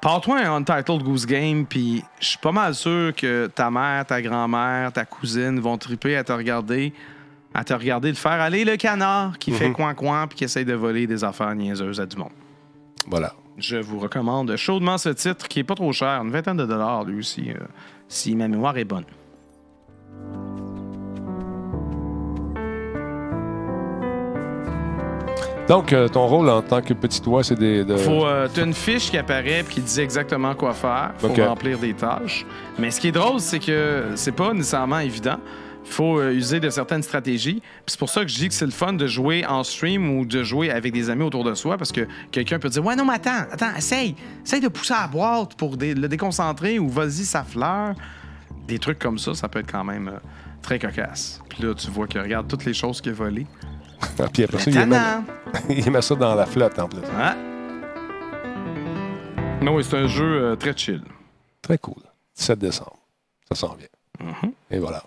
Pars-toi 0.02 0.38
un 0.40 0.56
Untitled 0.56 1.02
Goose 1.02 1.26
Game, 1.26 1.64
puis 1.64 2.04
je 2.20 2.26
suis 2.26 2.38
pas 2.38 2.52
mal 2.52 2.74
sûr 2.74 3.14
que 3.14 3.46
ta 3.46 3.70
mère, 3.70 4.04
ta 4.04 4.20
grand-mère, 4.20 4.92
ta 4.92 5.04
cousine 5.06 5.58
vont 5.58 5.78
triper 5.78 6.16
à 6.16 6.22
te 6.22 6.32
regarder, 6.32 6.92
à 7.54 7.64
te 7.64 7.72
regarder 7.72 8.08
le 8.10 8.14
faire 8.14 8.32
aller 8.40 8.64
le 8.64 8.76
canard 8.76 9.38
qui 9.38 9.52
fait 9.52 9.72
coin-coin 9.72 10.26
puis 10.26 10.36
qui 10.36 10.44
essaye 10.44 10.66
de 10.66 10.74
voler 10.74 11.06
des 11.06 11.24
affaires 11.24 11.54
niaiseuses 11.54 11.98
à 11.98 12.04
du 12.06 12.16
monde. 12.16 12.28
Voilà. 13.08 13.32
Je 13.58 13.76
vous 13.76 13.98
recommande 13.98 14.54
chaudement 14.56 14.98
ce 14.98 15.08
titre 15.10 15.48
qui 15.48 15.60
est 15.60 15.64
pas 15.64 15.74
trop 15.74 15.92
cher, 15.92 16.20
une 16.22 16.30
vingtaine 16.30 16.56
de 16.58 16.66
dollars 16.66 17.04
lui 17.04 17.18
aussi, 17.20 17.50
euh, 17.50 17.54
si 18.08 18.34
ma 18.36 18.48
mémoire 18.48 18.76
est 18.76 18.84
bonne. 18.84 19.04
Donc, 25.68 25.92
euh, 25.92 26.06
ton 26.06 26.28
rôle 26.28 26.48
en 26.48 26.62
tant 26.62 26.80
que 26.80 26.94
petit 26.94 27.20
doigt, 27.20 27.42
c'est 27.42 27.56
des- 27.58 27.84
de. 27.84 27.96
Faut, 27.96 28.24
euh, 28.24 28.46
t'as 28.52 28.64
une 28.64 28.72
fiche 28.72 29.10
qui 29.10 29.18
apparaît 29.18 29.64
puis 29.66 29.76
qui 29.76 29.80
dit 29.80 30.00
exactement 30.00 30.54
quoi 30.54 30.72
faire. 30.72 31.12
Faut 31.18 31.28
remplir 31.28 31.78
des 31.78 31.92
tâches. 31.92 32.46
Mais 32.78 32.92
ce 32.92 33.00
qui 33.00 33.08
est 33.08 33.12
drôle, 33.12 33.40
c'est 33.40 33.58
que 33.58 34.04
c'est 34.14 34.30
pas 34.34 34.52
nécessairement 34.52 35.00
évident. 35.00 35.38
Il 35.88 35.92
faut 35.92 36.18
euh, 36.18 36.32
user 36.32 36.58
de 36.60 36.68
certaines 36.68 37.02
stratégies. 37.02 37.62
C'est 37.86 37.98
pour 37.98 38.10
ça 38.10 38.22
que 38.22 38.28
je 38.28 38.34
dis 38.36 38.48
que 38.48 38.54
c'est 38.54 38.64
le 38.66 38.72
fun 38.72 38.92
de 38.92 39.06
jouer 39.06 39.46
en 39.46 39.62
stream 39.62 40.18
ou 40.18 40.26
de 40.26 40.42
jouer 40.42 40.70
avec 40.70 40.92
des 40.92 41.08
amis 41.10 41.22
autour 41.22 41.44
de 41.44 41.54
soi 41.54 41.78
parce 41.78 41.92
que 41.92 42.06
quelqu'un 42.32 42.58
peut 42.58 42.68
dire 42.68 42.84
Ouais, 42.84 42.96
non, 42.96 43.04
mais 43.06 43.14
attends, 43.14 43.46
attends, 43.52 43.74
essaye. 43.76 44.14
Essaye 44.44 44.60
de 44.60 44.68
pousser 44.68 44.94
à 44.94 45.02
la 45.02 45.06
boîte 45.08 45.54
pour 45.54 45.76
dé- 45.76 45.94
le 45.94 46.08
déconcentrer 46.08 46.78
ou 46.78 46.88
vas-y, 46.88 47.24
ça 47.24 47.44
fleur. 47.44 47.94
Des 48.66 48.78
trucs 48.80 48.98
comme 48.98 49.16
ça, 49.18 49.32
ça 49.34 49.48
peut 49.48 49.60
être 49.60 49.70
quand 49.70 49.84
même 49.84 50.08
euh, 50.08 50.18
très 50.60 50.78
cocasse. 50.78 51.40
Puis 51.48 51.62
là, 51.62 51.72
tu 51.74 51.88
vois 51.90 52.08
qu'il 52.08 52.20
regarde 52.20 52.48
toutes 52.48 52.64
les 52.64 52.74
choses 52.74 53.00
qu'il 53.00 53.12
a 53.12 53.14
volées. 53.14 53.46
Ah, 54.18 54.24
Puis 54.30 54.44
après 54.44 54.58
ça, 54.58 54.70
il 54.70 54.86
met, 54.86 54.96
il 55.70 55.90
met 55.90 56.02
ça 56.02 56.14
dans 56.14 56.34
la 56.34 56.44
flotte 56.46 56.78
en 56.78 56.86
plus. 56.88 57.00
Mais 59.62 59.70
oui, 59.70 59.82
c'est 59.84 59.96
un 59.96 60.06
jeu 60.06 60.42
euh, 60.42 60.56
très 60.56 60.76
chill. 60.76 61.02
Très 61.62 61.78
cool. 61.78 62.02
17 62.36 62.58
décembre. 62.58 62.98
Ça 63.48 63.54
s'en 63.54 63.74
vient. 63.74 64.32
Et 64.70 64.78
voilà. 64.78 65.02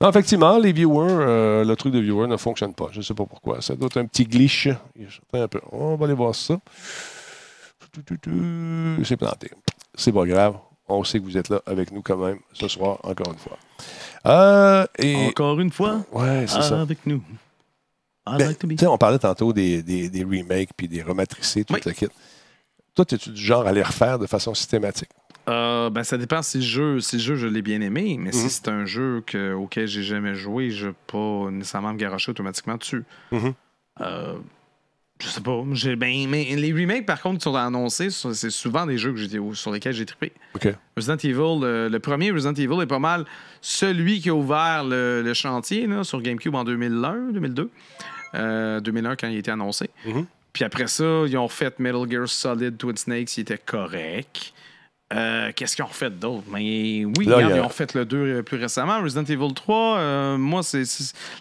Non, 0.00 0.08
effectivement, 0.10 0.58
les 0.58 0.72
viewers, 0.72 1.06
euh, 1.10 1.64
le 1.64 1.76
truc 1.76 1.92
de 1.92 1.98
viewer 2.00 2.26
ne 2.26 2.36
fonctionne 2.36 2.74
pas. 2.74 2.88
Je 2.92 2.98
ne 2.98 3.02
sais 3.02 3.14
pas 3.14 3.24
pourquoi. 3.26 3.62
Ça 3.62 3.74
doit 3.76 3.86
être 3.86 3.96
un 3.98 4.06
petit 4.06 4.24
glitch. 4.24 4.68
Un 5.32 5.48
peu. 5.48 5.60
On 5.72 5.94
va 5.96 6.04
aller 6.06 6.14
voir 6.14 6.34
ça. 6.34 6.58
C'est 9.04 9.16
planté. 9.16 9.50
C'est 9.94 10.12
pas 10.12 10.26
grave. 10.26 10.56
On 10.88 11.02
sait 11.04 11.18
que 11.18 11.24
vous 11.24 11.36
êtes 11.38 11.48
là 11.48 11.60
avec 11.66 11.92
nous 11.92 12.02
quand 12.02 12.16
même 12.18 12.38
ce 12.52 12.68
soir, 12.68 12.98
encore 13.04 13.32
une 13.32 13.38
fois. 13.38 13.56
Euh, 14.26 14.86
et... 14.98 15.26
Encore 15.28 15.58
une 15.60 15.70
fois, 15.70 16.04
Ouais, 16.12 16.44
c'est 16.46 16.60
ça. 16.62 16.80
avec 16.80 17.06
nous. 17.06 17.22
Ben, 18.26 18.54
on 18.88 18.98
parlait 18.98 19.18
tantôt 19.18 19.52
des, 19.52 19.82
des, 19.82 20.08
des 20.08 20.24
remakes 20.24 20.70
puis 20.76 20.88
des 20.88 21.02
rematricés, 21.02 21.64
tout 21.64 21.74
Oui. 21.74 21.80
le 21.84 21.92
kit. 21.92 22.06
Toi, 22.94 23.04
es-tu 23.10 23.30
du 23.30 23.40
genre 23.40 23.66
à 23.66 23.72
les 23.72 23.82
refaire 23.82 24.18
de 24.18 24.26
façon 24.26 24.54
systématique? 24.54 25.10
Euh, 25.48 25.90
ben, 25.90 26.04
ça 26.04 26.16
dépend 26.16 26.40
si 26.42 26.58
le 26.58 26.62
jeu, 26.64 27.00
si 27.00 27.16
le 27.16 27.22
jeu 27.22 27.36
je 27.36 27.46
l'ai 27.46 27.60
bien 27.62 27.80
aimé, 27.82 28.16
mais 28.18 28.30
Mhm. 28.30 28.32
si 28.32 28.50
c'est 28.50 28.68
un 28.68 28.86
jeu 28.86 29.22
que, 29.26 29.52
auquel 29.52 29.86
j'ai 29.86 30.02
jamais 30.02 30.34
joué, 30.34 30.70
je 30.70 30.88
vais 30.88 30.94
pas 31.06 31.50
nécessairement 31.50 31.92
me 31.92 31.98
garocher 31.98 32.30
automatiquement 32.30 32.76
dessus. 32.76 33.04
Mhm. 33.30 33.52
Euh, 34.00 34.34
je 35.20 35.28
sais 35.28 35.40
pas. 35.42 35.62
J'ai, 35.72 35.96
ben, 35.96 36.26
mais 36.28 36.44
les 36.56 36.72
remakes, 36.72 37.06
par 37.06 37.20
contre, 37.20 37.38
qui 37.38 37.44
sont 37.44 37.54
annoncés, 37.54 38.08
c'est 38.10 38.50
souvent 38.50 38.86
des 38.86 38.96
jeux 38.98 39.12
que 39.12 39.18
j'ai- 39.18 39.38
sur 39.52 39.70
lesquels 39.70 39.92
j'ai 39.92 40.06
trippé. 40.06 40.32
Resident 40.96 41.16
Evil, 41.16 41.60
le, 41.60 41.88
le 41.88 41.98
premier 42.00 42.30
Resident 42.30 42.54
Evil 42.54 42.80
est 42.82 42.86
pas 42.86 42.98
mal 42.98 43.24
celui 43.60 44.20
qui 44.20 44.30
a 44.30 44.34
ouvert 44.34 44.82
le, 44.84 45.22
le 45.22 45.34
chantier 45.34 45.86
là, 45.86 46.04
sur 46.04 46.20
GameCube 46.22 46.54
en 46.54 46.64
2001, 46.64 47.32
2002. 47.32 47.70
Euh, 48.34 48.80
2001 48.80 49.14
quand 49.16 49.28
il 49.28 49.36
a 49.36 49.38
été 49.38 49.50
annoncé. 49.50 49.90
Mhm. 50.06 50.26
Puis 50.52 50.64
après 50.64 50.86
ça, 50.88 51.24
ils 51.26 51.36
ont 51.36 51.48
fait 51.48 51.78
Metal 51.78 52.10
Gear 52.10 52.28
Solid 52.28 52.76
Twin 52.78 52.96
Snakes, 52.96 53.36
il 53.36 53.40
était 53.42 53.58
correct. 53.58 54.52
Euh, 55.12 55.52
Qu'est-ce 55.54 55.76
qu'ils 55.76 55.84
ont 55.84 55.88
fait 55.88 56.10
d'autre? 56.18 56.44
Mais 56.50 57.04
oui, 57.04 57.26
Là, 57.26 57.36
regarde, 57.36 57.52
il 57.52 57.56
y 57.56 57.58
a- 57.58 57.62
ils 57.62 57.66
ont 57.66 57.68
fait 57.68 57.92
le 57.94 58.04
2 58.04 58.16
euh, 58.16 58.42
plus 58.42 58.56
récemment. 58.58 59.00
Resident 59.02 59.22
Evil 59.24 59.52
3, 59.54 59.98
euh, 59.98 60.36
moi, 60.38 60.62
c'est 60.62 60.82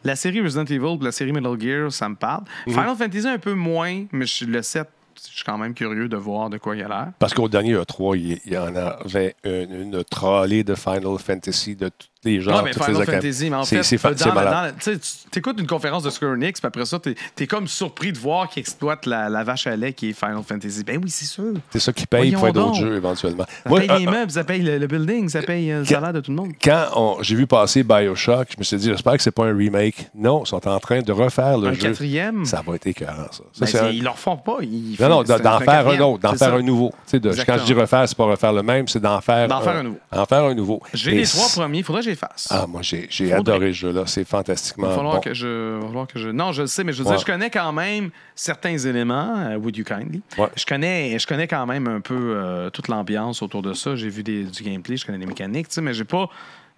la 0.03 0.15
série 0.15 0.41
Resident 0.41 0.65
Evil 0.65 0.97
la 1.01 1.11
série 1.11 1.31
Metal 1.31 1.59
Gear, 1.59 1.91
ça 1.91 2.09
me 2.09 2.15
parle. 2.15 2.43
Mhm. 2.67 2.73
Final 2.73 2.95
Fantasy, 2.95 3.27
un 3.27 3.37
peu 3.39 3.53
moins, 3.53 4.05
mais 4.11 4.25
je- 4.25 4.45
le 4.45 4.61
7, 4.61 4.89
je 5.15 5.35
suis 5.35 5.43
quand 5.45 5.57
même 5.57 5.73
curieux 5.73 6.09
de 6.09 6.17
voir 6.17 6.49
de 6.49 6.57
quoi 6.57 6.75
il 6.75 6.83
a 6.83 6.87
l'air. 6.87 7.07
Parce 7.19 7.33
qu'au 7.33 7.47
dernier 7.47 7.73
E3, 7.75 8.15
il 8.17 8.39
y 8.51 8.57
en 8.57 8.75
avait 8.75 9.35
une, 9.45 9.93
une 9.93 10.03
trollée 10.03 10.63
de 10.63 10.75
Final 10.75 11.17
Fantasy 11.17 11.75
de 11.75 11.89
les 12.23 12.41
genres. 12.41 12.57
Ouais, 12.57 12.63
mais 12.65 12.71
toutes 12.71 12.83
Final 12.83 13.05
Fantasy, 13.05 13.49
mais 13.49 13.55
en 13.57 13.63
fait, 13.65 13.83
c'est 13.83 14.03
malade. 14.33 14.75
tu 14.81 14.97
tu 15.31 15.39
écoutes 15.39 15.59
une 15.59 15.65
conférence 15.67 16.03
de 16.03 16.09
Square 16.11 16.33
Enix, 16.33 16.59
puis 16.61 16.67
après 16.67 16.85
ça, 16.85 16.99
t'es 16.99 17.15
es 17.39 17.47
comme 17.47 17.67
surpris 17.67 18.11
de 18.13 18.19
voir 18.19 18.47
qu'ils 18.49 18.59
exploitent 18.61 19.07
la, 19.07 19.29
la 19.29 19.43
vache 19.43 19.65
à 19.67 19.75
lait 19.75 19.91
qui 19.93 20.09
est 20.09 20.13
Final 20.13 20.41
Fantasy. 20.47 20.83
Ben 20.83 20.99
oui, 21.03 21.09
c'est 21.09 21.25
sûr. 21.25 21.53
C'est 21.71 21.79
ça 21.79 21.91
qui 21.91 22.05
paye 22.05 22.31
pour 22.31 22.41
Voyons 22.41 22.53
d'autres 22.53 22.75
jeux 22.75 22.95
éventuellement. 22.97 23.45
Ça 23.63 23.69
Moi, 23.69 23.79
paye 23.79 23.89
euh, 23.89 23.97
les 23.99 24.05
meubles, 24.05 24.31
ça 24.31 24.43
paye 24.43 24.61
le, 24.61 24.77
le 24.77 24.87
building, 24.87 25.27
ça 25.29 25.41
paye 25.41 25.71
euh, 25.71 25.79
le 25.79 25.85
Quand- 25.85 25.95
salaire 25.95 26.13
de 26.13 26.19
tout 26.19 26.29
le 26.31 26.37
monde. 26.37 26.51
quand 26.63 27.17
j'ai 27.21 27.35
vu 27.35 27.47
passer 27.47 27.83
Bioshock, 27.83 28.49
je 28.53 28.59
me 28.59 28.63
suis 28.63 28.77
dit, 28.77 28.89
j'espère 28.89 29.13
que 29.17 29.23
c'est 29.23 29.31
pas 29.31 29.45
un 29.45 29.57
remake. 29.57 30.07
Non, 30.13 30.43
ils 30.43 30.47
sont 30.47 30.67
en 30.67 30.79
train 30.79 31.01
de 31.01 31.11
refaire 31.11 31.57
le 31.57 31.69
Un 31.69 31.73
jeu. 31.73 31.81
quatrième, 31.81 32.45
Ça 32.45 32.61
va 32.65 32.75
être 32.75 32.85
écœurant, 32.87 33.27
ça. 33.31 33.43
Ça, 33.65 33.79
ben, 33.81 33.87
un- 33.87 33.89
ils 33.91 34.03
leur 34.03 34.19
font 34.19 34.37
pas. 34.37 34.57
Ils 34.61 34.95
Non, 34.99 35.09
non, 35.09 35.23
d'en 35.23 35.59
faire 35.59 35.87
un 35.87 35.99
autre, 35.99 36.19
d'en 36.19 36.35
faire 36.35 36.53
un 36.53 36.61
nouveau. 36.61 36.91
Tu 37.09 37.19
quand 37.19 37.57
je 37.57 37.63
dis 37.65 37.73
refaire, 37.73 38.07
c'est 38.07 38.17
pas 38.17 38.25
refaire 38.25 38.53
le 38.53 38.61
même, 38.63 38.87
c'est 38.87 38.99
d'en 38.99 39.19
faire, 39.21 39.47
D'en 39.47 39.61
faire 39.61 39.77
un 39.77 39.83
nouveau. 39.83 39.97
En 40.11 40.25
faire 40.25 40.43
un 40.43 40.53
nouveau. 40.53 40.81
J'ai 40.93 41.11
les 41.11 41.23
trois 41.25 41.47
premiers, 41.49 41.79
il 41.79 41.83
faudrait 41.83 42.01
que 42.03 42.12
les 42.13 42.17
fasse. 42.17 42.47
Ah, 42.49 42.65
moi, 42.67 42.81
j'ai 42.81 43.07
j'ai 43.09 43.31
adoré 43.33 43.67
ce 43.67 43.77
jeu-là. 43.79 44.03
C'est 44.05 44.21
Il 44.21 44.25
fantastiquement 44.27 44.87
va 44.87 44.95
falloir, 44.95 45.15
bon. 45.15 45.21
que 45.21 45.33
je, 45.33 45.77
va 45.79 45.85
falloir 45.87 46.07
que 46.07 46.19
je. 46.19 46.29
Non, 46.29 46.51
je 46.51 46.61
le 46.61 46.67
sais, 46.67 46.83
mais 46.83 46.93
je 46.93 47.03
veux 47.03 47.09
Ouais. 47.09 47.15
dire, 47.15 47.19
je 47.25 47.31
connais 47.31 47.49
quand 47.49 47.71
même 47.73 48.09
certains 48.35 48.77
éléments. 48.77 49.35
euh, 49.37 49.55
would 49.57 49.75
you 49.77 49.83
kindly? 49.83 50.21
Ouais. 50.37 50.49
Je, 50.55 50.65
connais, 50.65 51.17
je 51.19 51.27
connais 51.27 51.47
quand 51.47 51.65
même 51.65 51.87
un 51.87 51.99
peu 52.01 52.35
euh, 52.35 52.69
toute 52.69 52.87
l'ambiance 52.87 53.41
autour 53.41 53.61
de 53.61 53.73
ça. 53.73 53.95
J'ai 53.95 54.09
vu 54.09 54.23
des- 54.23 54.43
du 54.45 54.63
gameplay, 54.63 54.97
je 54.97 55.05
connais 55.05 55.17
les 55.17 55.25
mécaniques, 55.25 55.67
tu 55.69 55.75
sais, 55.75 55.81
mais 55.81 55.93
j'ai 55.93 56.03
pas. 56.05 56.27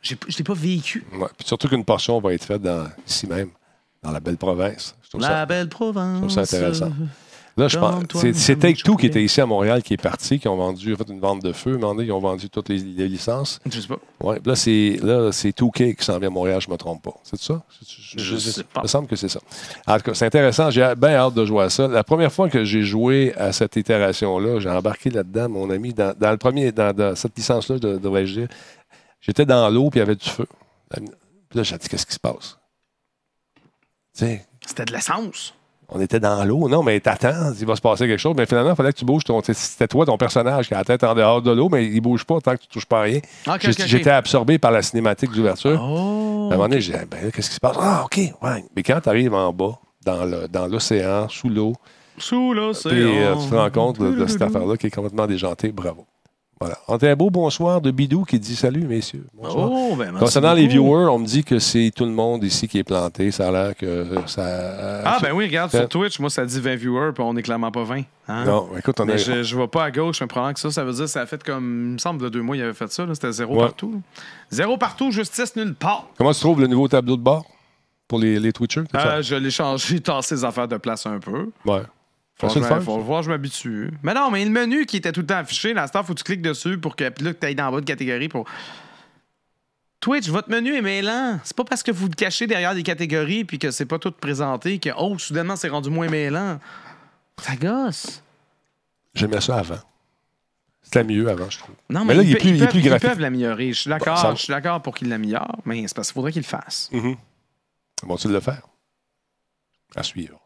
j'ai- 0.02 0.18
Je 0.28 0.38
l'ai 0.38 0.44
pas 0.44 0.54
vécu. 0.54 1.04
Ouais. 1.14 1.28
Puis 1.38 1.48
surtout 1.48 1.68
qu'une 1.68 1.86
portion 1.86 2.20
va 2.20 2.34
être 2.34 2.46
faite 2.46 2.62
dans, 2.62 2.88
ici 3.08 3.28
même, 3.28 3.50
dans 4.04 4.12
la 4.12 4.20
belle 4.20 4.38
province. 4.38 4.96
Je 5.14 5.18
La 5.22 5.28
ça, 5.28 5.46
belle 5.46 5.70
Provence. 5.70 6.16
je 6.16 6.20
trouve 6.22 6.46
ça 6.46 6.58
intéressant. 6.58 6.92
Là, 7.58 7.70
je 7.70 7.78
pense. 7.80 8.04
C'est 8.34 8.60
Take-Two 8.60 8.98
qui 8.98 9.06
était 9.06 9.24
ici 9.24 9.40
à 9.40 9.46
Montréal 9.46 9.82
qui 9.82 9.94
est 9.94 10.02
parti, 10.02 10.40
qui 10.40 10.48
ont 10.50 10.58
vendu, 10.58 10.94
en 10.94 10.98
fait, 10.98 11.08
une 11.10 11.22
vente 11.22 11.42
de 11.42 11.54
feu. 11.54 11.80
Ils 11.80 12.12
ont 12.12 12.20
vendu 12.20 12.50
toutes 12.50 12.68
les, 12.68 12.80
les 12.80 13.08
licences. 13.08 13.62
Je 13.66 13.80
sais 13.80 13.88
pas. 13.88 13.98
Ouais. 14.22 14.42
Là, 14.46 14.56
c'est 14.58 15.00
là, 15.02 15.32
c'est 15.32 15.58
2K 15.58 15.96
qui 15.96 16.04
s'en 16.04 16.20
vient 16.20 16.28
à 16.28 16.32
Montréal, 16.32 16.60
je 16.60 16.68
ne 16.68 16.74
me 16.74 16.78
trompe 16.78 17.02
pas. 17.04 17.14
C'est 17.24 17.40
ça? 17.40 17.64
Je, 18.18 18.18
Je 18.22 18.38
sais 18.38 18.64
pas. 18.64 18.82
Il 18.82 18.84
me 18.84 18.88
semble 18.88 19.08
que 19.08 19.16
c'est 19.16 19.30
ça. 19.30 19.40
En 19.88 19.96
tout 19.96 20.04
cas, 20.04 20.14
c'est 20.16 20.26
intéressant. 20.26 20.70
J'ai 20.70 20.94
bien 20.98 21.12
hâte 21.16 21.34
de 21.34 21.46
jouer 21.46 21.64
à 21.64 21.70
ça. 21.70 21.88
La 21.88 22.04
première 22.04 22.32
fois 22.34 22.50
que 22.50 22.66
j'ai 22.66 22.84
joué 22.84 23.34
à 23.38 23.54
cette 23.54 23.78
itération-là, 23.78 24.60
j'ai 24.60 24.70
embarqué 24.70 25.10
là-dedans, 25.10 25.48
mon 25.48 25.70
ami, 25.70 25.94
dans, 25.94 26.14
dans 26.20 26.32
le 26.32 26.38
premier, 26.38 26.74
dans, 26.74 26.94
dans 26.94 27.16
cette 27.16 27.38
licence-là, 27.38 27.80
de- 27.80 27.98
devrais-je 27.98 28.40
dire. 28.42 28.48
J'étais 29.22 29.46
dans 29.46 29.70
l'eau, 29.70 29.90
puis 29.90 30.00
il 30.00 30.02
y 30.02 30.04
avait 30.04 30.16
du 30.18 30.30
feu. 30.30 30.46
Puis 30.94 31.06
là, 31.54 31.64
j'ai 31.64 31.78
dit, 31.78 31.88
qu'est-ce 31.88 32.06
qui 32.06 32.14
se 32.14 32.20
passe? 32.20 32.58
C'était 34.14 34.86
de 34.86 34.92
l'essence. 34.94 35.54
On 35.90 36.00
était 36.02 36.20
dans 36.20 36.44
l'eau. 36.46 36.68
Non, 36.70 36.84
mais 36.84 37.00
t'attends, 37.00 37.52
il 37.60 37.66
va 37.66 37.76
se 37.76 37.82
passer 37.82 38.08
quelque 38.08 38.20
chose. 38.20 38.34
Mais 38.38 38.46
finalement, 38.46 38.72
il 38.72 38.76
fallait 38.76 38.92
que 38.94 38.98
tu 38.98 39.06
bouges. 39.06 39.24
Ton, 39.24 39.42
c'était 39.44 39.88
toi, 39.88 40.06
ton 40.06 40.18
personnage, 40.18 40.68
qui 40.68 40.74
a 40.74 40.78
la 40.80 40.84
tête 40.84 41.04
en 41.04 41.14
dehors 41.14 41.42
de 41.42 41.52
l'eau, 41.52 41.70
mais 41.70 41.86
il 41.86 42.02
bouge 42.02 42.24
pas 42.26 42.40
tant 42.42 42.54
que 42.56 42.62
tu 42.62 42.68
touches 42.68 42.86
pas 42.86 43.00
à 43.00 43.04
rien. 43.04 43.20
J'étais 43.88 44.10
absorbé 44.10 44.58
par 44.58 44.72
la 44.72 44.82
cinématique 44.82 45.32
d'ouverture. 45.32 45.80
Oh. 45.82 46.50
À 46.52 46.54
un 46.54 46.58
moment 46.58 46.68
donné, 46.70 46.82
j'ai 46.82 46.94
dit, 46.94 47.00
ben, 47.10 47.32
qu'est-ce 47.32 47.50
qui 47.50 47.56
se 47.56 47.60
passe? 47.60 47.78
Ah, 47.80 48.04
OK, 48.06 48.18
ouais. 48.18 48.66
Mais 48.76 48.84
quand 48.84 49.00
tu 49.02 49.10
arrives 49.10 49.34
en 49.34 49.52
bas, 49.54 49.80
dans 50.06 50.26
le- 50.26 50.48
dans 50.48 50.68
l'océan, 50.68 51.28
sous 51.30 51.50
l'eau, 51.50 51.74
Sous 52.18 52.54
l'océan. 52.54 52.92
puis 52.92 53.02
euh, 53.24 53.36
tu 53.36 53.50
te 53.50 53.56
rends 53.56 53.70
compte 53.72 54.00
de, 54.00 54.12
de 54.12 54.28
cette 54.28 54.42
affaire-là 54.44 54.78
qui 54.78 54.88
est 54.88 54.92
complètement 54.92 55.26
déjantée, 55.28 55.72
bravo. 55.72 56.06
Voilà. 56.60 56.78
On 56.88 56.96
a 56.96 57.10
un 57.10 57.16
beau 57.16 57.30
bonsoir 57.30 57.82
de 57.82 57.92
Bidou 57.92 58.24
qui 58.24 58.40
dit 58.40 58.56
salut, 58.56 58.88
messieurs. 58.88 59.26
Bonsoir. 59.34 59.70
Oh, 59.70 59.96
ben, 59.98 60.14
Concernant 60.18 60.54
les 60.54 60.68
viewers, 60.68 61.10
on 61.12 61.20
me 61.20 61.26
dit 61.26 61.44
que 61.44 61.60
c'est 61.60 61.92
tout 61.94 62.06
le 62.06 62.12
monde 62.12 62.44
ici 62.46 62.68
qui 62.70 62.78
est 62.80 62.84
planté. 62.86 63.30
Ça 63.32 63.50
a 63.50 63.52
l'air 63.52 63.76
que 63.76 64.06
ça. 64.26 65.02
Ah, 65.04 65.18
ben 65.22 65.34
oui, 65.34 65.46
regarde, 65.48 65.70
Euh, 65.76 65.80
sur 65.80 65.90
Twitch, 65.90 66.18
moi, 66.20 66.30
ça 66.30 66.46
dit 66.46 66.60
20 66.62 66.76
viewers, 66.76 67.12
puis 67.14 67.24
on 67.28 67.36
est 67.36 67.42
clairement 67.42 67.72
pas 67.72 67.84
20. 67.84 68.04
Hein? 68.30 68.46
Non, 68.46 68.70
écoute, 68.78 69.00
on 69.02 69.04
a. 69.04 69.08
Mais 69.08 69.18
je, 69.18 69.44
je 69.44 69.56
vois 69.56 69.70
pas 69.70 69.84
à 69.84 69.92
gauche, 69.92 70.22
mais 70.22 70.28
probablement 70.28 70.54
que 70.54 70.60
ça, 70.62 70.72
ça 70.72 70.84
veut 70.86 70.94
dire 70.94 71.04
que 71.04 71.10
ça 71.12 71.22
a 71.22 71.26
fait 71.26 71.44
comme. 71.44 71.64
Il 71.90 71.94
me 71.94 71.98
semble, 71.98 72.22
de 72.22 72.30
deux 72.30 72.42
mois, 72.42 72.56
il 72.56 72.62
avait 72.64 72.74
fait 72.74 72.92
ça. 72.92 73.06
là, 73.06 73.14
C'était 73.16 73.34
zéro 73.34 73.56
Ouais. 73.56 73.64
partout. 73.64 74.02
Zéro 74.50 74.78
partout, 74.78 75.12
justice 75.12 75.56
nulle 75.58 75.76
part. 75.76 76.08
Comment 76.18 76.32
tu 76.32 76.40
trouves 76.40 76.62
le 76.62 76.68
nouveau 76.68 76.88
tableau 76.88 77.18
de 77.18 77.22
bord 77.22 77.46
pour 78.08 78.18
les, 78.20 78.40
les 78.40 78.54
Twitchers? 78.54 78.84
Euh, 78.96 79.22
je 79.22 79.36
l'ai 79.36 79.52
changé, 79.52 80.00
tassé 80.02 80.36
les 80.36 80.46
affaires 80.46 80.68
de 80.70 80.78
place 80.78 81.06
un 81.06 81.20
peu. 81.20 81.50
Ouais. 81.66 81.82
Faut, 82.38 82.48
que 82.48 82.62
faire, 82.62 82.84
faut 82.84 82.96
ça. 82.98 83.02
voir, 83.02 83.24
je 83.24 83.30
m'habitue. 83.30 83.92
Mais 84.04 84.14
non, 84.14 84.30
mais 84.30 84.44
le 84.44 84.52
menu 84.52 84.86
qui 84.86 84.98
était 84.98 85.12
tout 85.14 85.22
le 85.22 85.26
temps 85.26 85.38
affiché, 85.38 85.74
là, 85.74 85.86
il 85.94 86.04
faut 86.04 86.14
que 86.14 86.18
tu 86.20 86.24
cliques 86.26 86.42
dessus 86.42 86.78
pour 86.78 86.96
que, 86.98 87.08
puis 87.10 87.24
là, 87.24 87.34
que 87.34 87.40
tu 87.40 87.46
ailles 87.46 87.56
dans 87.56 87.66
la 87.66 87.72
bonne 87.72 87.86
catégorie 87.86 88.28
pour. 88.28 88.46
Twitch, 90.02 90.28
votre 90.28 90.50
menu 90.50 90.76
est 90.76 90.82
mêlant. 90.82 91.40
C'est 91.44 91.56
pas 91.56 91.64
parce 91.64 91.82
que 91.82 91.92
vous 91.92 92.08
le 92.08 92.14
cachez 92.14 92.46
derrière 92.46 92.76
des 92.76 92.84
catégories 92.84 93.44
puis 93.46 93.58
que 93.58 93.72
c'est 93.72 93.86
pas 93.86 93.98
tout 93.98 94.12
présenté 94.12 94.78
que, 94.80 94.90
oh, 94.98 95.18
soudainement, 95.18 95.56
c'est 95.56 95.70
rendu 95.70 95.90
moins 95.90 96.10
mêlant. 96.10 96.60
Ça 97.42 97.56
gosse. 97.56 98.22
J'aimais 99.16 99.42
ça 99.42 99.58
avant. 99.58 99.80
C'était 100.84 101.04
mieux 101.06 101.28
avant, 101.30 101.50
je 101.50 101.58
trouve. 101.58 101.74
Non, 101.90 102.02
Mais 102.06 102.14
mais, 102.14 102.16
là, 102.16 102.22
ils, 102.24 102.30
il 102.30 102.36
est 102.36 102.40
plus- 102.40 102.50
ils 102.50 102.56
il 102.58 102.62
est 102.62 102.66
peuvent, 102.66 102.70
plus 102.74 102.80
ils 102.82 102.86
graphique. 102.90 103.10
peuvent 103.10 103.20
l'améliorer. 103.20 103.74
Je 103.74 103.80
suis 103.80 103.90
d'accord, 103.90 104.22
Bon, 104.22 104.36
je 104.36 104.42
suis 104.44 104.52
d'accord 104.54 104.82
pour 104.82 104.94
qu'ils 104.94 105.10
l'améliorent, 105.10 105.58
mais 105.66 105.88
c'est 105.88 105.96
parce 105.96 106.10
qu'il 106.10 106.14
faudrait 106.16 106.32
qu'ils 106.34 106.42
le 106.44 106.48
fassent. 106.48 106.92
Vont-ils 108.04 108.32
le 108.32 108.40
faire? 108.42 108.62
À 109.96 110.04
suivre. 110.04 110.40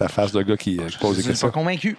Ta 0.00 0.08
face 0.08 0.32
de 0.32 0.40
gars 0.42 0.56
qui 0.56 0.78
euh, 0.80 0.88
pose 0.98 1.10
des 1.10 1.16
Je 1.16 1.20
suis 1.20 1.28
questions. 1.32 1.48
pas 1.48 1.52
convaincu. 1.52 1.94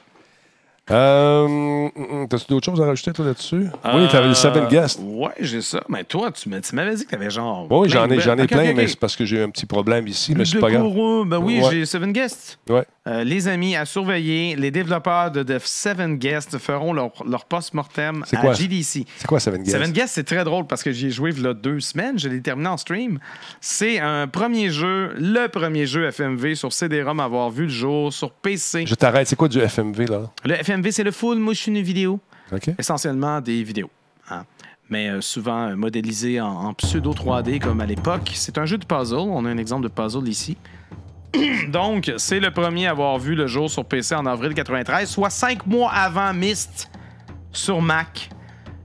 Euh, 0.89 1.43
hum, 1.45 1.91
hum, 1.95 2.27
T'as-tu 2.27 2.45
d'autres 2.49 2.65
choses 2.65 2.81
à 2.81 2.85
rajouter, 2.87 3.13
toi, 3.13 3.23
là-dessus? 3.25 3.67
Euh, 3.85 3.89
Oui, 3.93 4.07
t'avais 4.11 4.27
le 4.27 4.33
Seven 4.33 4.67
Guest. 4.67 4.99
Ouais, 5.03 5.29
j'ai 5.39 5.61
ça. 5.61 5.81
Mais 5.87 6.03
toi, 6.03 6.31
tu 6.31 6.49
m'as- 6.49 6.59
tu 6.61 6.73
m'avais 6.75 6.95
dit 6.95 7.05
que 7.05 7.11
t'avais 7.11 7.29
genre. 7.29 7.67
Oui, 7.69 7.87
plein 7.87 7.99
j'en 8.01 8.07
de 8.07 8.13
ai, 8.15 8.19
j'en 8.19 8.35
ai 8.37 8.47
plein, 8.47 8.63
Ok, 8.63 8.69
ok, 8.71 8.75
mais 8.75 8.87
c'est 8.87 8.99
parce 8.99 9.15
que 9.15 9.23
j'ai 9.23 9.37
eu 9.37 9.43
un 9.43 9.51
petit 9.51 9.67
problème 9.67 10.07
ici, 10.07 10.31
mais 10.31 10.37
Plus 10.37 10.45
c'est 10.47 10.55
de 10.55 10.61
pas 10.61 10.71
grave. 10.71 10.83
Ben 11.27 11.37
oui, 11.37 11.61
Ouais. 11.61 11.69
j'ai 11.69 11.85
Seven 11.85 12.11
Guests. 12.11 12.57
Ouais. 12.67 12.83
Euh, 13.07 13.23
les 13.23 13.47
amis 13.47 13.75
à 13.75 13.85
surveiller, 13.85 14.55
les 14.55 14.69
développeurs 14.69 15.31
de, 15.31 15.41
de 15.41 15.57
Seven 15.63 16.17
Guests 16.17 16.59
feront 16.59 16.93
leur, 16.93 17.09
leur 17.27 17.45
post-mortem 17.45 18.23
à 18.31 18.37
quoi? 18.37 18.53
GDC. 18.53 19.05
C'est 19.17 19.25
quoi 19.27 19.39
Seven 19.39 19.63
Guest? 19.63 19.75
Seven 19.75 19.91
Guests, 19.91 20.13
c'est 20.13 20.23
très 20.23 20.43
drôle 20.43 20.67
parce 20.67 20.83
que 20.83 20.91
j'y 20.91 21.07
ai 21.07 21.09
joué 21.09 21.31
il 21.35 21.41
y 21.41 21.47
a 21.47 21.55
deux 21.55 21.79
semaines. 21.79 22.19
Je 22.19 22.29
l'ai 22.29 22.39
terminé 22.41 22.69
en 22.69 22.77
stream. 22.77 23.17
C'est 23.59 23.97
un 23.99 24.27
premier 24.27 24.69
jeu, 24.69 25.15
le 25.17 25.47
premier 25.47 25.87
jeu 25.87 26.11
FMV 26.11 26.53
sur 26.53 26.71
CD-ROM 26.71 27.19
à 27.19 27.23
avoir 27.23 27.49
vu 27.49 27.63
le 27.63 27.69
jour 27.69 28.13
sur 28.13 28.31
PC. 28.31 28.85
Je 28.85 28.93
t'arrête. 28.93 29.27
C'est 29.27 29.35
quoi 29.35 29.47
du 29.47 29.59
FMV, 29.59 30.05
là? 30.07 30.29
Le 30.45 30.53
FMV, 30.63 30.91
c'est 30.91 31.03
le 31.03 31.11
full 31.11 31.39
motion 31.39 31.73
vidéo. 31.73 32.19
OK. 32.53 32.69
essentiellement 32.77 33.41
des 33.41 33.63
vidéos. 33.63 33.89
hein. 34.29 34.43
Mais 34.89 35.07
euh, 35.09 35.21
souvent 35.21 35.69
euh, 35.69 35.75
modélisé 35.75 36.39
en, 36.41 36.49
en 36.49 36.73
pseudo 36.75 37.13
3D 37.13 37.59
comme 37.59 37.79
à 37.81 37.85
l'époque. 37.87 38.29
C'est 38.35 38.57
un 38.59 38.65
jeu 38.65 38.77
de 38.77 38.85
puzzle. 38.85 39.15
On 39.15 39.43
a 39.45 39.49
un 39.49 39.57
exemple 39.57 39.83
de 39.83 39.87
puzzle 39.87 40.27
ici. 40.27 40.55
Donc, 41.69 42.11
c'est 42.17 42.39
le 42.39 42.51
premier 42.51 42.87
à 42.87 42.91
avoir 42.91 43.17
vu 43.17 43.35
le 43.35 43.47
jour 43.47 43.69
sur 43.69 43.85
PC 43.85 44.15
en 44.15 44.25
avril 44.25 44.53
93, 44.53 45.09
soit 45.09 45.29
cinq 45.29 45.65
mois 45.65 45.91
avant 45.91 46.33
Myst 46.33 46.89
sur 47.51 47.81
Mac. 47.81 48.29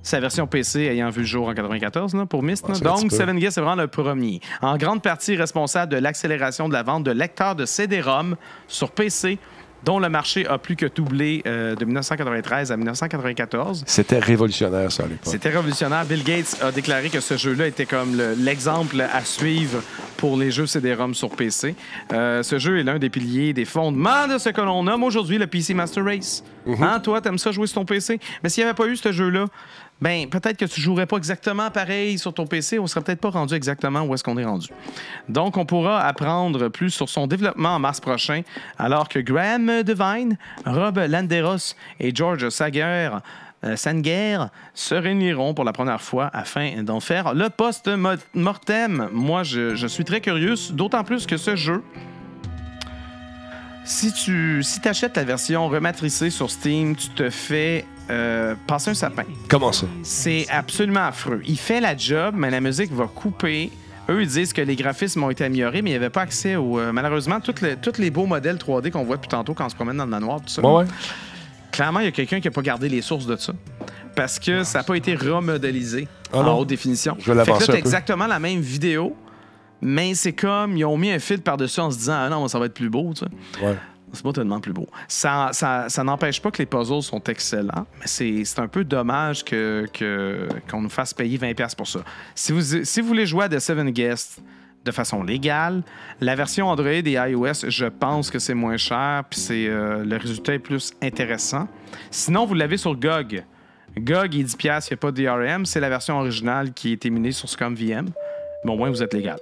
Sa 0.02 0.20
version 0.20 0.46
PC 0.46 0.82
ayant 0.82 1.10
vu 1.10 1.22
le 1.22 1.26
jour 1.26 1.48
en 1.48 1.54
94 1.54 2.14
là, 2.14 2.26
pour 2.26 2.44
Myst. 2.44 2.64
Donc. 2.80 3.10
Seven 3.10 3.38
Guest, 3.40 3.56
c'est 3.56 3.60
vraiment 3.60 3.82
le 3.82 3.88
premier. 3.88 4.40
En 4.62 4.76
grande 4.76 5.02
partie 5.02 5.34
responsable 5.34 5.90
de 5.90 5.96
l'accélération 5.96 6.68
de 6.68 6.74
la 6.74 6.84
vente 6.84 7.02
de 7.02 7.10
lecteurs 7.10 7.56
de 7.56 7.66
CD-ROM 7.66 8.36
sur 8.68 8.92
PC, 8.92 9.40
dont 9.86 9.98
le 10.00 10.08
marché 10.10 10.46
a 10.46 10.58
plus 10.58 10.76
que 10.76 10.84
doublé 10.86 11.42
euh, 11.46 11.74
de 11.76 11.84
1993 11.86 12.72
à 12.72 12.76
1994. 12.76 13.84
C'était 13.86 14.18
révolutionnaire, 14.18 14.90
ça, 14.92 15.04
à 15.04 15.06
l'époque. 15.06 15.22
C'était 15.32 15.48
révolutionnaire. 15.50 16.04
Bill 16.04 16.24
Gates 16.24 16.56
a 16.60 16.72
déclaré 16.72 17.08
que 17.08 17.20
ce 17.20 17.36
jeu-là 17.36 17.68
était 17.68 17.86
comme 17.86 18.16
le- 18.16 18.34
l'exemple 18.34 19.00
à 19.00 19.24
suivre 19.24 19.80
pour 20.16 20.36
les 20.36 20.50
jeux 20.50 20.66
CD-ROM 20.66 21.14
sur 21.14 21.30
PC. 21.30 21.74
Euh, 22.12 22.42
ce 22.42 22.58
jeu 22.58 22.78
est 22.80 22.82
l'un 22.82 22.98
des 22.98 23.10
piliers, 23.10 23.52
des 23.52 23.64
fondements 23.64 24.26
de 24.26 24.38
ce 24.38 24.48
que 24.48 24.60
l'on 24.60 24.82
nomme 24.82 25.04
aujourd'hui 25.04 25.38
le 25.38 25.46
PC 25.46 25.72
Master 25.72 26.04
Race. 26.04 26.42
Hein, 26.66 26.98
toi, 26.98 27.20
t'aimes 27.20 27.38
ça 27.38 27.52
jouer 27.52 27.68
sur 27.68 27.76
ton 27.76 27.84
PC? 27.84 28.18
Mais 28.42 28.48
s'il 28.48 28.64
n'y 28.64 28.68
avait 28.68 28.76
pas 28.76 28.86
eu 28.88 28.96
ce 28.96 29.12
jeu-là, 29.12 29.46
ben 30.00 30.28
peut-être 30.28 30.58
que 30.58 30.64
tu 30.66 30.80
jouerais 30.80 31.06
pas 31.06 31.16
exactement 31.16 31.70
pareil 31.70 32.18
sur 32.18 32.34
ton 32.34 32.46
PC. 32.46 32.78
On 32.78 32.86
serait 32.86 33.02
peut-être 33.02 33.20
pas 33.20 33.30
rendu 33.30 33.54
exactement 33.54 34.02
où 34.02 34.14
est-ce 34.14 34.22
qu'on 34.22 34.36
est 34.38 34.44
rendu. 34.44 34.68
Donc, 35.28 35.56
on 35.56 35.64
pourra 35.64 36.00
apprendre 36.02 36.68
plus 36.68 36.90
sur 36.90 37.08
son 37.08 37.26
développement 37.26 37.76
en 37.76 37.78
mars 37.78 38.00
prochain, 38.00 38.42
alors 38.78 39.08
que 39.08 39.18
Graham 39.18 39.82
Devine, 39.82 40.36
Rob 40.66 40.98
Landeros 40.98 41.74
et 42.00 42.14
George 42.14 42.48
Sager 42.50 43.10
euh, 43.64 43.74
Sanger 43.74 44.38
se 44.74 44.94
réuniront 44.94 45.54
pour 45.54 45.64
la 45.64 45.72
première 45.72 46.02
fois 46.02 46.30
afin 46.34 46.82
d'en 46.82 47.00
faire 47.00 47.32
le 47.32 47.48
post-mortem. 47.48 49.08
Moi, 49.12 49.42
je, 49.44 49.74
je 49.74 49.86
suis 49.86 50.04
très 50.04 50.20
curieux, 50.20 50.54
d'autant 50.72 51.04
plus 51.04 51.26
que 51.26 51.38
ce 51.38 51.56
jeu, 51.56 51.82
si 53.86 54.12
tu 54.12 54.62
si 54.62 54.86
achètes 54.86 55.16
la 55.16 55.24
version 55.24 55.68
rematricée 55.68 56.30
sur 56.30 56.50
Steam, 56.50 56.94
tu 56.96 57.08
te 57.10 57.30
fais 57.30 57.84
euh, 58.10 58.54
passer 58.66 58.90
un 58.90 58.94
sapin. 58.94 59.22
Comment 59.48 59.72
ça? 59.72 59.86
C'est 60.02 60.46
absolument 60.50 61.06
affreux. 61.06 61.40
Il 61.46 61.58
fait 61.58 61.80
la 61.80 61.96
job, 61.96 62.34
mais 62.36 62.50
la 62.50 62.60
musique 62.60 62.92
va 62.92 63.06
couper. 63.06 63.70
Eux, 64.08 64.22
ils 64.22 64.28
disent 64.28 64.52
que 64.52 64.60
les 64.60 64.76
graphismes 64.76 65.24
ont 65.24 65.30
été 65.30 65.44
améliorés, 65.44 65.82
mais 65.82 65.90
il 65.90 65.92
n'y 65.94 65.96
avait 65.96 66.10
pas 66.10 66.20
accès 66.22 66.54
au. 66.56 66.78
euh, 66.78 66.92
malheureusement, 66.92 67.40
tous 67.40 67.54
les, 67.62 67.76
les 67.98 68.10
beaux 68.10 68.26
modèles 68.26 68.56
3D 68.56 68.90
qu'on 68.90 69.02
voit 69.04 69.16
depuis 69.16 69.28
tantôt 69.28 69.54
quand 69.54 69.66
on 69.66 69.68
se 69.68 69.74
promène 69.74 69.96
dans 69.96 70.04
le 70.04 70.10
manoir, 70.10 70.40
tout 70.40 70.48
ça. 70.48 70.62
Ouais, 70.62 70.82
ouais. 70.82 70.84
Clairement, 71.72 72.00
il 72.00 72.04
y 72.04 72.08
a 72.08 72.12
quelqu'un 72.12 72.40
qui 72.40 72.46
n'a 72.46 72.52
pas 72.52 72.62
gardé 72.62 72.88
les 72.88 73.02
sources 73.02 73.26
de 73.26 73.36
ça. 73.36 73.52
Parce 74.14 74.38
que 74.38 74.62
ça 74.64 74.78
n'a 74.78 74.84
pas 74.84 74.94
été 74.94 75.14
remodélisé 75.14 76.08
Ah 76.32 76.38
en 76.38 76.44
non? 76.44 76.58
haute 76.60 76.68
définition. 76.68 77.16
Je 77.18 77.32
vais 77.32 77.44
Fait 77.44 77.52
que 77.52 77.58
là, 77.58 77.66
peu. 77.66 77.74
exactement 77.74 78.26
la 78.26 78.38
même 78.38 78.60
vidéo, 78.60 79.14
mais 79.86 80.14
c'est 80.14 80.32
comme 80.32 80.76
ils 80.76 80.84
ont 80.84 80.96
mis 80.98 81.10
un 81.10 81.18
fil 81.18 81.40
par-dessus 81.40 81.80
en 81.80 81.90
se 81.90 81.98
disant 81.98 82.14
Ah 82.16 82.28
non, 82.28 82.48
ça 82.48 82.58
va 82.58 82.66
être 82.66 82.74
plus 82.74 82.90
beau, 82.90 83.12
tu 83.14 83.24
sais. 83.24 83.64
Ouais. 83.64 83.76
C'est 84.12 84.22
pas 84.22 84.32
tellement 84.32 84.60
plus 84.60 84.72
beau. 84.72 84.86
Ça, 85.08 85.50
ça, 85.52 85.88
ça 85.88 86.02
n'empêche 86.04 86.40
pas 86.40 86.50
que 86.50 86.58
les 86.58 86.66
puzzles 86.66 87.02
sont 87.02 87.22
excellents, 87.24 87.86
mais 88.00 88.06
c'est 88.06 88.44
c'est 88.44 88.60
un 88.60 88.68
peu 88.68 88.82
dommage 88.84 89.44
que- 89.44 89.86
que- 89.92 90.48
qu'on 90.70 90.80
nous 90.80 90.88
fasse 90.88 91.12
payer 91.12 91.36
20$ 91.38 91.74
pour 91.76 91.86
ça. 91.88 92.00
Si 92.34 92.52
vous, 92.52 92.60
si 92.84 93.00
vous 93.00 93.06
voulez 93.08 93.26
jouer 93.26 93.44
à 93.44 93.48
The 93.48 93.58
Seven 93.58 93.90
Guests 93.90 94.40
de 94.84 94.90
façon 94.92 95.22
légale, 95.24 95.82
la 96.20 96.34
version 96.36 96.68
Android 96.68 96.88
et 96.90 97.02
iOS, 97.30 97.68
je 97.68 97.86
pense 97.86 98.30
que 98.30 98.38
c'est 98.38 98.54
moins 98.54 98.76
cher, 98.76 99.24
puis 99.28 99.40
c'est 99.40 99.66
euh, 99.68 100.04
le 100.04 100.16
résultat 100.16 100.54
est 100.54 100.60
plus 100.60 100.92
intéressant. 101.02 101.68
Sinon, 102.10 102.46
vous 102.46 102.54
l'avez 102.54 102.76
sur 102.76 102.94
GOG. 102.94 103.42
GOG, 103.98 104.36
est 104.36 104.44
10$, 104.44 104.86
il 104.88 104.92
n'y 104.92 104.94
a 104.94 104.96
pas 104.98 105.10
de 105.10 105.22
DRM. 105.22 105.66
C'est 105.66 105.80
la 105.80 105.88
version 105.88 106.18
originale 106.18 106.72
qui 106.72 106.92
est 106.92 107.04
éminée 107.04 107.32
sur 107.32 107.48
ScumVM. 107.48 108.10
Mais 108.64 108.70
au 108.72 108.76
moins, 108.76 108.88
vous 108.90 109.02
êtes 109.02 109.12
légal. 109.14 109.38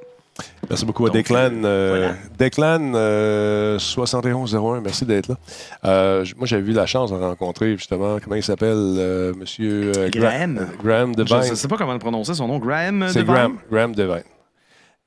Merci 0.68 0.85
beaucoup 0.85 1.05
à 1.07 1.11
Donc, 1.11 1.16
Declan. 1.18 1.62
euh, 1.64 1.89
voilà. 1.97 2.14
Declan 2.39 2.93
euh, 2.95 3.78
7101, 3.78 4.80
merci 4.80 5.05
d'être 5.05 5.28
là. 5.28 5.37
Euh, 5.85 6.24
moi, 6.37 6.47
j'avais 6.47 6.68
eu 6.68 6.74
la 6.74 6.87
chance 6.87 7.11
de 7.12 7.16
rencontrer 7.16 7.76
justement, 7.76 8.16
comment 8.22 8.37
il 8.37 8.43
s'appelle, 8.43 8.72
euh, 8.74 9.32
monsieur 9.35 9.93
euh, 9.97 10.09
Gra- 10.09 10.20
Graham. 10.20 10.59
euh, 10.59 10.64
Graham 10.82 11.12
Je 11.16 11.22
Devine. 11.22 11.51
ne 11.51 11.55
sais 11.55 11.68
pas 11.68 11.76
comment 11.76 11.93
le 11.93 11.99
prononcer, 11.99 12.35
son 12.35 12.49
nom. 12.49 12.59
Graham 12.59 13.05
C'est 13.09 13.20
Devine? 13.20 13.32
Graham, 13.35 13.59
Graham 13.70 13.95
Devine. 13.95 14.22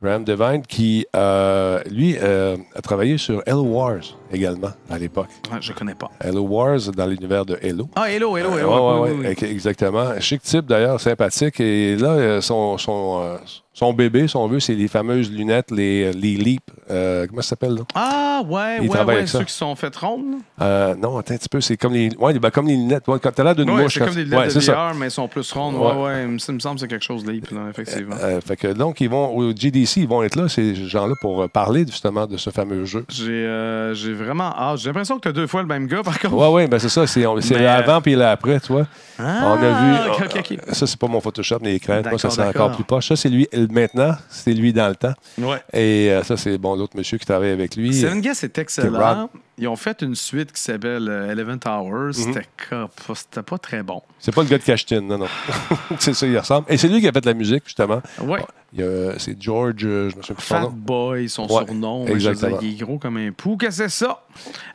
Graham 0.01 0.23
Devine 0.23 0.61
qui, 0.61 1.07
euh, 1.15 1.81
lui, 1.89 2.15
euh, 2.21 2.55
a 2.75 2.81
travaillé 2.83 3.17
sur 3.17 3.41
Halo 3.47 3.63
Wars 3.63 4.03
également 4.31 4.69
à 4.91 4.99
l'époque. 4.99 5.29
Ouais, 5.51 5.57
je 5.59 5.73
connais 5.73 5.95
pas. 5.95 6.11
Halo 6.19 6.41
Wars 6.43 6.79
dans 6.95 7.07
l'univers 7.07 7.43
de 7.45 7.57
Halo. 7.63 7.89
Ah, 7.95 8.11
hello, 8.11 8.37
hello, 8.37 8.51
hello. 8.59 8.69
ouais, 8.69 9.09
oui, 9.11 9.17
ouais, 9.23 9.27
oui, 9.31 9.35
oui. 9.41 9.47
exactement. 9.49 10.11
Chic 10.19 10.39
type 10.43 10.67
d'ailleurs, 10.67 11.01
sympathique. 11.01 11.59
Et 11.59 11.95
là, 11.95 12.09
euh, 12.11 12.41
son, 12.41 12.77
son, 12.77 13.21
euh, 13.23 13.37
son 13.77 13.93
bébé, 13.93 14.27
si 14.27 14.35
on 14.35 14.47
veut, 14.47 14.59
c'est 14.59 14.73
les 14.73 14.87
fameuses 14.87 15.31
lunettes, 15.31 15.69
les, 15.69 16.11
les 16.11 16.33
Leap. 16.35 16.63
Euh, 16.89 17.27
comment 17.29 17.43
ça 17.43 17.49
s'appelle 17.49 17.75
là? 17.75 17.81
Ah, 17.93 18.41
ouais, 18.47 18.77
Il 18.77 18.81
ouais, 18.83 18.87
travaille 18.87 19.07
ouais, 19.07 19.13
avec 19.19 19.27
ça. 19.27 19.37
ceux 19.37 19.43
qui 19.45 19.53
sont 19.53 19.75
fait 19.75 19.95
rondes. 19.95 20.37
Euh, 20.59 20.95
non, 20.95 21.15
attends 21.19 21.35
un 21.35 21.37
petit 21.37 21.47
peu. 21.47 21.61
C'est 21.61 21.77
comme 21.77 21.93
les, 21.93 22.09
ouais, 22.17 22.39
ben, 22.39 22.49
comme 22.49 22.65
les 22.67 22.75
lunettes. 22.75 23.07
Ouais, 23.07 23.19
quand 23.21 23.31
t'as 23.31 23.43
l'air 23.43 23.53
d'une 23.55 23.69
Ouais, 23.69 23.83
mouche. 23.83 23.93
c'est 23.93 23.99
comme 23.99 24.15
des 24.15 24.23
lunettes 24.23 24.55
de 24.55 24.59
ça. 24.61 24.73
VR, 24.73 24.95
mais 24.95 25.07
ils 25.07 25.11
sont 25.11 25.27
plus 25.27 25.51
rondes. 25.51 25.75
Ouais. 25.75 25.91
Ouais, 25.91 26.03
ouais, 26.05 26.23
il 26.23 26.29
me 26.55 26.59
semble 26.59 26.59
que 26.75 26.79
c'est 26.79 26.87
quelque 26.87 27.05
chose 27.05 27.23
de 27.23 27.29
libre, 27.31 27.49
là, 27.51 27.69
effectivement. 27.69 28.15
Euh, 28.19 28.41
fait 28.41 28.55
que 28.57 28.69
donc, 28.73 28.99
ils 28.99 29.09
vont, 29.11 29.35
au 29.37 29.51
GDC, 29.55 29.97
ils 29.97 30.07
vont 30.07 30.23
être 30.23 30.37
là, 30.37 30.49
ces 30.49 30.73
gens-là, 30.73 31.13
pour 31.21 31.47
parler 31.47 31.85
justement 31.85 32.25
de 32.25 32.37
ce 32.37 32.49
fameux 32.49 32.83
jeu. 32.85 33.05
J'ai 33.09 34.13
vraiment 34.13 34.55
hâte. 34.57 34.79
J'ai 34.79 34.87
l'impression 34.89 35.17
que 35.17 35.21
tu 35.21 35.27
as 35.27 35.33
deux 35.33 35.45
fois 35.45 35.61
le 35.61 35.67
même 35.67 35.85
gars, 35.85 36.01
par 36.01 36.19
contre. 36.19 36.33
Ouais, 36.33 36.49
ouais, 36.49 36.67
ben 36.67 36.79
c'est 36.79 36.89
ça. 36.89 37.05
C'est 37.05 37.25
Mais, 37.51 37.59
l'avant 37.59 38.01
puis 38.01 38.15
l'après, 38.15 38.59
tu 38.59 38.71
vois. 38.73 38.87
Ah, 39.19 39.55
on 39.55 39.63
a 39.63 40.39
vu. 40.41 40.57
Ça, 40.71 40.87
c'est 40.87 40.97
pas 40.99 41.07
mon 41.07 41.21
Photoshop, 41.21 41.59
mais. 41.61 41.79
Moi, 41.87 42.17
ça, 42.17 42.31
c'est 42.31 42.41
encore 42.41 42.71
plus 42.71 42.83
poche. 42.83 43.09
Ça, 43.09 43.15
c'est 43.15 43.29
lui 43.29 43.47
euh, 43.69 43.73
maintenant. 43.73 44.15
C'est 44.29 44.53
lui 44.53 44.73
dans 44.73 44.89
le 44.89 44.95
temps. 44.95 45.13
Ouais. 45.37 45.61
Et 45.73 46.11
euh, 46.11 46.23
ça, 46.23 46.37
c'est 46.37 46.57
bon, 46.57 46.75
l'autre 46.75 46.95
monsieur 46.97 47.17
qui 47.17 47.25
travaille 47.25 47.51
avec 47.51 47.75
lui. 47.75 47.93
Seven 47.93 48.21
Guest 48.21 48.43
est 48.43 48.57
excellent. 48.57 49.29
Ils 49.59 49.67
ont 49.67 49.75
fait 49.75 50.03
une 50.03 50.13
suite 50.13 50.51
qui 50.51 50.61
s'appelle 50.61 51.07
euh, 51.09 51.31
Eleven 51.31 51.57
Towers. 51.59 52.13
C'était 52.13 52.45
cap- 52.69 52.91
C'était 53.15 53.41
pas 53.41 53.57
très 53.57 53.81
bon. 53.81 54.01
C'est 54.19 54.33
pas 54.33 54.43
le 54.43 54.49
gars 54.49 54.57
de 54.59 54.63
Cachetine, 54.63 55.07
non, 55.07 55.17
non. 55.17 55.25
c'est 55.99 56.13
ça, 56.13 56.27
il 56.27 56.37
ressemble. 56.37 56.65
Et 56.69 56.77
c'est 56.77 56.87
lui 56.87 57.01
qui 57.01 57.07
a 57.07 57.11
fait 57.11 57.25
la 57.25 57.33
musique, 57.33 57.63
justement. 57.65 58.01
A- 58.19 59.17
C'est 59.17 59.41
George, 59.41 59.73
euh, 59.83 60.09
je 60.11 60.17
me 60.17 60.21
souviens 60.21 60.35
plus 60.35 60.45
Fat. 60.45 60.69
Boy, 60.71 61.27
son 61.29 61.43
Ouais, 61.47 61.65
surnom. 61.65 62.01
veux 62.05 62.17
dire, 62.17 62.29
exactement. 62.31 62.59
il 62.61 62.73
est 62.73 62.83
gros 62.85 62.99
comme 62.99 63.17
un 63.17 63.31
pou. 63.31 63.57
Qu'est-ce 63.57 63.79
que 63.83 63.87
c'est 63.89 64.05
ça? 64.05 64.21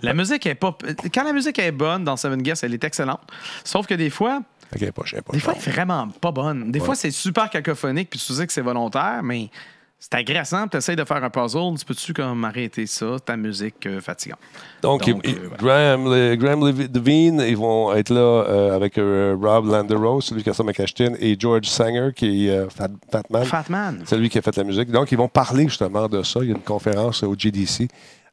La 0.01 0.15
musique 0.15 0.47
est 0.47 0.55
pas. 0.57 0.77
Quand 1.15 1.25
la 1.25 1.33
musique 1.33 1.59
est 1.61 1.71
bonne 1.73 2.03
dans 2.03 2.17
Seven 2.17 2.43
Guest, 2.43 2.65
elle 2.65 2.75
est 2.75 2.83
excellente. 2.85 3.21
Sauf 3.65 3.87
que 3.87 3.95
des 3.95 4.11
fois, 4.11 4.43
Est 4.81 4.93
pas 4.93 5.03
pas 5.03 5.33
des 5.33 5.39
fois, 5.41 5.55
elle 5.57 5.69
est 5.69 5.71
vraiment 5.73 6.09
pas 6.21 6.31
bonne. 6.33 6.71
Des 6.71 6.79
Ouais. 6.81 6.87
fois, 6.87 6.95
c'est 6.95 7.11
super 7.11 7.51
cacophonique, 7.51 8.11
puis 8.11 8.19
tu 8.19 8.33
sais 8.33 8.47
que 8.47 8.53
c'est 8.53 8.61
volontaire, 8.63 9.21
mais 9.23 9.51
c'est 9.99 10.15
agressant. 10.15 10.67
Tu 10.67 10.77
essaies 10.79 10.97
de 10.97 11.05
faire 11.05 11.23
un 11.23 11.31
puzzle, 11.31 11.79
tu 11.79 11.85
peux-tu 11.85 12.13
comme 12.13 12.45
arrêter 12.45 12.87
ça, 12.87 13.17
ta 13.25 13.37
musique 13.37 13.87
euh, 13.87 14.01
fatigante? 14.01 14.39
Donc, 14.83 15.07
Donc, 15.09 15.21
il- 15.25 15.37
euh. 15.37 15.49
Graham, 15.59 16.13
les- 16.13 16.37
Graham 16.37 16.61
Levi- 16.67 16.89
Devine, 16.89 17.45
ils 17.47 17.57
vont 17.57 17.95
être 17.95 18.11
là 18.11 18.21
euh, 18.21 18.75
avec 18.75 18.97
Rob 18.97 19.67
Landeros, 19.67 20.21
celui 20.23 20.43
qui 20.43 20.51
a 20.51 20.55
ça 20.55 20.65
McAshton, 20.65 21.15
et 21.21 21.37
George 21.39 21.67
Sanger, 21.67 22.11
qui 22.17 22.49
est 22.49 22.69
Fat, 22.71 22.89
Fatman. 23.13 23.45
Fatman. 23.45 24.03
C'est 24.05 24.17
lui 24.17 24.29
qui 24.29 24.39
a 24.39 24.43
fait 24.43 24.57
la 24.57 24.65
musique. 24.65 24.91
Donc, 24.91 25.13
ils 25.13 25.19
vont 25.19 25.29
parler 25.29 25.69
justement 25.69 26.09
de 26.09 26.23
ça. 26.25 26.41
Il 26.43 26.49
y 26.49 26.53
a 26.53 26.57
une 26.57 26.63
conférence 26.63 27.23
au 27.23 27.35
GDC. 27.39 27.87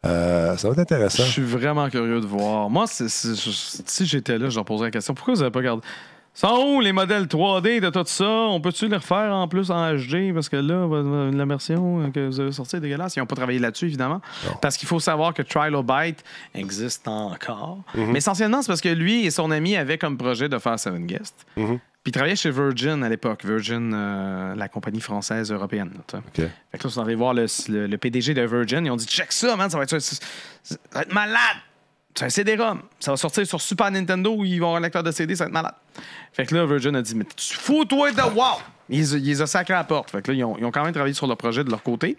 Euh, 0.05 0.55
ça 0.55 0.69
va 0.69 0.73
être 0.73 0.79
intéressant. 0.79 1.23
Je 1.25 1.29
suis 1.29 1.41
vraiment 1.43 1.89
curieux 1.89 2.21
de 2.21 2.25
voir. 2.25 2.69
Moi, 2.69 2.85
si 2.87 4.05
j'étais 4.05 4.37
là, 4.37 4.49
je 4.49 4.55
leur 4.55 4.63
poserais 4.65 4.87
la 4.87 4.91
question 4.91 5.13
pourquoi 5.13 5.33
vous 5.33 5.41
n'avez 5.41 5.51
pas 5.51 5.61
gardé. 5.61 5.83
Sont 6.33 6.75
où 6.75 6.79
les 6.79 6.93
modèles 6.93 7.25
3D 7.25 7.81
de 7.81 7.89
tout 7.89 8.03
ça? 8.05 8.25
On 8.29 8.61
peut-tu 8.61 8.87
les 8.87 8.95
refaire 8.95 9.33
en 9.33 9.47
plus 9.49 9.71
en 9.71 9.93
HD? 9.93 10.33
Parce 10.33 10.47
que 10.47 10.55
là, 10.55 10.87
la 11.31 11.45
version 11.45 12.09
que 12.11 12.27
vous 12.27 12.39
avez 12.39 12.51
sortie 12.53 12.77
est 12.77 12.79
dégueulasse. 12.79 13.15
Ils 13.17 13.19
n'ont 13.19 13.25
pas 13.25 13.35
travaillé 13.35 13.59
là-desus, 13.59 13.87
évidemment. 13.87 14.21
Parce 14.61 14.77
qu'il 14.77 14.87
faut 14.87 15.01
savoir 15.01 15.33
que 15.33 15.41
Trilobite 15.41 16.23
existe 16.55 17.07
encore. 17.09 17.79
Mhm. 17.93 18.11
Mais 18.11 18.19
essentiellement, 18.19 18.61
c'est 18.61 18.67
parce 18.69 18.79
que 18.81 18.87
lui 18.89 19.25
et 19.25 19.31
son 19.31 19.51
ami 19.51 19.75
avaient 19.75 19.97
comme 19.97 20.17
projet 20.17 20.47
de 20.47 20.57
faire 20.59 20.79
Seven 20.79 21.05
Guest. 21.05 21.45
Mhm. 21.57 21.79
Puis 22.01 22.11
ils 22.11 22.13
travaillaient 22.13 22.37
chez 22.37 22.51
Virgin 22.51 23.03
à 23.03 23.09
l'époque. 23.09 23.43
Virgin, 23.43 23.91
euh, 23.93 24.55
la 24.55 24.69
compagnie 24.69 25.01
française 25.01 25.51
européenne. 25.51 25.91
là. 26.13 26.21
Fait 26.33 26.41
que 26.41 26.41
là, 26.43 26.49
ils 26.85 26.89
sont 26.89 27.01
allés 27.03 27.15
voir 27.15 27.33
le, 27.33 27.45
le- 27.67 27.87
le 27.87 27.97
PDG 27.97 28.33
de 28.33 28.41
Virgin. 28.43 28.85
Ils 28.85 28.91
ont 28.91 28.95
dit 28.95 29.05
check 29.05 29.33
ça, 29.33 29.57
man, 29.57 29.69
ça 29.69 29.77
va 29.77 29.83
être, 29.83 29.99
ça 29.99 30.15
va 30.93 31.01
être 31.01 31.13
malade. 31.13 31.57
C'est 32.15 32.25
un 32.25 32.29
CD-ROM. 32.29 32.81
Ça 32.99 33.11
va 33.11 33.17
sortir 33.17 33.45
sur 33.45 33.61
Super 33.61 33.91
Nintendo 33.91 34.33
où 34.35 34.43
ils 34.43 34.59
vont 34.59 34.67
avoir 34.67 34.79
un 34.79 34.83
lecteur 34.83 35.03
de 35.03 35.11
CD, 35.11 35.35
ça 35.35 35.45
va 35.45 35.47
être 35.47 35.53
malade. 35.53 35.75
Fait 36.33 36.45
que 36.45 36.55
là, 36.55 36.65
Virgin 36.65 36.95
a 36.95 37.01
dit, 37.01 37.15
mais 37.15 37.25
tu 37.35 37.55
fous-toi 37.55 38.11
de 38.11 38.21
wow! 38.21 38.57
Ils, 38.89 39.43
ont 39.43 39.45
sacrés 39.45 39.75
à 39.75 39.77
la 39.77 39.83
porte. 39.83 40.11
Fait 40.11 40.21
que 40.21 40.31
là, 40.31 40.37
ils 40.37 40.43
ont, 40.43 40.57
ils 40.57 40.65
ont 40.65 40.71
quand 40.71 40.83
même 40.83 40.93
travaillé 40.93 41.13
sur 41.13 41.27
le 41.27 41.35
projet 41.35 41.63
de 41.63 41.69
leur 41.69 41.83
côté. 41.83 42.17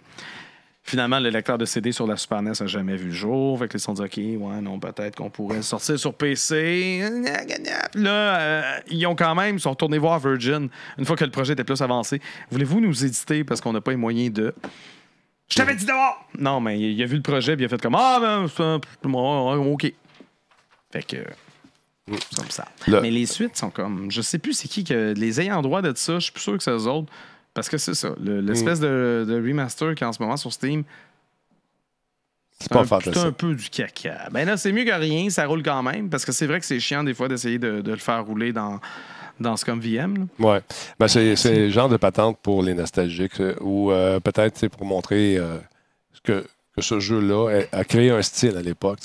Finalement, 0.83 1.19
le 1.19 1.29
lecteur 1.29 1.57
de 1.57 1.65
CD 1.65 1.91
sur 1.91 2.07
la 2.07 2.17
Super 2.17 2.41
NES 2.41 2.53
n'a 2.59 2.65
jamais 2.65 2.95
vu 2.95 3.07
le 3.07 3.13
jour. 3.13 3.59
Fait 3.59 3.67
que 3.67 3.77
ils 3.77 3.79
se 3.79 3.85
sont 3.85 3.93
dit, 3.93 4.01
OK, 4.01 4.17
ouais, 4.17 4.61
non, 4.61 4.79
peut-être 4.79 5.15
qu'on 5.15 5.29
pourrait 5.29 5.61
sortir 5.61 5.99
sur 5.99 6.13
PC. 6.13 7.03
Là, 7.93 8.39
euh, 8.39 8.61
ils 8.89 9.05
ont 9.05 9.15
quand 9.15 9.35
même, 9.35 9.57
ils 9.57 9.59
sont 9.59 9.69
retournés 9.69 9.99
voir 9.99 10.19
Virgin 10.19 10.69
une 10.97 11.05
fois 11.05 11.15
que 11.15 11.23
le 11.23 11.31
projet 11.31 11.53
était 11.53 11.63
plus 11.63 11.81
avancé. 11.81 12.19
Voulez-vous 12.49 12.81
nous 12.81 13.05
éditer 13.05 13.43
parce 13.43 13.61
qu'on 13.61 13.73
n'a 13.73 13.81
pas 13.81 13.91
les 13.91 13.97
moyens 13.97 14.33
de? 14.33 14.55
Je 15.51 15.55
t'avais 15.57 15.75
dit 15.75 15.85
d'abord! 15.85 16.25
Non, 16.39 16.59
mais 16.61 16.79
il 16.79 17.01
a 17.03 17.05
vu 17.05 17.17
le 17.17 17.21
projet 17.21 17.55
puis 17.55 17.63
il 17.63 17.65
a 17.65 17.69
fait 17.69 17.81
comme 17.81 17.95
Ah, 17.95 18.17
ben, 18.21 18.47
c'est 18.47 18.63
un- 18.63 18.79
ouais, 19.05 19.71
OK. 19.71 19.93
Fait 20.91 21.03
que. 21.03 21.17
c'est 22.07 22.35
comme 22.37 22.49
ça. 22.49 22.67
Le- 22.87 23.01
Mais 23.01 23.11
les 23.11 23.25
suites 23.25 23.57
sont 23.57 23.69
comme. 23.69 24.09
Je 24.11 24.21
sais 24.21 24.39
plus 24.39 24.53
c'est 24.53 24.67
qui 24.67 24.83
que. 24.83 25.13
Les 25.15 25.39
ayants 25.41 25.61
droit 25.61 25.81
de 25.81 25.91
ça, 25.95 26.15
je 26.15 26.19
suis 26.25 26.31
plus 26.31 26.41
sûr 26.41 26.57
que 26.57 26.63
c'est 26.63 26.71
eux 26.71 26.87
autres. 26.87 27.11
Parce 27.53 27.67
que 27.69 27.77
c'est 27.77 27.93
ça. 27.95 28.13
le- 28.23 28.39
L'espèce 28.41 28.79
de, 28.79 29.25
de 29.27 29.35
remaster 29.35 29.93
qui 29.95 30.03
est 30.03 30.07
en 30.07 30.13
ce 30.13 30.21
moment 30.21 30.37
sur 30.37 30.53
Steam, 30.53 30.83
C'est 32.59 32.69
pas 32.71 32.85
c'est 33.03 33.17
un 33.17 33.31
peu 33.31 33.53
du 33.55 33.69
caca. 33.69 34.29
Ben 34.31 34.45
là, 34.45 34.55
c'est 34.55 34.71
mieux 34.71 34.85
que 34.85 34.91
rien, 34.93 35.29
ça 35.29 35.45
roule 35.47 35.63
quand 35.63 35.81
même. 35.83 36.09
Parce 36.09 36.23
que 36.25 36.31
c'est 36.31 36.47
vrai 36.47 36.59
que 36.59 36.65
c'est 36.65 36.79
chiant 36.79 37.03
des 37.03 37.13
fois 37.13 37.27
d'essayer 37.27 37.57
de, 37.59 37.81
de 37.81 37.91
le 37.91 37.97
faire 37.97 38.23
rouler 38.25 38.53
dans, 38.53 38.79
dans 39.39 39.57
ce 39.57 39.65
comme 39.65 39.79
VM. 39.79 40.27
là. 40.39 40.45
Ouais. 40.53 40.61
Ben, 40.99 41.07
c'est, 41.07 41.35
c'est 41.35 41.55
le 41.55 41.69
genre 41.69 41.89
de 41.89 41.97
patente 41.97 42.37
pour 42.41 42.61
les 42.63 42.73
nostalgiques 42.73 43.39
euh, 43.39 43.55
ou 43.61 43.91
euh, 43.91 44.19
peut-être 44.19 44.57
c'est 44.57 44.69
pour 44.69 44.85
montrer 44.85 45.37
euh, 45.37 45.57
que, 46.23 46.45
que 46.75 46.81
ce 46.81 46.99
jeu-là 46.99 47.63
a, 47.71 47.79
a 47.79 47.83
créé 47.83 48.11
un 48.11 48.21
style 48.21 48.55
à 48.57 48.61
l'époque. 48.61 48.99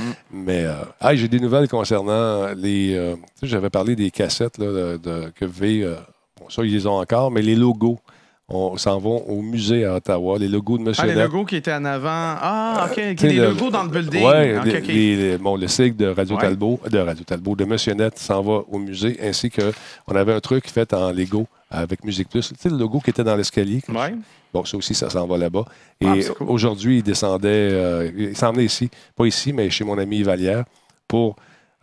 Mm. 0.00 0.04
Mais 0.32 0.64
euh, 0.64 0.74
ah, 1.00 1.14
j'ai 1.14 1.28
des 1.28 1.40
nouvelles 1.40 1.68
concernant 1.68 2.52
les. 2.54 2.94
euh, 2.94 3.16
j'avais 3.42 3.70
parlé 3.70 3.94
des 3.96 4.10
cassettes 4.10 4.58
là, 4.58 4.66
de, 4.66 4.96
de- 4.96 5.32
que 5.34 5.44
V. 5.44 5.82
euh, 5.82 5.96
bon, 6.40 6.48
ça, 6.48 6.62
ils 6.64 6.72
les 6.72 6.86
ont 6.86 6.98
encore, 6.98 7.30
mais 7.30 7.42
les 7.42 7.54
logos. 7.56 7.98
On 8.48 8.76
s'en 8.76 8.98
vont 8.98 9.24
au 9.26 9.40
musée 9.40 9.86
à 9.86 9.94
Ottawa. 9.94 10.38
Les 10.38 10.48
logos 10.48 10.76
de 10.76 10.82
M. 10.82 10.92
Ah, 10.98 11.06
les 11.06 11.14
logos 11.14 11.46
qui 11.46 11.56
étaient 11.56 11.72
en 11.72 11.84
avant. 11.86 12.08
Ah, 12.10 12.86
OK. 12.86 12.90
ok, 12.98 13.16
Tu 13.16 13.16
sais, 13.16 13.28
les 13.28 13.36
le- 13.36 13.48
logos 13.48 13.70
dans 13.70 13.84
le 13.84 13.88
building. 13.88 14.22
Ouais, 14.22 14.58
OK, 14.58 14.64
les- 14.66 14.76
OK. 14.78 14.86
les- 14.86 15.16
les- 15.16 15.38
bon, 15.38 15.56
le 15.56 15.66
sigle 15.66 15.96
de 15.96 16.06
Radio 16.08 16.36
Ouais. 16.36 16.42
Talbot, 16.42 16.78
de 16.90 16.98
Radio 16.98 17.24
Talbot, 17.24 17.56
de 17.56 17.64
Monsieur 17.64 17.94
Net 17.94 18.18
s'en 18.18 18.42
va 18.42 18.60
au 18.70 18.78
musée, 18.78 19.18
ainsi 19.22 19.48
que 19.48 19.72
on 20.06 20.14
avait 20.14 20.34
un 20.34 20.40
truc 20.40 20.68
fait 20.68 20.92
en 20.92 21.10
Lego 21.10 21.46
avec 21.70 22.04
Musique 22.04 22.28
Plus. 22.28 22.48
Tu 22.48 22.54
sais, 22.58 22.68
le 22.68 22.76
logo 22.76 23.00
qui 23.00 23.10
était 23.10 23.24
dans 23.24 23.34
l'escalier. 23.34 23.80
Ouais. 23.88 24.14
Bon, 24.52 24.62
ça 24.66 24.76
aussi, 24.76 24.94
ça 24.94 25.08
s'en 25.08 25.26
va 25.26 25.38
là-bas. 25.38 25.64
Et 26.02 26.06
Ah, 26.06 26.14
cool. 26.36 26.48
aujourd'hui, 26.50 26.98
il 26.98 27.02
descendait, 27.02 27.48
euh, 27.48 28.10
il 28.16 28.36
s'en 28.36 28.52
venait 28.52 28.66
ici, 28.66 28.90
pas 29.16 29.24
ici, 29.24 29.54
mais 29.54 29.70
chez 29.70 29.84
mon 29.84 29.96
ami 29.96 30.22
Valière, 30.22 30.64
pour. 31.08 31.34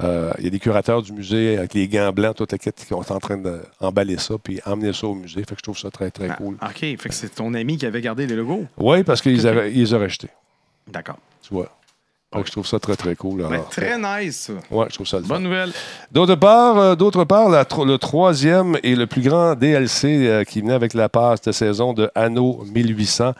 Euh, 0.03 0.31
il 0.39 0.43
y 0.45 0.47
a 0.47 0.49
des 0.49 0.59
curateurs 0.59 1.01
du 1.01 1.11
musée 1.13 1.57
avec 1.57 1.73
les 1.73 1.87
gants 1.87 2.11
blancs, 2.11 2.35
toute 2.35 2.51
la 2.51 2.57
quête, 2.57 2.75
qui 2.75 2.85
sont 2.85 2.95
en 3.11 3.19
train 3.19 3.37
d'emballer 3.37 4.17
ça, 4.17 4.35
puis 4.41 4.59
emmener 4.65 4.93
ça 4.93 5.07
au 5.07 5.15
musée. 5.15 5.41
Fait 5.41 5.55
que 5.55 5.57
je 5.59 5.63
trouve 5.63 5.77
ça 5.77 5.89
très, 5.91 6.09
très 6.11 6.29
Ah, 6.29 6.35
cool. 6.35 6.55
OK. 6.61 6.79
Fait 6.79 6.97
que 6.97 7.13
c'est 7.13 7.33
ton 7.35 7.53
ami 7.53 7.77
qui 7.77 7.85
avait 7.85 8.01
gardé 8.01 8.25
les 8.27 8.35
logos? 8.35 8.65
Oui, 8.77 9.03
parce 9.03 9.21
qu'ils 9.21 9.35
les 9.35 9.93
ont 9.93 9.99
rachetés, 9.99 10.29
D'accord. 10.87 11.17
tu 11.41 11.53
vois. 11.53 11.69
Que 12.33 12.45
je 12.45 12.51
trouve 12.53 12.65
ça 12.65 12.79
très, 12.79 12.95
très 12.95 13.13
cool. 13.15 13.43
Alors. 13.43 13.67
très 13.67 13.97
nice. 13.97 14.49
Ouais, 14.71 14.85
je 14.89 14.93
trouve 14.95 15.05
ça 15.07 15.17
le. 15.17 15.23
Bonne 15.23 15.43
nouvelle. 15.43 15.71
D'autre 16.13 16.35
part, 16.35 16.77
euh, 16.77 16.95
d'autre 16.95 17.25
part 17.25 17.49
la 17.49 17.65
tro- 17.65 17.83
le 17.83 17.97
troisième 17.97 18.77
et 18.83 18.95
le 18.95 19.05
plus 19.05 19.21
grand 19.21 19.53
DLC 19.55 20.27
euh, 20.27 20.43
qui 20.45 20.61
venait 20.61 20.73
avec 20.73 20.93
la 20.93 21.09
passe 21.09 21.41
de 21.41 21.51
saison 21.51 21.91
de 21.91 22.09
Anno 22.15 22.63
1800 22.73 23.33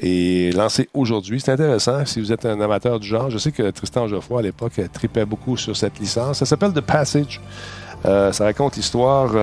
est 0.00 0.54
lancé 0.56 0.88
aujourd'hui. 0.94 1.40
C'est 1.40 1.50
intéressant 1.50 2.06
si 2.06 2.20
vous 2.20 2.30
êtes 2.30 2.46
un 2.46 2.60
amateur 2.60 3.00
du 3.00 3.08
genre. 3.08 3.30
Je 3.30 3.38
sais 3.38 3.50
que 3.50 3.68
Tristan 3.72 4.06
Geoffroy, 4.06 4.38
à 4.38 4.42
l'époque, 4.42 4.80
tripait 4.92 5.24
beaucoup 5.24 5.56
sur 5.56 5.76
cette 5.76 5.98
licence. 5.98 6.38
Ça 6.38 6.46
s'appelle 6.46 6.72
The 6.72 6.82
Passage. 6.82 7.40
Euh, 8.04 8.30
ça 8.30 8.44
raconte 8.44 8.76
l'histoire, 8.76 9.34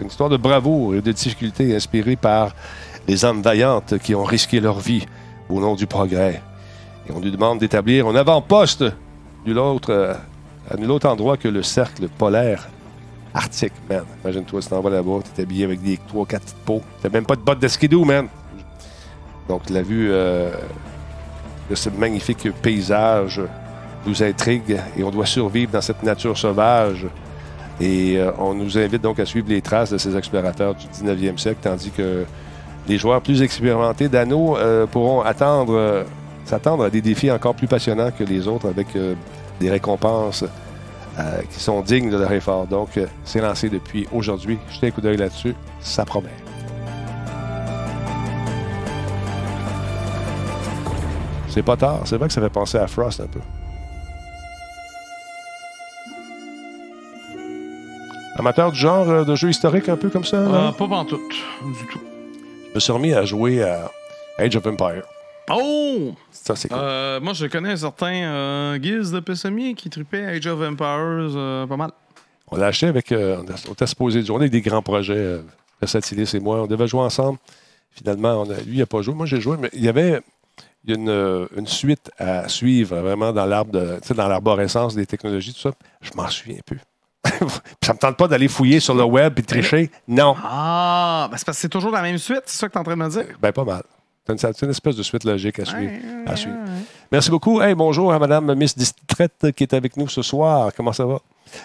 une 0.00 0.08
histoire 0.08 0.30
de 0.30 0.36
bravoure 0.36 0.96
et 0.96 1.00
de 1.00 1.12
difficulté 1.12 1.76
inspirée 1.76 2.16
par 2.16 2.56
les 3.06 3.24
âmes 3.24 3.40
vaillantes 3.40 3.98
qui 3.98 4.16
ont 4.16 4.24
risqué 4.24 4.58
leur 4.58 4.80
vie 4.80 5.06
au 5.48 5.60
nom 5.60 5.76
du 5.76 5.86
progrès. 5.86 6.42
On 7.14 7.20
lui 7.20 7.30
demande 7.30 7.58
d'établir 7.58 8.06
un 8.06 8.14
avant-poste 8.14 8.82
euh, 8.82 10.14
à 10.70 10.76
nul 10.76 10.90
autre 10.90 11.08
endroit 11.08 11.36
que 11.36 11.48
le 11.48 11.62
cercle 11.62 12.08
polaire 12.08 12.68
arctique, 13.34 13.72
man. 13.88 14.04
Imagine-toi, 14.24 14.62
si 14.62 14.68
t'en 14.68 14.80
vas 14.80 14.90
là-bas, 14.90 15.20
t'es 15.34 15.42
habillé 15.42 15.64
avec 15.64 15.82
des 15.82 15.96
3-4 15.96 16.26
petites 16.26 16.56
peaux. 16.64 16.82
T'as 17.00 17.08
même 17.08 17.24
pas 17.24 17.36
de 17.36 17.40
bottes 17.40 17.60
de 17.60 17.68
skidoo, 17.68 18.04
man. 18.04 18.28
Donc, 19.48 19.70
la 19.70 19.82
vue 19.82 20.08
euh, 20.10 20.50
de 21.70 21.74
ce 21.74 21.88
magnifique 21.88 22.50
paysage 22.60 23.40
nous 24.06 24.22
intrigue 24.22 24.78
et 24.96 25.02
on 25.02 25.10
doit 25.10 25.26
survivre 25.26 25.72
dans 25.72 25.80
cette 25.80 26.02
nature 26.02 26.36
sauvage. 26.36 27.06
Et 27.80 28.18
euh, 28.18 28.32
on 28.38 28.54
nous 28.54 28.76
invite 28.76 29.02
donc 29.02 29.18
à 29.20 29.24
suivre 29.24 29.48
les 29.48 29.62
traces 29.62 29.90
de 29.90 29.98
ces 29.98 30.16
explorateurs 30.16 30.74
du 30.74 30.86
19e 30.86 31.38
siècle, 31.38 31.60
tandis 31.62 31.90
que 31.90 32.24
les 32.86 32.98
joueurs 32.98 33.22
plus 33.22 33.42
expérimentés 33.42 34.08
d'anneaux 34.08 34.56
euh, 34.56 34.86
pourront 34.86 35.22
attendre, 35.22 36.04
s'attendre 36.48 36.84
à 36.84 36.90
des 36.90 37.02
défis 37.02 37.30
encore 37.30 37.54
plus 37.54 37.68
passionnants 37.68 38.10
que 38.10 38.24
les 38.24 38.48
autres 38.48 38.68
avec 38.68 38.96
euh, 38.96 39.14
des 39.60 39.70
récompenses 39.70 40.44
euh, 41.18 41.42
qui 41.52 41.60
sont 41.60 41.82
dignes 41.82 42.10
de 42.10 42.16
leur 42.16 42.32
effort. 42.32 42.66
Donc, 42.66 42.96
euh, 42.96 43.06
c'est 43.24 43.40
lancé 43.40 43.68
depuis 43.68 44.08
aujourd'hui. 44.12 44.58
Jetez 44.70 44.88
un 44.88 44.90
coup 44.90 45.00
d'œil 45.00 45.18
là-dessus. 45.18 45.54
Ça 45.80 46.04
promet. 46.04 46.30
C'est 51.48 51.62
pas 51.62 51.76
tard. 51.76 52.00
C'est 52.04 52.16
vrai 52.16 52.28
que 52.28 52.34
ça 52.34 52.40
fait 52.40 52.48
penser 52.48 52.78
à 52.78 52.86
Frost 52.86 53.20
un 53.20 53.26
peu. 53.26 53.40
Amateur 58.36 58.70
du 58.70 58.78
genre 58.78 59.24
de 59.24 59.34
jeu 59.34 59.50
historique 59.50 59.88
un 59.88 59.96
peu 59.96 60.08
comme 60.08 60.24
ça? 60.24 60.38
Non? 60.40 60.72
pas 60.72 60.86
pantoute. 60.86 61.20
Du 61.20 61.86
tout. 61.92 62.00
Je 62.70 62.74
me 62.76 62.80
suis 62.80 62.92
remis 62.92 63.12
à 63.12 63.24
jouer 63.24 63.64
à 63.64 63.90
Age 64.38 64.54
of 64.54 64.64
Empire. 64.66 65.02
Oh! 65.50 66.14
Ça, 66.30 66.54
c'est 66.56 66.68
cool. 66.68 66.78
Euh, 66.80 67.20
moi, 67.20 67.32
je 67.32 67.46
connais 67.46 67.70
un 67.72 67.76
certain 67.76 68.12
euh, 68.12 68.78
Guiz 68.78 69.10
de 69.10 69.20
Pessamier 69.20 69.74
qui 69.74 69.90
tripait 69.90 70.24
Age 70.24 70.46
of 70.46 70.60
Empires 70.60 71.32
euh, 71.36 71.66
pas 71.66 71.76
mal. 71.76 71.90
On 72.50 72.56
l'a 72.56 72.66
acheté 72.66 72.86
avec. 72.86 73.12
euh, 73.12 73.42
on 73.68 73.72
était 73.72 73.86
supposé 73.86 74.22
jouer. 74.22 74.36
On 74.38 74.40
a 74.40 74.48
des 74.48 74.60
grands 74.62 74.82
projets, 74.82 75.40
Versatilis 75.80 76.30
et 76.34 76.40
moi. 76.40 76.62
On 76.62 76.66
devait 76.66 76.86
jouer 76.88 77.00
ensemble. 77.02 77.38
Finalement, 77.90 78.42
on 78.42 78.50
a- 78.50 78.54
lui, 78.60 78.74
il 78.74 78.78
n'a 78.78 78.86
pas 78.86 79.02
joué. 79.02 79.14
Moi, 79.14 79.26
j'ai 79.26 79.40
joué, 79.40 79.56
mais 79.58 79.70
il 79.72 79.84
y 79.84 79.88
avait 79.88 80.20
une, 80.86 81.46
une 81.56 81.66
suite 81.66 82.10
à 82.18 82.48
suivre 82.48 82.96
vraiment 82.96 83.32
dans 83.32 83.44
l'arbre 83.44 83.72
de- 83.72 84.14
dans 84.14 84.28
l'arborescence 84.28 84.94
des 84.94 85.04
technologies, 85.06 85.52
tout 85.52 85.60
ça. 85.60 85.70
Je 86.00 86.10
m'en 86.14 86.28
souviens 86.28 86.60
plus. 86.64 86.80
Ça 87.82 87.92
me 87.92 87.98
tente 87.98 88.16
pas 88.16 88.28
d'aller 88.28 88.48
fouiller 88.48 88.80
sur 88.80 88.94
le 88.94 89.02
web 89.04 89.38
et 89.38 89.42
tricher. 89.42 89.90
Non. 90.06 90.34
Ah! 90.42 91.28
Ben, 91.30 91.36
c'est 91.36 91.44
parce 91.44 91.56
que 91.58 91.60
c'est 91.62 91.68
toujours 91.68 91.90
la 91.90 92.00
même 92.02 92.16
suite, 92.18 92.42
c'est 92.46 92.58
ça 92.58 92.68
que 92.68 92.72
tu 92.72 92.78
es 92.78 92.80
en 92.80 92.84
train 92.84 92.96
de 92.96 93.02
me 93.02 93.08
dire? 93.10 93.26
Ben, 93.42 93.52
pas 93.52 93.64
mal. 93.64 93.82
C'est 94.36 94.62
une, 94.62 94.70
espèce 94.70 94.94
de 94.96 95.02
suite 95.02 95.24
logique 95.24 95.58
à 95.58 95.64
suivre. 95.64 95.92
à 96.26 96.36
suivre. 96.36 96.56
Merci 97.10 97.30
beaucoup. 97.30 97.62
Hey, 97.62 97.74
bonjour 97.74 98.12
à 98.12 98.18
Madame 98.18 98.54
Miss 98.54 98.76
Distraite 98.76 99.52
qui 99.56 99.62
est 99.64 99.72
avec 99.72 99.96
nous 99.96 100.06
ce 100.08 100.20
soir. 100.20 100.70
Comment 100.76 100.92
ça 100.92 101.06
va? 101.06 101.18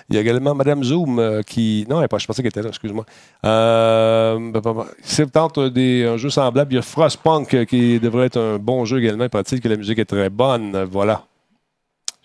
Il 0.09 0.15
y 0.15 0.17
a 0.17 0.21
également 0.21 0.55
Madame 0.55 0.81
Zoom 0.81 1.19
euh, 1.19 1.41
qui. 1.41 1.85
Non, 1.89 1.99
elle 1.99 2.05
est 2.05 2.07
pas, 2.07 2.17
je 2.19 2.25
pensais 2.25 2.41
qu'elle 2.41 2.49
était 2.51 2.61
là, 2.61 2.69
excuse-moi. 2.69 3.05
Euh, 3.45 4.51
ben, 4.51 4.85
c'est 5.03 5.29
peut-être 5.29 5.63
un, 5.63 5.69
des- 5.69 6.05
un 6.05 6.15
jeu 6.15 6.29
semblable. 6.29 6.71
Il 6.71 6.75
y 6.75 6.79
a 6.79 6.81
Frostpunk 6.81 7.53
euh, 7.53 7.65
qui 7.65 7.99
devrait 7.99 8.27
être 8.27 8.39
un 8.39 8.57
bon 8.59 8.85
jeu 8.85 8.99
également. 8.99 9.25
Il 9.25 9.29
paraît-il 9.29 9.59
que 9.59 9.67
la 9.67 9.75
musique 9.75 9.99
est 9.99 10.05
très 10.05 10.29
bonne. 10.29 10.83
Voilà. 10.85 11.23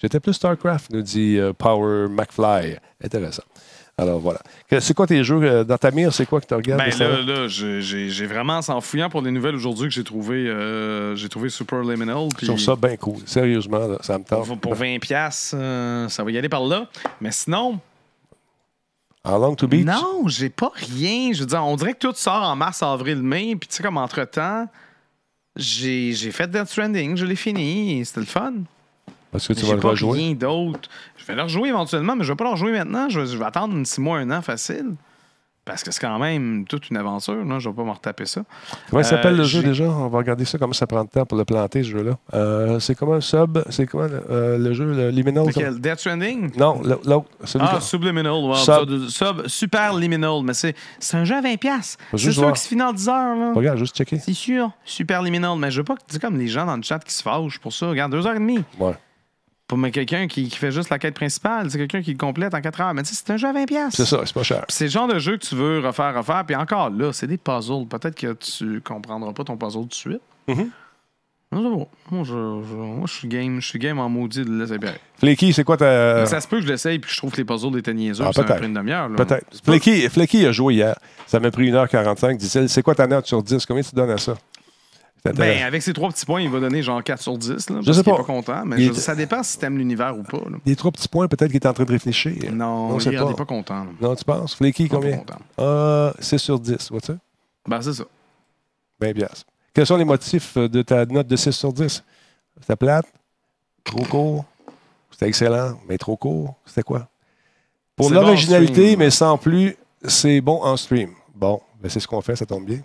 J'étais 0.00 0.20
plus 0.20 0.34
StarCraft, 0.34 0.92
nous 0.92 1.02
dit 1.02 1.36
euh, 1.36 1.52
Power 1.52 2.06
McFly. 2.08 2.76
Intéressant. 3.02 3.42
Alors 3.98 4.20
voilà. 4.20 4.38
C'est 4.78 4.94
quoi 4.94 5.08
tes 5.08 5.24
jeux 5.24 5.40
euh, 5.42 5.64
dans 5.64 5.76
ta 5.76 5.90
mire? 5.90 6.14
C'est 6.14 6.24
quoi 6.24 6.40
que 6.40 6.46
tu 6.46 6.54
regardes? 6.54 6.80
Ben 6.80 6.96
là, 6.98 7.20
là 7.20 7.48
j'ai- 7.48 8.26
vraiment, 8.26 8.60
en 8.66 8.80
fouillant 8.80 9.10
pour 9.10 9.22
des 9.22 9.32
nouvelles 9.32 9.56
aujourd'hui, 9.56 9.88
que 9.88 9.94
j'ai 9.94 10.04
trouvé, 10.04 10.46
euh, 10.48 11.16
j'ai 11.16 11.28
trouvé 11.28 11.48
Super 11.48 11.82
Liminal. 11.82 12.28
Je 12.40 12.46
trouve 12.46 12.60
ça 12.60 12.76
bien 12.76 12.96
cool. 12.96 13.16
Sérieusement, 13.26 13.88
là, 13.88 13.98
ça 14.00 14.16
me 14.16 14.22
tente. 14.24 14.46
Pour, 14.46 14.58
pour 14.58 14.74
20$, 14.74 15.00
piastres, 15.00 15.56
euh, 15.58 16.08
ça 16.08 16.22
va 16.22 16.30
y 16.30 16.38
aller 16.38 16.48
par 16.48 16.64
là. 16.64 16.86
Mais 17.20 17.32
sinon, 17.32 17.80
En 19.24 19.38
Long 19.38 19.56
to 19.56 19.66
Beach? 19.66 19.84
non, 19.84 20.28
j'ai 20.28 20.48
pas 20.48 20.70
rien. 20.74 21.32
Je 21.32 21.40
veux 21.40 21.46
dire, 21.46 21.64
on 21.64 21.74
dirait 21.74 21.94
que 21.94 21.98
tout 21.98 22.14
sort 22.14 22.42
en 22.44 22.54
mars, 22.54 22.82
avril, 22.84 23.20
mai. 23.20 23.56
Puis 23.56 23.68
tu 23.68 23.76
sais, 23.76 23.82
comme 23.82 23.96
entre-temps, 23.96 24.66
j'ai 25.56 26.12
j'ai 26.12 26.30
fait 26.30 26.48
Death 26.48 26.68
Stranding, 26.68 27.16
je 27.16 27.26
l'ai 27.26 27.34
fini. 27.36 28.04
C'était 28.04 28.20
le 28.20 28.26
fun. 28.26 28.52
Parce 29.32 29.46
que 29.46 29.52
tu 29.52 29.66
vas 29.66 29.74
le 29.74 29.80
pas 29.80 29.88
rejouer. 29.90 30.18
rien 30.18 30.32
d'autre. 30.34 30.88
Je 31.16 31.24
vais 31.26 31.34
le 31.34 31.42
rejouer 31.42 31.68
éventuellement, 31.68 32.16
mais 32.16 32.24
je 32.24 32.32
vais 32.32 32.36
pas 32.36 32.44
le 32.44 32.50
rejouer 32.50 32.72
maintenant. 32.72 33.08
Je 33.08 33.20
vais, 33.20 33.26
je 33.26 33.36
vais 33.36 33.44
attendre 33.44 33.74
6 33.86 34.00
mois, 34.00 34.18
un 34.18 34.30
an 34.30 34.42
facile. 34.42 34.94
Parce 35.66 35.82
que 35.82 35.90
c'est 35.92 36.00
quand 36.00 36.18
même 36.18 36.64
toute 36.66 36.88
une 36.88 36.96
aventure. 36.96 37.44
Là. 37.44 37.58
Je 37.58 37.68
vais 37.68 37.74
pas 37.74 37.84
me 37.84 37.90
retaper 37.90 38.24
ça. 38.24 38.40
Comment 38.88 39.02
il 39.02 39.04
s'appelle 39.04 39.34
Euh, 39.34 39.36
le 39.36 39.44
jeu 39.44 39.60
j'ai- 39.60 39.66
déjà? 39.68 39.84
On 39.84 40.08
va 40.08 40.16
regarder 40.16 40.46
ça, 40.46 40.56
comment 40.56 40.72
ça 40.72 40.86
prend 40.86 41.04
de 41.04 41.10
temps 41.10 41.26
pour 41.26 41.36
le 41.36 41.44
planter, 41.44 41.82
ce 41.82 41.90
jeu-là. 41.90 42.12
Euh, 42.32 42.80
c'est 42.80 42.94
comment 42.94 43.20
Sub? 43.20 43.58
C'est 43.68 43.84
comment 43.84 44.06
le, 44.06 44.22
euh, 44.30 44.56
le 44.56 44.72
jeu, 44.72 44.86
le 44.90 45.10
Liminal? 45.10 45.46
Lequel? 45.46 45.78
Death 45.78 45.98
Stranding? 45.98 46.56
Non, 46.56 46.80
l'autre. 47.04 47.26
Ah, 47.60 47.80
Subliminal. 47.82 48.34
Sub. 49.10 49.46
Super 49.46 49.92
Liminal. 49.92 50.40
Mais 50.42 50.54
c'est 50.54 50.74
c'est 50.98 51.18
un 51.18 51.24
jeu 51.24 51.36
à 51.36 51.42
20$. 51.42 51.98
Faut 52.12 52.16
C'est 52.16 52.32
sûr 52.32 52.46
qu'il 52.46 52.56
se 52.62 52.68
finit 52.68 52.80
en 52.82 52.94
10 52.94 53.06
heures. 53.10 53.36
Là. 53.36 53.52
Regarde, 53.54 53.76
juste 53.76 53.94
checker. 53.94 54.18
C'est 54.18 54.32
sûr. 54.32 54.70
Super 54.86 55.20
Liminal. 55.20 55.58
Mais 55.58 55.70
je 55.70 55.80
veux 55.80 55.84
pas 55.84 55.96
que 55.96 56.00
tu 56.08 56.12
dis 56.14 56.18
comme 56.18 56.38
les 56.38 56.48
gens 56.48 56.64
dans 56.64 56.76
le 56.76 56.82
chat 56.82 56.98
qui 57.00 57.12
se 57.12 57.22
fâchent 57.22 57.58
pour 57.58 57.74
ça. 57.74 57.88
Regarde, 57.90 58.14
2h30. 58.14 58.62
Ouais. 58.80 58.92
Mais 59.76 59.90
quelqu'un 59.90 60.26
qui, 60.28 60.48
qui 60.48 60.56
fait 60.56 60.70
juste 60.72 60.88
la 60.90 60.98
quête 60.98 61.14
principale. 61.14 61.70
C'est 61.70 61.76
quelqu'un 61.78 62.00
qui 62.02 62.12
le 62.12 62.16
complète 62.18 62.54
en 62.54 62.60
4 62.60 62.80
heures. 62.80 62.94
Mais 62.94 63.02
tu 63.02 63.14
sais, 63.14 63.22
c'est 63.24 63.32
un 63.32 63.36
jeu 63.36 63.48
à 63.48 63.52
20$. 63.52 63.66
piastres. 63.66 63.96
C'est 63.96 64.06
ça, 64.06 64.22
c'est 64.24 64.32
pas 64.34 64.42
cher. 64.42 64.64
C'est 64.68 64.84
le 64.84 64.90
genre 64.90 65.08
de 65.08 65.18
jeu 65.18 65.36
que 65.36 65.44
tu 65.44 65.54
veux 65.54 65.80
refaire, 65.80 66.14
refaire. 66.16 66.44
Puis 66.46 66.56
encore 66.56 66.88
là, 66.90 67.12
c'est 67.12 67.26
des 67.26 67.36
puzzles. 67.36 67.86
Peut-être 67.86 68.14
que 68.14 68.32
tu 68.32 68.80
comprendras 68.80 69.32
pas 69.32 69.44
ton 69.44 69.56
puzzle 69.56 69.82
tout 69.82 69.88
de 69.88 69.94
suite. 69.94 70.20
Mhm. 70.48 70.70
Non, 71.50 71.62
bon. 71.76 71.88
Moi, 72.10 72.24
je, 72.24 72.32
je- 72.32 72.74
moi, 72.76 73.06
je 73.06 73.12
suis 73.14 73.28
game. 73.28 73.60
Je 73.60 73.66
suis 73.66 73.78
game 73.78 73.98
en 73.98 74.08
maudit 74.10 74.44
de 74.44 74.50
laisser. 74.50 74.76
Flaky, 75.18 75.52
c'est 75.54 75.64
quoi 75.64 75.76
ta. 75.78 76.26
Ça 76.26 76.40
se 76.42 76.48
peut 76.48 76.56
que 76.58 76.62
je 76.62 76.68
l'essaye 76.68 76.98
puis 76.98 77.08
que 77.08 77.14
je 77.14 77.18
trouve 77.18 77.32
que 77.32 77.38
les 77.38 77.44
puzzles 77.44 77.76
étaient 77.78 77.94
niaiseux. 77.94 78.24
Ah, 78.26 78.32
ça 78.32 78.42
m'a 78.42 78.54
pris 78.54 78.66
une 78.66 78.74
demi-heure. 78.74 79.08
Peut-être. 79.16 79.46
Flaky 80.10 80.46
a 80.46 80.52
joué 80.52 80.74
hier. 80.74 80.98
Ça 81.26 81.40
m'a 81.40 81.50
pris 81.50 81.70
1h45. 81.70 82.36
Dit-il, 82.36 82.68
c'est 82.68 82.82
quoi 82.82 82.94
ta 82.94 83.06
note 83.06 83.26
sur 83.26 83.42
10? 83.42 83.64
Combien 83.66 83.82
tu 83.82 83.94
donnes 83.94 84.10
à 84.10 84.18
ça? 84.18 84.34
Ben, 85.24 85.62
avec 85.64 85.82
ces 85.82 85.92
trois 85.92 86.08
petits 86.10 86.24
points, 86.24 86.40
il 86.40 86.48
va 86.50 86.60
donner 86.60 86.82
genre 86.82 87.02
4 87.02 87.20
sur 87.20 87.36
10. 87.36 87.48
Là, 87.50 87.56
Je 87.80 87.84
parce 87.86 87.96
sais 87.98 88.02
qu'il 88.04 88.12
est 88.12 88.16
pas. 88.16 88.22
pas 88.22 88.24
content. 88.24 88.62
Mais 88.64 88.76
Il 88.78 88.84
je- 88.86 88.90
est- 88.92 88.94
ça 89.00 89.14
dépend 89.14 89.42
si 89.42 89.58
t'aimes 89.58 89.76
l'univers 89.76 90.16
ou 90.16 90.22
pas. 90.22 90.38
là. 90.38 90.56
Les 90.64 90.76
trois 90.76 90.90
petits 90.92 91.08
points, 91.08 91.26
peut-être 91.28 91.50
qu'il 91.50 91.56
est 91.60 91.66
en 91.66 91.72
train 91.72 91.84
de 91.84 91.90
réfléchir. 91.92 92.32
Non, 92.52 92.90
on 92.94 92.98
il 92.98 93.10
n'est 93.10 93.16
pas. 93.18 93.34
pas 93.34 93.44
content. 93.44 93.84
là. 93.84 93.90
Non, 94.00 94.14
tu 94.14 94.24
penses? 94.24 94.54
Flaky, 94.54 94.88
Pas 94.88 94.96
combien? 94.96 95.18
content. 95.18 95.38
Ah, 95.58 96.12
6 96.20 96.38
sur 96.38 96.58
10. 96.60 96.90
Vois-tu? 96.90 97.12
Ben, 97.68 97.82
c'est 97.82 97.92
ça. 97.94 98.04
Ben, 99.00 99.12
bien. 99.12 99.28
Quels 99.74 99.86
sont 99.86 99.96
les 99.96 100.04
motifs 100.04 100.56
euh, 100.56 100.68
de 100.68 100.82
ta 100.82 101.04
note 101.06 101.26
de 101.26 101.36
6 101.36 101.52
sur 101.52 101.72
10? 101.72 102.02
C'était 102.60 102.76
plate? 102.76 103.06
Trop 103.84 104.04
court? 104.04 104.44
C'était 105.10 105.26
excellent, 105.28 105.78
mais 105.88 105.98
trop 105.98 106.16
court? 106.16 106.54
C'était 106.64 106.82
quoi? 106.82 107.08
Pour 107.96 108.08
bon 108.08 108.14
l'originalité, 108.14 108.96
mais 108.96 109.10
sans 109.10 109.36
plus, 109.36 109.76
c'est 110.04 110.40
bon 110.40 110.62
en 110.62 110.76
stream. 110.76 111.10
Bon, 111.34 111.60
ben 111.82 111.88
c'est 111.88 112.00
ce 112.00 112.06
qu'on 112.08 112.20
fait, 112.20 112.36
ça 112.36 112.46
tombe 112.46 112.64
bien. 112.64 112.80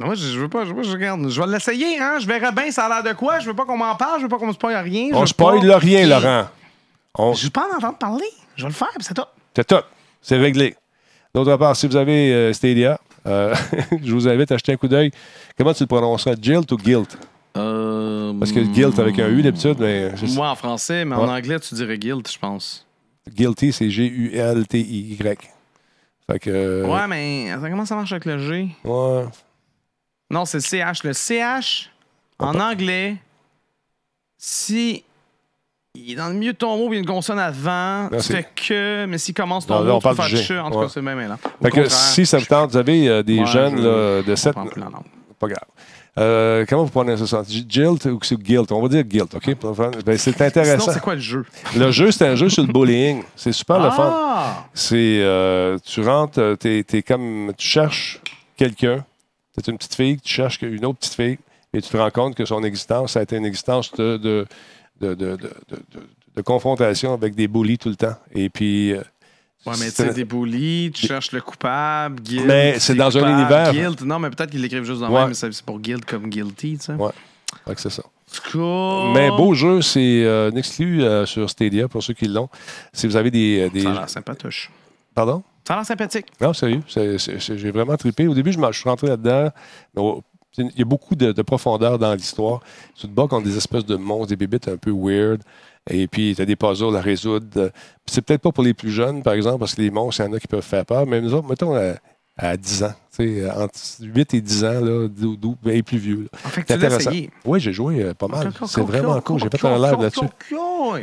Non, 0.00 0.06
Moi, 0.06 0.14
je, 0.14 0.26
je 0.26 0.38
veux 0.40 0.48
pas, 0.48 0.64
je, 0.64 0.70
veux 0.70 0.76
pas- 0.76 0.82
je 0.82 0.90
regarde. 0.92 1.28
Je 1.28 1.40
vais 1.40 1.46
l'essayer, 1.46 1.98
hein. 2.00 2.18
Je 2.18 2.26
verrai 2.26 2.50
bien 2.52 2.70
ça 2.72 2.86
a 2.86 2.88
l'air 2.88 3.12
de 3.12 3.16
quoi. 3.16 3.38
Je 3.38 3.46
veux 3.46 3.54
pas 3.54 3.64
qu'on 3.66 3.76
m'en 3.76 3.94
parle, 3.96 4.18
je 4.18 4.22
veux 4.24 4.28
pas 4.28 4.38
qu'on 4.38 4.46
me 4.46 4.52
spoil 4.52 4.74
rien. 4.76 5.08
je 5.10 5.14
On 5.14 5.20
veux 5.20 5.26
spoil 5.26 5.60
pas- 5.66 5.78
rien, 5.78 6.06
Laurent. 6.06 6.46
On... 7.18 7.34
Je 7.34 7.44
veux 7.44 7.50
pas 7.50 7.66
en 7.72 7.76
entendre 7.76 7.98
parler. 7.98 8.24
Je 8.56 8.62
vais 8.62 8.68
le 8.68 8.74
faire, 8.74 8.88
puis 8.94 9.04
c'est 9.04 9.14
tout. 9.14 9.22
C'est 9.54 9.66
tout. 9.66 9.82
C'est 10.22 10.36
réglé. 10.38 10.74
D'autre 11.34 11.54
part, 11.56 11.76
si 11.76 11.86
vous 11.86 11.96
avez 11.96 12.32
euh, 12.32 12.52
Stadia, 12.52 12.98
euh, 13.26 13.54
je 14.02 14.12
vous 14.12 14.26
invite 14.26 14.50
à 14.52 14.56
jeter 14.56 14.72
un 14.72 14.76
coup 14.76 14.88
d'œil. 14.88 15.10
Comment 15.56 15.74
tu 15.74 15.82
le 15.82 15.86
prononceras? 15.86 16.34
Jilt 16.40 16.70
ou 16.72 16.76
Guilt? 16.76 17.18
Parce 17.52 18.52
que 18.52 18.60
Guilt 18.60 18.98
avec 18.98 19.18
un 19.18 19.28
U 19.28 19.42
d'habitude, 19.42 19.76
mais 19.80 20.16
je- 20.16 20.26
Moi 20.34 20.48
en 20.48 20.54
français, 20.54 21.04
mais 21.04 21.14
Ouais. 21.16 21.22
en 21.22 21.28
anglais, 21.28 21.60
tu 21.60 21.74
dirais 21.74 21.98
guilt, 21.98 22.30
je 22.32 22.38
pense. 22.38 22.86
Guilty, 23.28 23.72
c'est 23.72 23.90
G-U-L-T-I-Y. 23.90 25.38
Fait 26.30 26.38
que. 26.38 26.50
euh, 26.50 26.86
Ouais, 26.86 27.06
mais 27.08 27.50
attends, 27.50 27.68
comment 27.70 27.84
ça 27.84 27.96
marche 27.96 28.12
avec 28.12 28.24
le 28.24 28.38
G? 28.38 28.68
ouais. 28.84 29.24
Non, 30.30 30.44
c'est 30.44 30.58
le 30.58 30.62
CH. 30.62 31.02
Le 31.04 31.12
CH, 31.12 31.90
en 32.38 32.58
anglais, 32.60 33.16
si 34.38 35.04
il 35.94 36.12
est 36.12 36.14
dans 36.14 36.28
le 36.28 36.34
milieu 36.34 36.52
de 36.52 36.56
ton 36.58 36.76
mot, 36.76 36.88
il 36.90 36.94
y 36.94 36.96
a 36.96 37.00
une 37.00 37.06
consonne 37.06 37.38
avant, 37.38 38.08
tu 38.12 38.20
c'est- 38.20 38.32
fais 38.34 38.48
que, 38.54 39.06
mais 39.06 39.18
s'il 39.18 39.34
commence 39.34 39.66
ton 39.66 39.74
Non, 39.74 39.80
là, 39.80 39.86
mot, 39.90 39.96
on 39.96 39.98
tu 39.98 40.08
peux 40.08 40.14
parle 40.14 40.28
faire 40.30 40.38
du 40.38 40.44
G. 40.44 40.54
che. 40.54 40.58
En 40.58 40.70
tout 40.70 40.78
Ouais. 40.78 40.84
cas, 40.86 40.90
c'est 40.94 41.02
même 41.02 41.18
là. 41.20 41.36
Fait 41.62 41.70
que 41.70 41.88
si 41.88 42.24
ça 42.26 42.38
vous 42.38 42.44
tente, 42.46 42.70
vous 42.70 42.76
avez 42.76 43.08
euh, 43.08 43.22
des 43.22 43.40
Ouais, 43.40 43.46
jeunes 43.46 43.76
je- 43.76 43.82
là, 43.82 44.22
de 44.22 44.34
7. 44.36 44.54
plus 44.70 44.82
en 44.82 44.84
langue. 44.90 45.04
Pas 45.38 45.48
grave. 45.48 45.64
Euh, 46.18 46.64
comment 46.68 46.84
vous 46.84 46.90
prononcez 46.90 47.26
ça? 47.26 47.42
Guilt 47.48 48.04
ou 48.06 48.18
c'est 48.22 48.36
Guilt? 48.36 48.70
On 48.72 48.82
va 48.82 48.88
dire 48.88 49.02
Guilt, 49.04 49.34
OK? 49.34 49.54
Pour 49.54 49.74
faire- 49.76 49.90
ben, 49.90 50.18
c'est 50.18 50.32
Sinon, 50.32 50.46
intéressant. 50.46 50.92
c'est 50.92 51.00
quoi 51.00 51.14
le 51.14 51.20
jeu? 51.20 51.44
Le 51.76 51.90
jeu, 51.90 52.10
c'est 52.10 52.26
un 52.26 52.34
jeu 52.34 52.48
sur 52.48 52.62
le 52.64 52.72
bullying. 52.72 53.22
C'est 53.36 53.52
super 53.52 53.78
le 53.80 53.90
fun. 53.90 54.10
Ah! 54.12 54.66
C'est, 54.74 55.20
euh, 55.22 55.78
tu 55.84 56.02
rentres, 56.02 56.38
euh, 56.40 56.56
t'es, 56.56 56.84
t'es 56.86 57.02
comme, 57.02 57.52
tu 57.56 57.66
cherches 57.66 58.20
quelqu'un. 58.56 59.04
C'est 59.62 59.70
une 59.70 59.76
petite 59.78 59.94
fille, 59.94 60.18
tu 60.18 60.32
cherches 60.32 60.58
une 60.62 60.84
autre 60.86 60.98
petite 61.00 61.14
fille, 61.14 61.38
et 61.74 61.82
tu 61.82 61.88
te 61.90 61.96
rends 61.96 62.10
compte 62.10 62.34
que 62.34 62.44
son 62.46 62.62
existence, 62.64 63.12
ça 63.12 63.20
a 63.20 63.22
été 63.22 63.36
une 63.36 63.44
existence 63.44 63.92
de, 63.92 64.16
de, 64.16 64.46
de, 65.00 65.08
de, 65.08 65.14
de- 65.14 65.36
de- 65.36 65.76
de- 65.94 66.08
de 66.36 66.42
confrontation 66.42 67.12
avec 67.12 67.34
des 67.34 67.46
bullies 67.48 67.76
tout 67.76 67.90
le 67.90 67.96
temps. 67.96 68.16
Et 68.32 68.48
puis, 68.48 68.92
euh, 68.92 69.02
Ouais, 69.66 69.74
mais 69.78 69.86
tu 69.90 69.96
sais, 69.96 70.14
des 70.14 70.24
bullies, 70.24 70.90
tu 70.94 71.06
cherches 71.06 71.32
le 71.32 71.42
coupable, 71.42 72.22
guilt. 72.22 72.46
Mais 72.46 72.78
c'est 72.78 72.94
dans 72.94 73.14
un 73.18 73.38
univers. 73.38 73.72
Guilt. 73.72 74.00
Non, 74.02 74.18
mais 74.18 74.30
peut-être 74.30 74.50
qu'ils 74.50 74.62
l'écrivent 74.62 74.84
juste 74.84 75.00
dans 75.00 75.08
Ouais. 75.12 75.20
même, 75.20 75.28
mais 75.28 75.34
c'est 75.34 75.62
pour 75.62 75.78
guilt 75.78 76.02
comme 76.06 76.30
guilty, 76.30 76.78
tu 76.78 76.84
sais. 76.86 76.92
Ouais. 76.94 77.10
que 77.66 77.78
c'est 77.80 77.90
ça. 77.90 78.02
Cool. 78.52 79.12
Mais 79.12 79.28
beau 79.28 79.52
jeu, 79.52 79.82
c'est 79.82 80.22
euh, 80.24 80.50
un 80.50 80.56
exclu 80.56 81.02
euh, 81.02 81.26
sur 81.26 81.50
Stadia 81.50 81.88
pour 81.88 82.02
ceux 82.02 82.14
qui 82.14 82.26
l'ont. 82.28 82.48
Si 82.94 83.06
vous 83.06 83.16
avez 83.16 83.30
des. 83.30 83.68
des... 83.70 83.82
Ça 83.82 83.90
a 83.90 83.92
l'air 83.92 84.08
sympatoche. 84.08 84.70
Pardon? 85.14 85.42
Ça 85.70 85.78
a 85.78 85.84
sympathique. 85.84 86.26
Non, 86.40 86.52
sérieux. 86.52 86.82
J'ai 86.88 87.70
vraiment 87.70 87.96
trippé. 87.96 88.26
Au 88.26 88.34
début, 88.34 88.50
je, 88.50 88.58
suis 88.72 88.88
rentré 88.88 89.06
là-dedans. 89.06 89.50
Il 90.58 90.72
y 90.76 90.82
a 90.82 90.84
beaucoup 90.84 91.14
de, 91.14 91.30
de 91.30 91.42
profondeur 91.42 91.96
dans 91.96 92.12
l'histoire. 92.12 92.58
Tu 92.96 93.06
te 93.06 93.12
bats 93.12 93.28
contre 93.28 93.44
des 93.44 93.56
espèces 93.56 93.84
de 93.84 93.94
monstres, 93.94 94.30
des 94.30 94.36
bébites 94.36 94.66
un 94.66 94.76
peu 94.76 94.90
weird. 94.90 95.42
Et 95.88 96.08
puis, 96.08 96.34
tu 96.34 96.42
as 96.42 96.44
des 96.44 96.56
puzzles 96.56 96.96
à 96.96 97.00
résoudre. 97.00 97.46
Puis 97.70 97.70
C'est 98.06 98.20
peut-être 98.20 98.42
pas 98.42 98.50
pour 98.50 98.64
les 98.64 98.74
plus 98.74 98.90
jeunes, 98.90 99.22
par 99.22 99.34
exemple, 99.34 99.60
parce 99.60 99.76
que 99.76 99.82
les 99.82 99.92
monstres, 99.92 100.24
il 100.24 100.26
y 100.26 100.28
en 100.28 100.32
a 100.32 100.40
qui 100.40 100.48
peuvent 100.48 100.60
faire 100.60 100.84
peur. 100.84 101.06
Mais 101.06 101.20
nous 101.20 101.34
autres, 101.34 101.48
mettons 101.48 101.76
à, 102.40 102.48
à 102.50 102.56
10 102.56 102.82
ans. 102.84 102.92
tu 103.16 103.40
sais, 103.40 103.50
Entre 103.50 103.74
8 104.00 104.34
et 104.34 104.40
10 104.40 104.64
ans, 104.64 104.80
là, 104.80 105.08
dou- 105.08 105.36
dou- 105.36 105.56
et 105.66 105.82
plus 105.82 105.98
vieux. 105.98 106.28
En 106.44 106.48
fait, 106.48 106.62
C'est 106.66 106.74
intéressant. 106.74 107.10
Oui, 107.44 107.60
j'ai 107.60 107.72
joué 107.72 108.02
euh, 108.02 108.14
pas 108.14 108.28
mal. 108.28 108.50
C'est 108.66 108.80
vraiment 108.82 109.20
cool. 109.20 109.40
J'ai 109.40 109.48
fait 109.58 109.66
un 109.68 109.76
live 109.78 110.00
là-dessus. 110.00 110.26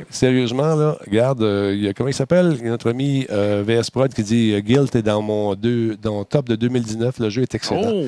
Sérieusement, 0.09 0.75
là, 0.75 0.97
regarde, 1.05 1.41
euh, 1.41 1.73
il 1.75 1.83
y 1.83 1.87
a, 1.87 1.93
comment 1.93 2.09
il 2.09 2.13
s'appelle? 2.13 2.55
Il 2.59 2.65
y 2.65 2.67
a 2.67 2.71
notre 2.71 2.89
ami 2.89 3.25
euh, 3.29 3.63
VS 3.65 3.89
Prod 3.91 4.13
qui 4.13 4.23
dit 4.23 4.53
euh, 4.53 4.59
Guilt 4.59 4.95
est 4.95 5.01
dans 5.01 5.21
mon 5.21 5.55
deux, 5.55 5.95
dans 5.97 6.23
top 6.23 6.47
de 6.49 6.55
2019. 6.55 7.19
Le 7.19 7.29
jeu 7.29 7.41
est 7.43 7.55
excellent. 7.55 7.81
Oh! 7.85 8.05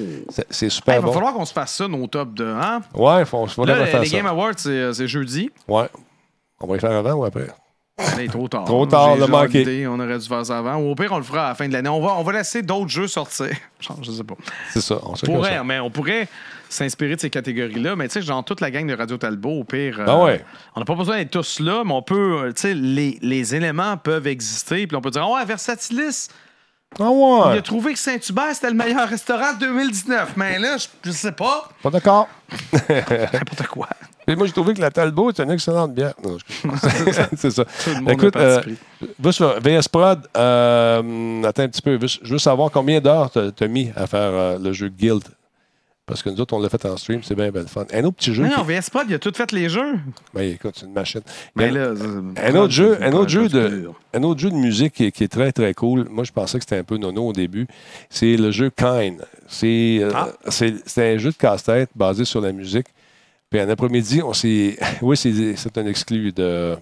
C'est- 0.50 0.64
Hey, 0.66 0.70
super 0.72 0.96
il 0.96 1.02
va 1.02 1.08
bon. 1.08 1.14
falloir 1.14 1.34
qu'on 1.34 1.46
se 1.46 1.54
fasse 1.54 1.76
ça, 1.76 1.88
nos 1.88 2.06
top 2.08 2.34
de. 2.34 2.46
Hein? 2.46 2.82
Ouais, 2.94 3.22
il 3.22 3.26
faut, 3.26 3.46
faut 3.48 3.66
Là, 3.66 3.80
les, 3.80 3.86
faire 3.86 4.02
les 4.02 4.08
ça. 4.08 4.18
Game 4.18 4.26
Awards, 4.26 4.54
c'est 4.58 4.94
c'est 4.94 5.08
jeudi. 5.08 5.50
Ouais. 5.68 5.88
On 6.60 6.68
va 6.68 6.76
y 6.76 6.80
faire 6.80 6.92
avant 6.92 7.14
ou 7.14 7.24
après? 7.26 7.48
Il 8.18 8.22
est 8.24 8.28
trop 8.28 8.48
tard. 8.48 8.66
Trop 8.66 8.86
tard, 8.86 9.16
le 9.18 9.28
manqué. 9.28 9.88
On 9.88 10.00
aurait 10.00 10.18
dû 10.20 10.28
faire 10.28 10.46
ça 10.46 10.58
avant. 10.60 10.76
Ou 10.78 10.92
au 10.92 10.96
pire, 10.96 11.12
on 11.12 11.18
le 11.18 11.24
fera 11.24 11.46
à 11.46 11.50
la 11.50 11.56
fin 11.56 11.68
de 11.68 11.74
l'année. 11.74 11.90
On 11.90 12.02
va, 12.02 12.14
on 12.18 12.24
va 12.24 12.32
laisser 12.34 12.62
d'autres 12.62 12.90
jeux 12.90 13.08
sortir. 13.08 13.50
Je 14.02 14.12
sais 14.12 14.24
pas. 14.24 14.36
C'est 14.72 14.82
ça. 14.82 15.00
On 15.04 15.14
pourrait, 15.14 15.56
ça. 15.56 15.64
mais 15.64 15.80
on 15.80 15.90
pourrait 15.90 16.28
s'inspirer 16.70 17.16
de 17.16 17.20
ces 17.22 17.30
catégories-là. 17.30 17.96
Mais 17.96 18.08
tu 18.08 18.14
sais, 18.14 18.22
genre 18.22 18.44
toute 18.46 18.62
la 18.62 18.72
gang 18.72 18.86
de 18.88 18.96
Radio 18.96 19.18
Talbot, 19.18 19.60
au 19.60 19.64
pire. 19.64 20.00
euh, 20.00 20.06
Ah 20.08 20.18
ouais. 20.24 20.46
On 20.76 20.80
n'a 20.80 20.86
pas 20.86 20.96
besoin 20.96 21.18
d'être 21.18 21.32
tous 21.32 21.60
là, 21.60 21.84
mais 21.86 21.94
on 21.94 22.02
peut. 22.02 22.42
euh, 22.44 22.54
Tu 22.54 22.62
sais, 22.62 22.74
les, 22.74 23.18
les 23.22 23.56
éléments 23.56 23.98
peuvent 23.98 24.28
exister. 24.28 24.86
Puis 24.88 24.96
on 24.96 25.02
peut 25.02 25.12
dire, 25.12 25.24
Ah 25.28 25.34
ouais, 25.36 25.46
Versatilis, 25.46 26.30
Ah 27.00 27.04
il 27.12 27.50
ouais. 27.52 27.58
a 27.58 27.62
trouvé 27.62 27.94
que 27.94 28.00
Saint-Hubert, 28.00 28.54
c'était 28.54 28.70
le 28.70 28.76
meilleur 28.76 29.08
restaurant 29.10 29.54
de 29.54 29.60
2019. 29.60 30.34
Mais 30.38 30.58
là, 30.60 30.78
je, 30.78 30.88
je 31.04 31.12
sais 31.12 31.32
pas. 31.32 31.70
Pas 31.84 31.90
d'accord. 31.90 32.28
N'importe 32.90 33.68
quoi. 33.68 33.88
Et 34.30 34.36
moi, 34.36 34.46
j'ai 34.48 34.54
trouvé 34.54 34.74
que 34.76 34.82
la 34.82 34.92
Talbot 34.92 35.32
est 35.32 35.40
une 35.40 35.52
excellente 35.52 35.94
bière. 35.94 36.14
Non, 36.24 36.38
je- 36.38 36.70
c'est 37.38 37.52
ça. 37.52 37.66
Tout 37.66 37.90
le 37.90 38.02
monde 38.02 38.12
Écoute, 38.12 38.36
euh, 38.36 38.62
pris. 38.62 38.76
Va 39.20 39.32
sur 39.32 39.60
VS 39.60 39.88
Prod. 39.92 40.20
euh, 40.38 41.44
attends 41.44 41.64
un 41.64 41.68
petit 41.68 41.82
peu. 41.82 42.00
Je 42.02 42.32
veux 42.32 42.38
savoir 42.40 42.72
combien 42.72 43.02
d'heures 43.02 43.32
t'as 43.32 43.50
as 43.60 43.68
mis 43.68 43.92
à 43.96 44.08
faire 44.08 44.20
euh, 44.32 44.58
le 44.60 44.72
jeu 44.72 44.90
Guild? 44.90 45.24
Parce 46.06 46.24
que 46.24 46.30
nous 46.32 46.42
autres, 46.42 46.56
on 46.56 46.60
l'a 46.60 46.70
fait 46.70 46.84
en 46.88 46.98
stream, 46.98 47.22
c'est 47.22 47.36
bien, 47.36 47.52
bien 47.52 47.62
le 47.62 47.68
fun. 47.68 47.86
Un 47.94 48.04
autre 48.04 48.18
petit 48.18 48.34
jeu. 48.34 48.42
Non, 48.44 48.50
qui- 48.50 48.58
non, 48.58 48.64
VS 48.64 48.90
Pod, 48.92 49.04
il 49.08 49.14
a 49.14 49.20
tout 49.20 49.32
fait 49.36 49.52
les 49.52 49.70
jeux. 49.70 49.94
Ben, 50.34 50.42
écoute, 50.54 50.74
c'est 50.76 50.88
une 50.88 50.94
machine. 50.94 51.22
Mais 51.56 51.70
là, 51.70 51.92
un 52.38 52.56
autre 52.56 52.72
jeu, 52.74 52.98
un 53.04 53.14
autre 53.14 53.30
jeu 53.30 53.48
de, 53.48 53.92
un 54.16 54.24
autre 54.24 54.40
jeu 54.40 54.50
de 54.50 54.56
musique 54.56 54.94
qui 54.94 55.06
est, 55.06 55.12
qui 55.12 55.24
est 55.24 55.28
très 55.28 55.52
très 55.52 55.74
cool. 55.76 56.08
Moi, 56.10 56.24
je 56.24 56.32
pensais 56.32 56.58
que 56.58 56.64
c'était 56.64 56.78
un 56.80 56.84
peu 56.84 56.98
nono 56.98 57.28
au 57.28 57.34
début. 57.34 57.68
C'est 58.10 58.38
le 58.38 58.50
jeu 58.50 58.72
Kine. 58.76 59.22
C'est 59.48 60.00
euh, 60.02 60.12
Ah. 60.16 60.30
c'est 60.48 60.74
c'est 60.88 61.14
un 61.14 61.18
jeu 61.20 61.30
de 61.30 61.36
casse-tête 61.38 61.92
basé 61.96 62.26
sur 62.26 62.42
la 62.42 62.52
musique. 62.54 62.88
Puis 63.50 63.60
un 63.60 63.70
après-midi, 63.70 64.22
on 64.22 64.34
s'est. 64.34 64.78
Oui, 65.02 65.18
c'est 65.18 65.78
un 65.78 65.86
exclu 65.86 66.32
de 66.32 66.78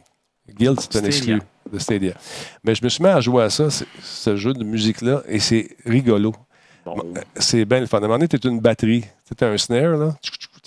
Guild, 0.57 0.79
c'est 0.79 0.97
un 0.97 1.05
exclu 1.05 1.41
de 1.71 1.79
Stadia. 1.79 2.13
Mais 2.63 2.75
je 2.75 2.83
me 2.83 2.89
suis 2.89 3.03
mis 3.03 3.09
à 3.09 3.19
jouer 3.21 3.43
à 3.43 3.49
ça, 3.49 3.67
ce 3.69 4.35
jeu 4.35 4.53
de 4.53 4.63
musique-là, 4.63 5.21
et 5.27 5.39
c'est 5.39 5.75
rigolo. 5.85 6.33
C'est 7.35 7.65
bien 7.65 7.81
le 7.81 7.85
fun. 7.85 7.97
À 7.97 7.99
un 7.99 8.03
moment 8.07 8.19
donné, 8.19 8.27
tu 8.27 8.47
une 8.47 8.59
batterie. 8.59 9.03
Tu 9.37 9.43
un 9.43 9.57
snare, 9.57 9.97
là. 9.97 10.15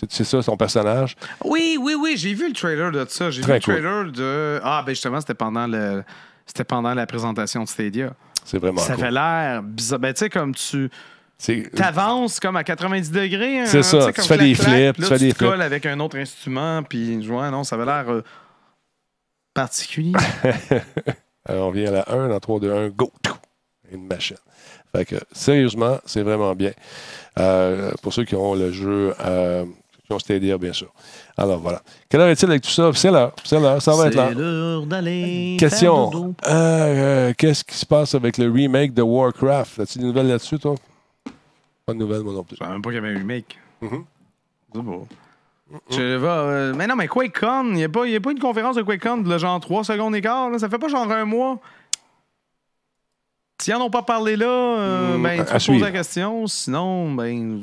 C'est 0.08 0.24
ça, 0.24 0.42
son 0.42 0.56
personnage. 0.56 1.16
Oui, 1.44 1.78
oui, 1.80 1.94
oui, 1.98 2.14
j'ai 2.16 2.34
vu 2.34 2.48
le 2.48 2.54
trailer 2.54 2.90
de 2.90 3.04
ça. 3.08 3.30
J'ai 3.30 3.42
vu 3.42 3.48
le 3.48 3.60
cool. 3.60 3.74
trailer 3.74 4.12
de. 4.12 4.60
Ah, 4.62 4.82
ben 4.84 4.92
justement, 4.92 5.20
c'était 5.20 5.34
pendant 5.34 5.66
le. 5.66 6.02
C'était 6.46 6.64
pendant 6.64 6.94
la 6.94 7.06
présentation 7.06 7.64
de 7.64 7.68
Stadia. 7.68 8.12
C'est 8.44 8.58
vraiment 8.58 8.80
ça 8.80 8.94
cool. 8.94 9.04
avait 9.04 9.12
l'air 9.12 9.62
bizarre. 9.62 9.98
Ben, 9.98 10.12
tu 10.12 10.20
sais, 10.20 10.30
comme 10.30 10.54
tu 10.54 10.90
C'est- 11.42 11.70
t'avances 11.74 12.38
comme 12.38 12.56
à 12.56 12.64
90 12.64 13.10
degrés. 13.10 13.60
hein, 13.60 13.64
C'est 13.66 13.82
ça, 13.82 14.12
tu 14.12 14.20
tu 14.20 14.28
fais 14.28 14.36
des 14.36 14.54
flips, 14.54 14.96
tu 14.96 15.02
fais 15.04 15.18
des 15.18 15.32
flips. 15.32 15.38
colles 15.48 15.62
avec 15.62 15.86
un 15.86 15.98
autre 16.00 16.18
instrument, 16.18 16.82
puis 16.82 17.16
ouais, 17.28 17.50
non, 17.50 17.64
ça 17.64 17.76
avait 17.76 17.86
l'air 17.86 18.04
euh, 18.10 18.22
particulier. 19.54 20.12
Alors, 21.46 21.68
on 21.68 21.70
vient 21.70 21.88
à 21.88 21.92
la 21.92 22.12
1, 22.12 22.28
dans 22.28 22.40
3, 22.40 22.60
2, 22.60 22.72
1, 22.72 22.88
go! 22.90 23.10
Une 23.92 24.06
machine. 24.06 24.36
Fait 24.94 25.04
que, 25.04 25.16
sérieusement, 25.32 25.98
c'est 26.04 26.22
vraiment 26.22 26.54
bien. 26.54 26.72
Euh, 27.38 27.90
pour 28.02 28.12
ceux 28.12 28.24
qui 28.24 28.34
ont 28.36 28.54
le 28.54 28.70
jeu, 28.70 29.14
euh, 29.24 29.64
qui 30.06 30.12
ont 30.12 30.18
Stadia, 30.18 30.58
bien 30.58 30.72
sûr. 30.72 30.92
Alors, 31.36 31.58
voilà. 31.58 31.80
Quelle 32.08 32.20
heure 32.20 32.28
est-il 32.28 32.50
avec 32.50 32.62
tout 32.62 32.70
ça? 32.70 32.90
C'est 32.94 33.10
l'heure. 33.10 33.32
C'est 33.44 33.58
l'heure. 33.58 33.80
Ça 33.80 33.94
va 33.94 34.08
être 34.08 34.34
l'heure 34.36 34.84
d'aller. 34.86 35.56
Question. 35.58 36.34
Euh, 36.46 36.50
euh, 36.50 37.32
Qu'est-ce 37.36 37.64
qui 37.64 37.76
se 37.76 37.86
passe 37.86 38.14
avec 38.14 38.36
le 38.38 38.50
remake 38.50 38.92
de 38.92 39.02
Warcraft? 39.02 39.80
As-tu 39.80 39.98
des 40.00 40.04
nouvelles 40.04 40.28
là-dessus, 40.28 40.58
toi? 40.58 40.74
Pas 41.90 41.94
de 41.94 41.98
nouvelles, 41.98 42.22
moi 42.22 42.32
non 42.32 42.44
plus. 42.44 42.56
Je 42.56 42.58
savais 42.64 42.72
même 42.72 42.82
pas 42.82 42.90
qu'il 42.90 42.96
y 42.96 42.98
avait 43.04 43.14
un 43.14 43.18
remake. 43.18 43.58
Mhm. 43.82 44.04
C'est 44.74 44.82
beau. 44.82 45.06
Je 45.90 46.00
vais, 46.16 46.26
euh, 46.28 46.74
mais 46.76 46.86
non, 46.86 46.96
mais 46.96 47.06
QuakeCon, 47.08 47.64
il 47.68 47.72
n'y 47.74 47.84
a, 47.84 47.88
pas- 47.88 48.06
y 48.06 48.16
a 48.16 48.20
pas 48.20 48.32
une 48.32 48.38
conférence 48.40 48.74
de 48.76 48.82
QuakeCon 48.82 49.18
de 49.18 49.38
genre 49.38 49.60
3 49.60 49.84
secondes 49.84 50.12
d'écart. 50.14 50.50
là. 50.50 50.58
Ça 50.58 50.68
fait 50.68 50.78
pas 50.78 50.88
genre 50.88 51.10
un 51.10 51.24
mois. 51.24 51.60
S'ils 53.62 53.74
n'en 53.74 53.84
ont 53.86 53.90
pas 53.90 54.02
parlé 54.02 54.36
là, 54.36 54.46
euh, 54.48 55.16
Mm, 55.18 55.22
ben, 55.22 55.40
à 55.40 55.42
tu 55.42 55.44
te 55.48 55.52
poses 55.52 55.62
suivre. 55.62 55.84
la 55.84 55.90
question. 55.92 56.46
Sinon, 56.46 57.12
ben, 57.14 57.60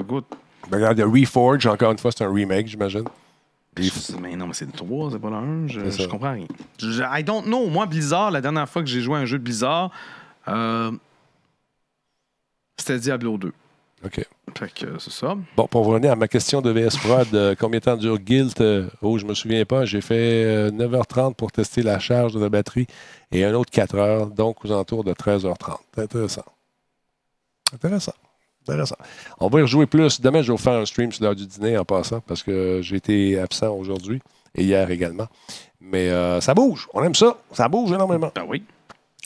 écoute. 0.00 0.26
Ben, 0.70 0.76
regarde, 0.78 0.98
il 0.98 1.00
y 1.00 1.04
a 1.04 1.06
Reforge, 1.06 1.66
encore 1.66 1.90
une 1.92 1.98
fois, 1.98 2.12
c'est 2.12 2.24
un 2.24 2.32
remake, 2.32 2.68
j'imagine. 2.68 3.04
Je- 3.76 4.16
Mais 4.20 4.36
non, 4.36 4.46
mais 4.46 4.54
c'est 4.54 4.66
le 4.66 4.72
3, 4.72 5.10
c'est 5.10 5.18
pas 5.18 5.30
le 5.30 5.36
1. 5.36 5.66
Je, 5.66 5.80
C'est 5.86 5.90
ça. 5.92 6.02
je 6.04 6.08
comprends 6.08 6.32
rien. 6.32 6.46
Je- 6.78 7.02
I 7.02 7.24
don't 7.24 7.44
know. 7.44 7.66
Moi, 7.68 7.86
Blizzard, 7.86 8.30
la 8.30 8.40
dernière 8.40 8.68
fois 8.68 8.82
que 8.82 8.88
j'ai 8.88 9.00
joué 9.00 9.16
à 9.16 9.18
un 9.20 9.24
jeu 9.26 9.38
de 9.38 9.42
Blizzard, 9.44 9.90
euh, 10.48 10.92
c'était 12.78 12.98
Diablo 12.98 13.36
2. 13.38 13.52
OK. 14.04 14.24
Fait 14.56 14.72
que 14.72 14.86
euh, 14.86 14.98
c'est 14.98 15.12
ça. 15.12 15.36
Bon, 15.56 15.66
pour 15.66 15.86
revenir 15.86 16.12
à 16.12 16.16
ma 16.16 16.26
question 16.26 16.62
de 16.62 16.70
VS 16.70 16.96
Prod, 16.98 17.34
euh, 17.34 17.54
combien 17.58 17.80
de 17.80 17.84
temps 17.84 17.96
dure 17.96 18.18
Guild? 18.18 18.52
Euh, 18.60 18.88
oh, 19.02 19.18
je 19.18 19.26
me 19.26 19.34
souviens 19.34 19.64
pas. 19.64 19.84
J'ai 19.84 20.00
fait 20.00 20.44
euh, 20.44 20.70
9h30 20.70 21.34
pour 21.34 21.52
tester 21.52 21.82
la 21.82 21.98
charge 21.98 22.32
de 22.32 22.40
la 22.40 22.48
batterie 22.48 22.86
et 23.30 23.44
un 23.44 23.54
autre 23.54 23.70
4 23.70 23.94
heures, 23.96 24.26
donc 24.26 24.64
aux 24.64 24.72
alentours 24.72 25.04
de 25.04 25.12
13h30. 25.12 25.76
C'est 25.94 26.02
intéressant. 26.02 26.44
Intéressant. 27.74 28.14
Intéressant. 28.62 28.96
On 29.38 29.48
va 29.48 29.60
y 29.60 29.62
rejouer 29.62 29.86
plus. 29.86 30.20
Demain, 30.20 30.42
je 30.42 30.48
vais 30.48 30.56
vous 30.56 30.62
faire 30.62 30.74
un 30.74 30.86
stream 30.86 31.12
sur 31.12 31.24
l'heure 31.24 31.36
du 31.36 31.46
dîner 31.46 31.78
en 31.78 31.84
passant 31.84 32.20
parce 32.20 32.42
que 32.42 32.80
j'ai 32.82 32.96
été 32.96 33.38
absent 33.38 33.74
aujourd'hui 33.74 34.20
et 34.54 34.64
hier 34.64 34.90
également. 34.90 35.28
Mais 35.80 36.10
euh, 36.10 36.40
ça 36.40 36.54
bouge. 36.54 36.88
On 36.92 37.02
aime 37.02 37.14
ça. 37.14 37.38
Ça 37.52 37.68
bouge 37.68 37.90
énormément. 37.92 38.30
Ben 38.34 38.44
oui. 38.46 38.62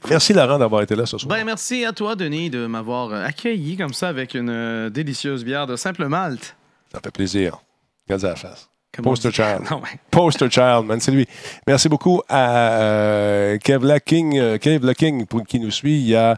Merci, 0.08 0.32
Laurent, 0.32 0.58
d'avoir 0.58 0.82
été 0.82 0.94
là 0.94 1.06
ce 1.06 1.18
soir. 1.18 1.34
Ben, 1.34 1.44
merci 1.44 1.84
à 1.84 1.92
toi, 1.92 2.14
Denis, 2.14 2.50
de 2.50 2.66
m'avoir 2.66 3.10
euh, 3.10 3.24
accueilli 3.24 3.76
comme 3.76 3.94
ça 3.94 4.08
avec 4.08 4.34
une 4.34 4.50
euh, 4.50 4.90
délicieuse 4.90 5.44
bière 5.44 5.66
de 5.66 5.76
simple 5.76 6.06
malte. 6.06 6.56
Ça 6.92 7.00
fait 7.00 7.10
plaisir. 7.10 7.58
Regarde 8.06 8.22
la 8.22 8.36
face. 8.36 8.68
Poster 9.02 9.30
child. 9.32 9.62
Non. 9.70 9.82
Poster 10.10 10.50
Child, 10.50 10.86
man, 10.86 11.00
c'est 11.00 11.10
lui. 11.10 11.26
Merci 11.66 11.88
beaucoup 11.88 12.22
à 12.28 12.78
euh, 12.80 13.58
Kev 13.58 13.84
Lacking, 13.84 14.38
euh, 14.38 14.58
Kev 14.58 14.84
Lacking 14.84 15.26
pour 15.26 15.42
qui 15.44 15.58
nous 15.58 15.70
suit. 15.70 15.98
Il 16.00 16.08
y 16.08 16.14
a 16.14 16.36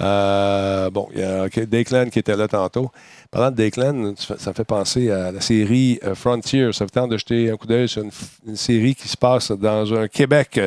euh, 0.00 0.90
bon, 0.90 1.08
il 1.14 1.20
y 1.20 1.22
a 1.22 1.48
Declan 1.48 2.08
qui 2.08 2.18
était 2.18 2.36
là 2.36 2.48
tantôt. 2.48 2.90
Parlant 3.30 3.50
de 3.50 3.56
Declan, 3.56 4.14
ça 4.16 4.50
me 4.50 4.54
fait 4.54 4.64
penser 4.64 5.10
à 5.10 5.32
la 5.32 5.40
série 5.40 6.00
Frontier. 6.14 6.72
Ça 6.72 6.86
fait 6.86 6.92
temps 6.92 7.06
de 7.06 7.16
jeter 7.16 7.50
un 7.50 7.56
coup 7.56 7.66
d'œil 7.66 7.88
sur 7.88 8.02
une, 8.02 8.56
série 8.56 8.94
qui 8.94 9.08
se 9.08 9.16
passe 9.16 9.52
dans 9.52 9.92
un 9.94 10.08
Québec 10.08 10.60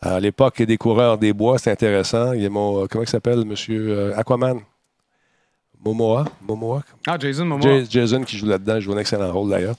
à 0.00 0.20
l'époque 0.20 0.62
des 0.62 0.76
coureurs 0.76 1.18
des 1.18 1.32
bois. 1.32 1.58
C'est 1.58 1.70
intéressant. 1.70 2.32
Il 2.32 2.42
y 2.42 2.46
a 2.46 2.50
mon 2.50 2.82
euh, 2.82 2.86
comment 2.90 3.04
il 3.04 3.08
s'appelle, 3.08 3.44
Monsieur 3.44 3.86
euh, 3.90 4.16
Aquaman? 4.18 4.60
Momoa, 5.84 6.24
Momoa, 6.42 6.82
Ah, 7.06 7.16
Jason 7.18 7.44
Momoa. 7.44 7.84
Jason 7.88 8.22
qui 8.24 8.36
joue 8.38 8.46
là-dedans, 8.46 8.80
joue 8.80 8.92
un 8.94 8.98
excellent 8.98 9.30
rôle 9.32 9.50
d'ailleurs. 9.50 9.76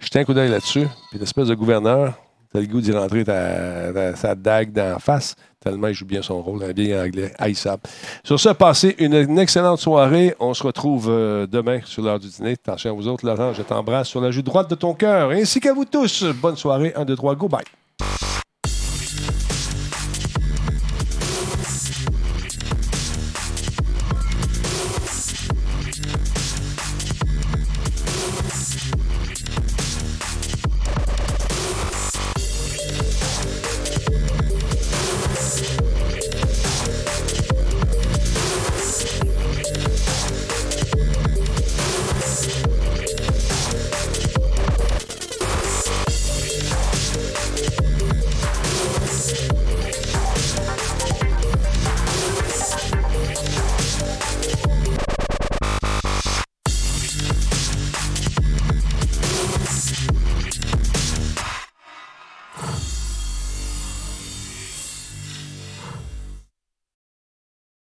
Jetez 0.00 0.18
un 0.20 0.24
coup 0.24 0.34
d'œil 0.34 0.50
là-dessus. 0.50 0.86
Puis 1.10 1.18
l'espèce 1.20 1.48
de 1.48 1.54
gouverneur, 1.54 2.14
t'as 2.52 2.60
le 2.60 2.66
goût 2.66 2.80
d'y 2.80 2.90
rentrer 2.90 3.24
ta, 3.24 3.92
ta- 3.92 4.16
sa 4.16 4.34
dague 4.34 4.72
d'en 4.72 4.98
face, 4.98 5.36
tellement 5.60 5.86
il 5.88 5.94
joue 5.94 6.04
bien 6.06 6.20
son 6.22 6.42
rôle, 6.42 6.64
un 6.64 6.72
bien 6.72 7.04
anglais, 7.04 7.32
haïssable. 7.38 7.82
Sur 8.24 8.40
ce, 8.40 8.48
passez 8.48 8.96
une, 8.98 9.14
une 9.14 9.38
excellente 9.38 9.78
soirée. 9.78 10.34
On 10.40 10.52
se 10.52 10.62
retrouve 10.64 11.06
euh, 11.08 11.46
demain 11.46 11.78
sur 11.84 12.02
l'heure 12.02 12.18
du 12.18 12.28
dîner. 12.28 12.52
Attention 12.52 12.90
à 12.90 12.92
vous 12.94 13.06
autres, 13.06 13.24
Laurent, 13.24 13.52
je 13.52 13.62
t'embrasse 13.62 14.08
sur 14.08 14.20
la 14.20 14.30
joue 14.32 14.42
droite 14.42 14.68
de 14.70 14.74
ton 14.74 14.94
cœur, 14.94 15.30
ainsi 15.30 15.60
qu'à 15.60 15.72
vous 15.74 15.84
tous. 15.84 16.24
Bonne 16.24 16.56
soirée, 16.56 16.92
1, 16.96 17.04
2, 17.04 17.14
3, 17.14 17.36
go, 17.36 17.46
bye. 17.48 17.62